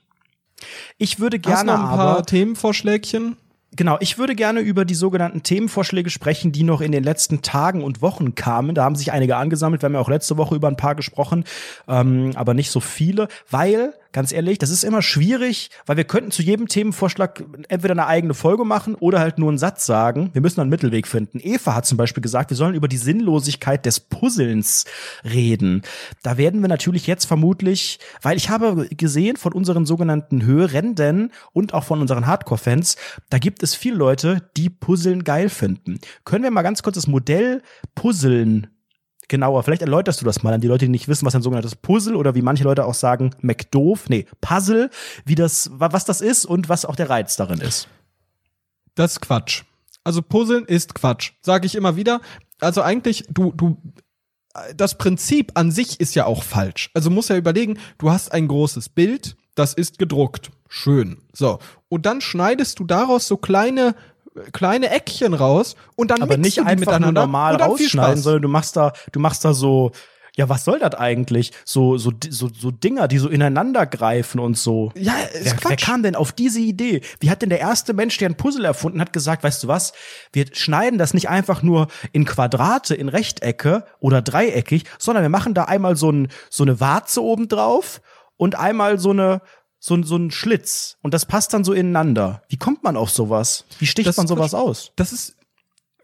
Ich 0.99 1.19
würde 1.19 1.39
Hast 1.39 1.45
gerne 1.45 1.73
noch 1.73 1.81
ein 1.81 1.97
paar 1.97 2.09
aber 2.17 2.23
Themenvorschlägchen? 2.25 3.37
Genau, 3.77 3.97
ich 3.99 4.19
würde 4.19 4.37
gerne 4.37 4.61
über 4.61 4.85
die 4.85 4.95
sogenannten 4.95 5.43
Themenvorschläge 5.43 6.09
sprechen, 6.09 6.53
die 6.53 6.63
noch 6.63 6.81
in 6.81 6.93
den 6.93 7.03
letzten 7.03 7.43
Tagen 7.43 7.83
und 7.83 8.03
Wochen 8.03 8.37
kamen. 8.37 8.75
Da 8.75 8.85
haben 8.85 8.95
sich 8.95 9.11
einige 9.11 9.37
angesammelt. 9.37 9.83
Wir 9.83 9.87
haben 9.87 9.95
ja 9.95 10.01
auch 10.01 10.09
letzte 10.09 10.37
Woche 10.37 10.55
über 10.55 10.69
ein 10.69 10.77
paar 10.77 10.95
gesprochen, 10.95 11.45
ähm, 11.89 12.31
aber 12.37 12.55
nicht 12.55 12.71
so 12.71 12.79
viele, 12.79 13.27
weil, 13.51 13.95
ganz 14.15 14.33
ehrlich, 14.33 14.59
das 14.59 14.71
ist 14.71 14.85
immer 14.85 15.03
schwierig, 15.03 15.71
weil 15.85 15.99
wir 15.99 16.05
könnten 16.05 16.31
zu 16.31 16.41
jedem 16.41 16.69
Themenvorschlag 16.69 17.45
entweder 17.69 17.93
eine 17.93 18.07
eigene 18.07 18.33
Folge 18.33 18.65
machen 18.65 18.95
oder 18.95 19.19
halt 19.19 19.39
nur 19.39 19.49
einen 19.49 19.59
Satz 19.59 19.85
sagen. 19.85 20.31
Wir 20.33 20.41
müssen 20.41 20.61
einen 20.61 20.71
Mittelweg 20.71 21.07
finden. 21.07 21.41
Eva 21.43 21.75
hat 21.75 21.85
zum 21.85 21.99
Beispiel 21.99 22.23
gesagt, 22.23 22.51
wir 22.51 22.57
sollen 22.57 22.77
über 22.77 22.89
die 22.89 22.97
Sinnlosigkeit 22.97 23.85
des 23.85 23.99
Puzzlens 24.01 24.85
reden. 25.25 25.83
Da 26.23 26.39
werden 26.39 26.63
wir 26.63 26.69
natürlich 26.69 27.09
jetzt 27.09 27.27
vermutlich, 27.27 27.99
weil 28.23 28.37
ich 28.37 28.49
habe 28.49 28.87
gesehen 28.89 29.37
von 29.37 29.53
unseren 29.53 29.85
sogenannten 29.85 30.47
Hörenden 30.47 31.33
und 31.53 31.75
auch 31.75 31.85
von 31.85 32.01
unseren 32.01 32.27
Hardcore-Fans, 32.27 32.97
da 33.31 33.39
gibt 33.39 33.65
es 33.65 33.75
viele 33.75 33.97
Leute, 33.97 34.49
die 34.57 34.71
Puzzeln 34.71 35.25
geil 35.25 35.49
finden. 35.49 35.99
Können 36.25 36.45
wir 36.45 36.53
mal 36.53 36.63
ganz 36.63 36.85
kurz 36.85 36.95
das 36.95 37.09
Modell 37.09 37.63
Puzzeln 37.97 38.69
genauer, 39.29 39.63
vielleicht 39.63 39.83
erläuterst 39.83 40.21
du 40.21 40.25
das 40.25 40.43
mal 40.43 40.53
an 40.55 40.61
die 40.61 40.69
Leute, 40.69 40.85
die 40.87 40.91
nicht 40.91 41.09
wissen, 41.09 41.27
was 41.27 41.35
ein 41.35 41.43
sogenanntes 41.43 41.77
Puzzle 41.77 42.17
oder 42.17 42.35
wie 42.35 42.43
manche 42.43 42.65
Leute 42.65 42.85
auch 42.85 42.95
sagen, 42.95 43.31
McDoof, 43.41 44.09
nee, 44.09 44.27
Puzzle, 44.41 44.91
wie 45.25 45.35
das, 45.35 45.71
wa- 45.73 45.93
was 45.93 46.05
das 46.05 46.21
ist 46.21 46.45
und 46.45 46.69
was 46.69 46.85
auch 46.85 46.97
der 46.97 47.11
Reiz 47.11 47.37
darin 47.37 47.61
ist. 47.61 47.89
Das 48.95 49.13
ist 49.13 49.21
Quatsch. 49.21 49.63
Also 50.05 50.23
Puzzeln 50.23 50.65
ist 50.67 50.95
Quatsch. 50.95 51.33
Sage 51.41 51.67
ich 51.67 51.75
immer 51.75 51.97
wieder. 51.97 52.21
Also 52.61 52.83
eigentlich, 52.83 53.25
du, 53.31 53.53
du, 53.53 53.79
das 54.77 54.99
Prinzip 54.99 55.53
an 55.55 55.71
sich 55.71 55.99
ist 55.99 56.15
ja 56.15 56.27
auch 56.27 56.43
falsch. 56.43 56.91
Also 56.95 57.11
musst 57.11 57.31
ja 57.31 57.37
überlegen, 57.37 57.79
du 57.99 58.11
hast 58.11 58.31
ein 58.33 58.47
großes 58.47 58.91
Bild, 58.91 59.37
das 59.55 59.75
ist 59.75 59.99
gedruckt. 59.99 60.51
Schön. 60.69 61.19
So. 61.33 61.59
Und 61.89 62.07
dann 62.07 62.21
schneidest 62.21 62.79
du 62.79 62.85
daraus 62.85 63.27
so 63.27 63.37
kleine 63.37 63.95
kleine 64.53 64.91
Eckchen 64.91 65.35
raus 65.35 65.77
und 65.97 66.11
dann 66.11 66.23
Aber 66.23 66.37
nicht 66.37 66.59
einfach 66.61 66.71
nur 66.73 66.81
miteinander 66.81 67.21
normal 67.23 67.57
dann 67.57 67.77
viel 67.77 67.87
rausschneiden, 67.87 68.23
sondern 68.23 68.43
du 68.43 68.49
machst 68.49 68.77
da, 68.77 68.93
du 69.13 69.21
machst 69.21 69.45
da 69.45 69.55
so, 69.55 69.93
ja, 70.37 70.49
was 70.49 70.65
soll 70.65 70.81
das 70.81 70.95
eigentlich? 70.95 71.53
So, 71.65 71.97
so, 71.97 72.13
so, 72.29 72.49
so 72.53 72.71
Dinger, 72.73 73.07
die 73.07 73.19
so 73.19 73.29
ineinander 73.29 73.87
greifen 73.87 74.41
und 74.41 74.59
so. 74.59 74.91
Ja, 74.97 75.13
ist 75.33 75.45
Wer, 75.45 75.45
wer 75.45 75.55
Quatsch. 75.55 75.85
kam 75.85 76.03
denn 76.03 76.17
auf 76.17 76.33
diese 76.33 76.59
Idee? 76.59 77.03
Wie 77.21 77.31
hat 77.31 77.43
denn 77.43 77.51
der 77.51 77.61
erste 77.61 77.95
Mensch, 77.95 78.19
der 78.19 78.31
ein 78.31 78.37
Puzzle 78.37 78.65
erfunden 78.65 79.01
hat, 79.01 79.13
gesagt, 79.13 79.45
weißt 79.45 79.63
du 79.63 79.69
was? 79.69 79.93
Wir 80.33 80.47
schneiden 80.53 80.99
das 80.99 81.15
nicht 81.15 81.29
einfach 81.29 81.63
nur 81.63 81.87
in 82.13 82.25
Quadrate, 82.25 82.97
in 82.97 83.09
Rechtecke 83.09 83.85
oder 84.01 84.23
dreieckig, 84.23 84.85
sondern 84.99 85.23
wir 85.23 85.29
machen 85.29 85.55
da 85.55 85.65
einmal 85.65 85.97
so, 85.97 86.11
ein, 86.11 86.29
so 86.51 86.65
eine 86.65 86.81
Warze 86.81 87.23
oben 87.23 87.47
drauf 87.47 88.01
und 88.37 88.57
einmal 88.57 88.99
so 88.99 89.11
eine 89.11 89.41
so, 89.87 89.95
ein- 89.95 90.03
so 90.05 90.17
ein 90.17 90.31
Schlitz 90.31 90.97
und 91.03 91.13
das 91.13 91.27
passt 91.27 91.53
dann 91.53 91.63
so 91.65 91.73
ineinander. 91.75 92.43
Wie 92.49 92.57
kommt 92.57 92.83
man 92.85 92.97
auf 92.97 93.11
sowas? 93.11 93.65
Wie 93.79 93.87
sticht 93.87 94.09
Das 94.09 94.17
man 94.17 94.25
ist 94.25 94.31
sowas 94.31 94.53
Quatsch. 94.53 94.61
aus? 94.61 94.93
Das 94.97 95.13
ist 95.13 95.37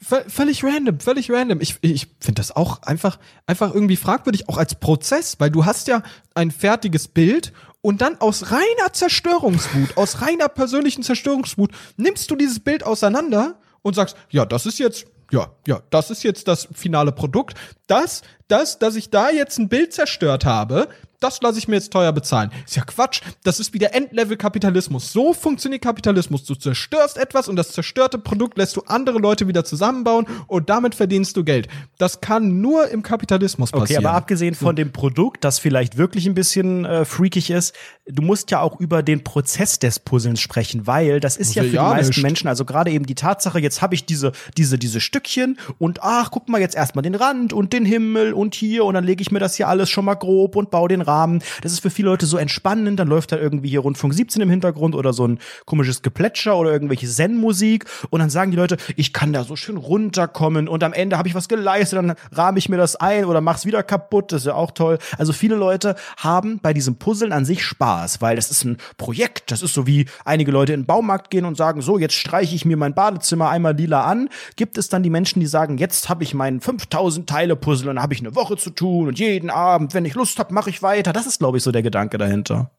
vö- 0.05 0.29
völlig 0.29 0.63
random, 0.65 1.01
völlig 1.01 1.31
random. 1.31 1.61
Ich, 1.63 1.77
ich 1.81 2.09
finde 2.21 2.41
das 2.43 2.55
auch 2.55 2.83
einfach, 2.83 3.19
einfach 3.47 3.73
irgendwie 3.75 3.97
fragwürdig, 3.97 4.51
auch 4.51 4.59
als 4.59 4.75
Prozess, 4.75 5.37
weil 5.39 5.51
du 5.51 5.65
hast 5.65 5.89
ja 5.89 6.03
ein 6.35 6.51
fertiges 6.51 7.09
Bild 7.09 7.55
und 7.81 8.03
dann 8.03 8.21
aus 8.21 8.51
reiner 8.51 8.93
Zerstörungswut, 8.93 9.97
aus 9.97 10.21
reiner 10.21 10.49
persönlichen 10.49 11.03
Zerstörungswut, 11.03 11.73
nimmst 11.97 12.31
du 12.31 12.37
dieses 12.37 12.61
Bild 12.61 12.85
auseinander 12.85 13.59
und 13.81 13.95
sagst, 13.95 14.15
ja, 14.29 14.45
das 14.45 14.67
ist 14.67 14.79
jetzt, 14.79 15.07
ja, 15.33 15.53
ja, 15.67 15.81
das 15.89 16.11
ist 16.11 16.23
jetzt 16.23 16.49
das 16.49 16.69
finale 16.75 17.13
Produkt. 17.13 17.57
Das, 17.87 18.21
das, 18.49 18.79
dass 18.79 18.95
ich 18.97 19.09
da 19.09 19.31
jetzt 19.31 19.59
ein 19.59 19.71
Bild 19.71 19.95
zerstört 19.95 20.45
habe, 20.45 20.89
das 21.21 21.41
lasse 21.43 21.59
ich 21.59 21.69
mir 21.69 21.77
jetzt 21.77 21.93
teuer 21.93 22.13
bezahlen. 22.13 22.51
Ist 22.67 22.77
ja 22.77 22.83
Quatsch. 22.85 23.21
Das 23.45 23.61
ist 23.61 23.73
wieder 23.75 23.95
Endlevel-Kapitalismus. 23.95 25.13
So 25.13 25.33
funktioniert 25.35 25.83
Kapitalismus. 25.83 26.45
Du 26.45 26.55
zerstörst 26.55 27.19
etwas 27.19 27.49
und 27.49 27.57
das 27.57 27.73
zerstörte 27.73 28.19
Produkt 28.19 28.57
lässt 28.59 28.77
du 28.77 28.83
andere 28.87 29.19
Leute 29.19 29.47
wieder 29.49 29.65
zusammenbauen 29.65 30.27
und 30.47 30.71
damit 30.71 30.95
verdienst 30.95 31.37
du 31.37 31.45
Geld. 31.45 31.69
Das 31.99 32.21
kann 32.21 32.61
nur 32.61 32.89
im 32.89 33.03
Kapitalismus 33.03 33.73
Okay, 33.73 33.81
passieren. 33.81 34.07
aber 34.07 34.17
abgesehen 34.17 34.55
von 34.55 34.77
dem 34.77 34.93
Produkt, 34.93 35.45
das 35.45 35.59
vielleicht 35.59 35.97
wirklich 35.97 36.27
ein 36.27 36.35
bisschen 36.35 36.85
äh, 36.85 37.05
freakig 37.05 37.51
ist, 37.51 37.75
du 38.07 38.23
musst 38.23 38.51
ja 38.51 38.61
auch 38.61 38.81
über 38.81 39.03
den 39.03 39.23
Prozess 39.25 39.79
des 39.79 39.99
Puzzlens 39.99 40.41
sprechen, 40.41 40.87
weil 40.87 41.21
das 41.21 41.37
ist 41.37 41.55
ja 41.55 41.63
ja 41.63 41.65
für 41.65 41.71
die 41.71 41.77
ja 41.77 41.89
meisten 41.91 42.09
nicht. 42.11 42.23
Menschen, 42.23 42.49
also 42.49 42.65
gerade 42.65 42.91
eben 42.91 43.07
die 43.07 43.15
Tatsache, 43.15 43.59
jetzt 43.61 43.83
habe 43.83 43.95
ich 43.95 44.05
diese, 44.07 44.33
diese, 44.57 44.79
diese 44.79 45.01
Stückchen 45.01 45.59
und 45.79 46.03
ach, 46.03 46.31
guck 46.31 46.49
mal 46.49 46.61
jetzt 46.61 46.75
erstmal 46.75 47.03
den 47.03 47.15
Rand 47.15 47.53
und 47.53 47.73
den 47.73 47.85
Himmel 47.85 48.33
und 48.33 48.55
hier 48.55 48.85
und 48.85 48.95
dann 48.95 49.05
lege 49.05 49.23
ich 49.23 49.31
mir 49.31 49.39
das 49.39 49.57
hier 49.57 49.69
alles 49.69 49.91
schon 49.91 50.05
mal 50.05 50.15
grob 50.15 50.57
und 50.57 50.71
baue 50.71 50.89
den 50.89 51.01
Rahmen. 51.11 51.43
Das 51.63 51.73
ist 51.73 51.81
für 51.81 51.91
viele 51.91 52.09
Leute 52.09 52.27
so 52.27 52.37
entspannend, 52.37 53.01
dann 53.01 53.09
läuft 53.09 53.33
da 53.33 53.37
irgendwie 53.37 53.69
hier 53.69 53.81
Rundfunk 53.81 54.15
17 54.15 54.43
im 54.43 54.51
Hintergrund 54.51 54.95
oder 54.95 55.13
so 55.13 55.27
ein 55.27 55.39
komisches 55.67 56.03
Geplätscher 56.03 56.57
oder 56.57 56.73
irgendwelche 56.73 57.09
Zen-Musik 57.09 57.85
und 58.11 58.21
dann 58.21 58.31
sagen 58.31 58.53
die 58.53 58.57
Leute, 58.57 58.77
ich 58.97 59.13
kann 59.13 59.33
da 59.33 59.45
so 59.45 59.57
schön 59.57 59.77
runterkommen 59.77 60.69
und 60.69 60.85
am 60.85 60.93
Ende 60.93 61.19
habe 61.19 61.29
ich 61.29 61.35
was 61.35 61.49
geleistet, 61.49 61.99
dann 61.99 62.15
rahme 62.33 62.59
ich 62.59 62.69
mir 62.69 62.77
das 62.77 62.97
ein 62.97 63.25
oder 63.25 63.41
mach's 63.41 63.67
wieder 63.67 63.83
kaputt, 63.83 64.33
das 64.33 64.43
ist 64.43 64.47
ja 64.47 64.55
auch 64.55 64.71
toll. 64.71 64.99
Also 65.19 65.33
viele 65.33 65.57
Leute 65.57 65.97
haben 66.17 66.61
bei 66.61 66.73
diesem 66.73 66.97
Puzzeln 66.97 67.33
an 67.33 67.45
sich 67.45 67.65
Spaß, 67.65 68.21
weil 68.21 68.37
das 68.37 68.51
ist 68.51 68.65
ein 68.65 68.77
Projekt, 68.97 69.51
das 69.51 69.63
ist 69.63 69.75
so 69.75 69.87
wie 69.87 70.07
einige 70.25 70.53
Leute 70.53 70.73
in 70.73 70.83
den 70.83 70.87
Baumarkt 70.87 71.31
gehen 71.31 71.45
und 71.45 71.57
sagen, 71.57 71.83
so, 71.83 71.99
jetzt 71.99 72.15
streiche 72.15 72.55
ich 72.55 72.65
mir 72.65 72.77
mein 72.77 72.95
Badezimmer 72.95 73.51
einmal 73.51 73.75
lila 73.77 74.05
an. 74.05 74.29
Gibt 74.57 74.79
es 74.79 74.89
dann 74.89 75.03
die 75.03 75.11
Menschen, 75.11 75.41
die 75.41 75.47
sagen, 75.47 75.79
jetzt 75.79 76.09
habe 76.09 76.23
ich 76.23 76.35
meinen 76.35 76.61
5000 76.61 77.29
Teile 77.29 77.57
Puzzle 77.57 77.89
und 77.89 78.01
habe 78.01 78.15
ich 78.15 78.21
eine 78.21 78.35
Woche 78.35 78.57
zu 78.57 78.71
tun 78.71 79.09
und 79.09 79.19
jeden 79.19 79.51
Abend, 79.51 79.95
wenn 79.95 80.05
ich 80.05 80.15
Lust 80.15 80.39
habe, 80.39 80.55
mache 80.55 80.71
ich 80.71 80.83
weiter. 80.83 81.00
Das 81.03 81.27
ist 81.27 81.39
glaube 81.39 81.59
ich 81.59 81.63
so 81.65 81.73
der 81.73 81.83
Gedanke 81.83 82.19
dahinter. 82.19 82.71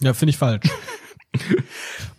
ja, 0.00 0.14
finde 0.14 0.30
ich 0.30 0.36
falsch. 0.36 0.68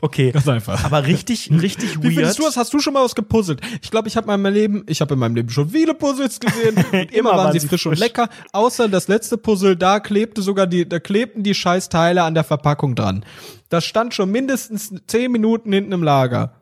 Okay. 0.02 0.32
Ganz 0.32 0.48
einfach. 0.48 0.84
Aber 0.86 1.06
richtig, 1.06 1.52
richtig 1.52 1.98
Wie 1.98 2.04
weird. 2.04 2.14
findest 2.16 2.40
du 2.40 2.44
das? 2.44 2.58
Hast 2.58 2.74
du 2.74 2.80
schon 2.80 2.94
mal 2.94 3.04
was 3.04 3.16
gepuzzelt? 3.16 3.60
Ich 3.82 3.92
glaube, 3.92 4.08
ich 4.08 4.16
habe 4.16 4.32
in 4.32 4.42
meinem 4.42 4.54
Leben, 4.54 4.84
ich 4.88 5.02
habe 5.02 5.16
in 5.16 5.20
meinem 5.20 5.36
Leben 5.36 5.50
schon 5.50 5.70
viele 5.70 5.94
Puzzles 5.94 6.40
gesehen. 6.40 6.76
Und 6.92 7.12
immer, 7.12 7.32
waren 7.32 7.52
sie 7.58 7.68
frisch 7.68 7.86
und 7.86 8.00
lecker. 8.00 8.30
Außer 8.54 8.88
das 8.88 9.08
letzte 9.08 9.38
Puzzle, 9.38 9.76
da 9.76 10.00
klebte 10.00 10.42
sogar 10.42 10.68
die, 10.68 10.88
da 10.88 11.00
klebten 11.00 11.44
die 11.44 11.54
Scheißteile 11.54 12.24
an 12.24 12.34
der 12.34 12.44
Verpackung 12.46 12.96
dran. 12.96 13.26
Das 13.68 13.86
stand 13.86 14.14
schon 14.14 14.32
mindestens 14.32 14.94
zehn 15.08 15.32
Minuten 15.32 15.74
hinten 15.74 15.92
im 15.92 16.04
Lager. 16.04 16.56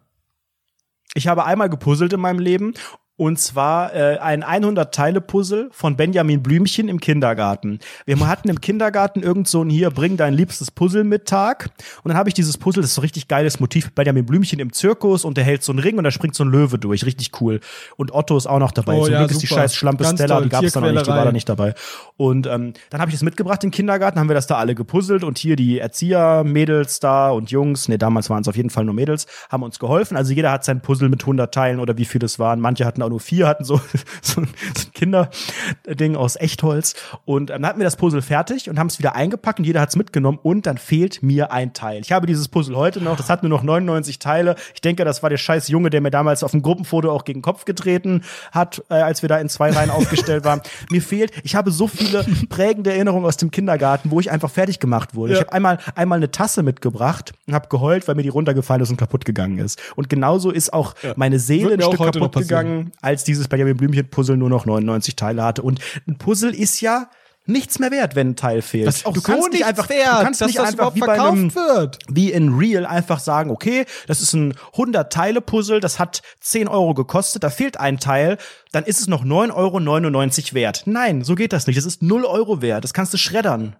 Ich 1.13 1.27
habe 1.27 1.45
einmal 1.45 1.69
gepuzzelt 1.69 2.13
in 2.13 2.19
meinem 2.19 2.39
Leben. 2.39 2.73
Und 3.17 3.39
zwar 3.39 3.95
äh, 3.95 4.19
ein 4.19 4.43
100-Teile-Puzzle 4.43 5.69
von 5.71 5.97
Benjamin 5.97 6.43
Blümchen 6.43 6.87
im 6.87 6.99
Kindergarten. 6.99 7.79
Wir 8.05 8.19
hatten 8.27 8.47
im 8.47 8.61
Kindergarten 8.61 9.23
irgend 9.23 9.47
so 9.47 9.63
ein 9.63 9.71
hier, 9.71 9.89
bring 9.89 10.17
dein 10.17 10.35
liebstes 10.35 10.69
Puzzle 10.69 11.03
mit 11.03 11.25
Tag. 11.27 11.71
Und 12.03 12.09
dann 12.09 12.17
habe 12.17 12.29
ich 12.29 12.35
dieses 12.35 12.59
Puzzle, 12.59 12.81
das 12.81 12.91
ist 12.91 12.95
so 12.95 13.01
richtig 13.01 13.27
geiles 13.27 13.59
Motiv, 13.59 13.91
Benjamin 13.93 14.25
Blümchen 14.25 14.59
im 14.59 14.71
Zirkus 14.71 15.25
und 15.25 15.35
der 15.35 15.43
hält 15.43 15.63
so 15.63 15.71
einen 15.71 15.79
Ring 15.79 15.97
und 15.97 16.03
da 16.03 16.11
springt 16.11 16.35
so 16.35 16.43
ein 16.43 16.51
Löwe 16.51 16.77
durch. 16.77 17.05
Richtig 17.05 17.41
cool. 17.41 17.59
Und 17.95 18.13
Otto 18.13 18.37
ist 18.37 18.45
auch 18.45 18.59
noch 18.59 18.71
dabei. 18.71 18.93
Oh 18.93 19.05
Zum 19.05 19.13
ja, 19.13 19.19
Glück 19.19 19.31
ist 19.31 19.41
die 19.41 19.47
scheiß 19.47 19.73
Schlampe 19.73 20.03
Ganz 20.03 20.19
Stella, 20.19 20.35
toll. 20.35 20.43
die 20.43 20.49
gab 20.49 20.63
es 20.63 20.73
da 20.73 20.81
noch 20.81 20.91
nicht, 20.91 21.07
die 21.07 21.09
war 21.09 21.25
da 21.25 21.31
nicht 21.31 21.49
dabei. 21.49 21.73
Und 22.17 22.45
ähm, 22.45 22.73
dann 22.91 23.01
habe 23.01 23.09
ich 23.09 23.15
das 23.15 23.23
mitgebracht 23.23 23.63
den 23.63 23.71
Kindergarten, 23.71 24.19
haben 24.19 24.29
wir 24.29 24.35
das 24.35 24.45
da 24.45 24.57
alle 24.57 24.75
gepuzzelt 24.75 25.23
und 25.23 25.39
hier 25.39 25.55
die 25.55 25.79
Erzieher, 25.79 26.43
Mädels 26.43 26.99
da 26.99 27.31
und 27.31 27.49
Jungs, 27.49 27.87
nee, 27.87 27.97
damals 27.97 28.29
waren 28.29 28.41
es 28.41 28.47
auf 28.47 28.55
jeden 28.55 28.69
Fall 28.69 28.85
nur 28.85 28.93
Mädels, 28.93 29.25
haben 29.49 29.63
uns 29.63 29.79
geholfen. 29.79 30.15
Also 30.15 30.33
jeder 30.33 30.51
hat 30.51 30.63
sein 30.63 30.81
Puzzle 30.81 31.09
mit 31.09 31.21
100 31.21 31.51
Teilen 31.51 31.79
oder 31.79 31.97
wie 31.97 32.05
viele 32.05 32.25
es 32.25 32.37
waren. 32.37 32.59
Manche 32.59 32.85
hatten 32.85 33.01
auch 33.07 33.11
nur 33.11 33.19
vier, 33.19 33.47
hatten 33.47 33.63
so, 33.63 33.79
so 34.21 34.41
ein 34.41 34.47
so 34.75 34.87
ein 34.87 34.93
Kinderding 34.93 36.15
aus 36.15 36.35
Echtholz. 36.35 36.95
Und 37.25 37.49
dann 37.49 37.65
hatten 37.65 37.79
wir 37.79 37.83
das 37.85 37.95
Puzzle 37.95 38.21
fertig 38.21 38.69
und 38.69 38.77
haben 38.79 38.87
es 38.87 38.99
wieder 38.99 39.15
eingepackt 39.15 39.59
und 39.59 39.65
jeder 39.65 39.81
hat 39.81 39.89
es 39.89 39.95
mitgenommen 39.95 40.39
und 40.41 40.65
dann 40.65 40.77
fehlt 40.77 41.23
mir 41.23 41.51
ein 41.51 41.73
Teil. 41.73 42.01
Ich 42.01 42.11
habe 42.11 42.27
dieses 42.27 42.47
Puzzle 42.47 42.75
heute 42.75 43.01
noch, 43.01 43.17
das 43.17 43.29
hat 43.29 43.43
nur 43.43 43.49
noch 43.49 43.63
99 43.63 44.19
Teile. 44.19 44.55
Ich 44.73 44.81
denke, 44.81 45.05
das 45.05 45.23
war 45.23 45.29
der 45.29 45.37
scheiß 45.37 45.67
Junge, 45.69 45.89
der 45.89 46.01
mir 46.01 46.11
damals 46.11 46.43
auf 46.43 46.51
dem 46.51 46.61
Gruppenfoto 46.61 47.11
auch 47.11 47.25
gegen 47.25 47.39
den 47.39 47.43
Kopf 47.43 47.65
getreten 47.65 48.23
hat, 48.51 48.83
äh, 48.89 48.95
als 48.95 49.21
wir 49.21 49.29
da 49.29 49.37
in 49.39 49.49
zwei 49.49 49.71
Reihen 49.71 49.89
aufgestellt 49.89 50.43
waren. 50.43 50.61
Mir 50.91 51.01
fehlt, 51.01 51.31
ich 51.43 51.55
habe 51.55 51.71
so 51.71 51.87
viele 51.87 52.25
prägende 52.49 52.91
Erinnerungen 52.91 53.25
aus 53.25 53.37
dem 53.37 53.51
Kindergarten, 53.51 54.11
wo 54.11 54.19
ich 54.19 54.31
einfach 54.31 54.49
fertig 54.49 54.79
gemacht 54.79 55.15
wurde. 55.15 55.33
Ich 55.33 55.39
Ja. 55.39 55.45
habe 55.45 55.53
einmal 55.53 55.79
einmal 55.95 56.17
eine 56.17 56.31
Tasse 56.31 56.63
mitgebracht 56.63 57.33
und 57.47 57.53
habe 57.53 57.67
geheult, 57.69 58.07
weil 58.07 58.15
mir 58.15 58.23
die 58.23 58.29
runtergefallen 58.29 58.81
ist 58.83 58.89
und 58.89 58.97
kaputt 58.97 59.25
gegangen 59.25 59.57
ist. 59.59 59.79
Und 59.95 60.09
genauso 60.09 60.51
ist 60.51 60.73
auch 60.73 60.95
meine 61.15 61.39
Seele 61.39 61.73
ein 61.73 61.81
Stück 61.81 61.97
kaputt 61.99 62.33
gegangen, 62.35 62.91
als 63.01 63.23
dieses 63.23 63.47
Benjamin 63.47 63.77
Blümchen 63.77 64.09
Puzzle 64.09 64.37
nur 64.37 64.49
noch 64.49 64.65
99 64.65 65.15
Teile 65.15 65.43
hatte. 65.43 65.61
Und 65.61 65.79
ein 66.07 66.17
Puzzle 66.17 66.53
ist 66.53 66.81
ja 66.81 67.09
nichts 67.47 67.79
mehr 67.79 67.91
wert, 67.91 68.15
wenn 68.15 68.31
ein 68.31 68.35
Teil 68.35 68.61
fehlt. 68.61 68.87
Das 68.87 68.97
ist 68.97 69.05
auch 69.05 69.13
du 69.13 69.21
kannst 69.21 69.49
nicht 69.49 69.53
nicht 69.59 69.65
einfach, 69.65 69.89
wert, 69.89 70.19
du 70.19 70.23
kannst 70.23 70.41
dass 70.41 70.47
nicht 70.47 70.59
das 70.59 70.69
einfach 70.69 70.95
wie 70.95 70.99
bei 70.99 71.19
einem, 71.19 71.49
verkauft 71.49 71.77
wird. 71.77 71.99
wie 72.09 72.31
in 72.31 72.53
Real 72.53 72.85
einfach 72.85 73.19
sagen, 73.19 73.49
okay, 73.49 73.85
das 74.07 74.21
ist 74.21 74.33
ein 74.33 74.53
100-Teile-Puzzle, 74.75 75.79
das 75.79 75.97
hat 75.97 76.21
10 76.41 76.67
Euro 76.67 76.93
gekostet, 76.93 77.43
da 77.43 77.49
fehlt 77.49 77.79
ein 77.79 77.99
Teil, 77.99 78.37
dann 78.71 78.83
ist 78.83 78.99
es 78.99 79.07
noch 79.07 79.23
9,99 79.23 79.53
Euro 79.53 80.53
wert. 80.53 80.83
Nein, 80.85 81.23
so 81.23 81.35
geht 81.35 81.53
das 81.53 81.67
nicht. 81.67 81.77
Das 81.77 81.85
ist 81.85 82.03
0 82.03 82.25
Euro 82.25 82.61
wert. 82.61 82.83
Das 82.83 82.93
kannst 82.93 83.13
du 83.13 83.17
schreddern. 83.17 83.75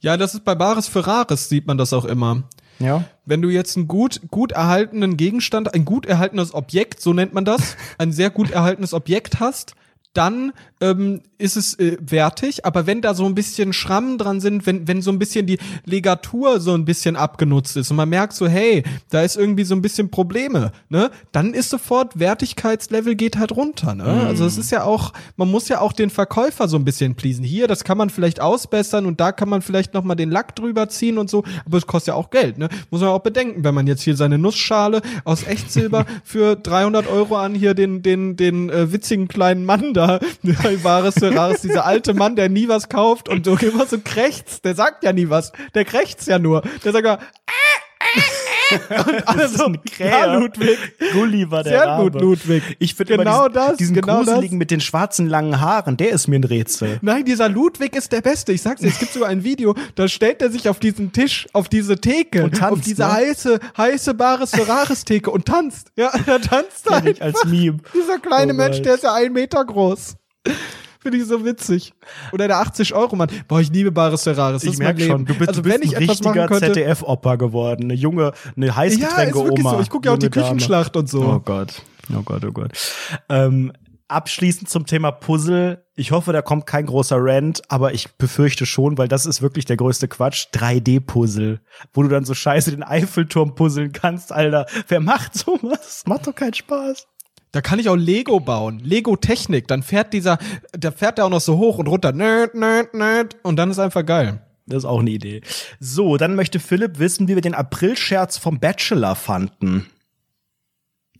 Ja, 0.00 0.16
das 0.16 0.34
ist 0.34 0.44
bei 0.44 0.54
Bares 0.54 0.88
für 0.88 1.06
Rares, 1.06 1.48
sieht 1.48 1.66
man 1.66 1.76
das 1.76 1.92
auch 1.92 2.04
immer. 2.04 2.44
Ja. 2.80 3.04
Wenn 3.24 3.42
du 3.42 3.50
jetzt 3.50 3.76
einen 3.76 3.86
gut, 3.86 4.22
gut 4.30 4.52
erhaltenen 4.52 5.16
Gegenstand, 5.16 5.74
ein 5.74 5.84
gut 5.84 6.06
erhaltenes 6.06 6.54
Objekt, 6.54 7.00
so 7.00 7.12
nennt 7.12 7.34
man 7.34 7.44
das, 7.44 7.76
ein 7.98 8.12
sehr 8.12 8.30
gut 8.30 8.50
erhaltenes 8.50 8.92
Objekt 8.94 9.38
hast, 9.38 9.74
dann 10.12 10.52
ähm, 10.80 11.20
ist 11.38 11.56
es 11.56 11.78
äh, 11.78 11.96
wertig, 12.00 12.64
aber 12.64 12.86
wenn 12.86 13.02
da 13.02 13.14
so 13.14 13.24
ein 13.26 13.34
bisschen 13.34 13.72
Schrammen 13.72 14.18
dran 14.18 14.40
sind, 14.40 14.66
wenn, 14.66 14.88
wenn 14.88 15.02
so 15.02 15.10
ein 15.10 15.18
bisschen 15.18 15.46
die 15.46 15.58
Legatur 15.84 16.60
so 16.60 16.74
ein 16.74 16.84
bisschen 16.84 17.16
abgenutzt 17.16 17.76
ist 17.76 17.90
und 17.90 17.96
man 17.96 18.08
merkt 18.08 18.34
so, 18.34 18.46
hey, 18.46 18.82
da 19.10 19.22
ist 19.22 19.36
irgendwie 19.36 19.64
so 19.64 19.74
ein 19.74 19.82
bisschen 19.82 20.10
Probleme, 20.10 20.72
ne, 20.88 21.10
dann 21.32 21.54
ist 21.54 21.70
sofort 21.70 22.18
Wertigkeitslevel 22.18 23.14
geht 23.14 23.38
halt 23.38 23.52
runter, 23.52 23.94
ne? 23.94 24.04
Also 24.04 24.44
es 24.44 24.58
ist 24.58 24.70
ja 24.70 24.84
auch, 24.84 25.12
man 25.36 25.50
muss 25.50 25.68
ja 25.68 25.80
auch 25.80 25.92
den 25.92 26.10
Verkäufer 26.10 26.68
so 26.68 26.76
ein 26.76 26.84
bisschen 26.84 27.14
pleasen. 27.14 27.44
Hier, 27.44 27.66
das 27.68 27.84
kann 27.84 27.98
man 27.98 28.10
vielleicht 28.10 28.40
ausbessern 28.40 29.06
und 29.06 29.20
da 29.20 29.32
kann 29.32 29.48
man 29.48 29.62
vielleicht 29.62 29.94
noch 29.94 30.04
mal 30.04 30.14
den 30.14 30.30
Lack 30.30 30.56
drüber 30.56 30.88
ziehen 30.88 31.18
und 31.18 31.30
so, 31.30 31.44
aber 31.64 31.78
es 31.78 31.86
kostet 31.86 32.08
ja 32.08 32.14
auch 32.14 32.30
Geld, 32.30 32.58
ne? 32.58 32.68
Muss 32.90 33.00
man 33.00 33.10
auch 33.10 33.20
bedenken, 33.20 33.64
wenn 33.64 33.74
man 33.74 33.86
jetzt 33.86 34.02
hier 34.02 34.16
seine 34.16 34.38
Nussschale 34.38 35.02
aus 35.24 35.46
Echtsilber 35.46 36.06
für 36.24 36.56
300 36.56 37.06
Euro 37.06 37.36
an 37.36 37.54
hier 37.54 37.74
den, 37.74 38.02
den, 38.02 38.36
den 38.36 38.70
äh, 38.70 38.92
witzigen 38.92 39.28
kleinen 39.28 39.64
Mann 39.64 39.94
da, 39.94 40.20
für 40.78 41.34
Rares, 41.34 41.60
dieser 41.62 41.84
alte 41.86 42.14
Mann, 42.14 42.36
der 42.36 42.48
nie 42.48 42.68
was 42.68 42.88
kauft 42.88 43.28
und 43.28 43.44
so 43.46 43.56
immer 43.56 43.86
so 43.86 43.98
krächzt, 43.98 44.64
der 44.64 44.74
sagt 44.74 45.04
ja 45.04 45.12
nie 45.12 45.28
was, 45.28 45.52
der 45.74 45.84
krächzt 45.84 46.26
ja 46.28 46.38
nur, 46.38 46.62
der 46.84 46.92
sagt 46.92 47.04
ja, 47.06 47.18
und 49.06 49.28
alle 49.28 49.48
so, 49.48 49.64
ein 49.66 49.82
Kräher. 49.84 50.10
ja, 50.10 50.34
Ludwig, 50.34 50.78
Gulli 51.12 51.50
war 51.50 51.64
der 51.64 51.72
sehr 51.72 51.86
Rabe. 51.88 52.10
gut, 52.12 52.20
Ludwig. 52.20 52.62
Ich 52.78 52.94
finde 52.94 53.16
genau 53.16 53.48
diesen, 53.48 53.52
das, 53.54 53.76
diesen 53.78 53.94
genau 53.96 54.18
gruseligen 54.18 54.58
das. 54.58 54.58
mit 54.58 54.70
den 54.70 54.80
schwarzen 54.80 55.28
langen 55.28 55.60
Haaren, 55.60 55.96
der 55.96 56.10
ist 56.10 56.28
mir 56.28 56.36
ein 56.38 56.44
Rätsel. 56.44 56.98
Nein, 57.02 57.24
dieser 57.24 57.48
Ludwig 57.48 57.96
ist 57.96 58.12
der 58.12 58.20
Beste. 58.20 58.52
Ich 58.52 58.62
sag's 58.62 58.80
dir, 58.80 58.88
es 58.88 58.98
gibt 58.98 59.12
sogar 59.12 59.28
ein 59.28 59.42
Video, 59.42 59.74
da 59.96 60.06
stellt 60.08 60.40
er 60.40 60.50
sich 60.50 60.68
auf 60.68 60.78
diesen 60.78 61.12
Tisch, 61.12 61.48
auf 61.52 61.68
diese 61.68 61.96
Theke, 61.96 62.44
Und 62.44 62.56
tanzt, 62.58 62.72
auf 62.72 62.80
diese 62.80 63.02
ne? 63.02 63.12
heiße, 63.12 63.60
heiße 63.76 64.14
Bares 64.14 64.54
für 64.54 64.68
Rares 64.68 65.04
Theke 65.04 65.30
und 65.30 65.46
tanzt. 65.46 65.90
Ja, 65.96 66.12
er 66.26 66.40
tanzt 66.40 66.86
ich 66.86 66.92
einfach. 66.92 67.20
als 67.22 67.44
Meme. 67.46 67.78
Dieser 67.94 68.18
kleine 68.18 68.52
Oh 68.52 68.56
Mensch, 68.56 68.76
Gott. 68.76 68.86
der 68.86 68.94
ist 68.94 69.02
ja 69.04 69.14
ein 69.14 69.32
Meter 69.32 69.64
groß. 69.64 70.14
Finde 71.00 71.16
ich 71.16 71.24
so 71.26 71.44
witzig. 71.46 71.94
Oder 72.30 72.46
der 72.46 72.58
80-Euro-Mann. 72.58 73.30
Boah, 73.48 73.60
ich 73.60 73.70
liebe 73.70 73.90
Bares 73.90 74.22
Ferraris. 74.22 74.62
Das 74.62 74.72
Ich 74.74 74.78
merke 74.78 75.00
schon, 75.02 75.24
du 75.24 75.34
bist, 75.34 75.48
also 75.48 75.62
du 75.62 75.68
bist 75.68 75.80
wenn 75.80 75.88
ich 75.88 75.96
ein 75.96 76.08
richtiger. 76.08 76.46
ZDF-Opa 76.46 77.36
geworden. 77.36 77.84
Eine 77.84 77.94
junge, 77.94 78.32
eine 78.54 78.66
ja, 78.66 78.76
Heißgetränke-Oma. 78.76 79.48
wirklich 79.48 79.66
so. 79.66 79.80
Ich 79.80 79.88
gucke 79.88 80.08
ja 80.08 80.14
auch 80.14 80.18
die 80.18 80.28
Dame. 80.28 80.44
Küchenschlacht 80.44 80.96
und 80.96 81.08
so. 81.08 81.22
Oh 81.22 81.40
Gott. 81.40 81.82
Oh 82.14 82.22
Gott, 82.22 82.44
oh 82.44 82.52
Gott. 82.52 82.72
Ähm, 83.30 83.72
abschließend 84.08 84.68
zum 84.68 84.84
Thema 84.84 85.10
Puzzle. 85.10 85.86
Ich 85.94 86.12
hoffe, 86.12 86.34
da 86.34 86.42
kommt 86.42 86.66
kein 86.66 86.84
großer 86.84 87.16
Rant, 87.18 87.62
aber 87.68 87.94
ich 87.94 88.12
befürchte 88.18 88.66
schon, 88.66 88.98
weil 88.98 89.08
das 89.08 89.24
ist 89.24 89.40
wirklich 89.40 89.64
der 89.64 89.76
größte 89.78 90.06
Quatsch. 90.06 90.48
3D-Puzzle. 90.52 91.60
Wo 91.94 92.02
du 92.02 92.08
dann 92.08 92.26
so 92.26 92.34
scheiße 92.34 92.72
den 92.72 92.82
Eiffelturm 92.82 93.54
puzzeln 93.54 93.92
kannst, 93.92 94.32
Alter. 94.32 94.66
Wer 94.88 95.00
macht 95.00 95.34
sowas? 95.34 96.02
Macht 96.06 96.26
doch 96.26 96.34
keinen 96.34 96.54
Spaß. 96.54 97.06
Da 97.52 97.60
kann 97.60 97.78
ich 97.78 97.88
auch 97.88 97.96
Lego 97.96 98.40
bauen. 98.40 98.78
Lego-Technik. 98.78 99.66
Dann 99.66 99.82
fährt 99.82 100.12
dieser, 100.12 100.38
der 100.74 100.92
fährt 100.92 101.18
der 101.18 101.26
auch 101.26 101.30
noch 101.30 101.40
so 101.40 101.58
hoch 101.58 101.78
und 101.78 101.88
runter. 101.88 102.12
Nerd, 102.12 102.54
nerd, 102.54 102.94
nerd. 102.94 103.36
Und 103.42 103.56
dann 103.56 103.70
ist 103.70 103.78
einfach 103.78 104.06
geil. 104.06 104.40
Das 104.66 104.78
ist 104.78 104.84
auch 104.84 105.00
eine 105.00 105.10
Idee. 105.10 105.42
So, 105.80 106.16
dann 106.16 106.36
möchte 106.36 106.60
Philipp 106.60 106.98
wissen, 106.98 107.26
wie 107.26 107.34
wir 107.34 107.42
den 107.42 107.54
Aprilscherz 107.54 108.38
vom 108.38 108.60
Bachelor 108.60 109.16
fanden. 109.16 109.86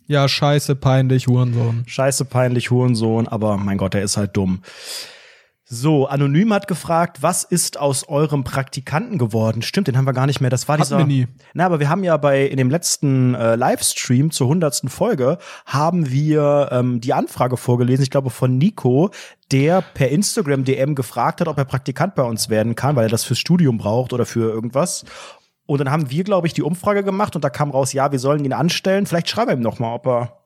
Ja, 0.07 0.29
scheiße, 0.29 0.77
peinlich, 0.77 1.27
Hurensohn. 1.27 1.85
Scheiße, 1.87 2.25
peinlich, 2.25 2.71
Hurensohn, 2.71 3.29
aber 3.29 3.57
mein 3.57 3.79
Gott, 3.79 3.95
der 3.95 4.03
ist 4.03 4.17
halt 4.17 4.37
dumm. 4.37 4.63
So, 5.73 6.09
Anonym 6.09 6.53
hat 6.53 6.67
gefragt, 6.67 7.23
was 7.23 7.45
ist 7.45 7.79
aus 7.79 8.09
eurem 8.09 8.43
Praktikanten 8.43 9.19
geworden? 9.19 9.63
Stimmt, 9.63 9.87
den 9.87 9.97
haben 9.97 10.05
wir 10.05 10.13
gar 10.13 10.27
nicht 10.27 10.41
mehr. 10.41 10.51
Das 10.51 10.67
war 10.67 10.75
Hatten 10.75 10.83
dieser. 10.83 10.99
wir 10.99 11.07
nie. 11.07 11.29
Na, 11.55 11.65
aber 11.65 11.79
wir 11.79 11.89
haben 11.89 12.03
ja 12.03 12.17
bei 12.17 12.45
in 12.45 12.57
dem 12.57 12.71
letzten 12.71 13.37
äh, 13.37 13.55
Livestream 13.55 14.33
zur 14.33 14.49
hundertsten 14.49 14.89
Folge 14.89 15.39
haben 15.67 16.11
wir 16.11 16.71
ähm, 16.73 17.01
die 17.01 17.13
Anfrage 17.13 17.57
vorgelesen. 17.57 18.03
Ich 18.03 18.11
glaube 18.11 18.31
von 18.31 18.59
Nico, 18.59 19.13
der 19.53 19.81
per 19.81 20.09
Instagram 20.09 20.65
DM 20.65 20.97
gefragt 20.97 21.41
hat, 21.41 21.47
ob 21.47 21.57
er 21.57 21.65
Praktikant 21.67 22.17
bei 22.17 22.25
uns 22.25 22.49
werden 22.49 22.75
kann, 22.75 22.97
weil 22.97 23.07
er 23.07 23.11
das 23.11 23.23
fürs 23.23 23.39
Studium 23.39 23.79
braucht 23.79 24.13
oder 24.13 24.27
für 24.27 24.51
irgendwas. 24.51 25.05
Und 25.67 25.79
dann 25.79 25.93
haben 25.93 26.11
wir, 26.11 26.25
glaube 26.25 26.49
ich, 26.49 26.53
die 26.53 26.63
Umfrage 26.63 27.05
gemacht 27.05 27.37
und 27.37 27.45
da 27.45 27.49
kam 27.49 27.71
raus, 27.71 27.93
ja, 27.93 28.11
wir 28.11 28.19
sollen 28.19 28.45
ihn 28.45 28.53
anstellen. 28.53 29.07
Vielleicht 29.07 29.29
schreiben 29.29 29.51
wir 29.51 29.57
ihm 29.57 29.63
noch 29.63 29.79
mal, 29.79 29.95
ob 29.95 30.09
er 30.09 30.41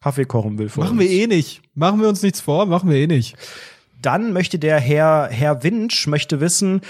Kaffee 0.00 0.24
kochen 0.24 0.56
will. 0.56 0.70
Machen 0.76 0.92
uns. 0.92 1.00
wir 1.00 1.10
eh 1.10 1.26
nicht. 1.26 1.60
Machen 1.74 2.00
wir 2.00 2.08
uns 2.08 2.22
nichts 2.22 2.40
vor, 2.40 2.64
machen 2.64 2.88
wir 2.88 2.96
eh 2.96 3.06
nicht. 3.06 3.36
Dann 4.00 4.32
möchte 4.32 4.58
der 4.58 4.78
Herr, 4.78 5.28
Herr 5.30 5.62
Winch 5.62 6.06
möchte 6.06 6.40
wissen, 6.40 6.80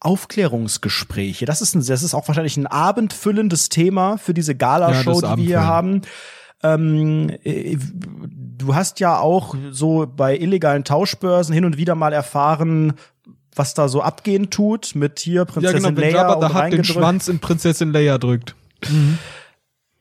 Aufklärungsgespräche. 0.00 1.46
Das 1.46 1.62
ist, 1.62 1.74
ein, 1.74 1.84
das 1.84 2.02
ist 2.02 2.14
auch 2.14 2.28
wahrscheinlich 2.28 2.56
ein 2.56 2.66
abendfüllendes 2.66 3.68
Thema 3.68 4.18
für 4.18 4.34
diese 4.34 4.52
Ja, 4.52 4.58
Galashow, 4.58 5.12
ist 5.12 5.22
die 5.22 5.36
wir 5.38 5.44
hier 5.44 5.64
haben. 5.64 6.02
Ähm, 6.62 7.30
äh, 7.44 7.76
du 7.78 8.74
hast 8.74 9.00
ja 9.00 9.18
auch 9.18 9.54
so 9.70 10.06
bei 10.06 10.36
illegalen 10.38 10.84
Tauschbörsen 10.84 11.54
hin 11.54 11.64
und 11.64 11.76
wieder 11.76 11.94
mal 11.94 12.12
erfahren, 12.12 12.94
was 13.54 13.74
da 13.74 13.88
so 13.88 14.02
abgehen 14.02 14.50
tut 14.50 14.94
mit 14.94 15.18
hier 15.20 15.40
Ja, 15.40 15.44
Prinzessin 15.44 15.76
genau, 15.82 15.88
wenn 15.88 15.96
Leia 15.96 16.16
Jabba 16.28 16.48
da 16.48 16.52
hat 16.52 16.72
den. 16.72 16.84
Schwanz 16.84 17.28
in 17.28 17.38
Prinzessin 17.40 17.92
Leia 17.92 18.18
drückt. 18.18 18.54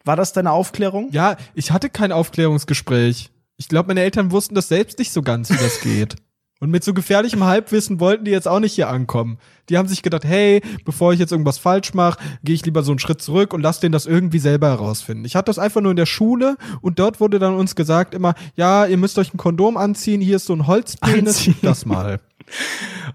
War 0.03 0.15
das 0.15 0.33
deine 0.33 0.51
Aufklärung? 0.51 1.09
Ja, 1.11 1.37
ich 1.55 1.71
hatte 1.71 1.89
kein 1.89 2.11
Aufklärungsgespräch. 2.11 3.31
Ich 3.57 3.69
glaube, 3.69 3.87
meine 3.87 4.01
Eltern 4.01 4.31
wussten 4.31 4.55
das 4.55 4.67
selbst 4.67 4.99
nicht 4.99 5.11
so 5.13 5.21
ganz, 5.21 5.49
wie 5.49 5.57
das 5.57 5.79
geht. 5.81 6.15
Und 6.61 6.71
mit 6.71 6.85
so 6.85 6.93
gefährlichem 6.93 7.43
Halbwissen 7.43 7.99
wollten 7.99 8.23
die 8.23 8.31
jetzt 8.31 8.47
auch 8.47 8.61
nicht 8.61 8.73
hier 8.73 8.89
ankommen. 8.89 9.39
Die 9.69 9.77
haben 9.77 9.89
sich 9.89 10.01
gedacht, 10.03 10.23
hey, 10.23 10.61
bevor 10.85 11.11
ich 11.11 11.19
jetzt 11.19 11.31
irgendwas 11.31 11.57
falsch 11.57 11.93
mache, 11.93 12.19
gehe 12.43 12.55
ich 12.55 12.65
lieber 12.65 12.81
so 12.81 12.91
einen 12.91 12.99
Schritt 12.99 13.21
zurück 13.21 13.53
und 13.53 13.61
lass 13.61 13.81
denen 13.81 13.91
das 13.91 14.05
irgendwie 14.05 14.39
selber 14.39 14.69
herausfinden. 14.69 15.25
Ich 15.25 15.35
hatte 15.35 15.47
das 15.47 15.59
einfach 15.59 15.81
nur 15.81 15.91
in 15.91 15.97
der 15.97 16.05
Schule 16.05 16.55
und 16.81 16.97
dort 16.99 17.19
wurde 17.19 17.39
dann 17.39 17.55
uns 17.55 17.75
gesagt 17.75 18.13
immer, 18.13 18.35
ja, 18.55 18.85
ihr 18.85 18.97
müsst 18.97 19.17
euch 19.17 19.33
ein 19.33 19.37
Kondom 19.37 19.75
anziehen, 19.75 20.21
hier 20.21 20.37
ist 20.37 20.45
so 20.45 20.53
ein 20.53 20.65
Holzpenis, 20.65 21.49
das 21.61 21.85
mal. 21.85 22.21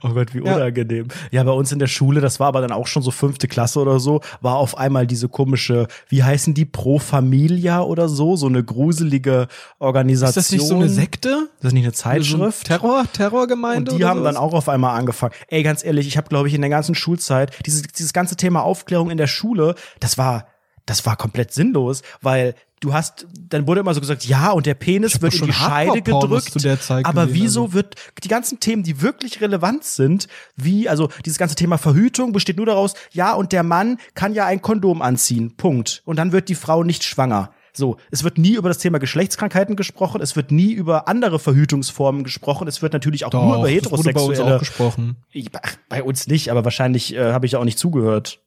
Oh 0.03 0.11
Gott, 0.11 0.35
wie 0.35 0.39
Ja. 0.45 0.57
unangenehm. 0.57 1.09
Ja. 1.31 1.43
bei 1.45 1.53
uns 1.53 1.73
in 1.73 1.79
der 1.79 1.87
Schule, 1.87 2.21
das 2.21 2.41
war 2.41 2.49
aber 2.49 2.61
dann 2.61 2.73
auch 2.73 2.87
schon 2.87 3.03
so 3.03 3.11
fünfte 3.11 3.49
Klasse 3.49 3.81
oder 3.81 4.01
so, 4.01 4.21
war 4.41 4.57
auf 4.57 4.77
einmal 4.79 5.07
diese 5.07 5.29
komische, 5.29 5.87
wie 6.09 6.23
heißen 6.23 6.55
die, 6.55 6.65
Pro 6.65 6.99
Familia 6.99 7.83
oder 7.83 8.09
so, 8.09 8.37
so 8.37 8.47
eine 8.47 8.63
gruselige 8.65 9.49
Organisation. 9.79 10.29
Ist 10.31 10.37
das 10.37 10.53
nicht 10.53 10.67
so 10.67 10.77
eine 10.77 10.89
Sekte? 10.89 11.49
Ist 11.57 11.65
das 11.65 11.73
nicht 11.73 11.85
eine 11.85 11.93
Zeitschrift? 11.93 12.67
So 12.67 12.75
ein 12.75 12.81
Terror, 12.81 13.05
Terrorgemeinde? 13.13 13.93
Und 13.93 13.99
die 13.99 14.05
haben 14.05 14.25
dann 14.25 14.35
sowas? 14.35 14.49
auch 14.49 14.55
auf 14.55 14.69
einmal 14.69 14.99
angefangen. 14.99 15.33
Ey, 15.49 15.63
ganz 15.63 15.85
ehrlich, 15.85 16.07
ich 16.07 16.17
habe, 16.17 16.29
glaube 16.29 16.49
ich, 16.49 16.55
in 16.55 16.61
der 16.61 16.71
ganzen 16.71 16.95
Schulzeit 16.95 17.53
dieses, 17.67 17.83
dieses 17.83 18.13
ganze 18.13 18.37
Thema 18.37 18.63
Aufklärung 18.63 19.11
in 19.11 19.19
der 19.19 19.27
Schule, 19.27 19.75
das 20.01 20.19
war, 20.19 20.47
das 20.87 21.07
war 21.07 21.17
komplett 21.17 21.53
sinnlos, 21.53 22.03
weil 22.23 22.55
du 22.81 22.95
hast, 22.95 23.27
dann 23.49 23.67
wurde 23.67 23.81
immer 23.81 23.95
so 23.95 24.01
gesagt, 24.01 24.25
ja, 24.25 24.51
und 24.51 24.67
der 24.67 24.75
Penis 24.75 25.21
wird 25.21 25.35
doch 25.35 25.41
in 25.41 25.47
die 25.47 25.53
Scheide 25.53 26.03
gedrückt. 26.03 26.51
zu 26.51 26.59
der 26.59 26.81
Zeit 26.81 27.05
aber 27.05 27.33
wieso 27.33 27.65
also. 27.65 27.75
wird 27.75 27.95
die 28.25 28.29
ganzen 28.29 28.59
Themen, 28.59 28.83
die 28.83 29.03
wirklich 29.03 29.41
relevant 29.41 29.85
sind, 29.85 30.29
wie, 30.57 30.89
also 30.89 31.09
dieses 31.25 31.39
ganze 31.39 31.55
Thema 31.55 31.79
Verhütung 31.79 32.33
besteht 32.33 32.57
nur 32.57 32.67
daraus, 32.67 32.95
ja, 33.13 33.35
und 33.35 33.53
der 33.53 33.63
Mann 33.63 33.99
kann 34.15 34.35
ja 34.35 34.47
ein 34.47 34.63
Kondom 34.63 35.03
anziehen. 35.03 35.57
Punkt. 35.57 36.03
Und 36.05 36.17
dann 36.17 36.33
wird 36.33 36.49
die 36.49 36.55
Frau 36.55 36.83
nicht 36.83 37.05
schwanger. 37.05 37.53
So, 37.73 37.99
es 38.11 38.25
wird 38.25 38.37
nie 38.37 38.55
über 38.55 38.69
das 38.69 38.79
Thema 38.79 38.99
Geschlechtskrankheiten 38.99 39.77
gesprochen, 39.77 40.21
es 40.21 40.35
wird 40.35 40.51
nie 40.51 40.73
über 40.73 41.07
andere 41.07 41.39
Verhütungsformen 41.39 42.25
gesprochen, 42.25 42.67
es 42.67 42.83
wird 42.83 42.93
natürlich 42.93 43.25
auch 43.25 43.33
nur 43.33 43.59
über 43.59 43.71
das 43.71 43.91
wurde 43.91 44.13
bei 44.13 44.21
uns 44.21 44.39
heterosexuelle 44.39 44.57
auch 44.57 44.59
gesprochen. 44.59 45.17
ich, 45.31 45.51
ach, 45.53 45.77
bei 45.89 46.03
uns 46.03 46.27
nicht, 46.27 46.51
aber 46.51 46.65
wahrscheinlich 46.65 47.15
äh, 47.15 47.33
habe 47.33 47.47
ich 47.47 47.53
ja 47.53 47.59
auch 47.61 47.65
nicht 47.65 47.79
zugehört. 47.79 48.41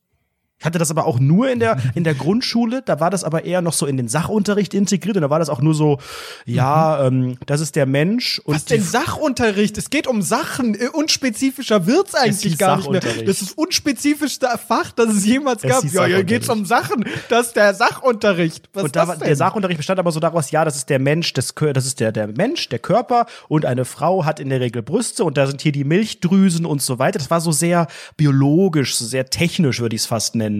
Ich 0.64 0.66
hatte 0.66 0.80
das 0.80 0.92
aber 0.92 1.06
auch 1.06 1.20
nur 1.20 1.50
in 1.50 1.60
der, 1.60 1.76
in 1.94 2.06
der 2.06 2.14
Grundschule, 2.14 2.82
da 2.86 3.02
war 3.02 3.10
das 3.10 3.26
aber 3.26 3.44
eher 3.44 3.62
noch 3.62 3.74
so 3.74 3.86
in 3.86 3.98
den 3.98 4.08
Sachunterricht 4.08 4.74
integriert 4.74 5.18
und 5.18 5.22
da 5.22 5.30
war 5.30 5.40
das 5.40 5.50
auch 5.50 5.60
nur 5.60 5.74
so, 5.74 6.00
ja, 6.46 7.06
ähm, 7.06 7.38
das 7.46 7.60
ist 7.60 7.76
der 7.76 7.86
Mensch 7.86 8.40
und 8.40 8.56
Was 8.56 8.64
denn 8.64 8.82
Sachunterricht? 8.82 9.78
Es 9.78 9.90
geht 9.90 10.08
um 10.08 10.22
Sachen. 10.22 10.76
Äh, 10.76 10.88
Unspezifischer 10.88 11.86
wird's 11.86 12.16
eigentlich 12.16 12.58
gar 12.58 12.78
nicht 12.78 12.90
mehr. 12.90 13.02
Das 13.02 13.42
ist 13.42 13.58
unspezifischste 13.58 14.48
Fach, 14.66 14.94
das 14.94 15.10
es 15.10 15.26
jemals 15.26 15.66
Es 15.66 15.70
gab. 15.70 15.84
Ja, 15.84 16.06
hier 16.06 16.24
geht's 16.24 16.48
um 16.48 16.64
Sachen. 16.64 17.04
Das 17.28 17.48
ist 17.48 17.58
der 17.58 17.74
Sachunterricht. 17.74 18.70
Was 18.72 18.84
und 18.86 18.96
da 18.96 19.06
war, 19.10 19.18
der 19.18 19.36
Sachunterricht 19.36 19.80
bestand 19.80 20.00
aber 20.00 20.14
so 20.14 20.22
daraus, 20.22 20.50
ja, 20.52 20.64
das 20.64 20.78
ist 20.78 20.90
der 20.90 21.00
Mensch, 21.00 21.34
das, 21.34 21.54
das 21.74 21.86
ist 21.86 22.00
der, 22.00 22.14
der 22.14 22.28
Mensch, 22.28 22.70
der 22.70 22.80
Körper 22.80 23.26
und 23.50 23.66
eine 23.66 23.84
Frau 23.84 24.24
hat 24.24 24.40
in 24.40 24.48
der 24.48 24.62
Regel 24.62 24.82
Brüste 24.82 25.26
und 25.26 25.36
da 25.36 25.46
sind 25.46 25.62
hier 25.62 25.74
die 25.74 25.84
Milchdrüsen 25.84 26.66
und 26.66 26.82
so 26.82 27.00
weiter. 27.00 27.20
Das 27.20 27.30
war 27.30 27.42
so 27.42 27.52
sehr 27.52 27.88
biologisch, 28.16 28.96
so 28.96 29.04
sehr 29.04 29.26
technisch, 29.26 29.82
würde 29.82 29.98
ich 29.98 30.04
es 30.04 30.06
fast 30.06 30.36
nennen. 30.36 30.53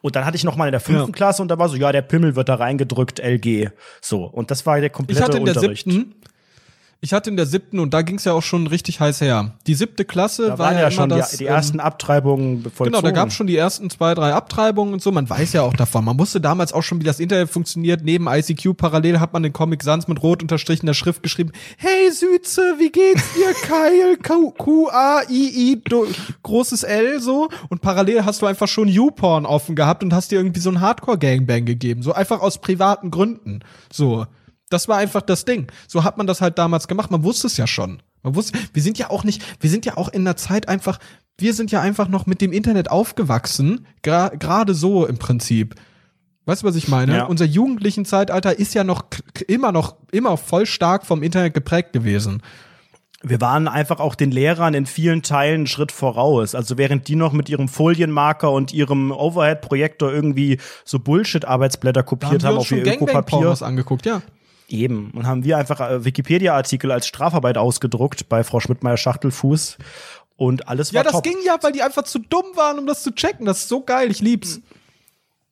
Und 0.00 0.16
dann 0.16 0.24
hatte 0.24 0.36
ich 0.36 0.44
noch 0.44 0.56
mal 0.56 0.66
in 0.66 0.72
der 0.72 0.80
fünften 0.80 1.08
Ja. 1.10 1.12
Klasse 1.12 1.42
und 1.42 1.48
da 1.48 1.58
war 1.58 1.68
so, 1.68 1.76
ja, 1.76 1.92
der 1.92 2.02
Pimmel 2.02 2.36
wird 2.36 2.48
da 2.48 2.56
reingedrückt, 2.56 3.18
LG. 3.20 3.70
So, 4.00 4.24
und 4.24 4.50
das 4.50 4.66
war 4.66 4.80
der 4.80 4.90
komplette 4.90 5.18
ich 5.20 5.24
hatte 5.24 5.38
in 5.38 5.44
der 5.44 5.56
Unterricht. 5.56 5.84
siebten, 5.84 6.14
ich 7.00 7.12
hatte 7.12 7.30
in 7.30 7.36
der 7.36 7.46
siebten 7.46 7.78
und 7.78 7.94
da 7.94 8.02
ging's 8.02 8.24
ja 8.24 8.32
auch 8.32 8.42
schon 8.42 8.66
richtig 8.66 8.98
heiß 8.98 9.20
her. 9.20 9.52
Die 9.68 9.74
siebte 9.74 10.04
Klasse 10.04 10.48
Da 10.48 10.58
war 10.58 10.66
waren 10.66 10.74
ja, 10.74 10.80
ja 10.82 10.90
schon 10.90 11.08
das, 11.08 11.30
die, 11.30 11.36
die 11.38 11.44
ähm, 11.44 11.50
ersten 11.54 11.78
Abtreibungen 11.80 12.62
vollzogen. 12.64 12.86
Genau, 12.90 13.00
da 13.02 13.12
gab 13.12 13.28
es 13.28 13.34
schon 13.34 13.46
die 13.46 13.56
ersten 13.56 13.88
zwei, 13.88 14.14
drei 14.14 14.32
Abtreibungen 14.34 14.94
und 14.94 15.00
so. 15.02 15.12
Man 15.12 15.30
weiß 15.30 15.52
ja 15.52 15.62
auch 15.62 15.74
davon. 15.74 16.04
Man 16.04 16.18
wusste 16.18 16.40
damals 16.40 16.72
auch 16.72 16.82
schon, 16.82 17.00
wie 17.00 17.04
das 17.04 17.20
Internet 17.20 17.50
funktioniert. 17.50 18.02
Neben 18.02 18.26
ICQ 18.26 18.76
parallel 18.76 19.20
hat 19.20 19.32
man 19.32 19.44
den 19.44 19.52
Comic 19.52 19.84
Sans 19.84 20.08
mit 20.08 20.20
rot 20.24 20.42
unterstrichener 20.42 20.92
Schrift 20.94 21.22
geschrieben. 21.22 21.52
Hey 21.76 22.10
Süße, 22.10 22.74
wie 22.80 22.90
geht's 22.90 23.32
dir? 23.34 23.52
Kyle, 23.62 24.16
Q- 24.20 24.50
Q-A-I-I, 24.58 25.82
großes 26.42 26.82
L 26.82 27.20
so. 27.20 27.48
Und 27.68 27.80
parallel 27.80 28.24
hast 28.24 28.42
du 28.42 28.46
einfach 28.46 28.66
schon 28.68 28.88
YouPorn 28.88 29.46
offen 29.46 29.76
gehabt 29.76 30.02
und 30.02 30.12
hast 30.12 30.32
dir 30.32 30.36
irgendwie 30.40 30.60
so 30.60 30.70
ein 30.70 30.80
Hardcore-Gangbang 30.80 31.64
gegeben. 31.64 32.02
So 32.02 32.12
einfach 32.12 32.40
aus 32.40 32.60
privaten 32.60 33.10
Gründen. 33.12 33.60
So. 33.92 34.26
Das 34.70 34.88
war 34.88 34.98
einfach 34.98 35.22
das 35.22 35.44
Ding. 35.44 35.66
So 35.86 36.04
hat 36.04 36.18
man 36.18 36.26
das 36.26 36.40
halt 36.40 36.58
damals 36.58 36.88
gemacht. 36.88 37.10
Man 37.10 37.22
wusste 37.24 37.46
es 37.46 37.56
ja 37.56 37.66
schon. 37.66 38.02
Man 38.22 38.34
wusste, 38.34 38.58
wir 38.72 38.82
sind 38.82 38.98
ja 38.98 39.10
auch 39.10 39.24
nicht, 39.24 39.42
wir 39.62 39.70
sind 39.70 39.86
ja 39.86 39.96
auch 39.96 40.08
in 40.08 40.24
der 40.24 40.36
Zeit 40.36 40.68
einfach, 40.68 40.98
wir 41.38 41.54
sind 41.54 41.70
ja 41.70 41.80
einfach 41.80 42.08
noch 42.08 42.26
mit 42.26 42.40
dem 42.40 42.52
Internet 42.52 42.90
aufgewachsen, 42.90 43.86
gra- 44.04 44.36
gerade 44.36 44.74
so 44.74 45.06
im 45.06 45.18
Prinzip. 45.18 45.74
Weißt 46.44 46.62
du, 46.62 46.66
was 46.66 46.76
ich 46.76 46.88
meine? 46.88 47.14
Ja. 47.16 47.24
Unser 47.24 47.44
jugendlichen 47.44 48.04
Zeitalter 48.04 48.58
ist 48.58 48.74
ja 48.74 48.82
noch 48.82 49.04
immer 49.46 49.70
noch 49.70 49.96
immer 50.10 50.36
voll 50.36 50.66
stark 50.66 51.06
vom 51.06 51.22
Internet 51.22 51.54
geprägt 51.54 51.92
gewesen. 51.92 52.42
Wir 53.22 53.40
waren 53.40 53.68
einfach 53.68 54.00
auch 54.00 54.14
den 54.14 54.30
Lehrern 54.30 54.74
in 54.74 54.86
vielen 54.86 55.22
Teilen 55.22 55.54
einen 55.56 55.66
Schritt 55.66 55.92
voraus. 55.92 56.54
Also 56.54 56.78
während 56.78 57.08
die 57.08 57.16
noch 57.16 57.32
mit 57.32 57.48
ihrem 57.48 57.68
Folienmarker 57.68 58.50
und 58.50 58.72
ihrem 58.72 59.10
Overhead-Projektor 59.10 60.12
irgendwie 60.12 60.58
so 60.84 60.98
Bullshit-Arbeitsblätter 61.00 62.02
kopiert 62.02 62.44
haben, 62.44 62.56
auf 62.58 62.70
ihr 62.70 62.86
Ökopapier. 62.86 63.56
Angeguckt, 63.60 64.06
ja. 64.06 64.22
Eben. 64.68 65.10
Und 65.12 65.26
haben 65.26 65.44
wir 65.44 65.56
einfach 65.56 65.80
äh, 65.80 66.04
Wikipedia-Artikel 66.04 66.92
als 66.92 67.06
Strafarbeit 67.06 67.56
ausgedruckt 67.56 68.28
bei 68.28 68.44
Frau 68.44 68.60
Schmidtmeier-Schachtelfuß. 68.60 69.78
Und 70.36 70.68
alles 70.68 70.92
war 70.92 70.98
Ja, 71.00 71.02
das 71.04 71.12
top. 71.12 71.24
ging 71.24 71.38
ja, 71.44 71.56
weil 71.62 71.72
die 71.72 71.82
einfach 71.82 72.04
zu 72.04 72.18
dumm 72.18 72.44
waren, 72.54 72.78
um 72.78 72.86
das 72.86 73.02
zu 73.02 73.12
checken. 73.12 73.46
Das 73.46 73.58
ist 73.58 73.68
so 73.68 73.82
geil, 73.82 74.10
ich 74.10 74.20
lieb's. 74.20 74.56
Wir 74.56 74.77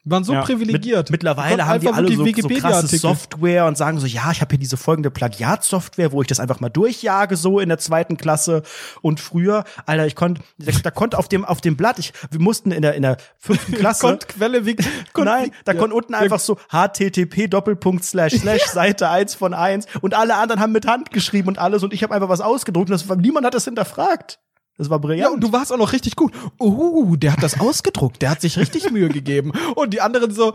waren 0.07 0.25
so 0.25 0.33
Ja. 0.33 0.43
privilegiert. 0.43 1.11
Mit, 1.11 1.23
mittlerweile 1.23 1.67
haben 1.67 1.81
die 1.81 1.89
alle 1.89 2.13
so, 2.15 2.25
die 2.25 2.41
so 2.41 2.49
krasse 2.49 2.97
Software 2.97 3.67
und 3.67 3.77
sagen 3.77 3.99
so, 3.99 4.07
ja, 4.07 4.31
ich 4.31 4.41
habe 4.41 4.51
hier 4.51 4.59
diese 4.59 4.77
folgende 4.77 5.11
Plagiatsoftware, 5.11 6.13
wo 6.13 6.23
ich 6.23 6.29
das 6.29 6.41
einfach 6.41 6.61
mal 6.61 6.69
durchjage, 6.69 7.37
so 7.37 7.59
in 7.61 7.69
der 7.69 7.79
zweiten 7.79 8.17
Klasse. 8.17 8.63
Und 9.03 9.21
früher, 9.21 9.65
Alter, 9.85 10.07
ich 10.07 10.15
konnte, 10.15 10.43
da, 10.59 10.73
da 10.83 10.91
konnte 10.91 11.19
auf 11.19 11.29
dem, 11.29 11.45
auf 11.45 11.61
dem 11.61 11.77
Blatt, 11.77 11.99
ich, 11.99 12.13
wir 12.31 12.41
mussten 12.41 12.71
in 12.71 12.83
der, 12.83 12.95
in 12.95 13.03
der 13.03 13.17
fünften 13.39 13.73
Klasse. 13.79 14.07
Konnt 14.07 14.29
Quelle 14.29 14.65
wie 14.65 14.77
konnt, 15.13 15.27
Nein, 15.27 15.51
da 15.65 15.73
ja. 15.73 15.79
konnte 15.79 15.95
unten 15.97 16.15
einfach 16.15 16.39
so 16.41 16.57
http 16.71 17.49
Doppelpunkt 17.49 18.05
slash 18.05 18.35
slash 18.35 18.65
Seite 18.67 19.09
1 19.11 19.35
von 19.35 19.55
1 19.55 19.87
und 20.01 20.15
alle 20.15 20.37
anderen 20.37 20.61
haben 20.61 20.73
mit 20.73 20.87
Hand 20.87 21.11
geschrieben 21.11 21.49
und 21.49 21.59
alles 21.59 21.83
und 21.83 21.93
ich 21.93 22.03
habe 22.03 22.15
einfach 22.15 22.29
was 22.29 22.41
ausgedruckt 22.41 22.91
und 22.91 22.93
das 22.93 23.09
war, 23.09 23.17
niemand 23.17 23.45
hat 23.47 23.55
das 23.55 23.65
hinterfragt. 23.65 24.39
Das 24.79 24.91
war 24.91 24.97
Ja, 24.97 25.01
brillant. 25.01 25.35
und 25.35 25.41
du 25.41 25.53
warst 25.53 25.73
auch 25.73 25.79
noch 25.79 25.93
richtig 25.93 26.17
gut. 26.17 26.33
Uh, 26.61 27.17
der 27.17 27.33
hat 27.33 27.43
das 27.43 27.59
ausgedruckt, 27.61 28.21
der 28.23 28.31
hat 28.31 28.41
sich 28.41 28.59
richtig 28.59 28.91
Mühe 28.91 29.09
gegeben. 29.09 29.53
Und 29.75 29.95
die 29.95 30.01
anderen 30.01 30.31
so 30.33 30.55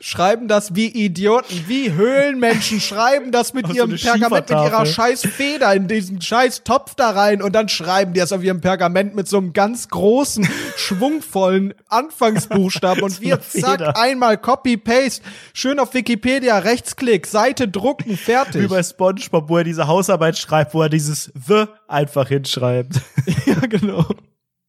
schreiben 0.00 0.46
das 0.46 0.74
wie 0.74 0.86
Idioten, 0.86 1.64
wie 1.66 1.92
Höhlenmenschen, 1.92 2.80
schreiben 2.80 3.32
das 3.32 3.52
mit 3.52 3.66
so 3.66 3.72
ihrem 3.72 3.90
eine 3.90 3.98
Pergament, 3.98 4.48
mit 4.48 4.58
ihrer 4.58 4.86
scheiß 4.86 5.22
Feder 5.22 5.74
in 5.74 5.88
diesen 5.88 6.20
scheiß 6.20 6.62
Topf 6.62 6.94
da 6.94 7.10
rein 7.10 7.42
und 7.42 7.52
dann 7.52 7.68
schreiben 7.68 8.12
die 8.12 8.20
das 8.20 8.32
auf 8.32 8.42
ihrem 8.42 8.60
Pergament 8.60 9.16
mit 9.16 9.26
so 9.28 9.38
einem 9.38 9.52
ganz 9.52 9.88
großen, 9.88 10.48
schwungvollen 10.76 11.74
Anfangsbuchstaben 11.88 13.02
und 13.02 13.10
So 13.10 13.22
wir 13.22 13.40
zack, 13.40 13.80
Feder. 13.80 13.96
einmal 13.96 14.38
Copy-Paste, 14.38 15.22
schön 15.52 15.80
auf 15.80 15.94
Wikipedia, 15.94 16.58
Rechtsklick, 16.58 17.26
Seite 17.26 17.66
drucken, 17.66 18.16
fertig. 18.16 18.62
Wie 18.62 18.68
bei 18.68 18.82
SpongeBob, 18.82 19.48
wo 19.48 19.58
er 19.58 19.64
diese 19.64 19.88
Hausarbeit 19.88 20.38
schreibt, 20.38 20.74
wo 20.74 20.82
er 20.82 20.88
dieses 20.88 21.32
The 21.46 21.64
einfach 21.88 22.28
hinschreibt. 22.28 23.00
Ja, 23.46 23.60
genau. 23.60 24.04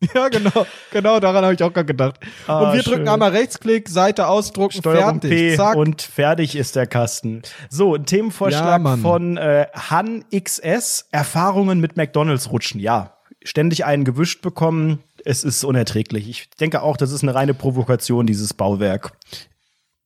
Ja, 0.13 0.29
genau. 0.29 0.65
Genau, 0.91 1.19
daran 1.19 1.43
habe 1.43 1.53
ich 1.53 1.61
auch 1.63 1.73
gerade 1.73 1.85
gedacht. 1.85 2.19
Ah, 2.47 2.59
und 2.69 2.73
wir 2.73 2.83
drücken 2.83 2.99
schön. 2.99 3.09
einmal 3.09 3.31
Rechtsklick, 3.31 3.89
Seite 3.89 4.27
ausdrucken, 4.27 4.77
Steuerung 4.77 5.19
fertig. 5.19 5.29
P 5.29 5.55
Zack. 5.57 5.75
und 5.75 6.01
fertig 6.01 6.55
ist 6.55 6.75
der 6.75 6.87
Kasten. 6.87 7.41
So, 7.69 7.95
ein 7.95 8.05
Themenvorschlag 8.05 8.81
Ja, 8.81 8.97
von 8.97 9.37
äh, 9.37 9.67
Han 9.89 10.23
XS, 10.33 11.07
Erfahrungen 11.11 11.79
mit 11.79 11.97
McDonalds 11.97 12.49
rutschen. 12.51 12.79
Ja, 12.79 13.17
ständig 13.43 13.85
einen 13.85 14.05
gewischt 14.05 14.41
bekommen, 14.41 14.99
es 15.25 15.43
ist 15.43 15.63
unerträglich. 15.63 16.29
Ich 16.29 16.49
denke 16.51 16.81
auch, 16.81 16.97
das 16.97 17.11
ist 17.11 17.23
eine 17.23 17.35
reine 17.35 17.53
Provokation, 17.53 18.25
dieses 18.25 18.53
Bauwerk. 18.53 19.11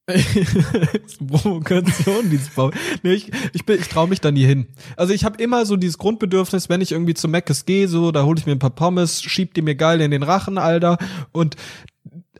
Provokation, 1.27 2.29
dieses 2.29 2.49
Bau. 2.49 2.71
Nee, 3.03 3.13
ich, 3.13 3.31
ich, 3.53 3.65
bin- 3.65 3.79
ich 3.79 3.87
traue 3.87 4.07
mich 4.07 4.21
da 4.21 4.31
nie 4.31 4.45
hin. 4.45 4.67
Also 4.97 5.13
ich 5.13 5.23
habe 5.23 5.41
immer 5.41 5.65
so 5.65 5.75
dieses 5.77 5.97
Grundbedürfnis, 5.97 6.69
wenn 6.69 6.81
ich 6.81 6.91
irgendwie 6.91 7.13
zu 7.13 7.27
Mc's 7.27 7.65
gehe, 7.65 7.87
so, 7.87 8.11
da 8.11 8.23
hole 8.23 8.37
ich 8.39 8.45
mir 8.45 8.51
ein 8.53 8.59
paar 8.59 8.69
Pommes, 8.69 9.21
schieb 9.21 9.53
die 9.53 9.61
mir 9.61 9.75
geil 9.75 10.01
in 10.01 10.11
den 10.11 10.23
Rachen, 10.23 10.57
Alter. 10.57 10.97
Und 11.31 11.55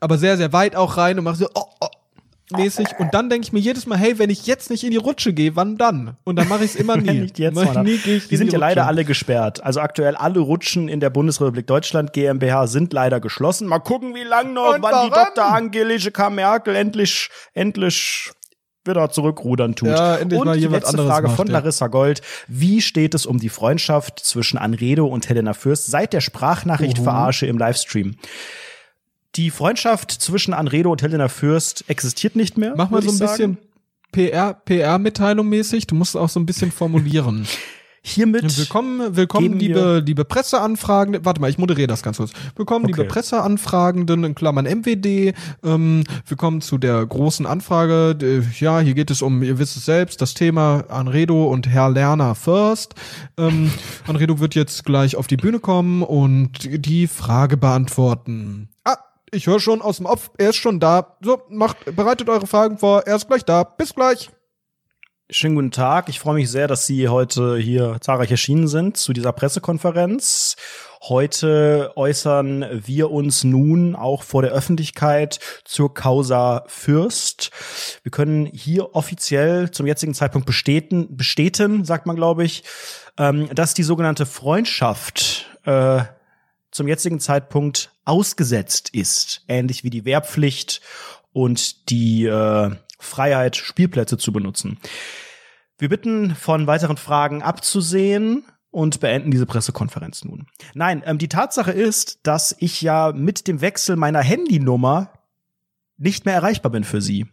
aber 0.00 0.18
sehr, 0.18 0.36
sehr 0.36 0.52
weit 0.52 0.76
auch 0.76 0.96
rein 0.98 1.18
und 1.18 1.24
mache 1.24 1.36
so, 1.36 1.48
oh, 1.54 1.64
oh, 1.80 1.88
mäßig. 2.50 2.88
Und 2.98 3.14
dann 3.14 3.30
denke 3.30 3.46
ich 3.46 3.52
mir 3.52 3.60
jedes 3.60 3.86
Mal, 3.86 3.98
hey, 3.98 4.18
wenn 4.18 4.30
ich 4.30 4.46
jetzt 4.46 4.70
nicht 4.70 4.84
in 4.84 4.90
die 4.90 4.96
Rutsche 4.96 5.32
gehe, 5.32 5.56
wann 5.56 5.76
dann? 5.76 6.16
Und 6.24 6.36
dann 6.36 6.48
mache 6.48 6.64
ich 6.64 6.74
es 6.74 6.76
immer 6.76 6.96
nie. 6.98 7.20
Nicht 7.20 7.38
jetzt, 7.38 7.54
Mann. 7.54 7.84
nie 7.84 7.98
die 7.98 8.20
in 8.28 8.36
sind 8.36 8.52
ja 8.52 8.58
leider 8.58 8.86
alle 8.86 9.04
gesperrt. 9.04 9.62
Also 9.62 9.80
aktuell 9.80 10.14
alle 10.16 10.40
Rutschen 10.40 10.88
in 10.88 11.00
der 11.00 11.10
Bundesrepublik 11.10 11.66
Deutschland 11.66 12.12
GmbH 12.12 12.66
sind 12.66 12.92
leider 12.92 13.20
geschlossen. 13.20 13.68
Mal 13.68 13.78
gucken, 13.78 14.14
wie 14.14 14.24
lang 14.24 14.52
noch, 14.52 14.74
Und 14.74 14.82
wann 14.82 15.06
die 15.06 15.12
warum? 15.12 15.34
Dr. 15.34 15.44
Angelika 15.44 16.10
K. 16.10 16.30
Merkel 16.30 16.76
endlich, 16.76 17.30
endlich 17.54 18.30
wieder 18.84 19.10
zurückrudern 19.10 19.74
tut. 19.74 19.88
Ja, 19.88 20.16
endlich 20.16 20.38
und 20.38 20.46
mal 20.46 20.58
die 20.58 20.66
letzte 20.66 20.98
Frage 20.98 21.28
macht, 21.28 21.36
von 21.36 21.46
ja. 21.46 21.54
Larissa 21.54 21.86
Gold. 21.86 22.20
Wie 22.48 22.82
steht 22.82 23.14
es 23.14 23.24
um 23.26 23.38
die 23.38 23.48
Freundschaft 23.48 24.20
zwischen 24.20 24.58
Anredo 24.58 25.06
und 25.06 25.28
Helena 25.28 25.54
Fürst 25.54 25.86
seit 25.86 26.12
der 26.12 26.20
Sprachnachricht 26.20 26.98
verarsche 26.98 27.46
im 27.46 27.58
Livestream? 27.58 28.16
Die 29.36 29.50
Freundschaft 29.50 30.12
zwischen 30.12 30.54
Anredo 30.54 30.92
und 30.92 31.02
Helena 31.02 31.28
Fürst 31.28 31.84
existiert 31.88 32.36
nicht 32.36 32.56
mehr. 32.56 32.74
Mach 32.76 32.90
mal 32.90 33.02
so 33.02 33.10
ein 33.10 33.18
bisschen 33.18 33.58
PR, 34.12 34.54
PR-Mitteilung 34.54 35.48
mäßig. 35.48 35.88
Du 35.88 35.96
musst 35.96 36.16
auch 36.16 36.28
so 36.28 36.38
ein 36.38 36.46
bisschen 36.46 36.70
formulieren. 36.70 37.46
Hiermit 38.06 38.58
Willkommen, 38.58 39.16
willkommen, 39.16 39.58
liebe, 39.58 40.02
liebe 40.04 40.26
Presseanfragende. 40.26 41.24
Warte 41.24 41.40
mal, 41.40 41.48
ich 41.48 41.56
moderiere 41.56 41.86
das 41.86 42.02
ganz 42.02 42.18
kurz. 42.18 42.32
Willkommen, 42.54 42.84
liebe 42.84 43.00
Okay. 43.00 43.08
Presseanfragenden, 43.08 44.24
in 44.24 44.34
Klammern 44.34 44.66
MWD. 44.66 45.34
Ähm, 45.64 46.04
willkommen 46.28 46.60
zu 46.60 46.76
der 46.76 47.04
großen 47.04 47.46
Anfrage. 47.46 48.44
Ja, 48.60 48.80
hier 48.80 48.92
geht 48.92 49.10
es 49.10 49.22
um, 49.22 49.42
ihr 49.42 49.58
wisst 49.58 49.78
es 49.78 49.86
selbst, 49.86 50.20
das 50.20 50.34
Thema 50.34 50.84
Anredo 50.88 51.46
und 51.46 51.66
Herr 51.66 51.88
Lerner 51.88 52.34
first. 52.34 52.94
Ähm, 53.38 53.72
Anredo 54.06 54.38
wird 54.38 54.54
jetzt 54.54 54.84
gleich 54.84 55.16
auf 55.16 55.26
die 55.26 55.38
Bühne 55.38 55.58
kommen 55.58 56.02
und 56.02 56.68
die 56.86 57.06
Frage 57.06 57.56
beantworten. 57.56 58.68
Ah, 58.84 58.98
ich 59.34 59.46
höre 59.46 59.60
schon 59.60 59.82
aus 59.82 59.98
dem 59.98 60.06
Off, 60.06 60.30
er 60.38 60.50
ist 60.50 60.56
schon 60.56 60.80
da. 60.80 61.16
So, 61.20 61.42
macht, 61.48 61.84
bereitet 61.96 62.28
eure 62.28 62.46
Fragen 62.46 62.78
vor, 62.78 63.02
er 63.06 63.16
ist 63.16 63.26
gleich 63.26 63.44
da. 63.44 63.64
Bis 63.64 63.94
gleich. 63.94 64.30
Schönen 65.30 65.54
guten 65.54 65.70
Tag. 65.70 66.10
Ich 66.10 66.20
freue 66.20 66.34
mich 66.34 66.50
sehr, 66.50 66.68
dass 66.68 66.86
Sie 66.86 67.08
heute 67.08 67.56
hier 67.56 67.96
zahlreich 68.00 68.30
erschienen 68.30 68.68
sind 68.68 68.98
zu 68.98 69.14
dieser 69.14 69.32
Pressekonferenz. 69.32 70.56
Heute 71.02 71.92
äußern 71.96 72.82
wir 72.84 73.10
uns 73.10 73.42
nun 73.42 73.96
auch 73.96 74.22
vor 74.22 74.42
der 74.42 74.52
Öffentlichkeit 74.52 75.40
zur 75.64 75.94
Causa 75.94 76.64
Fürst. 76.66 77.50
Wir 78.02 78.12
können 78.12 78.44
hier 78.46 78.94
offiziell 78.94 79.70
zum 79.70 79.86
jetzigen 79.86 80.12
Zeitpunkt 80.12 80.46
bestätigen, 80.46 81.16
bestätigen 81.16 81.86
sagt 81.86 82.04
man, 82.04 82.16
glaube 82.16 82.44
ich, 82.44 82.62
ähm, 83.18 83.48
dass 83.54 83.72
die 83.72 83.82
sogenannte 83.82 84.26
Freundschaft 84.26 85.46
äh, 85.64 86.02
zum 86.70 86.86
jetzigen 86.86 87.18
Zeitpunkt 87.18 87.93
ausgesetzt 88.04 88.90
ist, 88.92 89.44
ähnlich 89.48 89.84
wie 89.84 89.90
die 89.90 90.04
Wehrpflicht 90.04 90.80
und 91.32 91.90
die 91.90 92.24
äh, 92.24 92.70
Freiheit, 92.98 93.56
Spielplätze 93.56 94.18
zu 94.18 94.32
benutzen. 94.32 94.78
Wir 95.78 95.88
bitten 95.88 96.34
von 96.34 96.66
weiteren 96.66 96.96
Fragen 96.96 97.42
abzusehen 97.42 98.44
und 98.70 99.00
beenden 99.00 99.30
diese 99.30 99.46
Pressekonferenz 99.46 100.24
nun. 100.24 100.46
Nein, 100.74 101.02
ähm, 101.06 101.18
die 101.18 101.28
Tatsache 101.28 101.72
ist, 101.72 102.20
dass 102.22 102.54
ich 102.58 102.82
ja 102.82 103.12
mit 103.12 103.46
dem 103.46 103.60
Wechsel 103.60 103.96
meiner 103.96 104.20
Handynummer 104.20 105.10
nicht 105.96 106.24
mehr 106.24 106.34
erreichbar 106.34 106.72
bin 106.72 106.84
für 106.84 107.00
sie. 107.00 107.26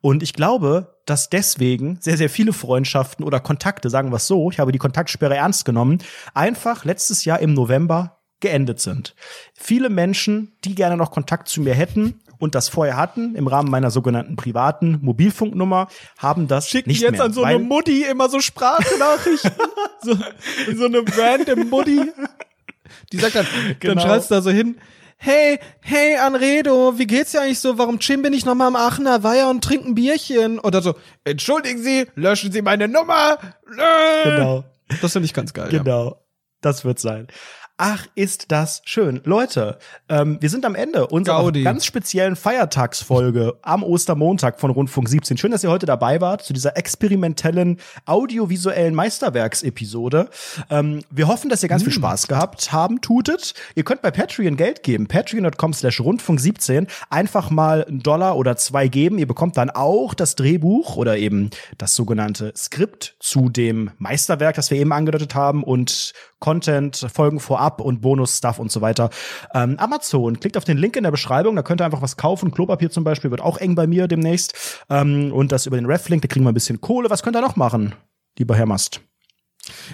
Und 0.00 0.22
ich 0.22 0.32
glaube, 0.32 1.00
dass 1.06 1.30
deswegen 1.30 1.98
sehr, 2.00 2.16
sehr 2.16 2.30
viele 2.30 2.52
Freundschaften 2.52 3.24
oder 3.24 3.38
Kontakte, 3.38 3.88
sagen 3.88 4.10
wir 4.10 4.16
es 4.16 4.26
so, 4.26 4.50
ich 4.50 4.58
habe 4.58 4.72
die 4.72 4.78
Kontaktsperre 4.78 5.36
ernst 5.36 5.64
genommen, 5.64 5.98
einfach 6.34 6.84
letztes 6.84 7.24
Jahr 7.24 7.38
im 7.38 7.54
November 7.54 8.19
geendet 8.40 8.80
sind. 8.80 9.14
Viele 9.54 9.90
Menschen, 9.90 10.52
die 10.64 10.74
gerne 10.74 10.96
noch 10.96 11.10
Kontakt 11.10 11.48
zu 11.48 11.60
mir 11.60 11.74
hätten 11.74 12.20
und 12.38 12.54
das 12.54 12.68
vorher 12.68 12.96
hatten, 12.96 13.34
im 13.34 13.46
Rahmen 13.46 13.70
meiner 13.70 13.90
sogenannten 13.90 14.36
privaten 14.36 14.98
Mobilfunknummer, 15.02 15.88
haben 16.18 16.48
das 16.48 16.68
Schicken 16.68 16.88
nicht 16.90 17.02
jetzt 17.02 17.12
mehr. 17.12 17.24
an 17.24 17.32
so 17.32 17.42
eine 17.42 17.58
Mutti 17.58 18.02
immer 18.04 18.28
so 18.30 18.40
Sprachnachrichten. 18.40 19.52
so, 20.02 20.16
so 20.74 20.84
eine 20.86 21.02
random 21.16 21.68
Mutti. 21.68 22.00
Die 23.12 23.18
sagt 23.18 23.34
dann, 23.34 23.46
Genau. 23.78 23.94
dann 23.94 24.02
schreibst 24.02 24.30
du 24.30 24.34
da 24.36 24.42
so 24.42 24.50
hin, 24.50 24.76
hey, 25.18 25.58
hey 25.80 26.16
Anredo, 26.16 26.98
wie 26.98 27.06
geht's 27.06 27.32
dir 27.32 27.42
eigentlich 27.42 27.58
so? 27.60 27.76
Warum 27.76 27.98
chillen 27.98 28.22
wir 28.22 28.30
nicht 28.30 28.46
nochmal 28.46 28.68
am 28.68 28.76
Aachener 28.76 29.22
Weiher 29.22 29.50
und 29.50 29.62
trinken 29.62 29.94
Bierchen? 29.94 30.58
Oder 30.58 30.80
so, 30.80 30.94
entschuldigen 31.24 31.82
Sie, 31.82 32.06
löschen 32.14 32.50
Sie 32.52 32.62
meine 32.62 32.88
Nummer. 32.88 33.38
Genau. 34.24 34.64
Das 35.02 35.12
finde 35.12 35.26
ich 35.26 35.34
ganz 35.34 35.52
geil. 35.52 35.68
Ja. 35.72 35.82
Genau. 35.82 36.16
Das 36.62 36.84
wird 36.84 36.98
sein. 36.98 37.28
Ach, 37.82 38.06
ist 38.14 38.52
das 38.52 38.82
schön. 38.84 39.22
Leute, 39.24 39.78
ähm, 40.10 40.36
wir 40.38 40.50
sind 40.50 40.66
am 40.66 40.74
Ende 40.74 41.06
unserer 41.06 41.50
ganz 41.50 41.86
speziellen 41.86 42.36
Feiertagsfolge 42.36 43.54
am 43.62 43.82
Ostermontag 43.82 44.60
von 44.60 44.70
Rundfunk 44.70 45.08
17. 45.08 45.38
Schön, 45.38 45.50
dass 45.50 45.64
ihr 45.64 45.70
heute 45.70 45.86
dabei 45.86 46.20
wart 46.20 46.42
zu 46.42 46.52
dieser 46.52 46.76
experimentellen 46.76 47.78
audiovisuellen 48.04 48.94
Meisterwerksepisode. 48.94 50.28
Ähm, 50.68 51.00
wir 51.08 51.26
hoffen, 51.26 51.48
dass 51.48 51.62
ihr 51.62 51.70
ganz 51.70 51.82
viel 51.82 51.92
Spaß 51.94 52.28
gehabt 52.28 52.70
haben, 52.70 53.00
tutet. 53.00 53.54
Ihr 53.74 53.84
könnt 53.84 54.02
bei 54.02 54.10
Patreon 54.10 54.58
Geld 54.58 54.82
geben. 54.82 55.06
Patreon.com 55.06 55.72
slash 55.72 56.02
Rundfunk 56.02 56.38
17. 56.38 56.86
Einfach 57.08 57.48
mal 57.48 57.86
einen 57.86 58.02
Dollar 58.02 58.36
oder 58.36 58.58
zwei 58.58 58.88
geben. 58.88 59.16
Ihr 59.16 59.26
bekommt 59.26 59.56
dann 59.56 59.70
auch 59.70 60.12
das 60.12 60.34
Drehbuch 60.36 60.96
oder 60.96 61.16
eben 61.16 61.48
das 61.78 61.94
sogenannte 61.94 62.52
Skript 62.54 63.16
zu 63.20 63.48
dem 63.48 63.92
Meisterwerk, 63.96 64.56
das 64.56 64.70
wir 64.70 64.76
eben 64.76 64.92
angedeutet 64.92 65.34
haben 65.34 65.64
und 65.64 66.12
Content, 66.40 67.06
Folgen 67.12 67.38
vorab 67.38 67.80
und 67.80 68.00
Bonus-Stuff 68.00 68.58
und 68.58 68.72
so 68.72 68.80
weiter. 68.80 69.10
Ähm, 69.54 69.76
Amazon, 69.78 70.40
klickt 70.40 70.56
auf 70.56 70.64
den 70.64 70.78
Link 70.78 70.96
in 70.96 71.04
der 71.04 71.10
Beschreibung, 71.10 71.54
da 71.54 71.62
könnt 71.62 71.80
ihr 71.80 71.84
einfach 71.84 72.02
was 72.02 72.16
kaufen. 72.16 72.50
Klopapier 72.50 72.90
zum 72.90 73.04
Beispiel 73.04 73.30
wird 73.30 73.40
auch 73.42 73.58
eng 73.58 73.74
bei 73.74 73.86
mir 73.86 74.08
demnächst. 74.08 74.84
Ähm, 74.88 75.32
und 75.32 75.52
das 75.52 75.66
über 75.66 75.76
den 75.76 75.86
Ref-Link, 75.86 76.22
da 76.22 76.28
kriegen 76.28 76.44
wir 76.44 76.50
ein 76.50 76.54
bisschen 76.54 76.80
Kohle. 76.80 77.10
Was 77.10 77.22
könnt 77.22 77.36
ihr 77.36 77.42
noch 77.42 77.56
machen, 77.56 77.94
lieber 78.38 78.56
Herr 78.56 78.66
Mast? 78.66 79.00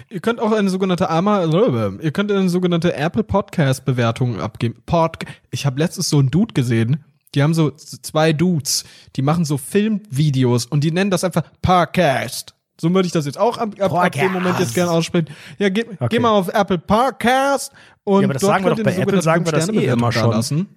Ihr 0.09 0.21
könnt 0.21 0.39
auch 0.39 0.51
eine 0.51 0.69
sogenannte 0.69 1.09
Ama 1.09 1.43
ihr 1.43 2.11
könnt 2.11 2.31
eine 2.31 2.49
sogenannte 2.49 2.95
Apple 2.95 3.23
Podcast 3.23 3.85
Bewertung 3.85 4.39
abgeben. 4.39 4.81
Pod 4.85 5.19
ich 5.51 5.65
habe 5.65 5.79
letztens 5.79 6.09
so 6.09 6.19
einen 6.19 6.31
Dude 6.31 6.53
gesehen, 6.53 7.03
die 7.35 7.43
haben 7.43 7.53
so 7.53 7.71
zwei 7.71 8.33
Dudes, 8.33 8.85
die 9.15 9.21
machen 9.21 9.45
so 9.45 9.57
Filmvideos 9.57 10.65
und 10.65 10.83
die 10.83 10.91
nennen 10.91 11.11
das 11.11 11.23
einfach 11.23 11.43
Podcast. 11.61 12.56
So 12.79 12.93
würde 12.93 13.07
ich 13.07 13.11
das 13.11 13.25
jetzt 13.25 13.37
auch 13.39 13.57
ab, 13.57 13.69
ab, 13.79 13.91
ab 13.93 14.11
dem 14.11 14.33
Moment 14.33 14.59
jetzt 14.59 14.73
gerne 14.75 14.91
aussprechen. 14.91 15.29
Ja, 15.57 15.69
geh, 15.69 15.85
Okay. 15.99 16.07
geh 16.09 16.19
mal 16.19 16.29
auf 16.31 16.47
Apple 16.49 16.77
Podcast 16.77 17.71
und 18.03 18.21
Ja, 18.21 18.25
aber 18.27 18.33
das 18.33 18.41
dort 18.41 18.53
sagen 18.53 18.65
wir 18.65 18.75
doch 18.75 18.83
bei 18.83 18.95
Apple, 18.95 19.21
sagen 19.21 19.45
wir 19.45 19.51
das 19.51 19.69
eh 19.69 19.85
immer 19.85 20.11
schon. 20.11 20.29
dalassen. 20.29 20.67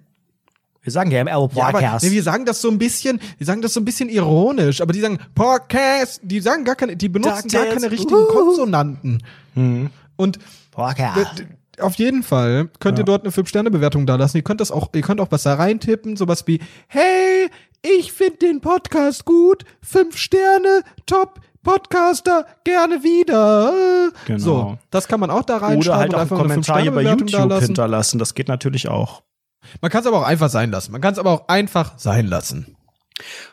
Wir 0.83 0.91
sagen 0.91 1.11
ja 1.11 1.21
im 1.21 1.27
Apple 1.27 1.49
Ja, 1.53 1.65
aber, 1.67 1.73
Podcast. 1.79 2.03
nee, 2.05 2.09
wir 2.11 2.23
sagen 2.23 2.43
das 2.45 2.59
so 2.59 2.69
ein 2.71 2.79
bisschen, 2.79 3.19
wir 3.37 3.45
sagen 3.45 3.61
das 3.61 3.73
so 3.75 3.79
ein 3.79 3.85
bisschen 3.85 4.09
ironisch, 4.09 4.81
aber 4.81 4.93
die 4.93 4.99
sagen 4.99 5.19
Podcast, 5.35 6.21
die 6.23 6.39
sagen 6.39 6.63
gar 6.65 6.75
keine, 6.75 6.95
die 6.97 7.07
benutzen 7.07 7.49
gar 7.49 7.61
DuckTales. 7.65 7.73
keine 7.83 7.91
richtigen 7.91 8.15
Uhu. 8.15 8.25
Konsonanten. 8.33 9.21
Und 10.15 10.39
Podcast. 10.71 11.43
auf 11.79 11.95
jeden 11.95 12.23
Fall 12.23 12.69
könnt 12.79 12.97
ihr 12.97 13.03
dort 13.05 13.23
eine 13.23 13.31
5-Sterne-Bewertung 13.31 14.07
da 14.07 14.15
lassen. 14.15 14.37
Ihr 14.37 14.43
könnt 14.43 14.59
das 14.59 14.71
auch, 14.71 14.89
ihr 14.95 15.01
könnt 15.03 15.21
auch 15.21 15.27
was 15.31 15.43
da 15.43 15.53
reintippen, 15.53 16.15
sowas 16.15 16.47
wie, 16.47 16.59
hey, 16.87 17.49
ich 17.83 18.11
finde 18.11 18.37
den 18.37 18.59
Podcast 18.61 19.25
gut, 19.25 19.65
5 19.83 20.17
Sterne, 20.17 20.81
top, 21.05 21.39
Podcaster, 21.63 22.45
gerne 22.63 23.03
wieder. 23.03 24.11
Genau. 24.25 24.39
So, 24.39 24.77
das 24.89 25.07
kann 25.07 25.19
man 25.19 25.29
auch 25.29 25.43
da 25.43 25.57
reinschreiben 25.57 25.79
Oder 25.81 25.97
halt 25.97 26.13
auch 26.13 26.19
einen 26.19 26.21
einfach 26.21 26.39
eine 26.39 26.47
Kommentar 26.47 26.81
hier 26.81 26.91
bei 26.91 27.01
5-Sterne-Bewertung 27.03 27.27
da 27.27 27.37
YouTube 27.37 27.49
lassen. 27.51 27.65
hinterlassen. 27.65 28.19
Das 28.19 28.33
geht 28.35 28.47
natürlich 28.47 28.87
auch. 28.89 29.23
Man 29.79 29.91
kann 29.91 30.01
es 30.01 30.07
aber 30.07 30.17
auch 30.19 30.25
einfach 30.25 30.49
sein 30.49 30.71
lassen. 30.71 30.91
Man 30.91 31.01
kann 31.01 31.13
es 31.13 31.19
aber 31.19 31.31
auch 31.31 31.47
einfach 31.47 31.97
sein 31.97 32.27
lassen. 32.27 32.75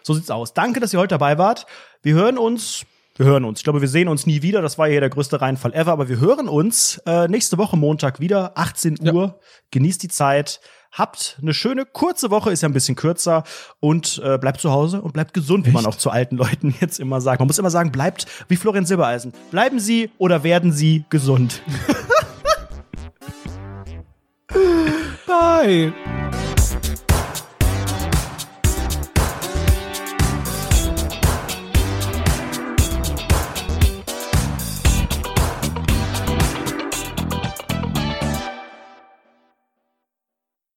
So 0.03 0.15
sieht's 0.15 0.31
aus. 0.31 0.55
Danke, 0.55 0.81
dass 0.81 0.93
ihr 0.93 0.99
heute 0.99 1.15
dabei 1.15 1.37
wart. 1.39 1.67
Wir 2.03 2.15
hören 2.15 2.39
uns. 2.39 2.87
Wir 3.17 3.27
hören 3.27 3.45
uns. 3.45 3.61
Ich 3.61 3.65
glaube, 3.65 3.81
wir 3.81 3.89
sehen 3.89 4.09
uns 4.09 4.27
nie 4.27 4.43
wieder. 4.43 4.63
Das 4.63 4.79
war 4.79 4.89
ja 4.89 5.01
der 5.01 5.11
größte 5.11 5.41
Reinfall 5.41 5.75
ever. 5.75 5.93
Aber 5.93 6.09
wir 6.09 6.19
hören 6.19 6.49
uns 6.49 7.03
äh, 7.05 7.29
nächste 7.29 7.59
Woche 7.59 7.77
Montag 7.77 8.21
wieder, 8.21 8.53
18 8.57 8.97
Ja. 9.03 9.13
Uhr. 9.13 9.41
Genießt 9.71 10.03
die 10.03 10.09
Zeit. 10.09 10.61
Habt 10.93 11.39
eine 11.41 11.53
schöne 11.55 11.85
kurze 11.85 12.31
Woche, 12.31 12.51
ist 12.51 12.63
ja 12.63 12.69
ein 12.69 12.73
bisschen 12.73 12.97
kürzer 12.97 13.45
und 13.79 14.21
äh, 14.25 14.39
bleibt 14.39 14.61
zu 14.61 14.71
Hause 14.71 15.03
und 15.03 15.13
bleibt 15.13 15.35
gesund, 15.35 15.67
wie 15.67 15.71
man 15.71 15.87
auch 15.87 15.97
zu 15.97 16.11
alten 16.11 16.37
Leuten 16.37 16.75
jetzt 16.81 16.99
immer 16.99 17.21
sagt. 17.21 17.41
Man 17.41 17.47
muss 17.47 17.59
immer 17.59 17.71
sagen, 17.71 17.93
bleibt 17.93 18.27
wie 18.49 18.57
Florian 18.57 18.87
Silbereisen. 18.87 19.33
Bleiben 19.51 19.81
Sie 19.81 20.11
oder 20.19 20.43
werden 20.43 20.73
Sie 20.73 21.05
gesund. 21.11 21.63
Bye. 25.27 25.93